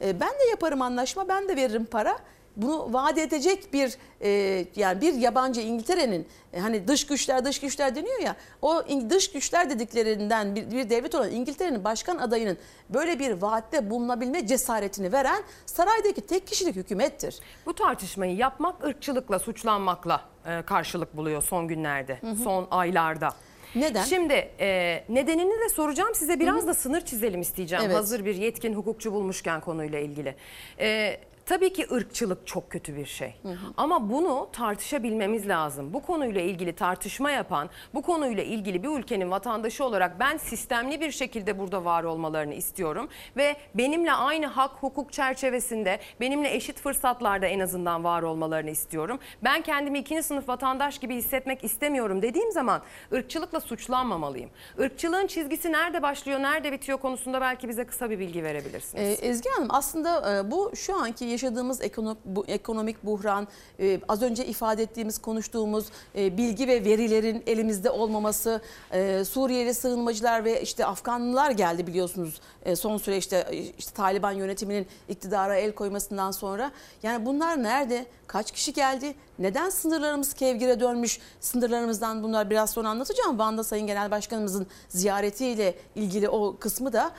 Ee, 0.00 0.20
ben 0.20 0.30
de 0.30 0.44
yaparım 0.50 0.82
anlaşma, 0.82 1.28
ben 1.28 1.48
de 1.48 1.56
veririm 1.56 1.84
para. 1.84 2.18
Bunu 2.58 2.92
vaat 2.92 3.18
edecek 3.18 3.72
bir 3.72 3.96
e, 4.22 4.30
yani 4.76 5.00
bir 5.00 5.14
yabancı 5.14 5.60
İngiltere'nin 5.60 6.26
e, 6.52 6.60
hani 6.60 6.88
dış 6.88 7.06
güçler 7.06 7.44
dış 7.44 7.60
güçler 7.60 7.94
deniyor 7.94 8.20
ya 8.20 8.36
o 8.62 8.84
dış 9.10 9.32
güçler 9.32 9.70
dediklerinden 9.70 10.54
bir, 10.54 10.70
bir 10.70 10.90
devlet 10.90 11.14
olan 11.14 11.30
İngiltere'nin 11.30 11.84
başkan 11.84 12.18
adayının 12.18 12.58
böyle 12.90 13.18
bir 13.18 13.42
vaatte 13.42 13.90
bulunabilme 13.90 14.46
cesaretini 14.46 15.12
veren 15.12 15.42
saraydaki 15.66 16.20
tek 16.20 16.46
kişilik 16.46 16.76
hükümettir. 16.76 17.40
Bu 17.66 17.74
tartışmayı 17.74 18.36
yapmak 18.36 18.84
ırkçılıkla, 18.84 19.38
suçlanmakla 19.38 20.24
e, 20.46 20.62
karşılık 20.62 21.16
buluyor 21.16 21.42
son 21.42 21.68
günlerde, 21.68 22.20
son 22.44 22.68
aylarda. 22.70 23.30
Neden? 23.74 24.04
Şimdi 24.04 24.32
e, 24.60 25.04
nedenini 25.08 25.60
de 25.60 25.68
soracağım 25.68 26.14
size 26.14 26.40
biraz 26.40 26.66
da 26.66 26.74
sınır 26.74 27.00
çizelim 27.00 27.40
isteyeceğim. 27.40 27.84
Evet. 27.86 27.96
Hazır 27.96 28.24
bir 28.24 28.34
yetkin 28.34 28.74
hukukçu 28.74 29.12
bulmuşken 29.12 29.60
konuyla 29.60 29.98
ilgili. 29.98 30.34
E, 30.80 31.20
tabii 31.48 31.72
ki 31.72 31.86
ırkçılık 31.92 32.46
çok 32.46 32.70
kötü 32.70 32.96
bir 32.96 33.06
şey. 33.06 33.34
Ama 33.76 34.10
bunu 34.10 34.48
tartışabilmemiz 34.52 35.48
lazım. 35.48 35.92
Bu 35.92 36.02
konuyla 36.02 36.40
ilgili 36.40 36.72
tartışma 36.72 37.30
yapan, 37.30 37.70
bu 37.94 38.02
konuyla 38.02 38.42
ilgili 38.42 38.82
bir 38.82 38.88
ülkenin 38.88 39.30
vatandaşı 39.30 39.84
olarak 39.84 40.20
ben 40.20 40.36
sistemli 40.36 41.00
bir 41.00 41.10
şekilde 41.10 41.58
burada 41.58 41.84
var 41.84 42.04
olmalarını 42.04 42.54
istiyorum. 42.54 43.08
Ve 43.36 43.56
benimle 43.74 44.12
aynı 44.12 44.46
hak 44.46 44.70
hukuk 44.70 45.12
çerçevesinde, 45.12 45.98
benimle 46.20 46.54
eşit 46.54 46.80
fırsatlarda 46.80 47.46
en 47.46 47.60
azından 47.60 48.04
var 48.04 48.22
olmalarını 48.22 48.70
istiyorum. 48.70 49.18
Ben 49.44 49.62
kendimi 49.62 49.98
ikinci 49.98 50.22
sınıf 50.22 50.48
vatandaş 50.48 50.98
gibi 50.98 51.14
hissetmek 51.14 51.64
istemiyorum 51.64 52.22
dediğim 52.22 52.52
zaman 52.52 52.82
ırkçılıkla 53.12 53.60
suçlanmamalıyım. 53.60 54.50
Irkçılığın 54.78 55.26
çizgisi 55.26 55.72
nerede 55.72 56.02
başlıyor, 56.02 56.42
nerede 56.42 56.72
bitiyor 56.72 56.98
konusunda 56.98 57.40
belki 57.40 57.68
bize 57.68 57.86
kısa 57.86 58.10
bir 58.10 58.18
bilgi 58.18 58.42
verebilirsiniz. 58.44 59.22
Ee, 59.22 59.26
Ezgi 59.26 59.50
Hanım 59.50 59.68
aslında 59.70 60.38
e, 60.38 60.50
bu 60.50 60.72
şu 60.76 60.96
anki 60.96 61.37
yaşadığımız 61.44 61.82
ekonomik, 61.82 62.18
bu, 62.24 62.44
ekonomik 62.46 63.04
buhran, 63.04 63.48
e, 63.80 64.00
az 64.08 64.22
önce 64.22 64.46
ifade 64.46 64.82
ettiğimiz, 64.82 65.18
konuştuğumuz 65.18 65.86
e, 66.16 66.36
bilgi 66.36 66.68
ve 66.68 66.84
verilerin 66.84 67.42
elimizde 67.46 67.90
olmaması, 67.90 68.60
e, 68.92 69.24
Suriyeli 69.24 69.74
sığınmacılar 69.74 70.44
ve 70.44 70.62
işte 70.62 70.86
Afganlılar 70.86 71.50
geldi 71.50 71.86
biliyorsunuz 71.86 72.40
son 72.74 72.98
süreçte 72.98 73.46
işte 73.78 73.94
Taliban 73.94 74.32
yönetiminin 74.32 74.86
iktidara 75.08 75.56
el 75.56 75.72
koymasından 75.72 76.30
sonra. 76.30 76.72
Yani 77.02 77.26
bunlar 77.26 77.62
nerede? 77.62 78.06
Kaç 78.26 78.50
kişi 78.50 78.72
geldi? 78.72 79.14
Neden 79.38 79.70
sınırlarımız 79.70 80.34
kevgire 80.34 80.80
dönmüş? 80.80 81.18
Sınırlarımızdan 81.40 82.22
bunlar 82.22 82.50
biraz 82.50 82.70
sonra 82.70 82.88
anlatacağım. 82.88 83.38
Van'da 83.38 83.64
Sayın 83.64 83.86
Genel 83.86 84.10
Başkanımızın 84.10 84.66
ziyaretiyle 84.88 85.74
ilgili 85.94 86.28
o 86.28 86.56
kısmı 86.58 86.92
da 86.92 87.10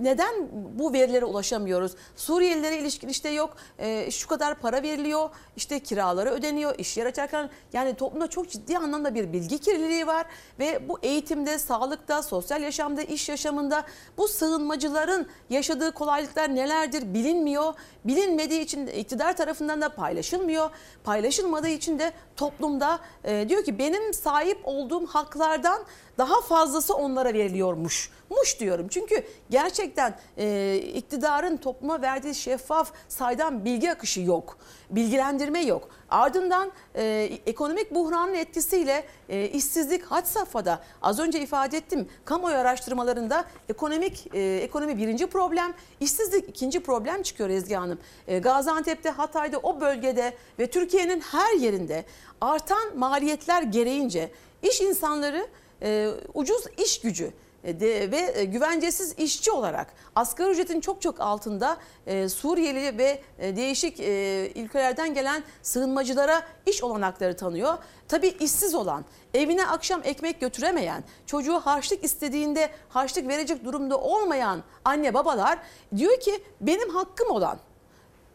neden 0.00 0.34
bu 0.78 0.92
verilere 0.92 1.24
ulaşamıyoruz? 1.24 1.92
Suriyelilere 2.16 2.78
ilişkin 2.78 3.08
işte 3.08 3.28
yok 3.28 3.56
e, 3.78 4.10
şu 4.10 4.28
kadar 4.28 4.54
para 4.54 4.82
veriliyor, 4.82 5.30
işte 5.56 5.80
kiraları 5.80 6.30
ödeniyor, 6.30 6.78
iş 6.78 6.96
yer 6.96 7.06
açarken 7.06 7.50
yani 7.72 7.94
toplumda 7.94 8.26
çok 8.26 8.50
ciddi 8.50 8.78
anlamda 8.78 9.14
bir 9.14 9.32
bilgi 9.32 9.58
kirliliği 9.58 10.06
var 10.06 10.26
ve 10.58 10.88
bu 10.88 10.98
eğitimde, 11.02 11.58
sağlıkta, 11.58 12.22
sosyal 12.22 12.62
yaşamda, 12.62 13.02
iş 13.02 13.28
yaşamında 13.28 13.84
bu 14.18 14.28
sığınmacıların 14.28 15.26
yaşadığı 15.50 15.92
kolaylıklar 15.92 16.54
nelerdir 16.54 17.14
bilinmiyor. 17.14 17.74
Bilinmediği 18.04 18.60
için 18.60 18.86
iktidar 18.86 19.36
tarafından 19.36 19.80
da 19.80 19.88
paylaşılmıyor. 19.88 20.70
Paylaşılmadığı 21.04 21.68
için 21.68 21.98
de 21.98 22.12
toplumda 22.36 22.98
e, 23.24 23.48
diyor 23.48 23.64
ki 23.64 23.78
benim 23.78 24.14
sahip 24.14 24.58
olduğum 24.64 25.06
haklardan 25.06 25.82
daha 26.18 26.40
fazlası 26.40 26.94
onlara 26.94 27.34
veriliyormuş. 27.34 28.10
Muş 28.30 28.60
diyorum 28.60 28.88
çünkü 28.88 29.22
gerçekten 29.50 30.18
e, 30.38 30.76
iktidarın 30.76 31.56
topluma 31.56 32.02
verdiği 32.02 32.34
şeffaf 32.34 32.92
saydam 33.08 33.64
bilgi 33.64 33.92
akışı 33.92 34.20
yok. 34.20 34.58
Bilgilendirme 34.90 35.60
yok. 35.64 35.88
Ardından 36.10 36.72
e, 36.94 37.30
ekonomik 37.46 37.94
buhranın 37.94 38.34
etkisiyle 38.34 39.04
e, 39.28 39.48
işsizlik 39.48 40.04
had 40.04 40.24
safhada. 40.24 40.80
Az 41.02 41.18
önce 41.18 41.40
ifade 41.40 41.76
ettim 41.76 42.08
kamuoyu 42.24 42.56
araştırmalarında 42.56 43.44
ekonomik 43.68 44.34
e, 44.34 44.56
ekonomi 44.56 44.98
birinci 44.98 45.26
problem, 45.26 45.74
işsizlik 46.00 46.48
ikinci 46.48 46.80
problem 46.80 47.22
çıkıyor 47.22 47.50
Ezgi 47.50 47.74
Hanım. 47.74 47.98
E, 48.28 48.38
Gaziantep'te, 48.38 49.10
Hatay'da 49.10 49.58
o 49.58 49.80
bölgede 49.80 50.34
ve 50.58 50.66
Türkiye'nin 50.66 51.20
her 51.20 51.56
yerinde 51.56 52.04
artan 52.40 52.98
maliyetler 52.98 53.62
gereğince 53.62 54.30
iş 54.62 54.80
insanları 54.80 55.46
e, 55.82 56.08
ucuz 56.34 56.64
iş 56.84 57.00
gücü 57.00 57.32
e, 57.64 57.80
ve 58.10 58.32
e, 58.34 58.44
güvencesiz 58.44 59.14
işçi 59.18 59.52
olarak 59.52 59.86
asgari 60.14 60.50
ücretin 60.50 60.80
çok 60.80 61.02
çok 61.02 61.20
altında 61.20 61.76
Suriyeli 62.28 62.98
ve 62.98 63.22
değişik 63.56 64.00
ülkelerden 64.56 65.14
gelen 65.14 65.42
sığınmacılara 65.62 66.42
iş 66.66 66.82
olanakları 66.82 67.36
tanıyor. 67.36 67.78
Tabii 68.08 68.28
işsiz 68.28 68.74
olan, 68.74 69.04
evine 69.34 69.66
akşam 69.66 70.00
ekmek 70.04 70.40
götüremeyen, 70.40 71.04
çocuğu 71.26 71.60
harçlık 71.60 72.04
istediğinde 72.04 72.70
harçlık 72.88 73.28
verecek 73.28 73.64
durumda 73.64 74.00
olmayan 74.00 74.62
anne 74.84 75.14
babalar 75.14 75.58
diyor 75.96 76.20
ki 76.20 76.42
benim 76.60 76.88
hakkım 76.88 77.30
olan 77.30 77.58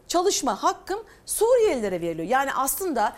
çalışma 0.08 0.62
hakkım 0.62 1.00
Suriyelilere 1.26 2.00
veriliyor. 2.00 2.28
Yani 2.28 2.52
aslında 2.54 3.16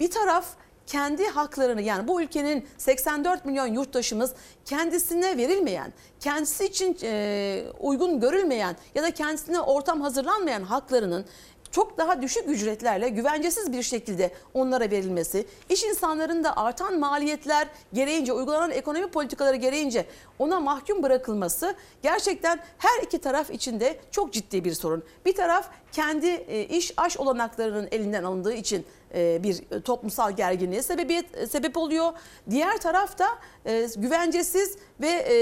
bir 0.00 0.10
taraf 0.10 0.46
kendi 0.86 1.26
haklarını 1.26 1.82
yani 1.82 2.08
bu 2.08 2.22
ülkenin 2.22 2.68
84 2.78 3.44
milyon 3.44 3.66
yurttaşımız 3.66 4.32
kendisine 4.64 5.36
verilmeyen, 5.36 5.92
kendisi 6.20 6.64
için 6.64 6.96
e, 7.02 7.64
uygun 7.80 8.20
görülmeyen 8.20 8.76
ya 8.94 9.02
da 9.02 9.10
kendisine 9.10 9.60
ortam 9.60 10.00
hazırlanmayan 10.00 10.62
haklarının 10.62 11.26
çok 11.74 11.98
daha 11.98 12.22
düşük 12.22 12.48
ücretlerle 12.48 13.08
güvencesiz 13.08 13.72
bir 13.72 13.82
şekilde 13.82 14.30
onlara 14.54 14.90
verilmesi, 14.90 15.46
iş 15.70 15.84
insanların 15.84 16.44
da 16.44 16.56
artan 16.56 16.98
maliyetler 16.98 17.68
gereğince, 17.92 18.32
uygulanan 18.32 18.70
ekonomi 18.70 19.06
politikaları 19.06 19.56
gereğince 19.56 20.06
ona 20.38 20.60
mahkum 20.60 21.02
bırakılması 21.02 21.74
gerçekten 22.02 22.60
her 22.78 23.02
iki 23.02 23.18
taraf 23.18 23.50
için 23.50 23.80
de 23.80 24.00
çok 24.10 24.32
ciddi 24.32 24.64
bir 24.64 24.72
sorun. 24.72 25.04
Bir 25.26 25.34
taraf 25.34 25.70
kendi 25.92 26.26
e, 26.26 26.64
iş 26.64 26.92
aş 26.96 27.16
olanaklarının 27.16 27.88
elinden 27.90 28.24
alındığı 28.24 28.54
için 28.54 28.86
bir 29.14 29.80
toplumsal 29.80 30.32
gerginliğe 30.32 30.82
sebebiyet 30.82 31.50
sebep 31.50 31.76
oluyor. 31.76 32.12
Diğer 32.50 32.80
tarafta 32.80 33.38
e, 33.66 33.88
güvencesiz 33.96 34.76
ve 35.00 35.08
e, 35.08 35.36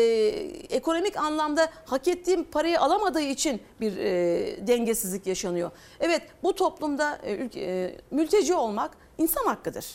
ekonomik 0.77 1.17
anlamda 1.17 1.69
hak 1.85 2.09
ettiğim 2.09 2.45
parayı 2.45 2.81
alamadığı 2.81 3.21
için 3.21 3.63
bir 3.81 3.97
e, 3.97 4.67
dengesizlik 4.67 5.27
yaşanıyor. 5.27 5.71
Evet 6.01 6.23
bu 6.43 6.55
toplumda 6.55 7.19
e, 7.23 7.49
e, 7.57 7.97
mülteci 8.11 8.55
olmak 8.55 8.91
insan 9.19 9.47
hakkıdır. 9.47 9.87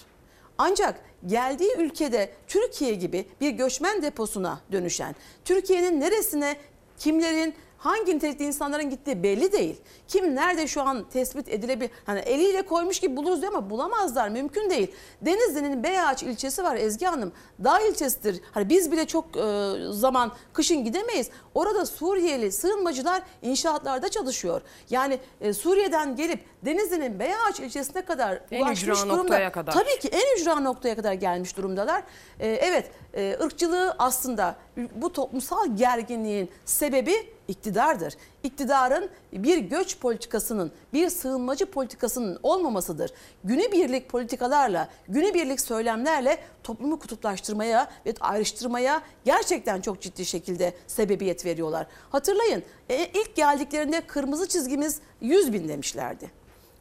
Ancak 0.57 0.99
geldiği 1.25 1.75
ülkede 1.77 2.29
Türkiye 2.47 2.93
gibi 2.93 3.25
bir 3.41 3.49
göçmen 3.49 4.01
deposuna 4.01 4.59
dönüşen, 4.71 5.15
Türkiye'nin 5.45 6.01
neresine 6.01 6.57
kimlerin 6.99 7.53
hangi 7.77 8.15
nitelikte 8.15 8.45
insanların 8.45 8.89
gittiği 8.89 9.23
belli 9.23 9.51
değil. 9.51 9.81
Kim 10.07 10.35
nerede 10.35 10.67
şu 10.67 10.81
an 10.81 11.05
tespit 11.09 11.49
edilebilir? 11.49 11.91
Hani 12.05 12.19
eliyle 12.19 12.61
koymuş 12.61 12.99
gibi 12.99 13.17
buluruz 13.17 13.41
diyor 13.41 13.53
ama 13.53 13.69
bulamazlar 13.69 14.29
mümkün 14.29 14.69
değil. 14.69 14.91
Denizli'nin 15.21 15.83
Beyağaç 15.83 16.23
ilçesi 16.23 16.63
var 16.63 16.75
Ezgi 16.75 17.05
Hanım. 17.05 17.31
Dağ 17.63 17.79
ilçesidir. 17.79 18.41
Hani 18.51 18.69
biz 18.69 18.91
bile 18.91 19.07
çok 19.07 19.37
e, 19.37 19.73
zaman 19.91 20.31
kışın 20.53 20.83
gidemeyiz. 20.83 21.29
Orada 21.55 21.85
Suriyeli 21.85 22.51
sığınmacılar 22.51 23.21
inşaatlarda 23.41 24.09
çalışıyor. 24.09 24.61
Yani 24.89 25.19
e, 25.41 25.53
Suriye'den 25.53 26.15
gelip 26.15 26.39
Denizli'nin 26.65 27.19
Beyağaç 27.19 27.59
ilçesine 27.59 28.05
kadar 28.05 28.41
En 28.51 28.61
ulaşmış 28.61 28.87
durumda. 29.01 29.15
noktaya 29.15 29.51
kadar. 29.51 29.71
Tabii 29.73 29.99
ki 29.99 30.07
en 30.07 30.41
ücra 30.41 30.59
noktaya 30.59 30.95
kadar 30.95 31.13
gelmiş 31.13 31.57
durumdalar. 31.57 32.03
E, 32.39 32.47
evet 32.47 32.91
e, 33.13 33.37
ırkçılığı 33.41 33.95
aslında 33.99 34.55
bu 34.95 35.13
toplumsal 35.13 35.75
gerginliğin 35.77 36.49
sebebi 36.65 37.13
iktidardır. 37.47 38.13
İktidarın 38.43 39.09
bir 39.33 39.57
göç 39.57 39.99
politikasının, 39.99 40.71
bir 40.93 41.09
sığınmacı 41.09 41.65
politikasının 41.65 42.39
olmamasıdır. 42.43 43.11
Günübirlik 43.43 44.09
politikalarla, 44.09 44.89
günübirlik 45.07 45.61
söylemlerle 45.61 46.37
toplumu 46.63 46.99
kutuplaştırmaya 46.99 47.89
ve 48.05 48.13
ayrıştırmaya 48.19 49.01
gerçekten 49.25 49.81
çok 49.81 50.01
ciddi 50.01 50.25
şekilde 50.25 50.73
sebebiyet 50.87 51.45
veriyorlar. 51.45 51.87
Hatırlayın 52.09 52.63
e, 52.89 53.05
ilk 53.05 53.35
geldiklerinde 53.35 54.01
kırmızı 54.01 54.47
çizgimiz 54.47 54.99
100 55.21 55.53
bin 55.53 55.67
demişlerdi. 55.67 56.31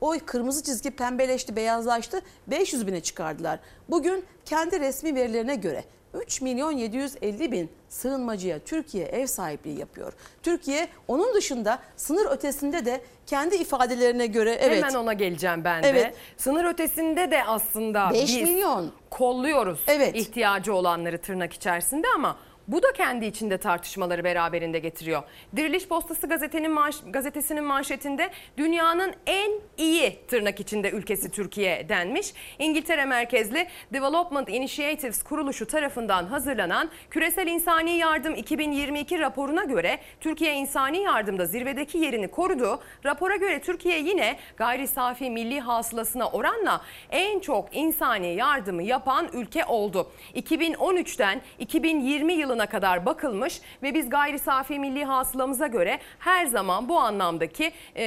O 0.00 0.14
kırmızı 0.26 0.62
çizgi 0.62 0.90
pembeleşti, 0.90 1.56
beyazlaştı, 1.56 2.20
500 2.46 2.86
bine 2.86 3.00
çıkardılar. 3.00 3.60
Bugün 3.88 4.24
kendi 4.44 4.80
resmi 4.80 5.14
verilerine 5.14 5.54
göre 5.54 5.84
3 6.18 6.40
milyon 6.40 6.72
750 6.72 7.52
bin 7.52 7.70
sığınmacıya 7.88 8.58
Türkiye 8.58 9.04
ev 9.06 9.26
sahipliği 9.26 9.78
yapıyor. 9.78 10.12
Türkiye 10.42 10.88
onun 11.08 11.34
dışında 11.34 11.78
sınır 11.96 12.30
ötesinde 12.30 12.84
de 12.84 13.00
kendi 13.26 13.56
ifadelerine 13.56 14.26
göre 14.26 14.52
evet 14.60 14.84
Hemen 14.84 14.94
ona 14.94 15.12
geleceğim 15.12 15.64
ben 15.64 15.82
de. 15.82 15.88
Evet. 15.88 16.14
Sınır 16.36 16.64
ötesinde 16.64 17.30
de 17.30 17.44
aslında 17.44 18.10
5 18.12 18.22
biz 18.22 18.34
milyon. 18.48 18.92
kolluyoruz 19.10 19.80
Evet. 19.86 20.16
ihtiyacı 20.16 20.74
olanları 20.74 21.18
tırnak 21.18 21.52
içerisinde 21.52 22.06
ama 22.14 22.36
bu 22.68 22.82
da 22.82 22.92
kendi 22.92 23.26
içinde 23.26 23.58
tartışmaları 23.58 24.24
beraberinde 24.24 24.78
getiriyor. 24.78 25.22
Diriliş 25.56 25.88
Postası 25.88 26.26
gazetenin 26.26 26.70
manş- 26.70 27.10
gazetesinin 27.12 27.64
manşetinde 27.64 28.30
dünyanın 28.58 29.12
en 29.26 29.50
iyi 29.78 30.18
tırnak 30.28 30.60
içinde 30.60 30.90
ülkesi 30.90 31.30
Türkiye 31.30 31.88
denmiş. 31.88 32.32
İngiltere 32.58 33.04
merkezli 33.04 33.66
Development 33.92 34.48
Initiatives 34.48 35.22
kuruluşu 35.22 35.66
tarafından 35.66 36.24
hazırlanan 36.24 36.90
Küresel 37.10 37.46
İnsani 37.46 37.96
Yardım 37.96 38.34
2022 38.34 39.18
raporuna 39.18 39.64
göre 39.64 39.98
Türkiye 40.20 40.54
insani 40.54 41.02
yardımda 41.02 41.46
zirvedeki 41.46 41.98
yerini 41.98 42.28
korudu. 42.28 42.80
Rapora 43.04 43.36
göre 43.36 43.60
Türkiye 43.60 43.98
yine 44.00 44.38
gayri 44.56 44.86
safi 44.88 45.30
milli 45.30 45.60
hasılasına 45.60 46.28
oranla 46.30 46.80
en 47.10 47.40
çok 47.40 47.76
insani 47.76 48.34
yardımı 48.34 48.82
yapan 48.82 49.28
ülke 49.32 49.64
oldu. 49.64 50.10
2013'ten 50.34 51.40
2020 51.58 52.32
yılına 52.56 52.66
kadar 52.68 53.06
bakılmış 53.06 53.60
ve 53.82 53.94
biz 53.94 54.10
gayri 54.10 54.38
safi 54.38 54.78
milli 54.78 55.04
hasılamıza 55.04 55.66
göre 55.66 55.98
her 56.18 56.46
zaman 56.46 56.88
bu 56.88 56.98
anlamdaki 56.98 57.72
e, 57.96 58.04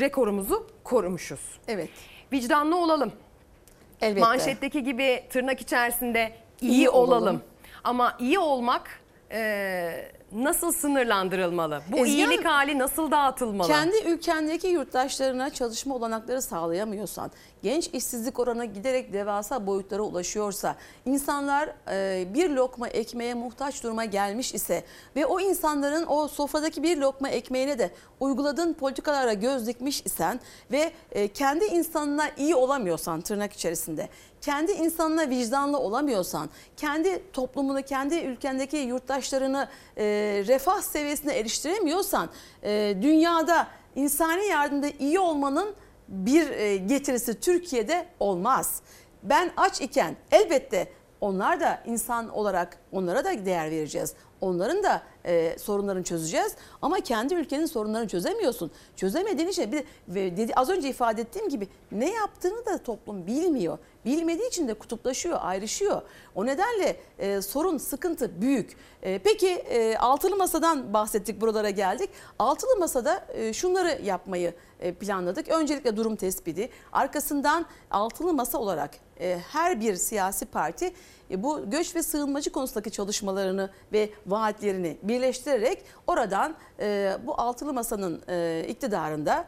rekorumuzu 0.00 0.66
korumuşuz. 0.84 1.40
Evet. 1.68 1.90
Vicdanlı 2.32 2.76
olalım. 2.76 3.12
Elbette. 4.00 4.20
Manşetteki 4.20 4.84
gibi 4.84 5.22
tırnak 5.30 5.60
içerisinde 5.60 6.32
iyi, 6.60 6.70
İyi 6.72 6.90
olalım. 6.90 7.22
olalım. 7.22 7.42
Ama 7.84 8.16
iyi 8.20 8.38
olmak 8.38 9.00
e, 9.32 10.10
nasıl 10.32 10.72
sınırlandırılmalı? 10.72 11.82
Bu 11.92 11.96
Ezgi 11.98 12.10
iyilik 12.12 12.44
Hanım, 12.44 12.44
hali 12.44 12.78
nasıl 12.78 13.10
dağıtılmalı? 13.10 13.68
Kendi 13.68 13.96
ülkendeki 14.06 14.66
yurttaşlarına 14.68 15.50
çalışma 15.50 15.94
olanakları 15.94 16.42
sağlayamıyorsan, 16.42 17.30
genç 17.62 17.88
işsizlik 17.92 18.38
oranı 18.38 18.64
giderek 18.64 19.12
devasa 19.12 19.66
boyutlara 19.66 20.02
ulaşıyorsa, 20.02 20.76
insanlar 21.06 21.74
e, 21.90 22.26
bir 22.34 22.50
lokma 22.50 22.88
ekmeğe 22.88 23.34
muhtaç 23.34 23.82
duruma 23.82 24.04
gelmiş 24.04 24.54
ise 24.54 24.84
ve 25.16 25.26
o 25.26 25.40
insanların 25.40 26.06
o 26.08 26.28
sofradaki 26.28 26.82
bir 26.82 26.96
lokma 26.96 27.28
ekmeğine 27.28 27.78
de 27.78 27.90
uyguladığın 28.20 28.72
politikalara 28.72 29.32
göz 29.32 29.66
dikmiş 29.66 30.02
isen 30.04 30.40
ve 30.72 30.92
e, 31.12 31.28
kendi 31.28 31.64
insanına 31.64 32.30
iyi 32.36 32.54
olamıyorsan 32.54 33.20
tırnak 33.20 33.52
içerisinde, 33.52 34.08
kendi 34.40 34.72
insanına 34.72 35.30
vicdanlı 35.30 35.78
olamıyorsan, 35.78 36.50
kendi 36.76 37.22
toplumunu, 37.32 37.82
kendi 37.82 38.14
ülkendeki 38.14 38.76
yurttaşlarını 38.76 39.68
e, 39.96 40.04
refah 40.46 40.80
seviyesine 40.80 41.34
eriştiremiyorsan, 41.34 42.28
e, 42.62 42.96
dünyada 43.02 43.66
insani 43.96 44.46
yardımda 44.46 44.86
iyi 44.98 45.20
olmanın 45.20 45.74
bir 46.08 46.50
e, 46.50 46.76
getirisi 46.76 47.40
Türkiye'de 47.40 48.06
olmaz. 48.20 48.82
Ben 49.22 49.52
aç 49.56 49.80
iken 49.80 50.16
elbette 50.30 50.92
onlar 51.20 51.60
da 51.60 51.82
insan 51.86 52.28
olarak 52.28 52.78
onlara 52.92 53.24
da 53.24 53.44
değer 53.44 53.70
vereceğiz. 53.70 54.14
Onların 54.40 54.82
da 54.82 55.02
e, 55.24 55.58
sorunlarını 55.58 56.02
çözeceğiz 56.02 56.54
ama 56.82 57.00
kendi 57.00 57.34
ülkenin 57.34 57.66
sorunlarını 57.66 58.08
çözemiyorsun. 58.08 58.70
Çözemediğin 58.96 59.48
için 59.48 59.72
bir, 59.72 59.84
ve 60.08 60.36
dedi, 60.36 60.52
az 60.56 60.70
önce 60.70 60.88
ifade 60.88 61.20
ettiğim 61.20 61.48
gibi 61.48 61.68
ne 61.92 62.10
yaptığını 62.10 62.66
da 62.66 62.78
toplum 62.78 63.26
bilmiyor. 63.26 63.78
Bilmediği 64.04 64.48
için 64.48 64.68
de 64.68 64.74
kutuplaşıyor, 64.74 65.38
ayrışıyor. 65.40 66.02
O 66.34 66.46
nedenle 66.46 66.96
e, 67.18 67.42
sorun, 67.42 67.78
sıkıntı 67.78 68.40
büyük. 68.40 68.76
E, 69.02 69.18
peki 69.18 69.48
e, 69.48 69.96
altılı 69.96 70.36
masadan 70.36 70.94
bahsettik, 70.94 71.40
buralara 71.40 71.70
geldik. 71.70 72.10
Altılı 72.38 72.76
masada 72.76 73.26
e, 73.34 73.52
şunları 73.52 74.02
yapmayı 74.04 74.54
e, 74.80 74.94
planladık. 74.94 75.48
Öncelikle 75.48 75.96
durum 75.96 76.16
tespiti, 76.16 76.70
arkasından 76.92 77.66
altılı 77.90 78.34
masa 78.34 78.58
olarak 78.58 78.90
e, 79.20 79.38
her 79.52 79.80
bir 79.80 79.94
siyasi 79.94 80.46
parti 80.46 80.92
e, 81.30 81.42
bu 81.42 81.70
göç 81.70 81.96
ve 81.96 82.02
sığınmacı 82.02 82.52
konusundaki 82.52 82.90
çalışmalarını 82.90 83.70
ve 83.92 84.10
vaatlerini 84.26 84.98
birleştirerek 85.02 85.84
oradan 86.06 86.54
e, 86.80 87.16
bu 87.26 87.40
altılı 87.40 87.72
masanın 87.72 88.22
iktidarında 88.68 89.44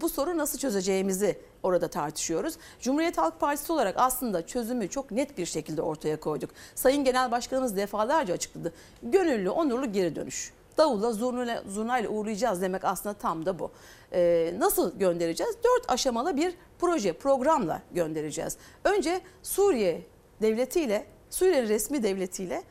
bu 0.00 0.08
sorunu 0.08 0.38
nasıl 0.38 0.58
çözeceğimizi 0.58 1.38
orada 1.62 1.88
tartışıyoruz. 1.88 2.54
Cumhuriyet 2.80 3.18
Halk 3.18 3.40
Partisi 3.40 3.72
olarak 3.72 3.94
aslında 3.98 4.46
çözümü 4.46 4.88
çok 4.88 5.10
net 5.10 5.38
bir 5.38 5.46
şekilde 5.46 5.82
ortaya 5.82 6.20
koyduk. 6.20 6.50
Sayın 6.74 7.04
Genel 7.04 7.30
Başkanımız 7.30 7.76
defalarca 7.76 8.34
açıkladı. 8.34 8.72
Gönüllü, 9.02 9.50
onurlu 9.50 9.92
geri 9.92 10.16
dönüş. 10.16 10.52
Davulla, 10.78 11.12
zurnayla, 11.12 11.62
zurnayla 11.68 12.10
uğrayacağız 12.10 12.62
demek 12.62 12.84
aslında 12.84 13.14
tam 13.14 13.46
da 13.46 13.58
bu. 13.58 13.70
Ee, 14.14 14.54
nasıl 14.58 14.98
göndereceğiz? 14.98 15.56
Dört 15.64 15.90
aşamalı 15.90 16.36
bir 16.36 16.54
proje, 16.78 17.12
programla 17.12 17.82
göndereceğiz. 17.92 18.56
Önce 18.84 19.20
Suriye 19.42 20.02
devletiyle, 20.42 21.06
Suriye 21.30 21.62
resmi 21.68 22.02
devletiyle 22.02 22.62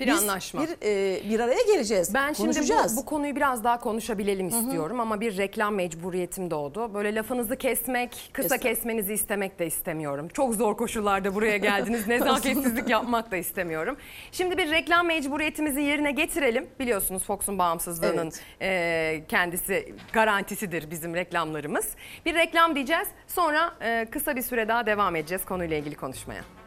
Bir 0.00 0.06
biz 0.06 0.22
anlaşma. 0.22 0.62
Bir, 0.62 0.68
e, 0.82 1.30
bir 1.30 1.40
araya 1.40 1.62
geleceğiz. 1.62 2.14
Ben 2.14 2.32
şimdi 2.32 2.60
bu, 2.60 2.96
bu 2.96 3.04
konuyu 3.04 3.36
biraz 3.36 3.64
daha 3.64 3.80
konuşabilelim 3.80 4.48
istiyorum 4.48 5.00
ama 5.00 5.20
bir 5.20 5.36
reklam 5.36 5.74
mecburiyetim 5.74 6.50
doğdu. 6.50 6.94
Böyle 6.94 7.14
lafınızı 7.14 7.56
kesmek, 7.56 8.30
kısa 8.32 8.54
Estağfurullah. 8.54 8.74
kesmenizi 8.74 9.12
istemek 9.12 9.58
de 9.58 9.66
istemiyorum. 9.66 10.28
Çok 10.28 10.54
zor 10.54 10.76
koşullarda 10.76 11.34
buraya 11.34 11.56
geldiniz. 11.56 12.06
Nezaketsizlik 12.08 12.88
yapmak 12.88 13.30
da 13.30 13.36
istemiyorum. 13.36 13.96
Şimdi 14.32 14.58
bir 14.58 14.70
reklam 14.70 15.06
mecburiyetimizi 15.06 15.80
yerine 15.80 16.12
getirelim. 16.12 16.66
Biliyorsunuz 16.80 17.24
Fox'un 17.24 17.58
bağımsızlığının 17.58 18.32
e, 18.62 19.22
kendisi 19.28 19.94
garantisidir 20.12 20.90
bizim 20.90 21.14
reklamlarımız. 21.14 21.88
Bir 22.26 22.34
reklam 22.34 22.74
diyeceğiz. 22.74 23.08
Sonra 23.26 23.74
e, 23.80 24.06
kısa 24.10 24.36
bir 24.36 24.42
süre 24.42 24.68
daha 24.68 24.86
devam 24.86 25.16
edeceğiz 25.16 25.44
konuyla 25.44 25.76
ilgili 25.76 25.94
konuşmaya. 25.94 26.59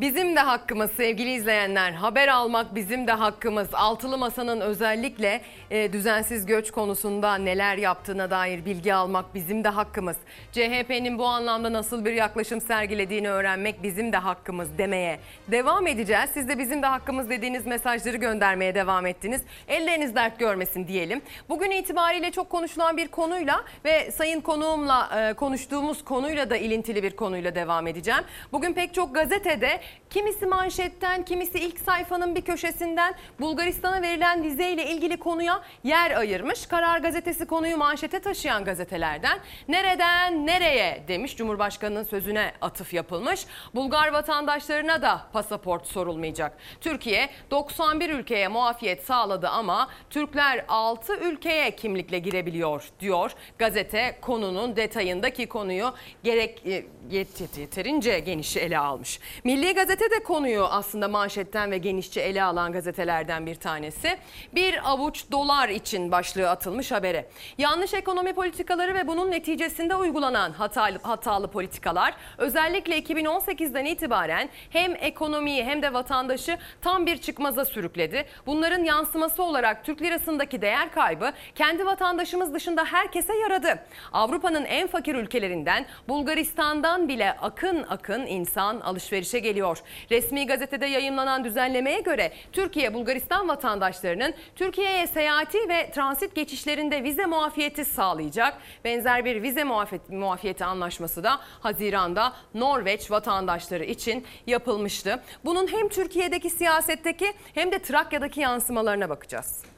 Bizim 0.00 0.36
de 0.36 0.40
hakkımız 0.40 0.90
sevgili 0.90 1.32
izleyenler. 1.32 1.92
Haber 1.92 2.28
almak 2.28 2.74
bizim 2.74 3.06
de 3.06 3.12
hakkımız. 3.12 3.68
Altılı 3.72 4.18
Masa'nın 4.18 4.60
özellikle 4.60 5.40
e, 5.70 5.92
düzensiz 5.92 6.46
göç 6.46 6.70
konusunda 6.70 7.34
neler 7.34 7.76
yaptığına 7.76 8.30
dair 8.30 8.64
bilgi 8.64 8.94
almak 8.94 9.34
bizim 9.34 9.64
de 9.64 9.68
hakkımız. 9.68 10.16
CHP'nin 10.52 11.18
bu 11.18 11.26
anlamda 11.26 11.72
nasıl 11.72 12.04
bir 12.04 12.12
yaklaşım 12.12 12.60
sergilediğini 12.60 13.30
öğrenmek 13.30 13.82
bizim 13.82 14.12
de 14.12 14.16
hakkımız 14.16 14.78
demeye 14.78 15.18
devam 15.48 15.86
edeceğiz. 15.86 16.30
Siz 16.34 16.48
de 16.48 16.58
bizim 16.58 16.82
de 16.82 16.86
hakkımız 16.86 17.30
dediğiniz 17.30 17.66
mesajları 17.66 18.16
göndermeye 18.16 18.74
devam 18.74 19.06
ettiniz. 19.06 19.42
Elleriniz 19.68 20.14
dert 20.14 20.38
görmesin 20.38 20.88
diyelim. 20.88 21.22
Bugün 21.48 21.70
itibariyle 21.70 22.30
çok 22.30 22.50
konuşulan 22.50 22.96
bir 22.96 23.08
konuyla 23.08 23.64
ve 23.84 24.10
sayın 24.10 24.40
konuğumla 24.40 25.28
e, 25.30 25.32
konuştuğumuz 25.32 26.04
konuyla 26.04 26.50
da 26.50 26.56
ilintili 26.56 27.02
bir 27.02 27.16
konuyla 27.16 27.54
devam 27.54 27.86
edeceğim. 27.86 28.22
Bugün 28.52 28.72
pek 28.72 28.94
çok 28.94 29.14
gazetede 29.14 29.85
kimisi 30.10 30.46
manşetten, 30.46 31.24
kimisi 31.24 31.58
ilk 31.58 31.78
sayfanın 31.80 32.34
bir 32.34 32.40
köşesinden 32.42 33.14
Bulgaristan'a 33.40 34.02
verilen 34.02 34.42
vizeyle 34.42 34.86
ilgili 34.86 35.16
konuya 35.16 35.62
yer 35.84 36.10
ayırmış. 36.10 36.66
Karar 36.66 36.98
gazetesi 36.98 37.46
konuyu 37.46 37.76
manşete 37.76 38.20
taşıyan 38.20 38.64
gazetelerden 38.64 39.38
nereden 39.68 40.46
nereye 40.46 41.04
demiş 41.08 41.36
Cumhurbaşkanı'nın 41.36 42.04
sözüne 42.04 42.52
atıf 42.60 42.94
yapılmış. 42.94 43.46
Bulgar 43.74 44.12
vatandaşlarına 44.12 45.02
da 45.02 45.26
pasaport 45.32 45.86
sorulmayacak. 45.86 46.58
Türkiye 46.80 47.28
91 47.50 48.10
ülkeye 48.10 48.48
muafiyet 48.48 49.04
sağladı 49.04 49.48
ama 49.48 49.88
Türkler 50.10 50.64
6 50.68 51.16
ülkeye 51.16 51.76
kimlikle 51.76 52.18
girebiliyor 52.18 52.88
diyor. 53.00 53.32
Gazete 53.58 54.18
konunun 54.20 54.76
detayındaki 54.76 55.46
konuyu 55.46 55.94
gerek 56.24 56.62
e, 56.66 56.84
yet- 57.10 57.58
yeterince 57.60 58.18
geniş 58.18 58.56
ele 58.56 58.78
almış. 58.78 59.20
Milli 59.44 59.74
Gazete 59.76 60.10
de 60.10 60.22
konuyu 60.22 60.64
aslında 60.64 61.08
manşetten 61.08 61.70
ve 61.70 61.78
genişçe 61.78 62.20
ele 62.20 62.42
alan 62.42 62.72
gazetelerden 62.72 63.46
bir 63.46 63.54
tanesi. 63.54 64.16
Bir 64.54 64.90
avuç 64.90 65.24
dolar 65.32 65.68
için 65.68 66.12
başlığı 66.12 66.50
atılmış 66.50 66.92
habere. 66.92 67.26
Yanlış 67.58 67.94
ekonomi 67.94 68.32
politikaları 68.32 68.94
ve 68.94 69.06
bunun 69.06 69.30
neticesinde 69.30 69.94
uygulanan 69.94 70.52
hatalı, 70.52 70.98
hatalı 71.02 71.50
politikalar 71.50 72.14
özellikle 72.38 72.98
2018'den 72.98 73.84
itibaren 73.84 74.48
hem 74.70 74.96
ekonomiyi 75.00 75.64
hem 75.64 75.82
de 75.82 75.92
vatandaşı 75.92 76.58
tam 76.80 77.06
bir 77.06 77.16
çıkmaza 77.18 77.64
sürükledi. 77.64 78.24
Bunların 78.46 78.84
yansıması 78.84 79.42
olarak 79.42 79.84
Türk 79.84 80.02
lirasındaki 80.02 80.62
değer 80.62 80.92
kaybı 80.92 81.32
kendi 81.54 81.86
vatandaşımız 81.86 82.54
dışında 82.54 82.84
herkese 82.84 83.36
yaradı. 83.36 83.78
Avrupa'nın 84.12 84.64
en 84.64 84.86
fakir 84.86 85.14
ülkelerinden 85.14 85.86
Bulgaristan'dan 86.08 87.08
bile 87.08 87.32
akın 87.32 87.82
akın 87.82 88.26
insan 88.26 88.80
alışverişe 88.80 89.38
geliyor. 89.38 89.65
Resmi 90.10 90.46
gazetede 90.46 90.86
yayınlanan 90.86 91.44
düzenlemeye 91.44 92.00
göre 92.00 92.32
Türkiye 92.52 92.94
Bulgaristan 92.94 93.48
vatandaşlarının 93.48 94.34
Türkiye'ye 94.56 95.06
seyahati 95.06 95.68
ve 95.68 95.90
transit 95.90 96.34
geçişlerinde 96.34 97.04
vize 97.04 97.26
muafiyeti 97.26 97.84
sağlayacak. 97.84 98.58
Benzer 98.84 99.24
bir 99.24 99.42
vize 99.42 99.64
muafiyeti 100.08 100.64
anlaşması 100.64 101.24
da 101.24 101.40
Haziran'da 101.60 102.32
Norveç 102.54 103.10
vatandaşları 103.10 103.84
için 103.84 104.26
yapılmıştı. 104.46 105.22
Bunun 105.44 105.66
hem 105.72 105.88
Türkiye'deki 105.88 106.50
siyasetteki 106.50 107.32
hem 107.54 107.72
de 107.72 107.78
Trakya'daki 107.78 108.40
yansımalarına 108.40 109.08
bakacağız. 109.08 109.75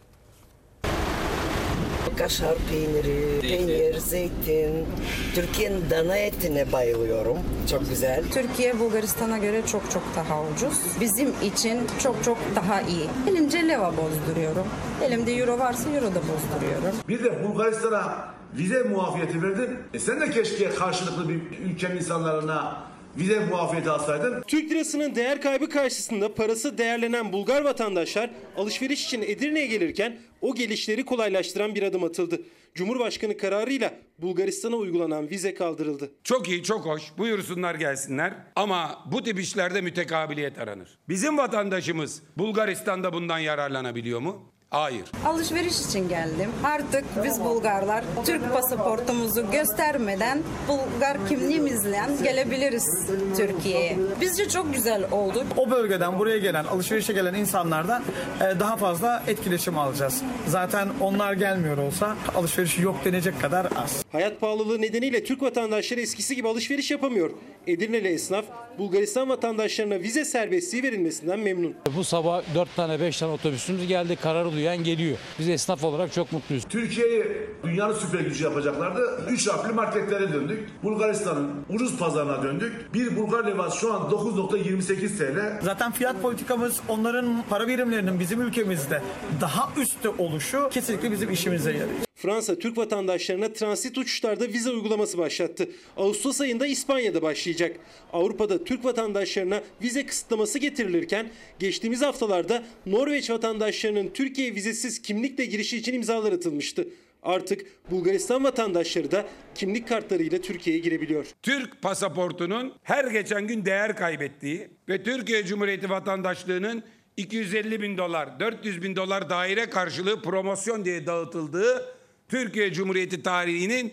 Kaşar 2.18 2.54
peyniri, 2.70 3.40
peynir, 3.40 3.98
zeytin. 3.98 4.86
Türkiye'nin 5.34 5.90
dana 5.90 6.16
etine 6.16 6.72
bayılıyorum. 6.72 7.38
Çok 7.70 7.88
güzel. 7.88 8.24
Türkiye 8.34 8.78
Bulgaristan'a 8.78 9.38
göre 9.38 9.62
çok 9.66 9.90
çok 9.90 10.02
daha 10.16 10.42
ucuz. 10.42 10.78
Bizim 11.00 11.28
için 11.42 11.80
çok 12.02 12.24
çok 12.24 12.38
daha 12.56 12.80
iyi. 12.82 13.06
Elimce 13.30 13.68
leva 13.68 13.92
bozduruyorum. 13.96 14.66
Elimde 15.02 15.32
euro 15.32 15.58
varsa 15.58 15.90
euro 15.90 16.06
da 16.06 16.20
bozduruyorum. 16.20 16.98
Bir 17.08 17.24
de 17.24 17.44
Bulgaristan'a 17.44 18.28
vize 18.54 18.82
muafiyeti 18.82 19.42
verdin. 19.42 19.78
E 19.94 19.98
sen 19.98 20.20
de 20.20 20.30
keşke 20.30 20.70
karşılıklı 20.70 21.28
bir 21.28 21.40
ülkenin 21.64 21.96
insanlarına 21.96 22.88
vize 23.16 23.40
muafiyeti 23.40 23.90
alsaydın. 23.90 24.43
Türk 24.47 24.70
lirasının 24.70 25.14
değer 25.14 25.40
kaybı 25.40 25.68
karşısında 25.68 26.35
parası 26.35 26.78
değerlenen 26.78 27.32
Bulgar 27.32 27.64
vatandaşlar 27.64 28.30
alışveriş 28.56 29.05
için 29.05 29.22
Edirne'ye 29.22 29.66
gelirken 29.66 30.18
o 30.40 30.55
gelişleri 30.55 31.05
kolaylaştıran 31.05 31.74
bir 31.74 31.82
adım 31.82 32.05
atıldı. 32.05 32.40
Cumhurbaşkanı 32.74 33.36
kararıyla 33.36 33.94
Bulgaristan'a 34.18 34.76
uygulanan 34.76 35.30
vize 35.30 35.55
kaldırıldı. 35.55 36.10
Çok 36.24 36.48
iyi, 36.48 36.62
çok 36.62 36.86
hoş. 36.86 37.02
Buyursunlar 37.18 37.74
gelsinler. 37.74 38.35
Ama 38.56 39.05
bu 39.12 39.22
tip 39.22 39.40
işlerde 39.40 39.80
mütekabiliyet 39.80 40.59
aranır. 40.59 40.98
Bizim 41.09 41.39
vatandaşımız 41.39 42.22
Bulgaristan'da 42.36 43.12
bundan 43.12 43.39
yararlanabiliyor 43.39 44.20
mu? 44.20 44.52
Hayır. 44.70 45.04
Alışveriş 45.26 45.80
için 45.80 46.08
geldim. 46.08 46.50
Artık 46.64 47.04
biz 47.24 47.40
Bulgarlar 47.40 48.04
Türk 48.26 48.52
pasaportumuzu 48.52 49.50
göstermeden 49.50 50.42
Bulgar 50.68 51.28
kimliğimizle 51.28 52.00
gelebiliriz 52.22 53.06
Türkiye'ye. 53.36 53.96
Bizce 54.20 54.48
çok 54.48 54.74
güzel 54.74 55.10
oldu. 55.10 55.44
O 55.56 55.70
bölgeden 55.70 56.18
buraya 56.18 56.38
gelen, 56.38 56.64
alışverişe 56.64 57.12
gelen 57.12 57.34
insanlardan 57.34 58.02
e, 58.40 58.60
daha 58.60 58.76
fazla 58.76 59.22
etkileşim 59.26 59.78
alacağız. 59.78 60.22
Zaten 60.46 60.88
onlar 61.00 61.32
gelmiyor 61.32 61.78
olsa 61.78 62.16
alışveriş 62.36 62.78
yok 62.78 62.96
denecek 63.04 63.40
kadar 63.40 63.66
az. 63.76 64.04
Hayat 64.12 64.40
pahalılığı 64.40 64.80
nedeniyle 64.80 65.24
Türk 65.24 65.42
vatandaşları 65.42 66.00
eskisi 66.00 66.36
gibi 66.36 66.48
alışveriş 66.48 66.90
yapamıyor. 66.90 67.30
Edirneli 67.66 68.08
esnaf 68.08 68.44
Bulgaristan 68.78 69.28
vatandaşlarına 69.28 69.94
vize 70.00 70.24
serbestliği 70.24 70.82
verilmesinden 70.82 71.40
memnun. 71.40 71.74
Bu 71.96 72.04
sabah 72.04 72.42
4 72.54 72.76
tane 72.76 73.00
5 73.00 73.18
tane 73.18 73.32
otobüsümüz 73.32 73.86
geldi. 73.86 74.16
Kararı 74.16 74.57
duyan 74.59 74.85
geliyor. 74.85 75.18
Biz 75.39 75.48
esnaf 75.48 75.85
olarak 75.85 76.12
çok 76.12 76.32
mutluyuz. 76.32 76.64
Türkiye'yi 76.68 77.24
dünyanın 77.64 77.94
süper 77.94 78.20
gücü 78.20 78.44
yapacaklardı. 78.44 79.20
Üç 79.30 79.48
harfli 79.48 79.72
marketlere 79.72 80.32
döndük. 80.32 80.68
Bulgaristan'ın 80.82 81.51
ucuz 81.68 81.98
pazarına 81.98 82.43
döndük. 82.43 82.94
Bir 82.94 83.16
Bulgar 83.16 83.47
levası 83.47 83.78
şu 83.78 83.94
an 83.94 84.10
9.28 84.10 85.18
TL. 85.18 85.64
Zaten 85.64 85.93
fiyat 85.93 86.22
politikamız 86.22 86.80
onların 86.89 87.44
para 87.51 87.68
birimlerinin 87.68 88.20
bizim 88.20 88.43
ülkemizde 88.43 89.02
daha 89.40 89.72
üstte 89.80 90.09
oluşu 90.09 90.68
kesinlikle 90.70 91.12
bizim 91.12 91.30
işimize 91.30 91.70
yarıyor. 91.70 92.09
Fransa 92.18 92.59
Türk 92.59 92.78
vatandaşlarına 92.78 93.52
transit 93.52 93.98
uçuşlarda 93.98 94.48
vize 94.48 94.70
uygulaması 94.70 95.18
başlattı. 95.18 95.68
Ağustos 95.97 96.40
ayında 96.40 96.66
İspanya'da 96.66 97.22
başlayacak. 97.22 97.76
Avrupa'da 98.12 98.64
Türk 98.64 98.85
vatandaşlarına 98.85 99.62
vize 99.82 100.06
kısıtlaması 100.06 100.59
getirilirken 100.59 101.30
geçtiğimiz 101.59 102.02
haftalarda 102.02 102.62
Norveç 102.86 103.30
vatandaşlarının 103.30 104.10
Türkiye 104.14 104.47
vizesiz 104.54 105.02
kimlikle 105.02 105.44
girişi 105.44 105.76
için 105.76 105.94
imzalar 105.94 106.32
atılmıştı. 106.32 106.88
Artık 107.22 107.90
Bulgaristan 107.90 108.44
vatandaşları 108.44 109.10
da 109.10 109.26
kimlik 109.54 109.88
kartlarıyla 109.88 110.40
Türkiye'ye 110.40 110.82
girebiliyor. 110.82 111.26
Türk 111.42 111.82
pasaportunun 111.82 112.72
her 112.82 113.04
geçen 113.04 113.46
gün 113.46 113.64
değer 113.64 113.96
kaybettiği 113.96 114.68
ve 114.88 115.02
Türkiye 115.02 115.46
Cumhuriyeti 115.46 115.90
vatandaşlığının 115.90 116.82
250 117.16 117.82
bin 117.82 117.98
dolar, 117.98 118.40
400 118.40 118.82
bin 118.82 118.96
dolar 118.96 119.30
daire 119.30 119.70
karşılığı 119.70 120.22
promosyon 120.22 120.84
diye 120.84 121.06
dağıtıldığı 121.06 121.96
Türkiye 122.28 122.72
Cumhuriyeti 122.72 123.22
tarihinin 123.22 123.92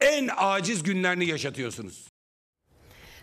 en 0.00 0.28
aciz 0.36 0.82
günlerini 0.82 1.28
yaşatıyorsunuz. 1.28 2.11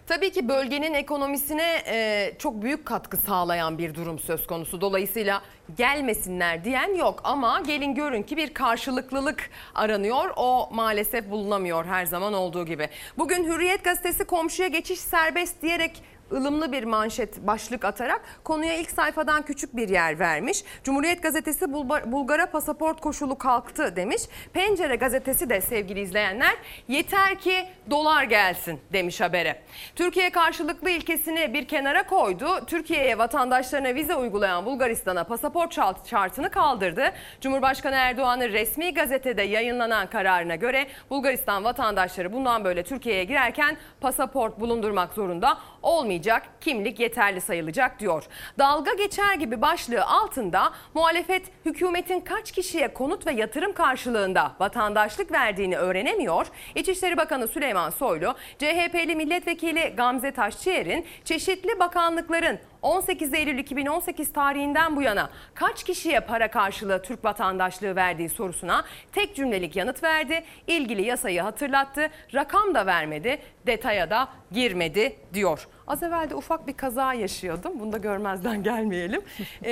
Tabii 0.10 0.32
ki 0.32 0.48
bölgenin 0.48 0.94
ekonomisine 0.94 1.82
e, 1.88 2.32
çok 2.40 2.62
büyük 2.62 2.86
katkı 2.86 3.18
sağlayan 3.18 3.78
bir 3.78 3.96
durum 3.96 4.20
söz 4.20 4.48
konusu. 4.48 4.82
Dolayısıyla 4.82 5.42
gelmesinler 5.78 6.64
diyen 6.64 6.96
yok 6.96 7.22
ama 7.24 7.62
gelin 7.68 7.96
görün 7.96 8.24
ki 8.24 8.38
bir 8.38 8.54
karşılıklılık 8.54 9.50
aranıyor. 9.76 10.34
O 10.36 10.70
maalesef 10.72 11.30
bulunamıyor 11.30 11.86
her 11.86 12.06
zaman 12.06 12.34
olduğu 12.34 12.66
gibi. 12.66 12.90
Bugün 13.18 13.44
Hürriyet 13.44 13.84
gazetesi 13.84 14.26
komşuya 14.26 14.68
geçiş 14.68 15.00
serbest 15.00 15.62
diyerek 15.62 16.04
ılımlı 16.32 16.72
bir 16.72 16.84
manşet 16.84 17.48
başlık 17.48 17.86
atarak 17.86 18.22
konuya 18.44 18.74
ilk 18.78 18.92
sayfadan 18.92 19.42
küçük 19.42 19.76
bir 19.76 19.90
yer 19.90 20.20
vermiş. 20.20 20.64
Cumhuriyet 20.84 21.24
gazetesi 21.24 21.74
Bulgar'a 22.06 22.46
pasaport 22.46 23.02
koşulu 23.02 23.38
kalktı 23.38 23.96
demiş. 23.96 24.22
Pencere 24.54 24.96
gazetesi 24.96 25.50
de 25.50 25.62
sevgili 25.62 26.00
izleyenler 26.02 26.56
yeter 26.88 27.40
ki 27.40 27.66
dolar 27.90 28.24
gelsin 28.24 28.80
demiş 28.94 29.22
habere. 29.22 29.62
Türkiye 29.96 30.30
karşılıklı 30.30 30.90
ilkesini 30.90 31.54
bir 31.54 31.68
kenara 31.68 32.04
koydu. 32.04 32.48
Türkiye'ye 32.68 33.18
vatandaşlarına 33.18 33.96
vize 33.96 34.16
uygulayan 34.16 34.66
Bulgaristan'a 34.66 35.24
pasaport 35.24 35.74
şart- 35.78 36.08
şartını 36.10 36.50
kaldırdı. 36.50 37.12
Cumhurbaşkanı 37.42 37.96
Erdoğan'ın 37.96 38.50
resmi 38.50 38.94
gazetede 38.94 39.42
yayınlanan 39.42 40.08
kararına 40.08 40.56
göre 40.56 40.88
Bulgaristan 41.10 41.64
vatandaşları 41.64 42.34
bundan 42.34 42.64
böyle 42.64 42.84
Türkiye'ye 42.84 43.24
girerken 43.24 43.78
pasaport 44.02 44.60
bulundurmak 44.60 45.14
zorunda 45.14 45.58
olmayacak. 45.84 46.50
Kimlik 46.62 47.00
yeterli 47.00 47.42
sayılacak 47.42 48.00
diyor. 48.00 48.24
Dalga 48.60 48.94
geçer 48.94 49.36
gibi 49.36 49.62
başlığı 49.62 50.06
altında 50.06 50.74
muhalefet 50.94 51.46
hükümetin 51.66 52.20
kaç 52.20 52.52
kişiye 52.52 52.94
konut 52.94 53.28
ve 53.28 53.32
yatırım 53.32 53.74
karşılığında 53.74 54.56
vatandaşlık 54.60 55.32
verdiğini 55.32 55.78
öğrenemiyor. 55.78 56.48
İçişleri 56.76 57.18
Bakanı 57.18 57.48
Süleyman 57.48 57.90
Soylu, 57.90 58.36
CHP'li 58.58 59.16
milletvekili 59.16 59.94
Gamze 59.98 60.32
Taşçıyer'in 60.32 61.06
çeşitli 61.26 61.80
bakanlıkların 61.80 62.60
18 62.82 63.34
Eylül 63.34 63.58
2018 63.58 64.34
tarihinden 64.34 64.96
bu 64.96 65.02
yana 65.02 65.30
kaç 65.54 65.84
kişiye 65.84 66.20
para 66.20 66.52
karşılığı 66.52 67.02
Türk 67.02 67.26
vatandaşlığı 67.26 67.96
verdiği 67.96 68.30
sorusuna 68.30 68.86
tek 69.12 69.36
cümlelik 69.36 69.76
yanıt 69.76 70.04
verdi. 70.04 70.44
İlgili 70.68 71.02
yasayı 71.02 71.42
hatırlattı. 71.42 72.10
Rakam 72.34 72.76
da 72.76 72.86
vermedi, 72.86 73.40
detaya 73.68 74.10
da 74.10 74.30
girmedi 74.52 75.16
diyor. 75.34 75.68
Az 75.88 76.04
evvel 76.04 76.30
de 76.30 76.36
ufak 76.36 76.68
bir 76.68 76.74
kaza 76.74 77.14
yaşıyordum. 77.14 77.80
Bunu 77.80 77.94
da 77.94 77.98
görmezden 77.98 78.64
gelmeyelim. 78.64 79.22
Ee, 79.66 79.72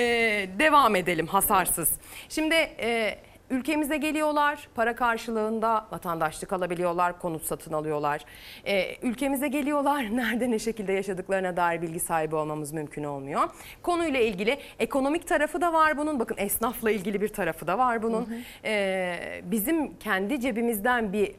devam 0.59 0.95
edelim 0.95 1.27
hasarsız. 1.27 1.91
Şimdi 2.29 2.55
e, 2.55 3.19
Ülkemize 3.49 3.97
geliyorlar, 3.97 4.67
para 4.75 4.95
karşılığında 4.95 5.87
vatandaşlık 5.91 6.53
alabiliyorlar, 6.53 7.19
konut 7.19 7.43
satın 7.43 7.73
alıyorlar. 7.73 8.21
Ee, 8.65 8.95
ülkemize 9.01 9.47
geliyorlar, 9.47 10.03
nerede 10.15 10.51
ne 10.51 10.59
şekilde 10.59 10.93
yaşadıklarına 10.93 11.57
dair 11.57 11.81
bilgi 11.81 11.99
sahibi 11.99 12.35
olmamız 12.35 12.71
mümkün 12.71 13.03
olmuyor. 13.03 13.41
Konuyla 13.81 14.19
ilgili 14.19 14.57
ekonomik 14.79 15.27
tarafı 15.27 15.61
da 15.61 15.73
var 15.73 15.97
bunun. 15.97 16.19
Bakın 16.19 16.35
esnafla 16.37 16.91
ilgili 16.91 17.21
bir 17.21 17.27
tarafı 17.27 17.67
da 17.67 17.77
var 17.77 18.03
bunun. 18.03 18.29
Ee, 18.65 19.41
bizim 19.43 19.97
kendi 19.97 20.41
cebimizden 20.41 21.13
bir 21.13 21.35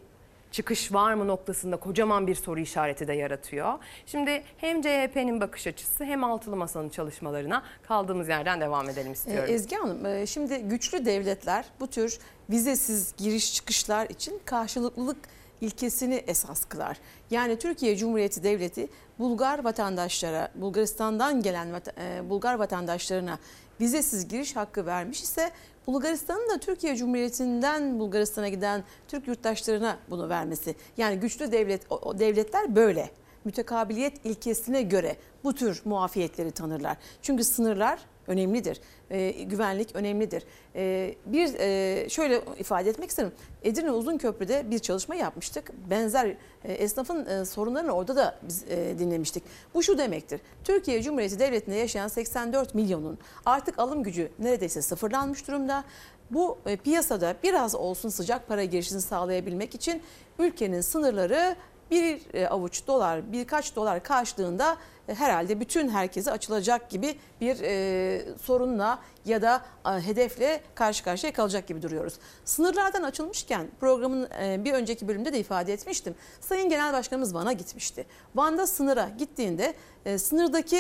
çıkış 0.59 0.93
var 0.93 1.15
mı 1.15 1.27
noktasında 1.27 1.77
kocaman 1.77 2.27
bir 2.27 2.35
soru 2.35 2.61
işareti 2.61 3.09
de 3.09 3.13
yaratıyor. 3.13 3.79
Şimdi 4.07 4.43
hem 4.57 4.83
CHP'nin 4.83 5.41
bakış 5.41 5.67
açısı 5.67 6.05
hem 6.05 6.25
Altılı 6.25 6.57
Masa'nın 6.57 6.89
çalışmalarına 6.89 7.63
kaldığımız 7.83 8.29
yerden 8.29 8.61
devam 8.61 8.91
edelim 8.91 9.09
Ee, 9.09 9.13
istiyorum. 9.13 9.55
Ezgi 9.55 9.77
Hanım 9.77 10.07
e, 10.07 10.27
şimdi 10.27 10.59
güçlü 10.59 11.05
devletler 11.05 11.65
bu 11.81 11.87
tür 11.87 12.19
vizesiz 12.51 13.15
giriş 13.17 13.55
çıkışlar 13.55 14.11
için 14.11 14.41
karşılıklılık 14.45 15.17
ilkesini 15.61 16.15
esas 16.15 16.65
kılar. 16.65 16.97
Yani 17.31 17.59
Türkiye 17.59 17.97
Cumhuriyeti 17.97 18.43
Devleti 18.43 18.89
Bulgar 19.19 19.65
vatandaşlara, 19.65 20.49
Bulgaristan'dan 20.55 21.43
gelen 21.43 21.83
e, 21.99 22.31
Bulgar 22.31 22.55
vatandaşlarına 22.55 23.39
vizesiz 23.81 24.29
giriş 24.29 24.57
hakkı 24.57 24.87
vermiş 24.87 25.23
ise 25.23 25.51
Bulgaristan'ın 25.89 26.51
da 26.51 26.59
Türkiye 26.59 26.97
Cumhuriyeti'nden 26.97 27.99
Bulgaristan'a 27.99 28.49
giden 28.49 28.85
Türk 29.09 29.29
yurttaşlarına 29.29 29.99
bunu 30.11 30.29
vermesi. 30.29 30.75
Yani 30.97 31.21
güçlü 31.21 31.53
devlet 31.53 31.93
o- 31.93 32.19
devletler 32.19 32.77
böyle. 32.77 33.11
Mütekabiliyet 33.45 34.27
ilkesine 34.27 34.83
göre 34.83 35.17
bu 35.45 35.55
tür 35.55 35.83
muafiyetleri 35.85 36.51
tanırlar. 36.51 36.97
Çünkü 37.23 37.45
sınırlar 37.45 38.01
önemlidir. 38.29 38.81
Ee, 39.11 39.31
güvenlik 39.31 39.97
önemlidir. 39.97 40.45
Ee, 40.75 41.15
bir 41.27 41.55
e, 41.55 42.09
şöyle 42.09 42.41
ifade 42.59 42.91
etmek 42.91 43.11
isterim. 43.11 43.33
Edirne 43.63 43.91
Uzunköprü'de 43.91 44.71
bir 44.71 44.79
çalışma 44.79 45.15
yapmıştık. 45.15 45.73
Benzer 45.91 46.37
e, 46.65 46.73
esnafın 46.73 47.27
e, 47.27 47.45
sorunlarını 47.45 47.93
orada 47.93 48.17
da 48.17 48.39
biz 48.43 48.65
e, 48.71 48.99
dinlemiştik. 48.99 49.43
Bu 49.75 49.83
şu 49.83 49.99
demektir. 49.99 50.41
Türkiye 50.65 51.03
Cumhuriyeti 51.03 51.39
Devleti'nde 51.39 51.77
yaşayan 51.77 52.09
84 52.09 52.75
milyonun 52.75 53.19
artık 53.47 53.79
alım 53.79 54.03
gücü 54.03 54.29
neredeyse 54.39 54.83
sıfırlanmış 54.83 55.49
durumda. 55.49 55.85
Bu 56.31 56.59
e, 56.67 56.77
piyasada 56.77 57.35
biraz 57.43 57.75
olsun 57.75 58.09
sıcak 58.09 58.49
para 58.49 58.65
girişini 58.65 59.01
sağlayabilmek 59.01 59.75
için 59.75 60.03
ülkenin 60.39 60.81
sınırları 60.81 61.57
bir 61.91 62.35
e, 62.35 62.49
avuç 62.49 62.87
dolar, 62.87 63.33
birkaç 63.33 63.77
dolar 63.77 64.03
karşılığında 64.03 64.77
e, 65.09 65.15
herhalde 65.15 65.61
bütün 65.61 65.89
herkese 65.89 66.31
açılacak 66.31 66.91
gibi 66.91 67.19
bir 67.41 67.61
e, 67.63 68.37
sorunla 68.43 68.99
ya 69.25 69.43
da 69.43 69.63
hedefle 69.85 70.61
karşı 70.75 71.05
karşıya 71.05 71.33
kalacak 71.33 71.67
gibi 71.67 71.83
duruyoruz. 71.83 72.15
Sınırlardan 72.45 73.03
açılmışken 73.03 73.67
programın 73.81 74.29
bir 74.65 74.73
önceki 74.73 75.09
bölümde 75.09 75.33
de 75.33 75.39
ifade 75.39 75.73
etmiştim. 75.73 76.15
Sayın 76.41 76.69
Genel 76.69 76.93
Başkanımız 76.93 77.35
Van'a 77.35 77.53
gitmişti. 77.53 78.07
Van'da 78.35 78.67
sınıra 78.67 79.11
gittiğinde 79.19 79.75
sınırdaki 80.19 80.77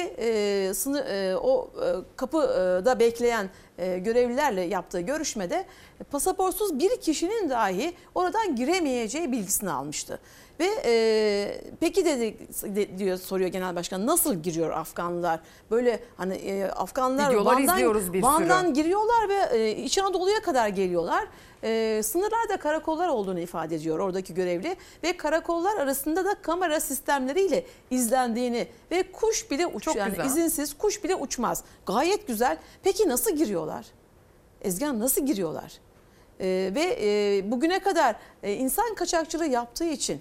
sınır, 0.75 1.35
o 1.35 1.71
kapıda 2.17 2.99
bekleyen 2.99 3.51
görevlilerle 3.79 4.61
yaptığı 4.61 5.01
görüşmede 5.01 5.65
pasaportsuz 6.11 6.79
bir 6.79 7.01
kişinin 7.01 7.51
dahi 7.51 7.95
oradan 8.15 8.57
giremeyeceği 8.57 9.33
bilgisini 9.33 9.71
almıştı. 9.71 10.21
Ve 10.61 10.69
e, 10.85 11.61
peki 11.81 12.05
dedi 12.05 12.37
de- 12.77 12.99
diyor 12.99 13.17
soruyor 13.17 13.51
genel 13.51 13.77
başkan 13.77 14.07
nasıl 14.07 14.35
giriyor 14.35 14.71
Afganlılar? 14.71 15.41
Böyle 15.71 16.01
hani 16.17 16.35
e, 16.35 16.65
Afganlılar 16.65 17.31
Videolar 17.31 17.61
izliyoruz 17.61 18.13
bir 18.13 18.23
Van'dan 18.23 18.63
sürü. 18.65 18.73
giriyorlar 18.73 19.29
ve 19.29 19.59
e, 19.59 19.77
İç 19.77 19.99
Anadolu'ya 19.99 20.43
kadar 20.43 20.69
geliyorlar. 20.69 21.25
E, 21.65 22.01
sınırlarda 22.05 22.57
karakollar 22.57 23.09
olduğunu 23.09 23.41
ifade 23.41 23.75
ediyor 23.77 23.99
oradaki 23.99 24.35
görevli 24.35 24.77
ve 25.05 25.17
karakollar 25.17 25.77
arasında 25.77 26.25
da 26.25 26.35
kamera 26.43 26.81
sistemleriyle 26.81 27.65
izlendiğini 27.91 28.69
ve 28.91 29.13
kuş 29.13 29.51
bile 29.51 29.67
uç 29.67 29.83
Çok 29.85 29.97
yani 29.97 30.11
güzel. 30.11 30.25
izinsiz 30.25 30.79
kuş 30.79 31.05
bile 31.05 31.15
uçmaz. 31.15 31.65
Gayet 31.87 32.27
güzel. 32.27 32.59
Peki 32.83 33.09
nasıl 33.09 33.37
giriyorlar? 33.37 33.87
Ezgan 34.63 35.01
nasıl 35.01 35.27
giriyorlar? 35.27 35.73
E, 36.41 36.47
ve 36.75 36.97
e, 37.01 37.51
bugüne 37.51 37.79
kadar 37.79 38.17
e, 38.43 38.53
insan 38.55 38.95
kaçakçılığı 38.95 39.47
yaptığı 39.47 39.85
için 39.85 40.21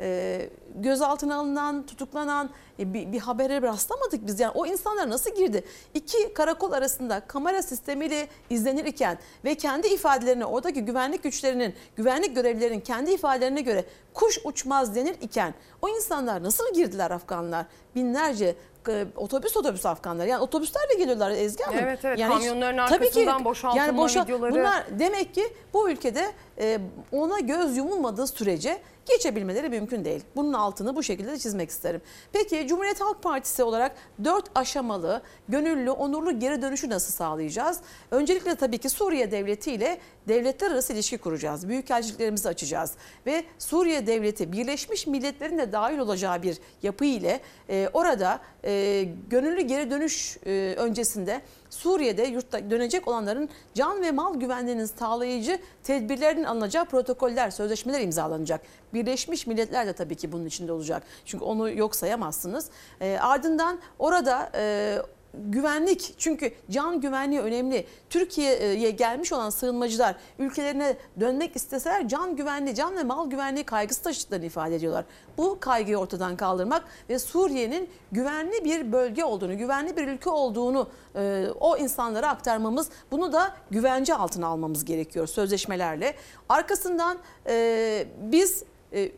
e, 0.00 0.48
gözaltına 0.74 1.36
alınan, 1.36 1.86
tutuklanan 1.86 2.50
e, 2.78 2.94
bir, 2.94 3.12
bir 3.12 3.18
habere 3.20 3.62
rastlamadık 3.62 4.26
biz. 4.26 4.40
Yani 4.40 4.52
o 4.54 4.66
insanlar 4.66 5.10
nasıl 5.10 5.34
girdi? 5.34 5.64
İki 5.94 6.34
karakol 6.34 6.72
arasında 6.72 7.20
kamera 7.20 7.62
sistemiyle 7.62 8.28
izlenirken 8.50 9.18
ve 9.44 9.54
kendi 9.54 9.88
ifadelerine 9.88 10.44
oradaki 10.44 10.84
güvenlik 10.84 11.22
güçlerinin, 11.22 11.74
güvenlik 11.96 12.34
görevlilerinin 12.34 12.80
kendi 12.80 13.10
ifadelerine 13.12 13.60
göre 13.60 13.84
kuş 14.14 14.38
uçmaz 14.44 14.94
denir 14.94 15.16
iken 15.20 15.54
o 15.82 15.88
insanlar 15.88 16.42
nasıl 16.42 16.74
girdiler 16.74 17.10
Afganlar? 17.10 17.66
Binlerce 17.94 18.54
e, 18.88 19.06
otobüs 19.16 19.56
otobüs 19.56 19.86
Afganlar. 19.86 20.26
Yani 20.26 20.42
otobüslerle 20.42 20.94
geliyorlar 20.94 21.30
Ezgi 21.30 21.64
Hanım. 21.64 21.78
Evet, 21.82 22.04
evet. 22.04 22.18
Yani 22.18 22.34
hiç- 22.34 22.38
Kamyonların 22.38 22.86
tabii 22.86 23.10
ki, 23.10 23.20
arkasından 23.20 23.44
boşaltılma 23.44 24.06
videoları. 24.06 24.52
Bunlar 24.52 24.84
demek 24.98 25.34
ki 25.34 25.54
bu 25.74 25.90
ülkede 25.90 26.32
e, 26.58 26.78
ona 27.12 27.40
göz 27.40 27.76
yumulmadığı 27.76 28.26
sürece 28.26 28.78
geçebilmeleri 29.06 29.68
mümkün 29.68 30.04
değil. 30.04 30.22
Bunun 30.36 30.52
altını 30.52 30.96
bu 30.96 31.02
şekilde 31.02 31.32
de 31.32 31.38
çizmek 31.38 31.70
isterim. 31.70 32.00
Peki 32.32 32.66
Cumhuriyet 32.66 33.00
Halk 33.00 33.22
Partisi 33.22 33.62
olarak 33.62 33.96
dört 34.24 34.44
aşamalı, 34.54 35.22
gönüllü, 35.48 35.90
onurlu 35.90 36.38
geri 36.38 36.62
dönüşü 36.62 36.90
nasıl 36.90 37.12
sağlayacağız? 37.12 37.80
Öncelikle 38.10 38.54
tabii 38.54 38.78
ki 38.78 38.88
Suriye 38.88 39.30
Devleti 39.30 39.72
ile 39.72 39.98
devletler 40.28 40.70
arası 40.70 40.92
ilişki 40.92 41.18
kuracağız. 41.18 41.68
Büyükelçiliklerimizi 41.68 42.48
açacağız. 42.48 42.92
Ve 43.26 43.44
Suriye 43.58 44.06
Devleti 44.06 44.52
Birleşmiş 44.52 45.06
Milletler'in 45.06 45.58
de 45.58 45.72
dahil 45.72 45.98
olacağı 45.98 46.42
bir 46.42 46.58
yapı 46.82 47.04
ile 47.04 47.40
e, 47.68 47.88
orada 47.92 48.40
e, 48.64 49.02
gönüllü 49.30 49.60
geri 49.60 49.90
dönüş 49.90 50.36
e, 50.46 50.74
öncesinde 50.78 51.40
Suriye'de 51.70 52.22
yurtta 52.22 52.70
dönecek 52.70 53.08
olanların 53.08 53.48
can 53.74 54.02
ve 54.02 54.10
mal 54.10 54.34
güvenliğinin 54.34 54.84
sağlayıcı 54.84 55.58
tedbirlerinin 55.82 56.44
alınacağı 56.44 56.84
protokoller, 56.84 57.50
sözleşmeler 57.50 58.00
imzalanacak. 58.00 58.60
Birleşmiş 58.94 59.46
Milletler 59.46 59.86
de 59.86 59.92
tabii 59.92 60.14
ki 60.14 60.32
bunun 60.32 60.46
içinde 60.46 60.72
olacak. 60.72 61.02
Çünkü 61.24 61.44
onu 61.44 61.70
yok 61.70 61.96
sayamazsınız. 61.96 62.70
E, 63.00 63.18
ardından 63.20 63.78
orada 63.98 64.50
e, 64.54 64.98
güvenlik 65.36 66.14
çünkü 66.18 66.52
can 66.70 67.00
güvenliği 67.00 67.40
önemli. 67.40 67.86
Türkiye'ye 68.10 68.90
gelmiş 68.90 69.32
olan 69.32 69.50
sığınmacılar 69.50 70.16
ülkelerine 70.38 70.96
dönmek 71.20 71.56
isteseler 71.56 72.08
can 72.08 72.36
güvenliği, 72.36 72.74
can 72.74 72.96
ve 72.96 73.02
mal 73.02 73.30
güvenliği 73.30 73.64
kaygısı 73.64 74.02
taşıdıklarını 74.02 74.46
ifade 74.46 74.74
ediyorlar. 74.74 75.04
Bu 75.38 75.60
kaygıyı 75.60 75.96
ortadan 75.96 76.36
kaldırmak 76.36 76.84
ve 77.08 77.18
Suriye'nin 77.18 77.90
güvenli 78.12 78.64
bir 78.64 78.92
bölge 78.92 79.24
olduğunu, 79.24 79.58
güvenli 79.58 79.96
bir 79.96 80.08
ülke 80.08 80.30
olduğunu 80.30 80.88
e, 81.16 81.46
o 81.60 81.76
insanlara 81.76 82.28
aktarmamız, 82.28 82.88
bunu 83.10 83.32
da 83.32 83.56
güvence 83.70 84.14
altına 84.14 84.46
almamız 84.46 84.84
gerekiyor 84.84 85.26
sözleşmelerle. 85.26 86.14
Arkasından 86.48 87.18
e, 87.46 88.06
biz 88.20 88.64
e, 88.92 89.12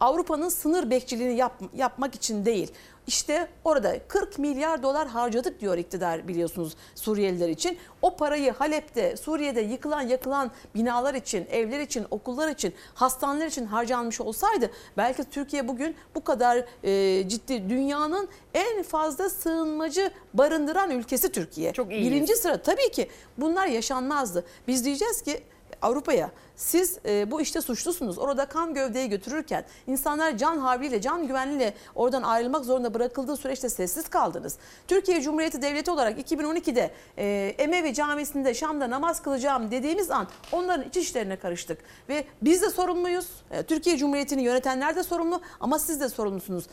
Avrupa'nın 0.00 0.48
sınır 0.48 0.90
bekçiliğini 0.90 1.36
yap, 1.36 1.60
yapmak 1.74 2.14
için 2.14 2.44
değil. 2.44 2.72
İşte 3.10 3.48
orada 3.64 3.98
40 4.08 4.38
milyar 4.38 4.82
dolar 4.82 5.08
harcadık 5.08 5.60
diyor 5.60 5.78
iktidar 5.78 6.28
biliyorsunuz 6.28 6.76
Suriyeliler 6.94 7.48
için. 7.48 7.78
O 8.02 8.16
parayı 8.16 8.52
Halep'te, 8.52 9.16
Suriye'de 9.16 9.60
yıkılan 9.60 10.00
yakılan 10.00 10.50
binalar 10.74 11.14
için, 11.14 11.46
evler 11.50 11.80
için, 11.80 12.06
okullar 12.10 12.48
için, 12.48 12.74
hastaneler 12.94 13.46
için 13.46 13.66
harcanmış 13.66 14.20
olsaydı 14.20 14.70
belki 14.96 15.24
Türkiye 15.24 15.68
bugün 15.68 15.96
bu 16.14 16.24
kadar 16.24 16.64
e, 16.82 17.28
ciddi 17.28 17.70
dünyanın 17.70 18.28
en 18.54 18.82
fazla 18.82 19.30
sığınmacı 19.30 20.10
barındıran 20.34 20.90
ülkesi 20.90 21.32
Türkiye. 21.32 21.72
Çok 21.72 21.92
iyiyiz. 21.92 22.10
Birinci 22.10 22.36
sıra 22.36 22.62
tabii 22.62 22.90
ki 22.90 23.08
bunlar 23.38 23.66
yaşanmazdı. 23.66 24.44
Biz 24.68 24.84
diyeceğiz 24.84 25.22
ki 25.22 25.42
Avrupa'ya 25.82 26.30
siz 26.56 26.98
e, 27.06 27.30
bu 27.30 27.40
işte 27.40 27.60
suçlusunuz. 27.60 28.18
Orada 28.18 28.46
kan 28.46 28.74
gövdeyi 28.74 29.08
götürürken 29.08 29.64
insanlar 29.86 30.36
can 30.36 30.58
havliyle, 30.58 31.00
can 31.00 31.26
güvenliyle 31.26 31.74
oradan 31.94 32.22
ayrılmak 32.22 32.64
zorunda 32.64 32.94
bırakıldığı 32.94 33.36
süreçte 33.36 33.68
sessiz 33.68 34.08
kaldınız. 34.08 34.58
Türkiye 34.88 35.20
Cumhuriyeti 35.20 35.62
Devleti 35.62 35.90
olarak 35.90 36.32
2012'de 36.32 36.90
e, 37.18 37.54
Emevi 37.58 37.94
Camisi'nde 37.94 38.54
Şam'da 38.54 38.90
namaz 38.90 39.22
kılacağım 39.22 39.70
dediğimiz 39.70 40.10
an 40.10 40.28
onların 40.52 40.88
iç 40.88 40.96
işlerine 40.96 41.36
karıştık. 41.36 41.78
Ve 42.08 42.24
biz 42.42 42.62
de 42.62 42.70
sorumluyuz. 42.70 43.28
E, 43.50 43.62
Türkiye 43.62 43.96
Cumhuriyeti'ni 43.96 44.42
yönetenler 44.42 44.96
de 44.96 45.02
sorumlu 45.02 45.40
ama 45.60 45.78
siz 45.78 46.00
de 46.00 46.08
sorumlusunuz. 46.08 46.64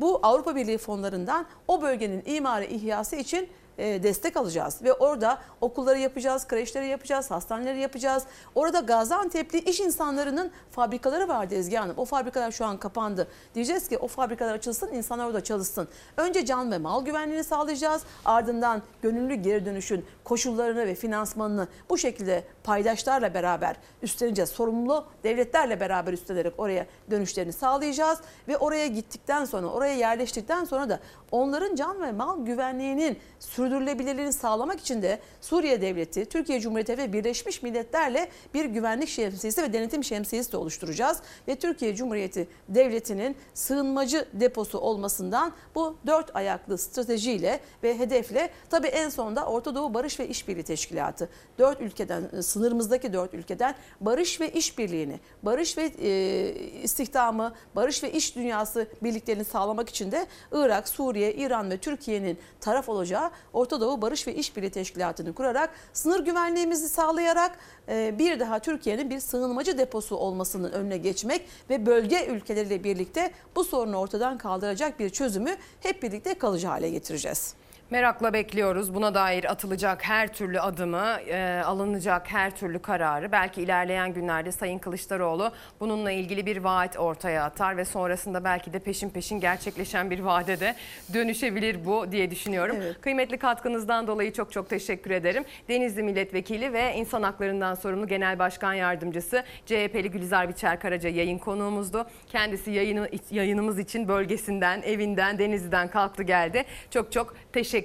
Bu 0.00 0.20
Avrupa 0.22 0.56
Birliği 0.56 0.78
fonlarından 0.78 1.46
o 1.68 1.82
bölgenin 1.82 2.22
imarı 2.26 2.64
ihyası 2.64 3.16
için 3.16 3.48
e, 3.78 4.02
destek 4.02 4.36
alacağız 4.36 4.82
ve 4.82 4.92
orada 4.92 5.38
okulları 5.60 5.98
yapacağız, 5.98 6.46
kreşleri 6.46 6.88
yapacağız, 6.88 7.30
hastaneleri 7.30 7.80
yapacağız. 7.80 8.22
Orada 8.54 8.80
Gaziantep'li 8.80 9.58
iş 9.58 9.80
insanlarının 9.80 10.50
fabrikaları 10.70 11.28
vardı 11.28 11.54
Ezgi 11.54 11.76
Hanım. 11.76 11.98
O 11.98 12.04
fabrikalar 12.04 12.50
şu 12.50 12.64
an 12.64 12.78
kapandı. 12.78 13.28
Diyeceğiz 13.54 13.88
ki 13.88 13.98
o 13.98 14.08
fabrikalar 14.08 14.54
açılsın, 14.54 14.92
insanlar 14.92 15.26
orada 15.26 15.44
çalışsın. 15.44 15.88
Önce 16.16 16.46
can 16.46 16.72
ve 16.72 16.78
mal 16.78 17.04
güvenliğini 17.04 17.44
sağlayacağız. 17.44 18.02
Ardından 18.24 18.82
gönüllü 19.02 19.34
geri 19.34 19.66
dönüşün 19.66 20.04
koşullarını 20.24 20.86
ve 20.86 20.94
finansmanını 20.94 21.68
bu 21.90 21.98
şekilde 21.98 22.44
paydaşlarla 22.66 23.34
beraber 23.34 23.76
üstleneceğiz. 24.02 24.50
Sorumlu 24.50 25.06
devletlerle 25.24 25.80
beraber 25.80 26.12
üstlenerek 26.12 26.52
oraya 26.58 26.86
dönüşlerini 27.10 27.52
sağlayacağız 27.52 28.18
ve 28.48 28.56
oraya 28.56 28.86
gittikten 28.86 29.44
sonra, 29.44 29.66
oraya 29.66 29.94
yerleştikten 29.94 30.64
sonra 30.64 30.88
da 30.88 31.00
onların 31.30 31.74
can 31.74 32.02
ve 32.02 32.12
mal 32.12 32.44
güvenliğinin 32.44 33.18
sürdürülebilirliğini 33.40 34.32
sağlamak 34.32 34.80
için 34.80 35.02
de 35.02 35.18
Suriye 35.40 35.80
Devleti, 35.82 36.24
Türkiye 36.24 36.60
Cumhuriyeti 36.60 36.98
ve 36.98 37.12
Birleşmiş 37.12 37.62
Milletler'le 37.62 38.28
bir 38.54 38.64
güvenlik 38.64 39.08
şemsiyesi 39.08 39.62
ve 39.62 39.72
denetim 39.72 40.04
şemsiyesi 40.04 40.52
de 40.52 40.56
oluşturacağız. 40.56 41.18
Ve 41.48 41.56
Türkiye 41.56 41.94
Cumhuriyeti 41.94 42.48
Devleti'nin 42.68 43.36
sığınmacı 43.54 44.28
deposu 44.32 44.78
olmasından 44.78 45.52
bu 45.74 45.96
dört 46.06 46.36
ayaklı 46.36 46.78
stratejiyle 46.78 47.60
ve 47.82 47.98
hedefle 47.98 48.50
tabii 48.70 48.86
en 48.86 49.08
sonunda 49.08 49.46
Orta 49.46 49.74
Doğu 49.74 49.94
Barış 49.94 50.20
ve 50.20 50.28
İşbirliği 50.28 50.64
Teşkilatı 50.64 51.28
dört 51.58 51.80
ülkeden 51.80 52.40
sınırımızdaki 52.56 53.12
dört 53.12 53.34
ülkeden 53.34 53.74
barış 54.00 54.40
ve 54.40 54.52
işbirliğini, 54.52 55.20
barış 55.42 55.78
ve 55.78 55.92
e, 56.02 56.82
istihdamı, 56.82 57.52
barış 57.76 58.02
ve 58.02 58.12
iş 58.12 58.36
dünyası 58.36 58.86
birliklerini 59.02 59.44
sağlamak 59.44 59.88
için 59.88 60.12
de 60.12 60.26
Irak, 60.52 60.88
Suriye, 60.88 61.34
İran 61.34 61.70
ve 61.70 61.78
Türkiye'nin 61.78 62.38
taraf 62.60 62.88
olacağı 62.88 63.30
Orta 63.52 63.80
Doğu 63.80 64.02
Barış 64.02 64.26
ve 64.26 64.34
İşbirliği 64.34 64.70
Teşkilatı'nı 64.70 65.34
kurarak 65.34 65.70
sınır 65.92 66.24
güvenliğimizi 66.24 66.88
sağlayarak 66.88 67.58
e, 67.88 68.18
bir 68.18 68.40
daha 68.40 68.58
Türkiye'nin 68.58 69.10
bir 69.10 69.20
sığınmacı 69.20 69.78
deposu 69.78 70.16
olmasının 70.16 70.72
önüne 70.72 70.96
geçmek 70.96 71.48
ve 71.70 71.86
bölge 71.86 72.26
ülkeleriyle 72.26 72.84
birlikte 72.84 73.30
bu 73.56 73.64
sorunu 73.64 73.96
ortadan 73.96 74.38
kaldıracak 74.38 75.00
bir 75.00 75.10
çözümü 75.10 75.56
hep 75.80 76.02
birlikte 76.02 76.34
kalıcı 76.34 76.66
hale 76.66 76.90
getireceğiz. 76.90 77.54
Merakla 77.90 78.32
bekliyoruz. 78.32 78.94
Buna 78.94 79.14
dair 79.14 79.50
atılacak 79.50 80.04
her 80.04 80.32
türlü 80.32 80.60
adımı, 80.60 81.16
e, 81.28 81.62
alınacak 81.64 82.32
her 82.32 82.56
türlü 82.56 82.78
kararı. 82.78 83.32
Belki 83.32 83.62
ilerleyen 83.62 84.14
günlerde 84.14 84.52
Sayın 84.52 84.78
Kılıçdaroğlu 84.78 85.52
bununla 85.80 86.10
ilgili 86.10 86.46
bir 86.46 86.56
vaat 86.56 86.98
ortaya 86.98 87.44
atar 87.44 87.76
ve 87.76 87.84
sonrasında 87.84 88.44
belki 88.44 88.72
de 88.72 88.78
peşin 88.78 89.10
peşin 89.10 89.40
gerçekleşen 89.40 90.10
bir 90.10 90.20
vaade 90.20 90.60
de 90.60 90.74
dönüşebilir 91.14 91.84
bu 91.86 92.12
diye 92.12 92.30
düşünüyorum. 92.30 92.76
Kıymetli 93.00 93.38
katkınızdan 93.38 94.06
dolayı 94.06 94.32
çok 94.32 94.52
çok 94.52 94.70
teşekkür 94.70 95.10
ederim. 95.10 95.44
Denizli 95.68 96.02
Milletvekili 96.02 96.72
ve 96.72 96.94
İnsan 96.94 97.22
Haklarından 97.22 97.74
sorumlu 97.74 98.08
Genel 98.08 98.38
Başkan 98.38 98.74
Yardımcısı 98.74 99.44
CHP'li 99.66 100.10
Gülizar 100.10 100.48
Biçer 100.48 100.80
Karaca 100.80 101.08
yayın 101.08 101.38
konuğumuzdu. 101.38 102.06
Kendisi 102.26 102.70
yayını, 102.70 103.08
yayınımız 103.30 103.78
için 103.78 104.08
bölgesinden, 104.08 104.82
evinden, 104.82 105.38
Denizli'den 105.38 105.88
kalktı 105.88 106.22
geldi. 106.22 106.64
Çok 106.90 107.12
çok 107.12 107.34
teşekkür 107.52 107.75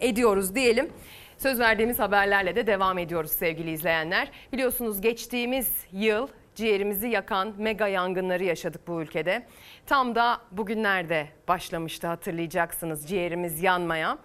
ediyoruz 0.00 0.54
diyelim. 0.54 0.90
Söz 1.38 1.60
verdiğimiz 1.60 1.98
haberlerle 1.98 2.56
de 2.56 2.66
devam 2.66 2.98
ediyoruz 2.98 3.30
sevgili 3.30 3.70
izleyenler. 3.70 4.30
Biliyorsunuz 4.52 5.00
geçtiğimiz 5.00 5.68
yıl 5.92 6.28
ciğerimizi 6.54 7.08
yakan 7.08 7.54
mega 7.58 7.88
yangınları 7.88 8.44
yaşadık 8.44 8.88
bu 8.88 9.02
ülkede. 9.02 9.46
Tam 9.86 10.14
da 10.14 10.40
bugünlerde 10.52 11.26
başlamıştı 11.48 12.06
hatırlayacaksınız 12.06 13.08
ciğerimiz 13.08 13.62
yanmaya. 13.62 14.18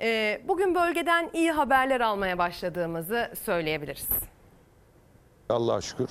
Ee, 0.00 0.40
Bugün 0.48 0.74
bölgeden 0.74 1.30
iyi 1.32 1.50
haberler 1.50 2.00
almaya 2.00 2.38
başladığımızı 2.38 3.32
söyleyebiliriz. 3.44 4.08
Allah'a 5.48 5.80
şükür 5.80 6.08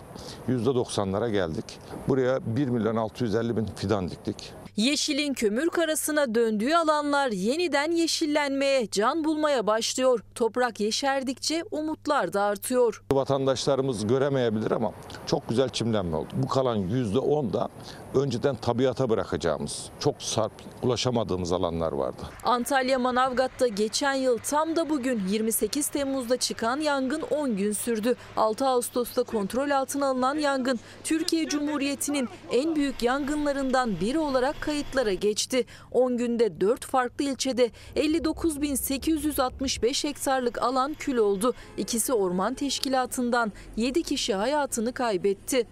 %90'lara 0.50 1.32
geldik. 1.32 1.80
Buraya 2.08 2.40
1 2.46 2.68
milyon 2.68 2.96
650 2.96 3.58
bin 3.58 3.66
fidan 3.66 4.10
diktik. 4.10 4.54
Yeşilin 4.78 5.34
kömür 5.34 5.70
karasına 5.70 6.36
döndüğü 6.36 6.74
alanlar 6.74 7.32
yeniden 7.32 7.92
yeşillenmeye, 7.92 8.88
can 8.92 9.24
bulmaya 9.24 9.68
başlıyor. 9.68 10.20
Toprak 10.36 10.80
yeşerdikçe 10.80 11.64
umutlar 11.72 12.34
da 12.34 12.42
artıyor. 12.42 13.04
Vatandaşlarımız 13.12 14.08
göremeyebilir 14.08 14.72
ama 14.72 14.92
çok 15.26 15.50
güzel 15.50 15.70
çimlenme 15.70 16.18
oldu. 16.18 16.30
Bu 16.34 16.48
kalan 16.48 16.78
%10 16.78 17.54
da 17.54 17.70
önceden 18.16 18.56
tabiata 18.56 19.10
bırakacağımız, 19.10 19.90
çok 20.00 20.22
sarp 20.22 20.52
ulaşamadığımız 20.82 21.52
alanlar 21.52 21.92
vardı. 21.92 22.22
Antalya 22.44 23.00
Manavgat'ta 23.00 23.68
geçen 23.68 24.14
yıl 24.14 24.38
tam 24.38 24.76
da 24.76 24.90
bugün 24.90 25.28
28 25.28 25.88
Temmuz'da 25.88 26.38
çıkan 26.38 26.80
yangın 26.80 27.22
10 27.22 27.58
gün 27.58 27.72
sürdü. 27.72 28.16
6 28.38 28.68
Ağustos'ta 28.68 29.24
kontrol 29.24 29.70
altına 29.70 30.08
alınan 30.08 30.36
yangın 30.36 30.80
Türkiye 31.04 31.48
Cumhuriyeti'nin 31.48 32.30
en 32.52 32.76
büyük 32.76 33.04
yangınlarından 33.04 34.00
biri 34.00 34.20
olarak 34.20 34.62
kayıtlara 34.62 35.14
geçti. 35.14 35.66
10 35.92 36.18
günde 36.18 36.62
4 36.62 36.86
farklı 36.86 37.26
ilçede 37.26 37.72
59.865 37.96 40.08
hektarlık 40.08 40.62
alan 40.62 40.94
kül 40.94 41.18
oldu. 41.18 41.54
İkisi 41.78 42.14
orman 42.14 42.54
teşkilatından 42.54 43.52
7 43.78 44.04
kişi 44.04 44.36
hayatını 44.36 44.94
kaybetti. 44.94 45.68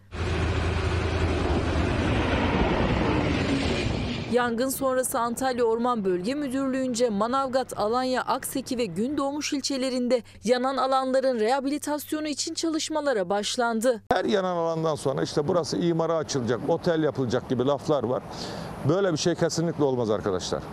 Yangın 4.34 4.70
sonrası 4.70 5.20
Antalya 5.20 5.64
Orman 5.64 6.06
Bölge 6.06 6.34
Müdürlüğü'nce 6.34 7.10
Manavgat, 7.10 7.80
Alanya, 7.80 8.22
Akseki 8.22 8.78
ve 8.78 8.86
Gündoğmuş 8.86 9.54
ilçelerinde 9.54 10.24
yanan 10.44 10.78
alanların 10.78 11.40
rehabilitasyonu 11.40 12.28
için 12.28 12.54
çalışmalara 12.54 13.30
başlandı. 13.30 14.02
Her 14.12 14.26
yanan 14.26 14.58
alandan 14.58 14.96
sonra 14.96 15.22
işte 15.24 15.48
burası 15.48 15.78
imara 15.78 16.16
açılacak, 16.16 16.60
otel 16.68 17.04
yapılacak 17.04 17.50
gibi 17.50 17.66
laflar 17.66 18.04
var. 18.04 18.24
Böyle 18.90 19.12
bir 19.12 19.18
şey 19.18 19.36
kesinlikle 19.36 19.84
olmaz 19.84 20.10
arkadaşlar. 20.10 20.64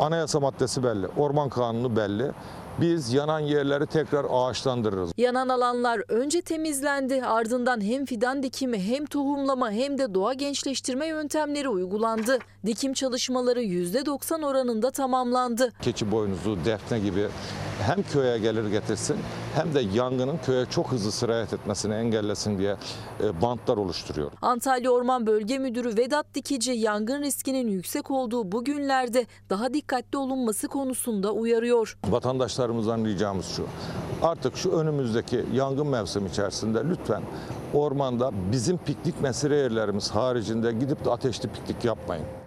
Anayasa 0.00 0.40
maddesi 0.40 0.82
belli, 0.82 1.06
orman 1.16 1.48
kanunu 1.48 1.96
belli. 1.96 2.32
Biz 2.80 3.12
yanan 3.12 3.38
yerleri 3.40 3.86
tekrar 3.86 4.26
ağaçlandırırız. 4.30 5.12
Yanan 5.16 5.48
alanlar 5.48 6.02
önce 6.08 6.42
temizlendi 6.42 7.22
ardından 7.24 7.80
hem 7.84 8.04
fidan 8.04 8.42
dikimi 8.42 8.82
hem 8.82 9.06
tohumlama 9.06 9.70
hem 9.70 9.98
de 9.98 10.14
doğa 10.14 10.32
gençleştirme 10.32 11.06
yöntemleri 11.06 11.68
uygulandı. 11.68 12.38
Dikim 12.66 12.92
çalışmaları 12.92 13.62
%90 13.62 14.46
oranında 14.46 14.90
tamamlandı. 14.90 15.72
Keçi 15.82 16.10
boynuzu, 16.10 16.58
defne 16.64 16.98
gibi 16.98 17.28
hem 17.82 18.02
köye 18.02 18.38
gelir 18.38 18.66
getirsin 18.66 19.16
hem 19.54 19.74
de 19.74 19.80
yangının 19.80 20.38
köye 20.46 20.66
çok 20.66 20.92
hızlı 20.92 21.12
sirayet 21.12 21.52
etmesini 21.52 21.94
engellesin 21.94 22.58
diye 22.58 22.76
e, 23.24 23.42
bantlar 23.42 23.76
oluşturuyor. 23.76 24.30
Antalya 24.42 24.90
Orman 24.90 25.26
Bölge 25.26 25.58
Müdürü 25.58 25.96
Vedat 25.96 26.26
Dikici 26.34 26.72
yangın 26.72 27.22
riskinin 27.22 27.68
yüksek 27.68 28.10
olduğu 28.10 28.52
bu 28.52 28.64
günlerde 28.64 29.26
daha 29.50 29.74
dikkatli 29.74 30.18
olunması 30.18 30.68
konusunda 30.68 31.32
uyarıyor. 31.32 31.98
Vatandaşlarımızdan 32.08 33.04
ricamız 33.04 33.46
şu. 33.46 33.66
Artık 34.22 34.56
şu 34.56 34.70
önümüzdeki 34.70 35.44
yangın 35.54 35.86
mevsimi 35.86 36.28
içerisinde 36.28 36.84
lütfen 36.90 37.22
ormanda 37.74 38.30
bizim 38.52 38.78
piknik 38.78 39.20
mesire 39.20 39.56
yerlerimiz 39.56 40.10
haricinde 40.10 40.72
gidip 40.72 41.04
de 41.04 41.10
ateşli 41.10 41.48
piknik 41.48 41.84
yapmayın. 41.84 42.39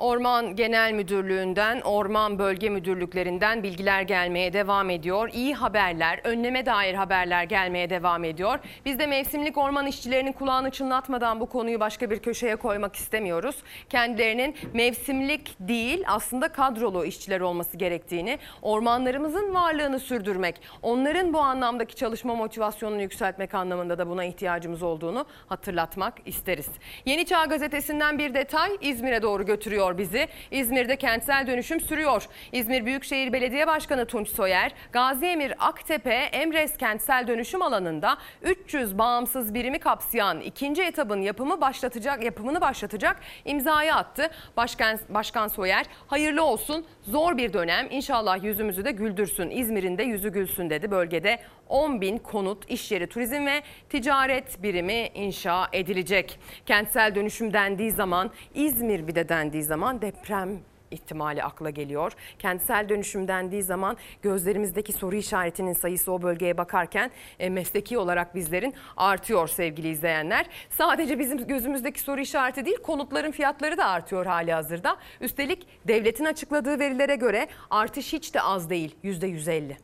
Orman 0.00 0.56
Genel 0.56 0.92
Müdürlüğü'nden, 0.92 1.80
Orman 1.80 2.38
Bölge 2.38 2.68
Müdürlüklerinden 2.68 3.62
bilgiler 3.62 4.02
gelmeye 4.02 4.52
devam 4.52 4.90
ediyor. 4.90 5.30
İyi 5.32 5.54
haberler, 5.54 6.20
önleme 6.24 6.66
dair 6.66 6.94
haberler 6.94 7.44
gelmeye 7.44 7.90
devam 7.90 8.24
ediyor. 8.24 8.58
Biz 8.84 8.98
de 8.98 9.06
mevsimlik 9.06 9.58
orman 9.58 9.86
işçilerinin 9.86 10.32
kulağını 10.32 10.70
çınlatmadan 10.70 11.40
bu 11.40 11.46
konuyu 11.46 11.80
başka 11.80 12.10
bir 12.10 12.18
köşeye 12.18 12.56
koymak 12.56 12.96
istemiyoruz. 12.96 13.56
Kendilerinin 13.88 14.54
mevsimlik 14.74 15.56
değil 15.60 16.04
aslında 16.06 16.48
kadrolu 16.48 17.04
işçiler 17.04 17.40
olması 17.40 17.76
gerektiğini, 17.76 18.38
ormanlarımızın 18.62 19.54
varlığını 19.54 19.98
sürdürmek, 19.98 20.60
onların 20.82 21.32
bu 21.32 21.38
anlamdaki 21.38 21.96
çalışma 21.96 22.34
motivasyonunu 22.34 23.02
yükseltmek 23.02 23.54
anlamında 23.54 23.98
da 23.98 24.08
buna 24.08 24.24
ihtiyacımız 24.24 24.82
olduğunu 24.82 25.26
hatırlatmak 25.48 26.14
isteriz. 26.24 26.68
Yeni 27.04 27.26
Çağ 27.26 27.44
Gazetesi'nden 27.44 28.18
bir 28.18 28.34
detay 28.34 28.70
İzmir'e 28.80 29.22
doğru 29.22 29.46
götürüyor 29.46 29.89
bizi. 29.98 30.28
İzmir'de 30.50 30.96
kentsel 30.96 31.46
dönüşüm 31.46 31.80
sürüyor. 31.80 32.26
İzmir 32.52 32.86
Büyükşehir 32.86 33.32
Belediye 33.32 33.66
Başkanı 33.66 34.06
Tunç 34.06 34.28
Soyer, 34.28 34.72
Gazi 34.92 35.26
Emir 35.26 35.54
Aktepe 35.58 36.14
Emres 36.14 36.76
kentsel 36.76 37.26
dönüşüm 37.26 37.62
alanında 37.62 38.18
300 38.42 38.98
bağımsız 38.98 39.54
birimi 39.54 39.78
kapsayan 39.78 40.40
ikinci 40.40 40.82
etabın 40.82 41.20
yapımı 41.20 41.60
başlatacak 41.60 42.24
yapımını 42.24 42.60
başlatacak 42.60 43.20
imzayı 43.44 43.94
attı. 43.94 44.30
Başkan 44.56 44.98
Başkan 45.08 45.48
Soyer 45.48 45.86
hayırlı 46.06 46.42
olsun. 46.42 46.86
Zor 47.10 47.36
bir 47.36 47.52
dönem. 47.52 47.86
İnşallah 47.90 48.44
yüzümüzü 48.44 48.84
de 48.84 48.90
güldürsün. 48.90 49.50
İzmir'in 49.50 49.98
de 49.98 50.02
yüzü 50.02 50.28
gülsün 50.28 50.70
dedi. 50.70 50.90
Bölgede 50.90 51.38
10 51.68 52.00
bin 52.00 52.18
konut, 52.18 52.70
iş 52.70 52.92
yeri, 52.92 53.06
turizm 53.06 53.46
ve 53.46 53.62
ticaret 53.88 54.62
birimi 54.62 55.08
inşa 55.14 55.68
edilecek. 55.72 56.38
Kentsel 56.66 57.14
dönüşüm 57.14 57.52
dendiği 57.52 57.90
zaman, 57.90 58.30
İzmir 58.54 59.06
bir 59.06 59.14
de 59.14 59.28
dendiği 59.28 59.62
zaman 59.62 60.02
deprem 60.02 60.60
ihtimali 60.90 61.42
akla 61.42 61.70
geliyor. 61.70 62.12
Kentsel 62.38 62.88
dönüşüm 62.88 63.28
dendiği 63.28 63.62
zaman 63.62 63.96
gözlerimizdeki 64.22 64.92
soru 64.92 65.16
işaretinin 65.16 65.72
sayısı 65.72 66.12
o 66.12 66.22
bölgeye 66.22 66.58
bakarken 66.58 67.10
e, 67.38 67.50
mesleki 67.50 67.98
olarak 67.98 68.34
bizlerin 68.34 68.74
artıyor 68.96 69.48
sevgili 69.48 69.88
izleyenler. 69.88 70.46
Sadece 70.70 71.18
bizim 71.18 71.46
gözümüzdeki 71.46 72.00
soru 72.00 72.20
işareti 72.20 72.64
değil 72.64 72.82
konutların 72.82 73.30
fiyatları 73.30 73.78
da 73.78 73.86
artıyor 73.86 74.26
hali 74.26 74.52
hazırda. 74.52 74.96
Üstelik 75.20 75.66
devletin 75.88 76.24
açıkladığı 76.24 76.78
verilere 76.78 77.16
göre 77.16 77.48
artış 77.70 78.12
hiç 78.12 78.34
de 78.34 78.42
az 78.42 78.70
değil 78.70 78.96
%150. 79.04 79.76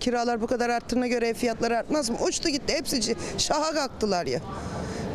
Kiralar 0.00 0.40
bu 0.40 0.46
kadar 0.46 0.70
arttığına 0.70 1.06
göre 1.06 1.34
fiyatlar 1.34 1.70
artmaz 1.70 2.10
mı? 2.10 2.16
Uçtu 2.28 2.48
gitti 2.48 2.74
hepsi 2.74 3.16
şaha 3.38 3.72
kalktılar 3.72 4.26
ya. 4.26 4.40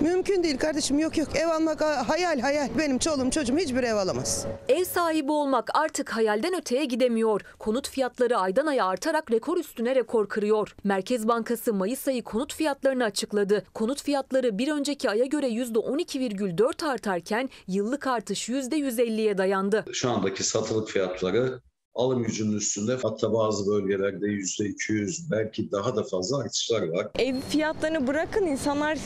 Mümkün 0.02 0.44
değil 0.44 0.58
kardeşim 0.58 1.00
yok 1.00 1.18
yok 1.18 1.28
ev 1.36 1.48
almak 1.48 1.82
hayal 1.82 2.40
hayal. 2.40 2.70
Benim 2.78 3.00
çoluğum 3.00 3.30
çocuğum 3.30 3.58
hiçbir 3.58 3.84
ev 3.84 3.96
alamaz. 3.96 4.46
Ev 4.70 4.84
sahibi 4.84 5.32
olmak 5.32 5.70
artık 5.74 6.10
hayalden 6.10 6.54
öteye 6.58 6.86
gidemiyor. 6.86 7.42
Konut 7.60 7.90
fiyatları 7.90 8.38
aydan 8.38 8.66
aya 8.66 8.86
artarak 8.86 9.32
rekor 9.32 9.58
üstüne 9.58 9.96
rekor 9.96 10.30
kırıyor. 10.30 10.76
Merkez 10.84 11.28
Bankası 11.28 11.74
Mayıs 11.74 12.08
ayı 12.08 12.24
konut 12.24 12.54
fiyatlarını 12.54 13.04
açıkladı. 13.04 13.66
Konut 13.74 14.04
fiyatları 14.04 14.58
bir 14.58 14.68
önceki 14.72 15.10
aya 15.10 15.26
göre 15.26 15.48
%12,4 15.50 16.86
artarken 16.86 17.50
yıllık 17.68 18.08
artış 18.08 18.50
%150'ye 18.50 19.38
dayandı. 19.38 19.86
Şu 19.94 20.10
andaki 20.10 20.44
satılık 20.44 20.90
fiyatları 20.90 21.60
alım 22.00 22.24
gücünün 22.24 22.58
üstünde 22.58 22.98
hatta 23.02 23.34
bazı 23.34 23.72
bölgelerde 23.72 24.28
yüzde 24.28 24.66
200 24.66 25.32
belki 25.32 25.72
daha 25.72 25.96
da 25.96 26.04
fazla 26.04 26.38
artışlar 26.38 26.88
var. 26.88 27.08
Ev 27.20 27.36
fiyatlarını 27.50 28.08
bırakın 28.08 28.46
insanlar 28.46 28.98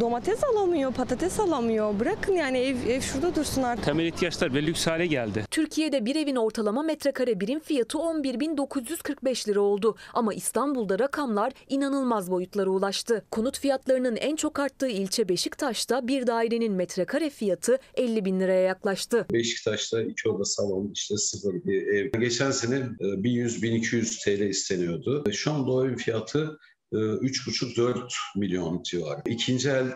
domates 0.00 0.44
alamıyor, 0.44 0.92
patates 0.92 1.40
alamıyor. 1.40 2.00
Bırakın 2.00 2.32
yani 2.32 2.58
ev, 2.58 2.76
ev 2.88 3.00
şurada 3.00 3.34
dursun 3.34 3.62
artık. 3.62 3.84
Temel 3.84 4.06
ihtiyaçlar 4.06 4.54
ve 4.54 4.62
lüks 4.66 4.86
hale 4.86 5.06
geldi. 5.06 5.44
Türkiye'de 5.50 6.04
bir 6.04 6.16
evin 6.16 6.36
ortalama 6.36 6.82
metrekare 6.82 7.40
birim 7.40 7.60
fiyatı 7.60 7.98
11.945 7.98 9.48
lira 9.48 9.60
oldu. 9.60 9.96
Ama 10.14 10.34
İstanbul'da 10.34 10.98
rakamlar 10.98 11.52
inanılmaz 11.68 12.30
boyutlara 12.30 12.70
ulaştı. 12.70 13.24
Konut 13.30 13.58
fiyatlarının 13.58 14.16
en 14.16 14.36
çok 14.36 14.58
arttığı 14.58 14.88
ilçe 14.88 15.28
Beşiktaş'ta 15.28 16.08
bir 16.08 16.26
dairenin 16.26 16.72
metrekare 16.72 17.30
fiyatı 17.30 17.78
50 17.94 18.24
bin 18.24 18.40
liraya 18.40 18.62
yaklaştı. 18.62 19.26
Beşiktaş'ta 19.32 20.02
iki 20.02 20.28
oda 20.28 20.44
salon 20.44 20.90
işte 20.94 21.16
sıfır 21.16 21.54
bir 21.54 21.86
ev. 21.86 22.10
Geçen 22.32 22.50
sene 22.50 22.76
1100-1200 22.76 24.24
TL 24.24 24.42
isteniyordu. 24.42 25.24
Şu 25.32 25.52
anda 25.52 25.70
o 25.70 25.86
evin 25.86 25.96
fiyatı 25.96 26.58
3,5-4 26.92 28.12
milyon 28.36 28.82
civarı. 28.82 29.20
İkinci 29.26 29.68
el 29.68 29.86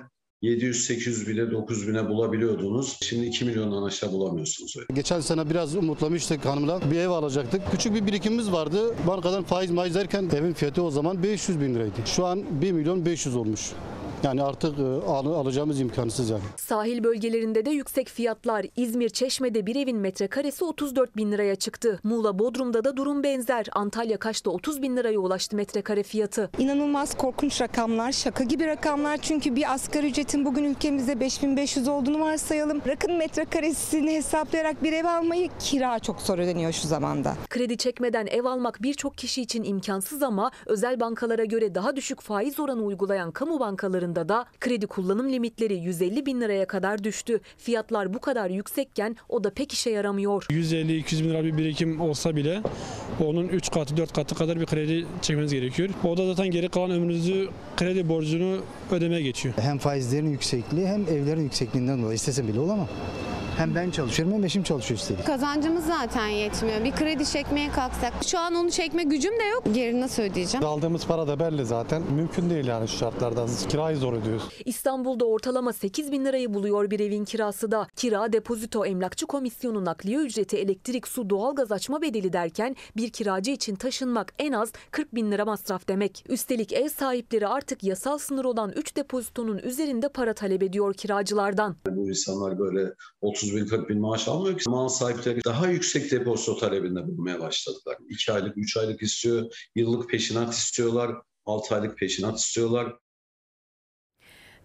700-800 0.42 1.28
bile 1.28 1.50
9 1.50 1.88
bine 1.88 2.08
bulabiliyordunuz. 2.08 2.96
Şimdi 3.02 3.26
2 3.26 3.44
milyondan 3.44 3.82
aşağı 3.82 4.12
bulamıyorsunuz. 4.12 4.76
Geçen 4.94 5.20
sene 5.20 5.50
biraz 5.50 5.76
umutlamıştık 5.76 6.44
hanımla. 6.44 6.90
Bir 6.90 6.96
ev 6.96 7.08
alacaktık. 7.08 7.62
Küçük 7.70 7.94
bir 7.94 8.06
birikimimiz 8.06 8.52
vardı. 8.52 8.94
Bankadan 9.06 9.44
faiz 9.44 9.70
maiz 9.70 9.94
derken 9.94 10.30
evin 10.36 10.52
fiyatı 10.52 10.82
o 10.82 10.90
zaman 10.90 11.22
500 11.22 11.60
bin 11.60 11.74
liraydı. 11.74 11.92
Şu 12.06 12.26
an 12.26 12.62
1 12.62 12.72
milyon 12.72 13.06
500 13.06 13.36
olmuş. 13.36 13.60
Yani 14.22 14.42
artık 14.42 14.78
alacağımız 15.08 15.80
imkansız 15.80 16.30
yani. 16.30 16.42
Sahil 16.56 17.04
bölgelerinde 17.04 17.64
de 17.66 17.70
yüksek 17.70 18.08
fiyatlar. 18.08 18.66
İzmir 18.76 19.08
Çeşme'de 19.08 19.66
bir 19.66 19.76
evin 19.76 19.96
metrekaresi 19.96 20.64
34 20.64 21.16
bin 21.16 21.32
liraya 21.32 21.56
çıktı. 21.56 22.00
Muğla 22.02 22.38
Bodrum'da 22.38 22.84
da 22.84 22.96
durum 22.96 23.22
benzer. 23.22 23.66
Antalya 23.72 24.16
Kaş'ta 24.18 24.50
30 24.50 24.82
bin 24.82 24.96
liraya 24.96 25.18
ulaştı 25.18 25.56
metrekare 25.56 26.02
fiyatı. 26.02 26.50
İnanılmaz 26.58 27.16
korkunç 27.16 27.60
rakamlar, 27.60 28.12
şaka 28.12 28.44
gibi 28.44 28.66
rakamlar. 28.66 29.16
Çünkü 29.16 29.56
bir 29.56 29.72
asgari 29.74 30.06
ücretin 30.06 30.44
bugün 30.44 30.64
ülkemizde 30.64 31.20
5500 31.20 31.88
olduğunu 31.88 32.20
varsayalım. 32.20 32.82
Rakın 32.86 33.14
metrekaresini 33.14 34.14
hesaplayarak 34.14 34.82
bir 34.82 34.92
ev 34.92 35.04
almayı 35.04 35.50
kira 35.58 35.98
çok 35.98 36.20
zor 36.20 36.38
ödeniyor 36.38 36.72
şu 36.72 36.88
zamanda. 36.88 37.34
Kredi 37.48 37.76
çekmeden 37.76 38.26
ev 38.26 38.44
almak 38.44 38.82
birçok 38.82 39.18
kişi 39.18 39.42
için 39.42 39.62
imkansız 39.64 40.22
ama 40.22 40.50
özel 40.66 41.00
bankalara 41.00 41.44
göre 41.44 41.74
daha 41.74 41.96
düşük 41.96 42.20
faiz 42.20 42.60
oranı 42.60 42.82
uygulayan 42.82 43.30
kamu 43.30 43.60
bankaları 43.60 44.05
da 44.14 44.46
kredi 44.60 44.86
kullanım 44.86 45.32
limitleri 45.32 45.74
150 45.74 46.26
bin 46.26 46.40
liraya 46.40 46.66
kadar 46.66 47.04
düştü. 47.04 47.40
Fiyatlar 47.58 48.14
bu 48.14 48.18
kadar 48.18 48.50
yüksekken 48.50 49.16
o 49.28 49.44
da 49.44 49.50
pek 49.50 49.72
işe 49.72 49.90
yaramıyor. 49.90 50.42
150-200 50.42 51.24
bin 51.24 51.30
lira 51.30 51.44
bir 51.44 51.56
birikim 51.58 52.00
olsa 52.00 52.36
bile 52.36 52.62
onun 53.24 53.48
3 53.48 53.70
katı 53.70 53.96
4 53.96 54.12
katı 54.12 54.34
kadar 54.34 54.60
bir 54.60 54.66
kredi 54.66 55.06
çekmeniz 55.22 55.52
gerekiyor. 55.52 55.88
O 56.04 56.16
da 56.16 56.26
zaten 56.26 56.50
geri 56.50 56.68
kalan 56.68 56.90
ömrünüzü 56.90 57.48
kredi 57.76 58.08
borcunu 58.08 58.60
ödemeye 58.90 59.22
geçiyor. 59.22 59.54
Hem 59.58 59.78
faizlerin 59.78 60.30
yüksekliği 60.30 60.86
hem 60.86 61.02
evlerin 61.02 61.42
yüksekliğinden 61.42 62.02
dolayı 62.02 62.14
istesem 62.14 62.48
bile 62.48 62.60
olamam. 62.60 62.88
Hem 63.56 63.74
ben 63.74 63.90
çalışıyorum 63.90 64.34
hem 64.34 64.44
eşim 64.44 64.62
çalışıyor 64.62 65.00
üstelik. 65.00 65.26
Kazancımız 65.26 65.86
zaten 65.86 66.26
yetmiyor. 66.26 66.84
Bir 66.84 66.92
kredi 66.92 67.26
çekmeye 67.26 67.68
kalksak. 67.68 68.12
Şu 68.26 68.38
an 68.38 68.54
onu 68.54 68.70
çekme 68.70 69.02
gücüm 69.02 69.32
de 69.40 69.44
yok. 69.44 69.62
Geri 69.74 70.00
nasıl 70.00 70.22
ödeyeceğim? 70.22 70.66
Aldığımız 70.66 71.06
para 71.06 71.28
da 71.28 71.40
belli 71.40 71.64
zaten. 71.66 72.02
Mümkün 72.12 72.50
değil 72.50 72.66
yani 72.66 72.88
şu 72.88 72.96
şartlarda. 72.96 73.46
Kirayı 73.68 73.96
zor 73.96 74.12
ödüyoruz. 74.12 74.42
İstanbul'da 74.64 75.24
ortalama 75.24 75.72
8 75.72 76.12
bin 76.12 76.24
lirayı 76.24 76.54
buluyor 76.54 76.90
bir 76.90 77.00
evin 77.00 77.24
kirası 77.24 77.70
da. 77.70 77.86
Kira, 77.96 78.32
depozito, 78.32 78.84
emlakçı 78.86 79.26
komisyonu, 79.26 79.84
nakliye 79.84 80.18
ücreti, 80.18 80.56
elektrik, 80.56 81.08
su, 81.08 81.30
doğalgaz 81.30 81.72
açma 81.72 82.02
bedeli 82.02 82.32
derken 82.32 82.76
bir 82.96 83.10
kiracı 83.10 83.50
için 83.50 83.74
taşınmak 83.74 84.32
en 84.38 84.52
az 84.52 84.72
40 84.90 85.14
bin 85.14 85.32
lira 85.32 85.44
masraf 85.44 85.88
demek. 85.88 86.24
Üstelik 86.28 86.72
ev 86.72 86.88
sahipleri 86.88 87.46
artık 87.48 87.84
yasal 87.84 88.18
sınır 88.18 88.44
olan 88.44 88.72
3 88.76 88.96
depozitonun 88.96 89.58
üzerinde 89.58 90.08
para 90.08 90.32
talep 90.32 90.62
ediyor 90.62 90.94
kiracılardan. 90.94 91.76
Bu 91.90 92.08
insanlar 92.08 92.58
böyle 92.58 92.94
30 93.20 93.45
bin 93.54 93.66
40 93.66 93.88
bin 93.88 94.00
maaş 94.00 94.28
almıyor 94.28 94.58
ki. 94.58 94.70
Mal 94.70 94.88
sahipleri 94.88 95.44
daha 95.44 95.68
yüksek 95.68 96.10
depozito 96.10 96.56
talebinde 96.56 97.06
bulmaya 97.06 97.40
başladılar. 97.40 97.96
2 98.08 98.32
aylık, 98.32 98.58
3 98.58 98.76
aylık 98.76 99.02
istiyor, 99.02 99.68
yıllık 99.74 100.10
peşinat 100.10 100.54
istiyorlar, 100.54 101.16
6 101.44 101.74
aylık 101.74 101.98
peşinat 101.98 102.38
istiyorlar. 102.38 102.96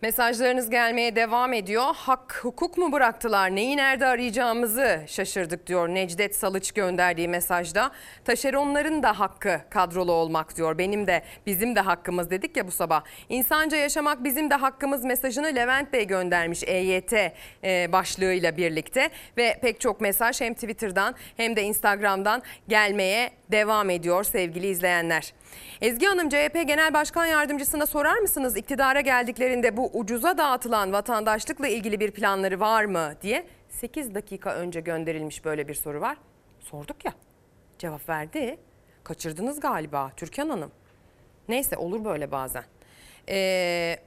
Mesajlarınız 0.02 0.70
gelmeye 0.70 1.16
devam 1.16 1.54
ediyor. 1.54 1.96
Hak, 1.96 2.40
hukuk 2.44 2.78
mu 2.78 2.92
bıraktılar? 2.92 3.56
Neyi 3.56 3.78
nerede 3.78 4.06
arayacağımızı 4.06 5.02
şaşırdık 5.08 5.68
diyor 5.68 5.90
Necdet 5.90 6.36
Salıç 6.36 6.72
gönderdiği 6.72 7.28
mesajda. 7.28 7.92
Taşeronların 8.26 9.04
da 9.04 9.20
hakkı 9.20 9.62
kadrolu 9.70 10.12
olmak 10.12 10.58
diyor. 10.58 10.78
Benim 10.78 11.08
de 11.08 11.24
bizim 11.46 11.76
de 11.76 11.80
hakkımız 11.80 12.30
dedik 12.30 12.58
ya 12.58 12.68
bu 12.68 12.72
sabah. 12.72 13.04
İnsanca 13.30 13.78
yaşamak 13.78 14.24
bizim 14.24 14.50
de 14.50 14.56
hakkımız 14.56 15.04
mesajını 15.04 15.48
Levent 15.56 15.94
Bey 15.94 16.08
göndermiş 16.08 16.64
EYT 16.64 17.14
e, 17.14 17.92
başlığıyla 17.92 18.58
birlikte. 18.58 19.10
Ve 19.38 19.60
pek 19.62 19.80
çok 19.82 20.02
mesaj 20.02 20.42
hem 20.42 20.54
Twitter'dan 20.54 21.16
hem 21.38 21.56
de 21.56 21.64
Instagram'dan 21.64 22.42
gelmeye 22.68 23.32
devam 23.52 23.90
ediyor 23.90 24.24
sevgili 24.24 24.68
izleyenler. 24.68 25.34
Ezgi 25.82 26.06
Hanım 26.06 26.30
CHP 26.30 26.54
Genel 26.68 26.94
Başkan 26.94 27.26
Yardımcısına 27.26 27.86
sorar 27.86 28.18
mısınız 28.18 28.58
iktidara 28.58 29.02
geldiklerinde 29.02 29.78
bu 29.78 29.90
ucuza 29.94 30.38
dağıtılan 30.38 30.94
vatandaşlıkla 30.94 31.68
ilgili 31.68 32.00
bir 32.00 32.12
planları 32.12 32.60
var 32.60 32.86
mı 32.86 33.14
diye 33.22 33.48
8 33.70 34.16
dakika 34.16 34.54
önce 34.56 34.80
gönderilmiş 34.82 35.46
böyle 35.46 35.68
bir 35.68 35.74
soru 35.74 36.02
var. 36.02 36.18
Sorduk 36.60 37.06
ya 37.06 37.14
cevap 37.80 38.10
verdi. 38.10 38.58
Kaçırdınız 39.04 39.60
galiba 39.60 40.12
Türkan 40.18 40.50
Hanım. 40.50 40.72
Neyse 41.50 41.78
olur 41.78 42.06
böyle 42.06 42.32
bazen. 42.32 42.64
Ee, 43.30 43.98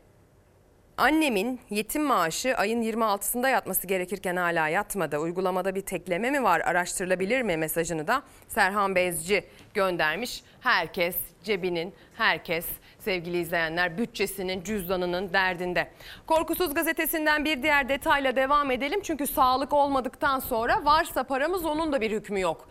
Annemin 0.97 1.61
yetim 1.71 2.03
maaşı 2.03 2.57
ayın 2.57 2.83
26'sında 2.83 3.51
yatması 3.51 3.87
gerekirken 3.87 4.37
hala 4.37 4.69
yatmadı. 4.69 5.19
Uygulamada 5.19 5.75
bir 5.75 5.81
tekleme 5.81 6.31
mi 6.31 6.43
var 6.43 6.61
araştırılabilir 6.61 7.43
mi 7.43 7.57
mesajını 7.57 8.07
da 8.07 8.23
Serhan 8.49 8.95
Bezci 8.95 9.45
göndermiş. 9.75 10.43
Herkes 10.61 11.17
cebinin, 11.45 11.95
herkes 12.17 12.67
sevgili 13.05 13.39
izleyenler 13.39 13.99
bütçesinin, 13.99 14.63
cüzdanının 14.63 15.33
derdinde. 15.33 15.89
Korkusuz 16.27 16.75
gazetesinden 16.75 17.45
bir 17.45 17.63
diğer 17.63 17.89
detayla 17.89 18.37
devam 18.37 18.71
edelim. 18.71 19.01
Çünkü 19.03 19.27
sağlık 19.27 19.73
olmadıktan 19.73 20.39
sonra 20.39 20.85
varsa 20.85 21.25
paramız 21.25 21.65
onun 21.65 21.93
da 21.93 22.01
bir 22.01 22.11
hükmü 22.11 22.41
yok. 22.41 22.69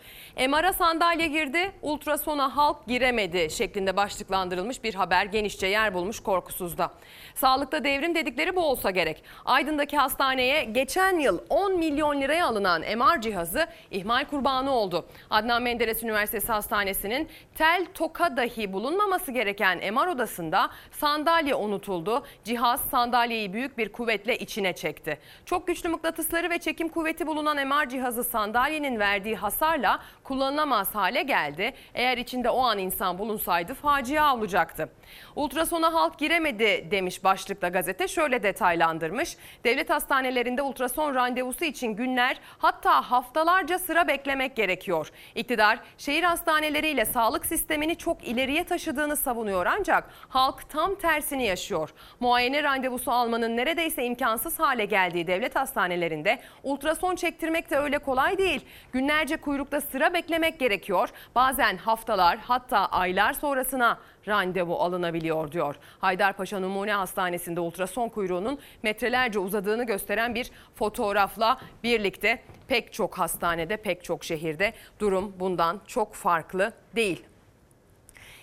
MR'a 0.49 0.73
sandalye 0.73 1.27
girdi, 1.27 1.71
ultrasona 1.81 2.55
halk 2.55 2.87
giremedi 2.87 3.49
şeklinde 3.49 3.97
başlıklandırılmış 3.97 4.83
bir 4.83 4.93
haber 4.93 5.25
genişçe 5.25 5.67
yer 5.67 5.93
bulmuş 5.93 6.19
Korkusuz'da. 6.19 6.91
Sağlıkta 7.35 7.83
devrim 7.83 8.15
dedikleri 8.15 8.55
bu 8.55 8.61
olsa 8.61 8.91
gerek. 8.91 9.23
Aydın'daki 9.45 9.97
hastaneye 9.97 10.63
geçen 10.63 11.19
yıl 11.19 11.39
10 11.49 11.77
milyon 11.79 12.21
liraya 12.21 12.47
alınan 12.47 12.81
MR 12.81 13.21
cihazı 13.21 13.67
ihmal 13.91 14.25
kurbanı 14.25 14.71
oldu. 14.71 15.05
Adnan 15.29 15.61
Menderes 15.63 16.03
Üniversitesi 16.03 16.47
Hastanesi'nin 16.47 17.29
tel 17.55 17.85
toka 17.93 18.37
dahi 18.37 18.73
bulunmaması 18.73 19.31
gereken 19.31 19.93
MR 19.93 20.07
odasında 20.23 20.69
sandalye 20.91 21.55
unutuldu. 21.55 22.23
Cihaz 22.43 22.81
sandalyeyi 22.81 23.53
büyük 23.53 23.77
bir 23.77 23.91
kuvvetle 23.91 24.37
içine 24.37 24.73
çekti. 24.73 25.19
Çok 25.45 25.67
güçlü 25.67 25.89
mıknatısları 25.89 26.49
ve 26.49 26.57
çekim 26.57 26.89
kuvveti 26.89 27.27
bulunan 27.27 27.67
MR 27.67 27.89
cihazı 27.89 28.23
sandalyenin 28.23 28.99
verdiği 28.99 29.35
hasarla 29.35 29.99
kullanılamaz 30.23 30.95
hale 30.95 31.23
geldi. 31.23 31.73
Eğer 31.93 32.17
içinde 32.17 32.49
o 32.49 32.61
an 32.61 32.77
insan 32.77 33.17
bulunsaydı 33.17 33.73
facia 33.73 34.35
olacaktı. 34.35 34.89
Ultrasona 35.35 35.93
halk 35.93 36.19
giremedi 36.19 36.87
demiş 36.91 37.23
başlıkla 37.23 37.67
gazete 37.67 38.07
şöyle 38.07 38.43
detaylandırmış. 38.43 39.37
Devlet 39.63 39.89
hastanelerinde 39.89 40.61
ultrason 40.61 41.15
randevusu 41.15 41.65
için 41.65 41.95
günler 41.95 42.39
hatta 42.57 43.11
haftalarca 43.11 43.79
sıra 43.79 44.07
beklemek 44.07 44.55
gerekiyor. 44.55 45.11
İktidar 45.35 45.79
şehir 45.97 46.23
hastaneleriyle 46.23 47.05
sağlık 47.05 47.45
sistemini 47.45 47.95
çok 47.95 48.23
ileriye 48.23 48.63
taşıdığını 48.63 49.15
savunuyor 49.15 49.65
ancak 49.65 50.12
halk 50.29 50.69
tam 50.69 50.95
tersini 50.95 51.45
yaşıyor. 51.45 51.89
Muayene 52.19 52.63
randevusu 52.63 53.11
almanın 53.11 53.57
neredeyse 53.57 54.05
imkansız 54.05 54.59
hale 54.59 54.85
geldiği 54.85 55.27
devlet 55.27 55.55
hastanelerinde 55.55 56.39
ultrason 56.63 57.15
çektirmek 57.15 57.71
de 57.71 57.77
öyle 57.77 57.97
kolay 57.97 58.37
değil. 58.37 58.65
Günlerce 58.91 59.37
kuyrukta 59.37 59.81
sıra 59.81 60.13
beklemek 60.13 60.59
gerekiyor. 60.59 61.09
Bazen 61.35 61.77
haftalar 61.77 62.37
hatta 62.37 62.85
aylar 62.85 63.33
sonrasına 63.33 63.99
randevu 64.27 64.75
alınabiliyor 64.75 65.51
diyor. 65.51 65.75
Haydarpaşa 65.99 66.59
Numune 66.59 66.93
Hastanesi'nde 66.93 67.59
ultrason 67.59 68.09
kuyruğunun 68.09 68.59
metrelerce 68.83 69.39
uzadığını 69.39 69.83
gösteren 69.83 70.35
bir 70.35 70.51
fotoğrafla 70.75 71.57
birlikte 71.83 72.43
pek 72.67 72.93
çok 72.93 73.19
hastanede, 73.19 73.77
pek 73.77 74.03
çok 74.03 74.23
şehirde 74.23 74.73
durum 74.99 75.35
bundan 75.39 75.81
çok 75.87 76.13
farklı 76.13 76.73
değil. 76.95 77.23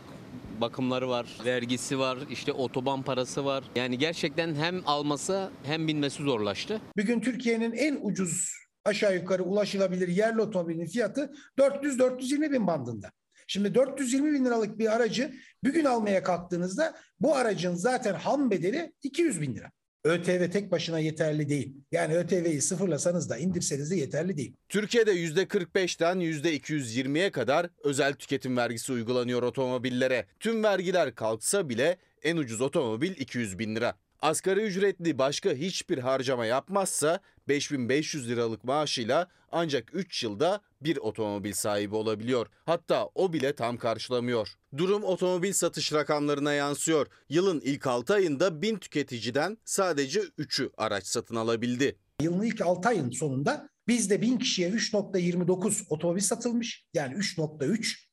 bakımları 0.60 1.08
var, 1.08 1.26
vergisi 1.44 1.98
var, 1.98 2.18
işte 2.30 2.52
otoban 2.52 3.02
parası 3.02 3.44
var. 3.44 3.64
Yani 3.76 3.98
gerçekten 3.98 4.54
hem 4.54 4.82
alması 4.86 5.50
hem 5.62 5.88
binmesi 5.88 6.22
zorlaştı. 6.22 6.80
Bugün 6.96 7.20
Türkiye'nin 7.20 7.72
en 7.72 7.98
ucuz 8.02 8.52
aşağı 8.84 9.14
yukarı 9.14 9.42
ulaşılabilir 9.42 10.08
yerli 10.08 10.40
otomobilin 10.40 10.86
fiyatı 10.86 11.32
400-420 11.58 12.52
bin 12.52 12.66
bandında. 12.66 13.10
Şimdi 13.46 13.74
420 13.74 14.32
bin 14.32 14.44
liralık 14.44 14.78
bir 14.78 14.96
aracı 14.96 15.34
bugün 15.64 15.84
almaya 15.84 16.22
kalktığınızda 16.22 16.94
bu 17.20 17.34
aracın 17.34 17.74
zaten 17.74 18.14
ham 18.14 18.50
bedeli 18.50 18.92
200 19.02 19.40
bin 19.40 19.56
lira. 19.56 19.70
ÖTV 20.04 20.50
tek 20.50 20.70
başına 20.70 20.98
yeterli 20.98 21.48
değil. 21.48 21.76
Yani 21.92 22.16
ÖTV'yi 22.16 22.62
sıfırlasanız 22.62 23.30
da 23.30 23.36
indirseniz 23.36 23.90
de 23.90 23.96
yeterli 23.96 24.36
değil. 24.36 24.56
Türkiye'de 24.68 25.12
%45'ten 25.12 26.16
%220'ye 26.16 27.30
kadar 27.30 27.66
özel 27.84 28.14
tüketim 28.14 28.56
vergisi 28.56 28.92
uygulanıyor 28.92 29.42
otomobillere. 29.42 30.26
Tüm 30.40 30.64
vergiler 30.64 31.14
kalksa 31.14 31.68
bile 31.68 31.96
en 32.22 32.36
ucuz 32.36 32.60
otomobil 32.60 33.10
200 33.16 33.58
bin 33.58 33.76
lira. 33.76 33.94
Asgari 34.20 34.60
ücretli 34.60 35.18
başka 35.18 35.50
hiçbir 35.50 35.98
harcama 35.98 36.46
yapmazsa 36.46 37.20
5500 37.48 38.28
liralık 38.28 38.64
maaşıyla 38.64 39.28
ancak 39.52 39.94
3 39.94 40.24
yılda 40.24 40.60
bir 40.80 40.96
otomobil 40.96 41.52
sahibi 41.52 41.94
olabiliyor. 41.94 42.46
Hatta 42.64 43.08
o 43.14 43.32
bile 43.32 43.54
tam 43.54 43.76
karşılamıyor. 43.76 44.48
Durum 44.76 45.04
otomobil 45.04 45.52
satış 45.52 45.92
rakamlarına 45.92 46.52
yansıyor. 46.52 47.06
Yılın 47.28 47.60
ilk 47.60 47.86
6 47.86 48.14
ayında 48.14 48.62
1000 48.62 48.78
tüketiciden 48.78 49.58
sadece 49.64 50.20
3'ü 50.20 50.70
araç 50.76 51.06
satın 51.06 51.36
alabildi. 51.36 51.98
Yılın 52.22 52.42
ilk 52.42 52.60
6 52.60 52.88
ayın 52.88 53.10
sonunda 53.10 53.68
bizde 53.88 54.22
1000 54.22 54.38
kişiye 54.38 54.70
3.29 54.70 55.84
otomobil 55.88 56.20
satılmış. 56.20 56.86
Yani 56.94 57.14
3.3. 57.14 58.06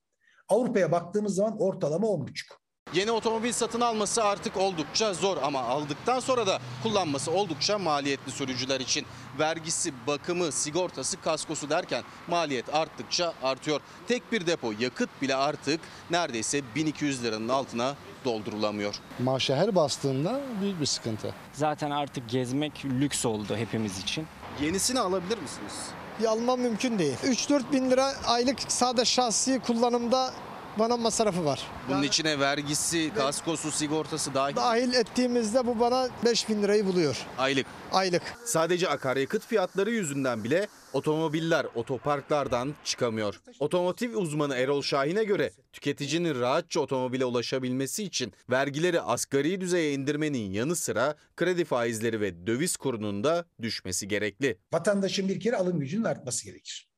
Avrupa'ya 0.48 0.92
baktığımız 0.92 1.36
zaman 1.36 1.62
ortalama 1.62 2.08
10.5. 2.08 2.63
Yeni 2.94 3.12
otomobil 3.12 3.52
satın 3.52 3.82
alması 3.82 4.24
artık 4.24 4.58
oldukça 4.58 5.14
zor 5.14 5.38
ama 5.44 5.60
aldıktan 5.62 6.20
sonra 6.20 6.48
da 6.48 6.60
kullanması 6.84 7.32
oldukça 7.32 7.78
maliyetli 7.80 8.32
sürücüler 8.32 8.80
için. 8.80 9.06
Vergisi, 9.40 9.94
bakımı, 10.08 10.52
sigortası, 10.52 11.22
kaskosu 11.22 11.70
derken 11.70 12.04
maliyet 12.28 12.76
arttıkça 12.76 13.34
artıyor. 13.44 13.82
Tek 14.08 14.32
bir 14.32 14.48
depo 14.48 14.72
yakıt 14.80 15.10
bile 15.22 15.36
artık 15.36 15.80
neredeyse 16.12 16.62
1200 16.76 17.24
liranın 17.24 17.50
altına 17.50 17.96
doldurulamıyor. 18.26 18.96
Maaşa 19.20 19.56
her 19.56 19.76
bastığında 19.76 20.42
büyük 20.62 20.82
bir 20.82 20.86
sıkıntı. 20.86 21.34
Zaten 21.54 21.92
artık 21.92 22.30
gezmek 22.30 22.86
lüks 22.86 23.26
oldu 23.26 23.56
hepimiz 23.58 24.00
için. 24.00 24.28
Yenisini 24.62 25.00
alabilir 25.00 25.38
misiniz? 25.38 25.74
Ya 26.22 26.32
almam 26.32 26.60
mümkün 26.60 27.00
değil. 27.00 27.18
3-4 27.24 27.72
bin 27.72 27.92
lira 27.92 28.14
aylık 28.28 28.60
sadece 28.68 29.06
şahsi 29.06 29.60
kullanımda 29.60 30.34
bana 30.80 30.98
masrafı 30.98 31.46
var. 31.46 31.68
Bunun 31.90 32.04
içine 32.04 32.40
vergisi, 32.40 33.12
kaskosu, 33.16 33.72
sigortası 33.72 34.34
dahil. 34.34 34.56
Dahil 34.56 34.94
ettiğimizde 34.94 35.68
bu 35.68 35.80
bana 35.80 36.10
5 36.26 36.50
bin 36.50 36.64
lirayı 36.64 36.86
buluyor 36.86 37.18
Aylık. 37.38 37.66
aylık. 37.92 38.22
Sadece 38.46 38.90
akaryakıt 38.90 39.46
fiyatları 39.46 39.92
yüzünden 39.92 40.44
bile 40.44 40.68
otomobiller 40.94 41.66
otoparklardan 41.76 42.74
çıkamıyor. 42.84 43.42
Otomotiv 43.60 44.16
uzmanı 44.16 44.56
Erol 44.56 44.82
Şahin'e 44.82 45.24
göre 45.24 45.52
tüketicinin 45.74 46.40
rahatça 46.40 46.80
otomobile 46.80 47.26
ulaşabilmesi 47.26 48.04
için 48.04 48.34
vergileri 48.50 49.02
asgari 49.02 49.62
düzeye 49.62 49.94
indirmenin 49.94 50.52
yanı 50.52 50.76
sıra 50.76 51.16
kredi 51.36 51.66
faizleri 51.66 52.22
ve 52.22 52.48
döviz 52.48 52.78
kurunun 52.78 53.24
da 53.24 53.46
düşmesi 53.62 54.08
gerekli. 54.08 54.58
Vatandaşın 54.74 55.30
bir 55.30 55.40
kere 55.40 55.56
alım 55.58 55.80
gücünün 55.80 56.04
artması 56.04 56.46
gerekir. 56.46 56.90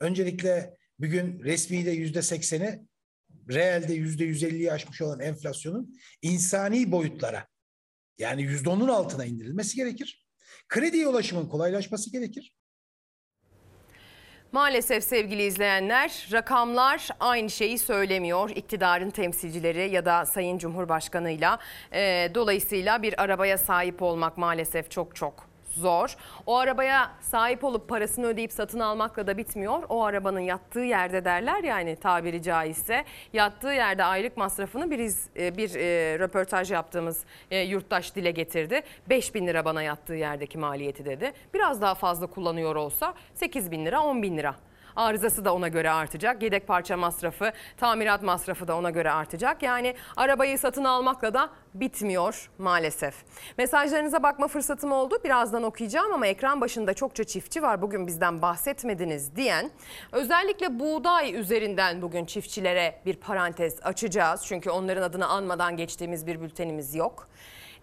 Öncelikle 0.00 0.76
bugün 0.98 1.40
resmi 1.44 1.86
de 1.86 1.90
yüzde 1.90 2.22
sekseni, 2.22 2.86
reelde 3.48 3.94
yüzde 3.94 4.24
yüz 4.24 4.42
elliyi 4.42 4.72
aşmış 4.72 5.02
olan 5.02 5.20
enflasyonun 5.20 5.94
insani 6.22 6.92
boyutlara 6.92 7.46
yani 8.18 8.42
yüzde 8.42 8.68
onun 8.68 8.88
altına 8.88 9.24
indirilmesi 9.24 9.76
gerekir. 9.76 10.26
Krediye 10.68 11.08
ulaşımın 11.08 11.48
kolaylaşması 11.48 12.12
gerekir. 12.12 12.54
Maalesef 14.52 15.04
sevgili 15.04 15.42
izleyenler 15.42 16.28
rakamlar 16.32 17.08
aynı 17.20 17.50
şeyi 17.50 17.78
söylemiyor 17.78 18.50
iktidarın 18.50 19.10
temsilcileri 19.10 19.90
ya 19.90 20.04
da 20.04 20.26
Sayın 20.26 20.58
Cumhurbaşkanı'yla. 20.58 21.58
Ee, 21.92 22.30
dolayısıyla 22.34 23.02
bir 23.02 23.22
arabaya 23.22 23.58
sahip 23.58 24.02
olmak 24.02 24.38
maalesef 24.38 24.90
çok 24.90 25.16
çok 25.16 25.53
zor. 25.74 26.16
O 26.46 26.56
arabaya 26.56 27.10
sahip 27.20 27.64
olup 27.64 27.88
parasını 27.88 28.26
ödeyip 28.26 28.52
satın 28.52 28.80
almakla 28.80 29.26
da 29.26 29.36
bitmiyor. 29.36 29.82
O 29.88 30.04
arabanın 30.04 30.40
yattığı 30.40 30.80
yerde 30.80 31.24
derler 31.24 31.62
yani 31.62 31.96
tabiri 31.96 32.42
caizse 32.42 33.04
yattığı 33.32 33.72
yerde 33.72 34.04
aylık 34.04 34.36
masrafını 34.36 34.90
bir 34.90 34.98
iz, 34.98 35.28
e, 35.36 35.56
bir 35.56 35.74
e, 35.74 36.18
röportaj 36.18 36.72
yaptığımız 36.72 37.24
e, 37.50 37.58
yurttaş 37.58 38.16
dile 38.16 38.30
getirdi. 38.30 38.82
5 39.08 39.34
bin 39.34 39.46
lira 39.46 39.64
bana 39.64 39.82
yattığı 39.82 40.14
yerdeki 40.14 40.58
maliyeti 40.58 41.04
dedi. 41.04 41.32
Biraz 41.54 41.82
daha 41.82 41.94
fazla 41.94 42.26
kullanıyor 42.26 42.76
olsa 42.76 43.14
8 43.34 43.70
bin 43.70 43.86
lira 43.86 44.02
10 44.02 44.22
bin 44.22 44.38
lira. 44.38 44.54
Arızası 44.96 45.44
da 45.44 45.54
ona 45.54 45.68
göre 45.68 45.90
artacak. 45.90 46.42
Yedek 46.42 46.66
parça 46.66 46.96
masrafı, 46.96 47.52
tamirat 47.76 48.22
masrafı 48.22 48.68
da 48.68 48.76
ona 48.76 48.90
göre 48.90 49.10
artacak. 49.10 49.62
Yani 49.62 49.94
arabayı 50.16 50.58
satın 50.58 50.84
almakla 50.84 51.34
da 51.34 51.50
bitmiyor 51.74 52.50
maalesef. 52.58 53.14
Mesajlarınıza 53.58 54.22
bakma 54.22 54.48
fırsatım 54.48 54.92
oldu. 54.92 55.18
Birazdan 55.24 55.62
okuyacağım 55.62 56.12
ama 56.12 56.26
ekran 56.26 56.60
başında 56.60 56.94
çokça 56.94 57.24
çiftçi 57.24 57.62
var. 57.62 57.82
Bugün 57.82 58.06
bizden 58.06 58.42
bahsetmediniz 58.42 59.36
diyen. 59.36 59.70
Özellikle 60.12 60.80
buğday 60.80 61.34
üzerinden 61.34 62.02
bugün 62.02 62.24
çiftçilere 62.24 63.00
bir 63.06 63.16
parantez 63.16 63.78
açacağız. 63.82 64.42
Çünkü 64.46 64.70
onların 64.70 65.02
adını 65.02 65.26
anmadan 65.26 65.76
geçtiğimiz 65.76 66.26
bir 66.26 66.40
bültenimiz 66.40 66.94
yok. 66.94 67.28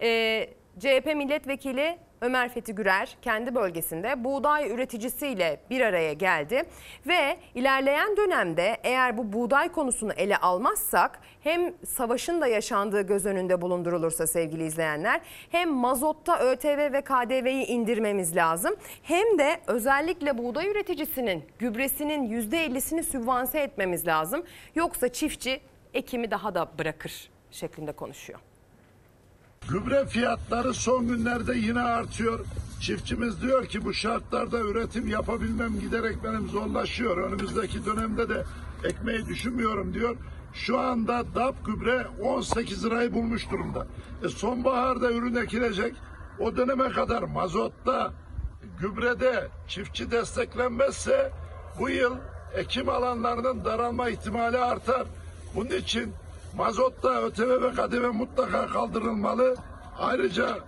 Ee, 0.00 0.50
CHP 0.78 1.06
milletvekili 1.06 1.98
Ömer 2.22 2.48
Fethi 2.48 2.74
Gürer 2.74 3.16
kendi 3.22 3.54
bölgesinde 3.54 4.24
buğday 4.24 4.70
üreticisiyle 4.70 5.60
bir 5.70 5.80
araya 5.80 6.12
geldi 6.12 6.62
ve 7.06 7.36
ilerleyen 7.54 8.16
dönemde 8.16 8.76
eğer 8.82 9.18
bu 9.18 9.32
buğday 9.32 9.72
konusunu 9.72 10.12
ele 10.12 10.36
almazsak 10.36 11.20
hem 11.40 11.74
savaşın 11.86 12.40
da 12.40 12.46
yaşandığı 12.46 13.02
göz 13.02 13.26
önünde 13.26 13.60
bulundurulursa 13.60 14.26
sevgili 14.26 14.64
izleyenler 14.64 15.20
hem 15.50 15.70
mazotta 15.72 16.38
ÖTV 16.38 16.92
ve 16.92 17.00
KDV'yi 17.00 17.66
indirmemiz 17.66 18.36
lazım 18.36 18.76
hem 19.02 19.38
de 19.38 19.60
özellikle 19.66 20.38
buğday 20.38 20.68
üreticisinin 20.68 21.44
gübresinin 21.58 22.50
%50'sini 22.50 23.02
sübvanse 23.02 23.58
etmemiz 23.58 24.06
lazım. 24.06 24.44
Yoksa 24.74 25.08
çiftçi 25.08 25.60
ekimi 25.94 26.30
daha 26.30 26.54
da 26.54 26.68
bırakır 26.78 27.30
şeklinde 27.50 27.92
konuşuyor. 27.92 28.51
Gübre 29.68 30.06
fiyatları 30.06 30.74
son 30.74 31.08
günlerde 31.08 31.56
yine 31.56 31.80
artıyor. 31.80 32.40
Çiftçimiz 32.80 33.42
diyor 33.42 33.66
ki 33.66 33.84
bu 33.84 33.94
şartlarda 33.94 34.58
üretim 34.60 35.08
yapabilmem 35.08 35.80
giderek 35.80 36.24
benim 36.24 36.48
zorlaşıyor. 36.48 37.16
Önümüzdeki 37.16 37.86
dönemde 37.86 38.28
de 38.28 38.44
ekmeği 38.84 39.26
düşünmüyorum 39.26 39.94
diyor. 39.94 40.16
Şu 40.54 40.78
anda 40.78 41.24
DAP 41.34 41.66
gübre 41.66 42.06
18 42.22 42.84
lirayı 42.84 43.12
bulmuş 43.12 43.50
durumda. 43.50 43.86
E 44.24 44.28
sonbaharda 44.28 45.12
ürün 45.12 45.34
ekilecek. 45.34 45.94
O 46.38 46.56
döneme 46.56 46.88
kadar 46.88 47.22
mazotta, 47.22 48.12
gübrede 48.80 49.48
çiftçi 49.68 50.10
desteklenmezse 50.10 51.32
bu 51.78 51.90
yıl 51.90 52.16
ekim 52.54 52.88
alanlarının 52.88 53.64
daralma 53.64 54.08
ihtimali 54.08 54.58
artar. 54.58 55.06
Bunun 55.54 55.70
için 55.70 56.12
mazotta 56.56 57.22
ÖTV 57.22 57.62
ve 57.62 57.70
KDV 57.70 58.12
mutlaka 58.14 58.66
kaldırılmalı. 58.66 59.56
Ayrıca 59.98 60.58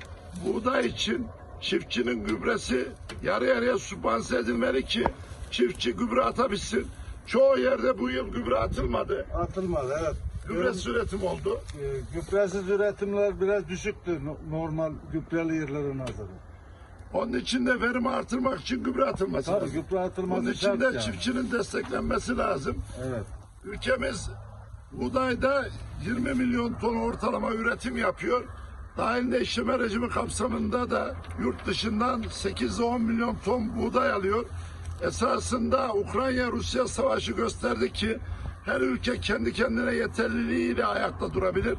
buğday 0.46 0.86
için 0.86 1.26
çiftçinin 1.60 2.24
gübresi 2.24 2.88
yarı 3.22 3.46
yarıya 3.46 3.78
sübvanse 3.78 4.38
edilmeli 4.38 4.84
ki 4.84 5.04
çiftçi 5.50 5.92
gübre 5.92 6.22
atabilsin. 6.22 6.86
Çoğu 7.26 7.58
yerde 7.58 7.98
bu 7.98 8.10
yıl 8.10 8.28
gübre 8.28 8.56
atılmadı. 8.56 9.26
Atılmadı 9.34 9.94
evet. 10.02 10.14
Gübresiz 10.48 10.86
üretim 10.86 11.22
oldu. 11.22 11.60
Ee, 11.82 12.00
gübresiz 12.14 12.68
üretimler 12.68 13.40
biraz 13.40 13.68
düşüktü 13.68 14.18
no- 14.26 14.58
normal 14.58 14.92
gübreli 15.12 15.56
yerlere 15.56 15.98
nazaran. 15.98 16.28
Onun 17.14 17.32
için 17.32 17.66
de 17.66 17.80
verimi 17.80 18.08
artırmak 18.08 18.60
için 18.60 18.84
gübre 18.84 19.04
atılması 19.04 19.46
Tabii, 19.50 19.64
lazım. 19.64 19.82
gübre 19.82 20.00
atılması 20.00 20.40
Onun 20.40 20.50
için 20.52 20.66
şart 20.66 20.80
de 20.80 20.84
yani. 20.84 21.00
çiftçinin 21.00 21.52
desteklenmesi 21.52 22.36
lazım. 22.36 22.76
Evet. 23.08 23.24
Ülkemiz 23.64 24.30
buğdayda 25.00 25.64
20 26.04 26.34
milyon 26.34 26.74
ton 26.74 26.96
ortalama 26.96 27.52
üretim 27.52 27.96
yapıyor. 27.96 28.44
Dahilinde 28.96 29.40
işleme 29.40 29.78
rejimi 29.78 30.08
kapsamında 30.08 30.90
da 30.90 31.14
yurt 31.42 31.66
dışından 31.66 32.22
8-10 32.22 32.98
milyon 32.98 33.36
ton 33.44 33.76
buğday 33.76 34.12
alıyor. 34.12 34.44
Esasında 35.02 35.94
Ukrayna-Rusya 35.94 36.88
savaşı 36.88 37.32
gösterdi 37.32 37.92
ki 37.92 38.18
her 38.64 38.80
ülke 38.80 39.20
kendi 39.20 39.52
kendine 39.52 39.94
yeterliliğiyle 39.94 40.86
ayakta 40.86 41.34
durabilir. 41.34 41.78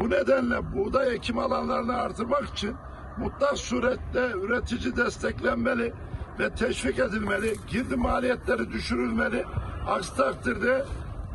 Bu 0.00 0.10
nedenle 0.10 0.74
buğday 0.74 1.14
ekim 1.14 1.38
alanlarını 1.38 1.96
artırmak 1.96 2.48
için 2.48 2.74
mutlak 3.16 3.58
surette 3.58 4.30
üretici 4.42 4.96
desteklenmeli 4.96 5.92
ve 6.38 6.50
teşvik 6.50 6.98
edilmeli. 6.98 7.56
Girdi 7.68 7.96
maliyetleri 7.96 8.72
düşürülmeli. 8.72 9.44
Aksi 9.86 10.16
takdirde 10.16 10.84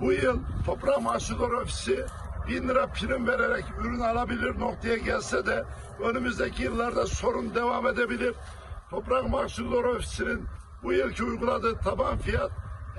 bu 0.01 0.11
yıl 0.11 0.39
Toprak 0.65 1.01
Mahsulleri 1.01 1.55
Ofisi 1.55 2.05
1000 2.47 2.67
lira 2.67 2.87
prim 2.87 3.27
vererek 3.27 3.65
ürün 3.81 3.99
alabilir 3.99 4.59
noktaya 4.59 4.97
gelse 4.97 5.45
de 5.45 5.63
önümüzdeki 6.03 6.63
yıllarda 6.63 7.05
sorun 7.05 7.55
devam 7.55 7.87
edebilir. 7.87 8.35
Toprak 8.89 9.29
Mahsulleri 9.29 9.87
Ofisi'nin 9.87 10.45
bu 10.83 10.93
yılki 10.93 11.23
uyguladığı 11.23 11.77
taban 11.77 12.17
fiyat 12.17 12.51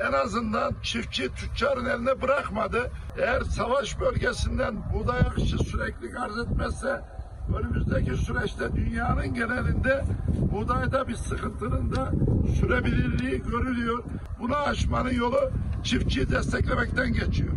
en 0.08 0.12
azından 0.12 0.74
çiftçi 0.82 1.34
tüccarın 1.34 1.84
eline 1.84 2.22
bırakmadı. 2.22 2.90
Eğer 3.18 3.40
savaş 3.40 4.00
bölgesinden 4.00 4.92
buğday 4.92 5.20
akışı 5.20 5.58
sürekli 5.58 6.18
arz 6.18 6.38
etmezse 6.38 7.00
önümüzdeki 7.58 8.16
süreçte 8.16 8.76
dünyanın 8.76 9.34
genelinde 9.34 10.04
buğdayda 10.52 11.08
bir 11.08 11.14
sıkıntının 11.14 11.96
da 11.96 12.12
sürebilirliği 12.60 13.42
görülüyor. 13.42 14.04
Bunu 14.40 14.56
aşmanın 14.56 15.14
yolu 15.14 15.50
çiftçiyi 15.84 16.30
desteklemekten 16.30 17.12
geçiyor. 17.12 17.52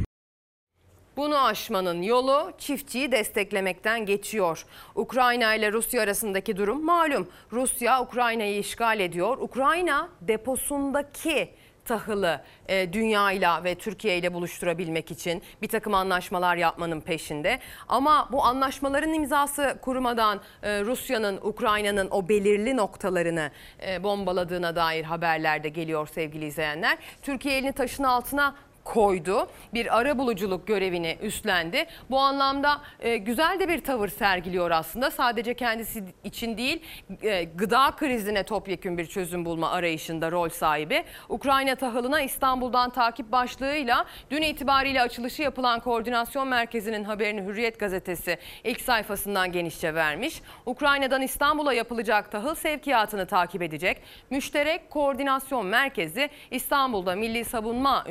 Bunu 1.18 1.38
aşmanın 1.38 2.02
yolu 2.02 2.52
çiftçiyi 2.58 3.12
desteklemekten 3.12 4.06
geçiyor. 4.06 4.66
Ukrayna 4.96 5.56
ile 5.56 5.72
Rusya 5.72 6.02
arasındaki 6.02 6.58
durum 6.58 6.86
malum. 6.86 7.28
Rusya 7.52 8.02
Ukrayna'yı 8.02 8.60
işgal 8.60 9.00
ediyor. 9.00 9.38
Ukrayna 9.38 10.10
deposundaki 10.22 11.50
tahılı 11.86 12.42
e, 12.68 12.94
dünyayla 12.94 13.64
ve 13.64 13.76
Türkiye 13.76 14.18
ile 14.18 14.34
buluşturabilmek 14.34 15.12
için 15.12 15.42
bir 15.62 15.68
takım 15.68 15.94
anlaşmalar 15.94 16.56
yapmanın 16.56 17.02
peşinde. 17.02 17.60
Ama 17.88 18.30
bu 18.32 18.44
anlaşmaların 18.44 19.14
imzası 19.14 19.78
kurumadan 19.82 20.42
e, 20.64 20.82
Rusya'nın, 20.82 21.40
Ukrayna'nın 21.44 22.08
o 22.12 22.30
belirli 22.30 22.78
noktalarını 22.78 23.52
e, 23.88 24.04
bombaladığına 24.04 24.76
dair 24.76 25.04
haberler 25.04 25.64
de 25.64 25.70
geliyor 25.70 26.08
sevgili 26.08 26.46
izleyenler. 26.46 26.98
Türkiye 27.22 27.58
elini 27.58 27.74
taşın 27.74 28.04
altına 28.04 28.56
koydu. 28.84 29.48
Bir 29.74 30.00
ara 30.00 30.18
buluculuk 30.18 30.68
görevini 30.68 31.18
üstlendi. 31.22 31.86
Bu 32.10 32.20
anlamda 32.20 32.82
e, 33.00 33.18
güzel 33.18 33.60
de 33.60 33.70
bir 33.70 33.84
tavır 33.84 34.08
sergiliyor 34.08 34.72
aslında. 34.72 35.12
Sadece 35.12 35.54
kendisi 35.54 36.04
için 36.24 36.58
değil 36.58 36.82
e, 37.22 37.44
gıda 37.44 37.92
krizine 37.92 38.44
topyekün 38.44 38.98
bir 38.98 39.06
çözüm 39.06 39.46
bulma 39.46 39.72
arayışında 39.72 40.32
rol 40.32 40.50
sahibi. 40.50 41.04
Ukrayna 41.30 41.76
tahılına 41.76 42.22
İstanbul'dan 42.22 42.90
takip 42.90 43.32
başlığıyla 43.32 44.06
dün 44.32 44.42
itibariyle 44.42 45.02
açılışı 45.02 45.42
yapılan 45.42 45.80
koordinasyon 45.80 46.48
merkezinin 46.48 47.04
haberini 47.04 47.42
Hürriyet 47.42 47.80
gazetesi 47.80 48.38
ilk 48.64 48.82
sayfasından 48.82 49.52
genişçe 49.52 49.96
vermiş. 49.96 50.42
Ukrayna'dan 50.66 51.22
İstanbul'a 51.22 51.74
yapılacak 51.74 52.32
tahıl 52.32 52.56
sevkiyatını 52.56 53.26
takip 53.26 53.62
edecek. 53.62 54.02
Müşterek 54.30 54.90
Koordinasyon 54.90 55.66
Merkezi 55.66 56.30
İstanbul'da 56.52 57.16
Milli 57.16 57.46
Savunma 57.46 58.04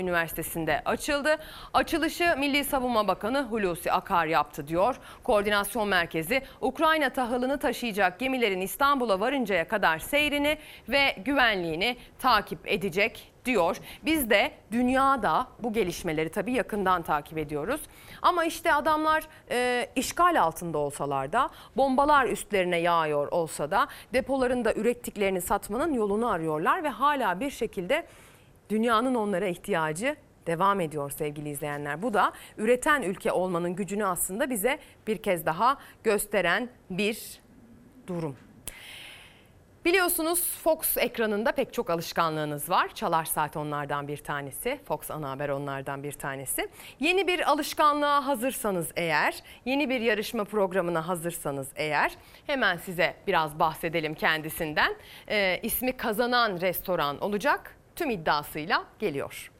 Üniversitesi'nde 0.62 0.82
açıldı. 0.84 1.36
Açılışı 1.74 2.34
Milli 2.38 2.64
Savunma 2.64 3.08
Bakanı 3.08 3.42
Hulusi 3.42 3.92
Akar 3.92 4.26
yaptı 4.26 4.68
diyor. 4.68 4.96
Koordinasyon 5.24 5.88
Merkezi 5.88 6.42
Ukrayna 6.60 7.10
tahılını 7.10 7.58
taşıyacak 7.58 8.18
gemilerin 8.18 8.60
İstanbul'a 8.60 9.20
varıncaya 9.20 9.68
kadar 9.68 9.98
seyrini 9.98 10.58
ve 10.88 11.16
güvenliğini 11.24 11.96
takip 12.18 12.58
edecek 12.66 13.32
diyor. 13.44 13.76
Biz 14.04 14.30
de 14.30 14.52
dünyada 14.72 15.46
bu 15.58 15.72
gelişmeleri 15.72 16.28
tabii 16.28 16.52
yakından 16.52 17.02
takip 17.02 17.38
ediyoruz. 17.38 17.80
Ama 18.22 18.44
işte 18.44 18.74
adamlar 18.74 19.28
e, 19.50 19.86
işgal 19.96 20.42
altında 20.42 20.78
olsalar 20.78 21.32
da 21.32 21.50
bombalar 21.76 22.26
üstlerine 22.26 22.78
yağıyor 22.78 23.28
olsa 23.32 23.70
da 23.70 23.88
depolarında 24.12 24.74
ürettiklerini 24.74 25.40
satmanın 25.40 25.94
yolunu 25.94 26.28
arıyorlar 26.28 26.84
ve 26.84 26.88
hala 26.88 27.40
bir 27.40 27.50
şekilde 27.50 28.06
dünyanın 28.70 29.14
onlara 29.14 29.46
ihtiyacı 29.46 30.16
devam 30.46 30.80
ediyor 30.80 31.10
sevgili 31.10 31.48
izleyenler. 31.48 32.02
Bu 32.02 32.14
da 32.14 32.32
üreten 32.58 33.02
ülke 33.02 33.32
olmanın 33.32 33.76
gücünü 33.76 34.06
aslında 34.06 34.50
bize 34.50 34.78
bir 35.06 35.22
kez 35.22 35.46
daha 35.46 35.76
gösteren 36.04 36.68
bir 36.90 37.40
durum. 38.06 38.36
Biliyorsunuz 39.84 40.40
Fox 40.62 40.96
ekranında 40.96 41.52
pek 41.52 41.72
çok 41.72 41.90
alışkanlığınız 41.90 42.70
var. 42.70 42.94
Çalar 42.94 43.24
Saat 43.24 43.56
onlardan 43.56 44.08
bir 44.08 44.16
tanesi. 44.16 44.80
Fox 44.84 45.10
Ana 45.10 45.30
Haber 45.30 45.48
onlardan 45.48 46.02
bir 46.02 46.12
tanesi. 46.12 46.68
Yeni 47.00 47.26
bir 47.26 47.50
alışkanlığa 47.50 48.26
hazırsanız 48.26 48.88
eğer, 48.96 49.42
yeni 49.64 49.90
bir 49.90 50.00
yarışma 50.00 50.44
programına 50.44 51.08
hazırsanız 51.08 51.68
eğer 51.76 52.12
hemen 52.46 52.76
size 52.76 53.14
biraz 53.26 53.58
bahsedelim 53.58 54.14
kendisinden. 54.14 54.94
Ee, 55.28 55.60
ismi 55.62 55.96
Kazanan 55.96 56.60
Restoran 56.60 57.20
olacak. 57.20 57.76
Tüm 57.96 58.10
iddiasıyla 58.10 58.84
geliyor. 58.98 59.51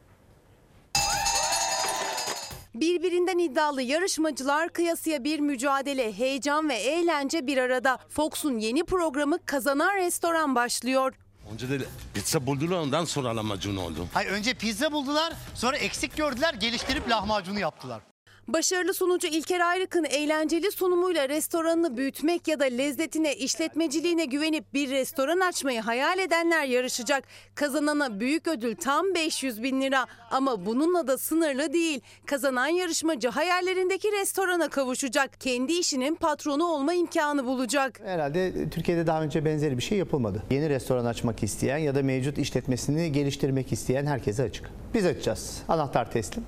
Birbirinden 2.75 3.37
iddialı 3.37 3.81
yarışmacılar 3.81 4.69
kıyasıya 4.69 5.23
bir 5.23 5.39
mücadele, 5.39 6.13
heyecan 6.17 6.69
ve 6.69 6.75
eğlence 6.75 7.47
bir 7.47 7.57
arada. 7.57 7.99
Fox'un 8.09 8.59
yeni 8.59 8.83
programı 8.83 9.39
Kazanan 9.45 9.95
Restoran 9.95 10.55
başlıyor. 10.55 11.13
Önce 11.53 11.69
de 11.69 11.85
pizza 12.13 12.45
buldular 12.45 12.77
ondan 12.79 13.05
sonra 13.05 13.35
lahmacun 13.35 13.75
oldu. 13.77 14.07
Hayır 14.13 14.29
önce 14.29 14.53
pizza 14.53 14.91
buldular 14.91 15.33
sonra 15.55 15.77
eksik 15.77 16.17
gördüler 16.17 16.53
geliştirip 16.53 17.09
lahmacunu 17.09 17.59
yaptılar. 17.59 18.01
Başarılı 18.47 18.93
sunucu 18.93 19.27
İlker 19.27 19.59
Ayrık'ın 19.59 20.03
eğlenceli 20.03 20.71
sunumuyla 20.71 21.29
restoranını 21.29 21.97
büyütmek 21.97 22.47
ya 22.47 22.59
da 22.59 22.63
lezzetine, 22.63 23.35
işletmeciliğine 23.35 24.25
güvenip 24.25 24.73
bir 24.73 24.89
restoran 24.89 25.39
açmayı 25.39 25.81
hayal 25.81 26.19
edenler 26.19 26.65
yarışacak. 26.65 27.23
Kazanana 27.55 28.19
büyük 28.19 28.47
ödül 28.47 28.75
tam 28.75 29.05
500 29.15 29.63
bin 29.63 29.81
lira 29.81 30.05
ama 30.31 30.65
bununla 30.65 31.07
da 31.07 31.17
sınırlı 31.17 31.73
değil. 31.73 32.01
Kazanan 32.25 32.67
yarışmacı 32.67 33.29
hayallerindeki 33.29 34.11
restorana 34.11 34.69
kavuşacak. 34.69 35.41
Kendi 35.41 35.73
işinin 35.73 36.15
patronu 36.15 36.65
olma 36.65 36.93
imkanı 36.93 37.45
bulacak. 37.45 37.99
Herhalde 38.05 38.69
Türkiye'de 38.69 39.07
daha 39.07 39.21
önce 39.23 39.45
benzeri 39.45 39.77
bir 39.77 39.83
şey 39.83 39.97
yapılmadı. 39.97 40.43
Yeni 40.51 40.69
restoran 40.69 41.05
açmak 41.05 41.43
isteyen 41.43 41.77
ya 41.77 41.95
da 41.95 42.03
mevcut 42.03 42.37
işletmesini 42.37 43.11
geliştirmek 43.11 43.71
isteyen 43.71 44.05
herkese 44.05 44.43
açık. 44.43 44.69
Biz 44.93 45.05
açacağız. 45.05 45.61
Anahtar 45.67 46.11
teslim. 46.11 46.43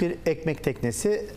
Bir 0.00 0.16
ekmek 0.26 0.64
teknesi 0.64 1.30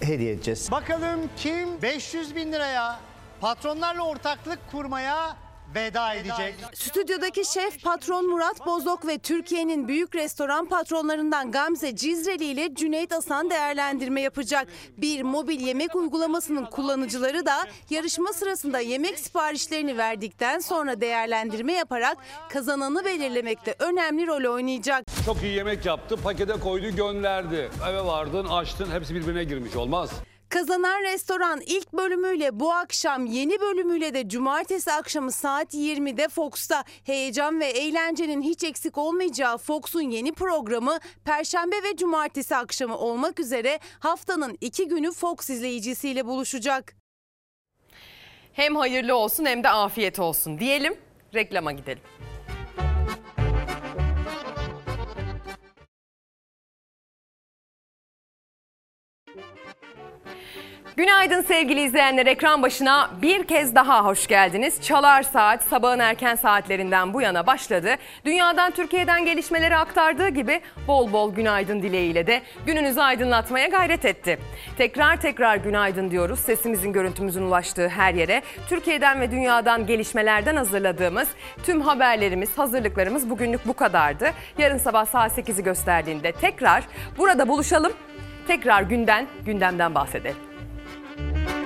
hediye 0.00 0.32
edeceğiz. 0.32 0.70
Bakalım 0.70 1.20
kim 1.36 1.82
500 1.82 2.36
bin 2.36 2.52
liraya 2.52 3.00
patronlarla 3.40 4.02
ortaklık 4.02 4.58
kurmaya 4.70 5.36
veda 5.74 6.14
edecek. 6.14 6.54
Stüdyodaki 6.74 7.44
şef 7.44 7.82
patron 7.82 8.30
Murat 8.30 8.66
Bozok 8.66 9.06
ve 9.06 9.18
Türkiye'nin 9.18 9.88
büyük 9.88 10.14
restoran 10.14 10.66
patronlarından 10.66 11.52
Gamze 11.52 11.96
Cizreli 11.96 12.44
ile 12.44 12.74
Cüneyt 12.74 13.12
Asan 13.12 13.50
değerlendirme 13.50 14.20
yapacak. 14.20 14.68
Bir 14.96 15.22
mobil 15.22 15.60
yemek 15.60 15.94
uygulamasının 15.94 16.64
kullanıcıları 16.64 17.46
da 17.46 17.56
yarışma 17.90 18.32
sırasında 18.32 18.80
yemek 18.80 19.18
siparişlerini 19.18 19.98
verdikten 19.98 20.58
sonra 20.58 21.00
değerlendirme 21.00 21.72
yaparak 21.72 22.18
kazananı 22.48 23.04
belirlemekte 23.04 23.74
önemli 23.78 24.26
rol 24.26 24.54
oynayacak. 24.54 25.04
Çok 25.26 25.42
iyi 25.42 25.54
yemek 25.54 25.86
yaptı, 25.86 26.16
pakete 26.16 26.52
koydu, 26.52 26.96
gönderdi. 26.96 27.70
Eve 27.90 28.04
vardın, 28.04 28.44
açtın, 28.48 28.90
hepsi 28.90 29.14
birbirine 29.14 29.44
girmiş. 29.44 29.76
Olmaz. 29.76 30.10
Kazanan 30.50 31.02
Restoran 31.02 31.60
ilk 31.66 31.92
bölümüyle 31.92 32.60
bu 32.60 32.72
akşam 32.72 33.26
yeni 33.26 33.60
bölümüyle 33.60 34.14
de 34.14 34.28
cumartesi 34.28 34.92
akşamı 34.92 35.32
saat 35.32 35.74
20'de 35.74 36.28
Fox'ta 36.28 36.84
heyecan 37.04 37.60
ve 37.60 37.66
eğlencenin 37.66 38.42
hiç 38.42 38.64
eksik 38.64 38.98
olmayacağı 38.98 39.58
Fox'un 39.58 40.10
yeni 40.10 40.32
programı 40.32 40.98
Perşembe 41.24 41.76
ve 41.76 41.96
Cumartesi 41.96 42.56
akşamı 42.56 42.98
olmak 42.98 43.40
üzere 43.40 43.78
haftanın 43.98 44.58
iki 44.60 44.88
günü 44.88 45.12
Fox 45.12 45.50
izleyicisiyle 45.50 46.26
buluşacak. 46.26 46.94
Hem 48.52 48.76
hayırlı 48.76 49.16
olsun 49.16 49.44
hem 49.44 49.64
de 49.64 49.68
afiyet 49.68 50.18
olsun 50.18 50.58
diyelim. 50.58 50.94
Reklama 51.34 51.72
gidelim. 51.72 52.02
Günaydın 60.96 61.42
sevgili 61.42 61.82
izleyenler 61.82 62.26
ekran 62.26 62.62
başına 62.62 63.10
bir 63.22 63.44
kez 63.44 63.74
daha 63.74 64.04
hoş 64.04 64.26
geldiniz. 64.26 64.82
Çalar 64.82 65.22
Saat 65.22 65.62
sabahın 65.62 65.98
erken 65.98 66.34
saatlerinden 66.34 67.14
bu 67.14 67.22
yana 67.22 67.46
başladı. 67.46 67.94
Dünyadan 68.24 68.70
Türkiye'den 68.70 69.24
gelişmeleri 69.24 69.76
aktardığı 69.76 70.28
gibi 70.28 70.60
bol 70.88 71.12
bol 71.12 71.34
günaydın 71.34 71.82
dileğiyle 71.82 72.26
de 72.26 72.42
gününüzü 72.66 73.00
aydınlatmaya 73.00 73.66
gayret 73.66 74.04
etti. 74.04 74.38
Tekrar 74.78 75.20
tekrar 75.20 75.56
günaydın 75.56 76.10
diyoruz 76.10 76.40
sesimizin 76.40 76.92
görüntümüzün 76.92 77.42
ulaştığı 77.42 77.88
her 77.88 78.14
yere. 78.14 78.42
Türkiye'den 78.68 79.20
ve 79.20 79.30
dünyadan 79.30 79.86
gelişmelerden 79.86 80.56
hazırladığımız 80.56 81.28
tüm 81.62 81.80
haberlerimiz, 81.80 82.58
hazırlıklarımız 82.58 83.30
bugünlük 83.30 83.66
bu 83.66 83.74
kadardı. 83.74 84.30
Yarın 84.58 84.78
sabah 84.78 85.06
saat 85.06 85.38
8'i 85.38 85.64
gösterdiğinde 85.64 86.32
tekrar 86.32 86.84
burada 87.18 87.48
buluşalım. 87.48 87.92
Tekrar 88.46 88.82
günden, 88.82 89.26
gündemden 89.46 89.94
bahsedelim. 89.94 90.49
Thank 91.20 91.50
you. 91.50 91.59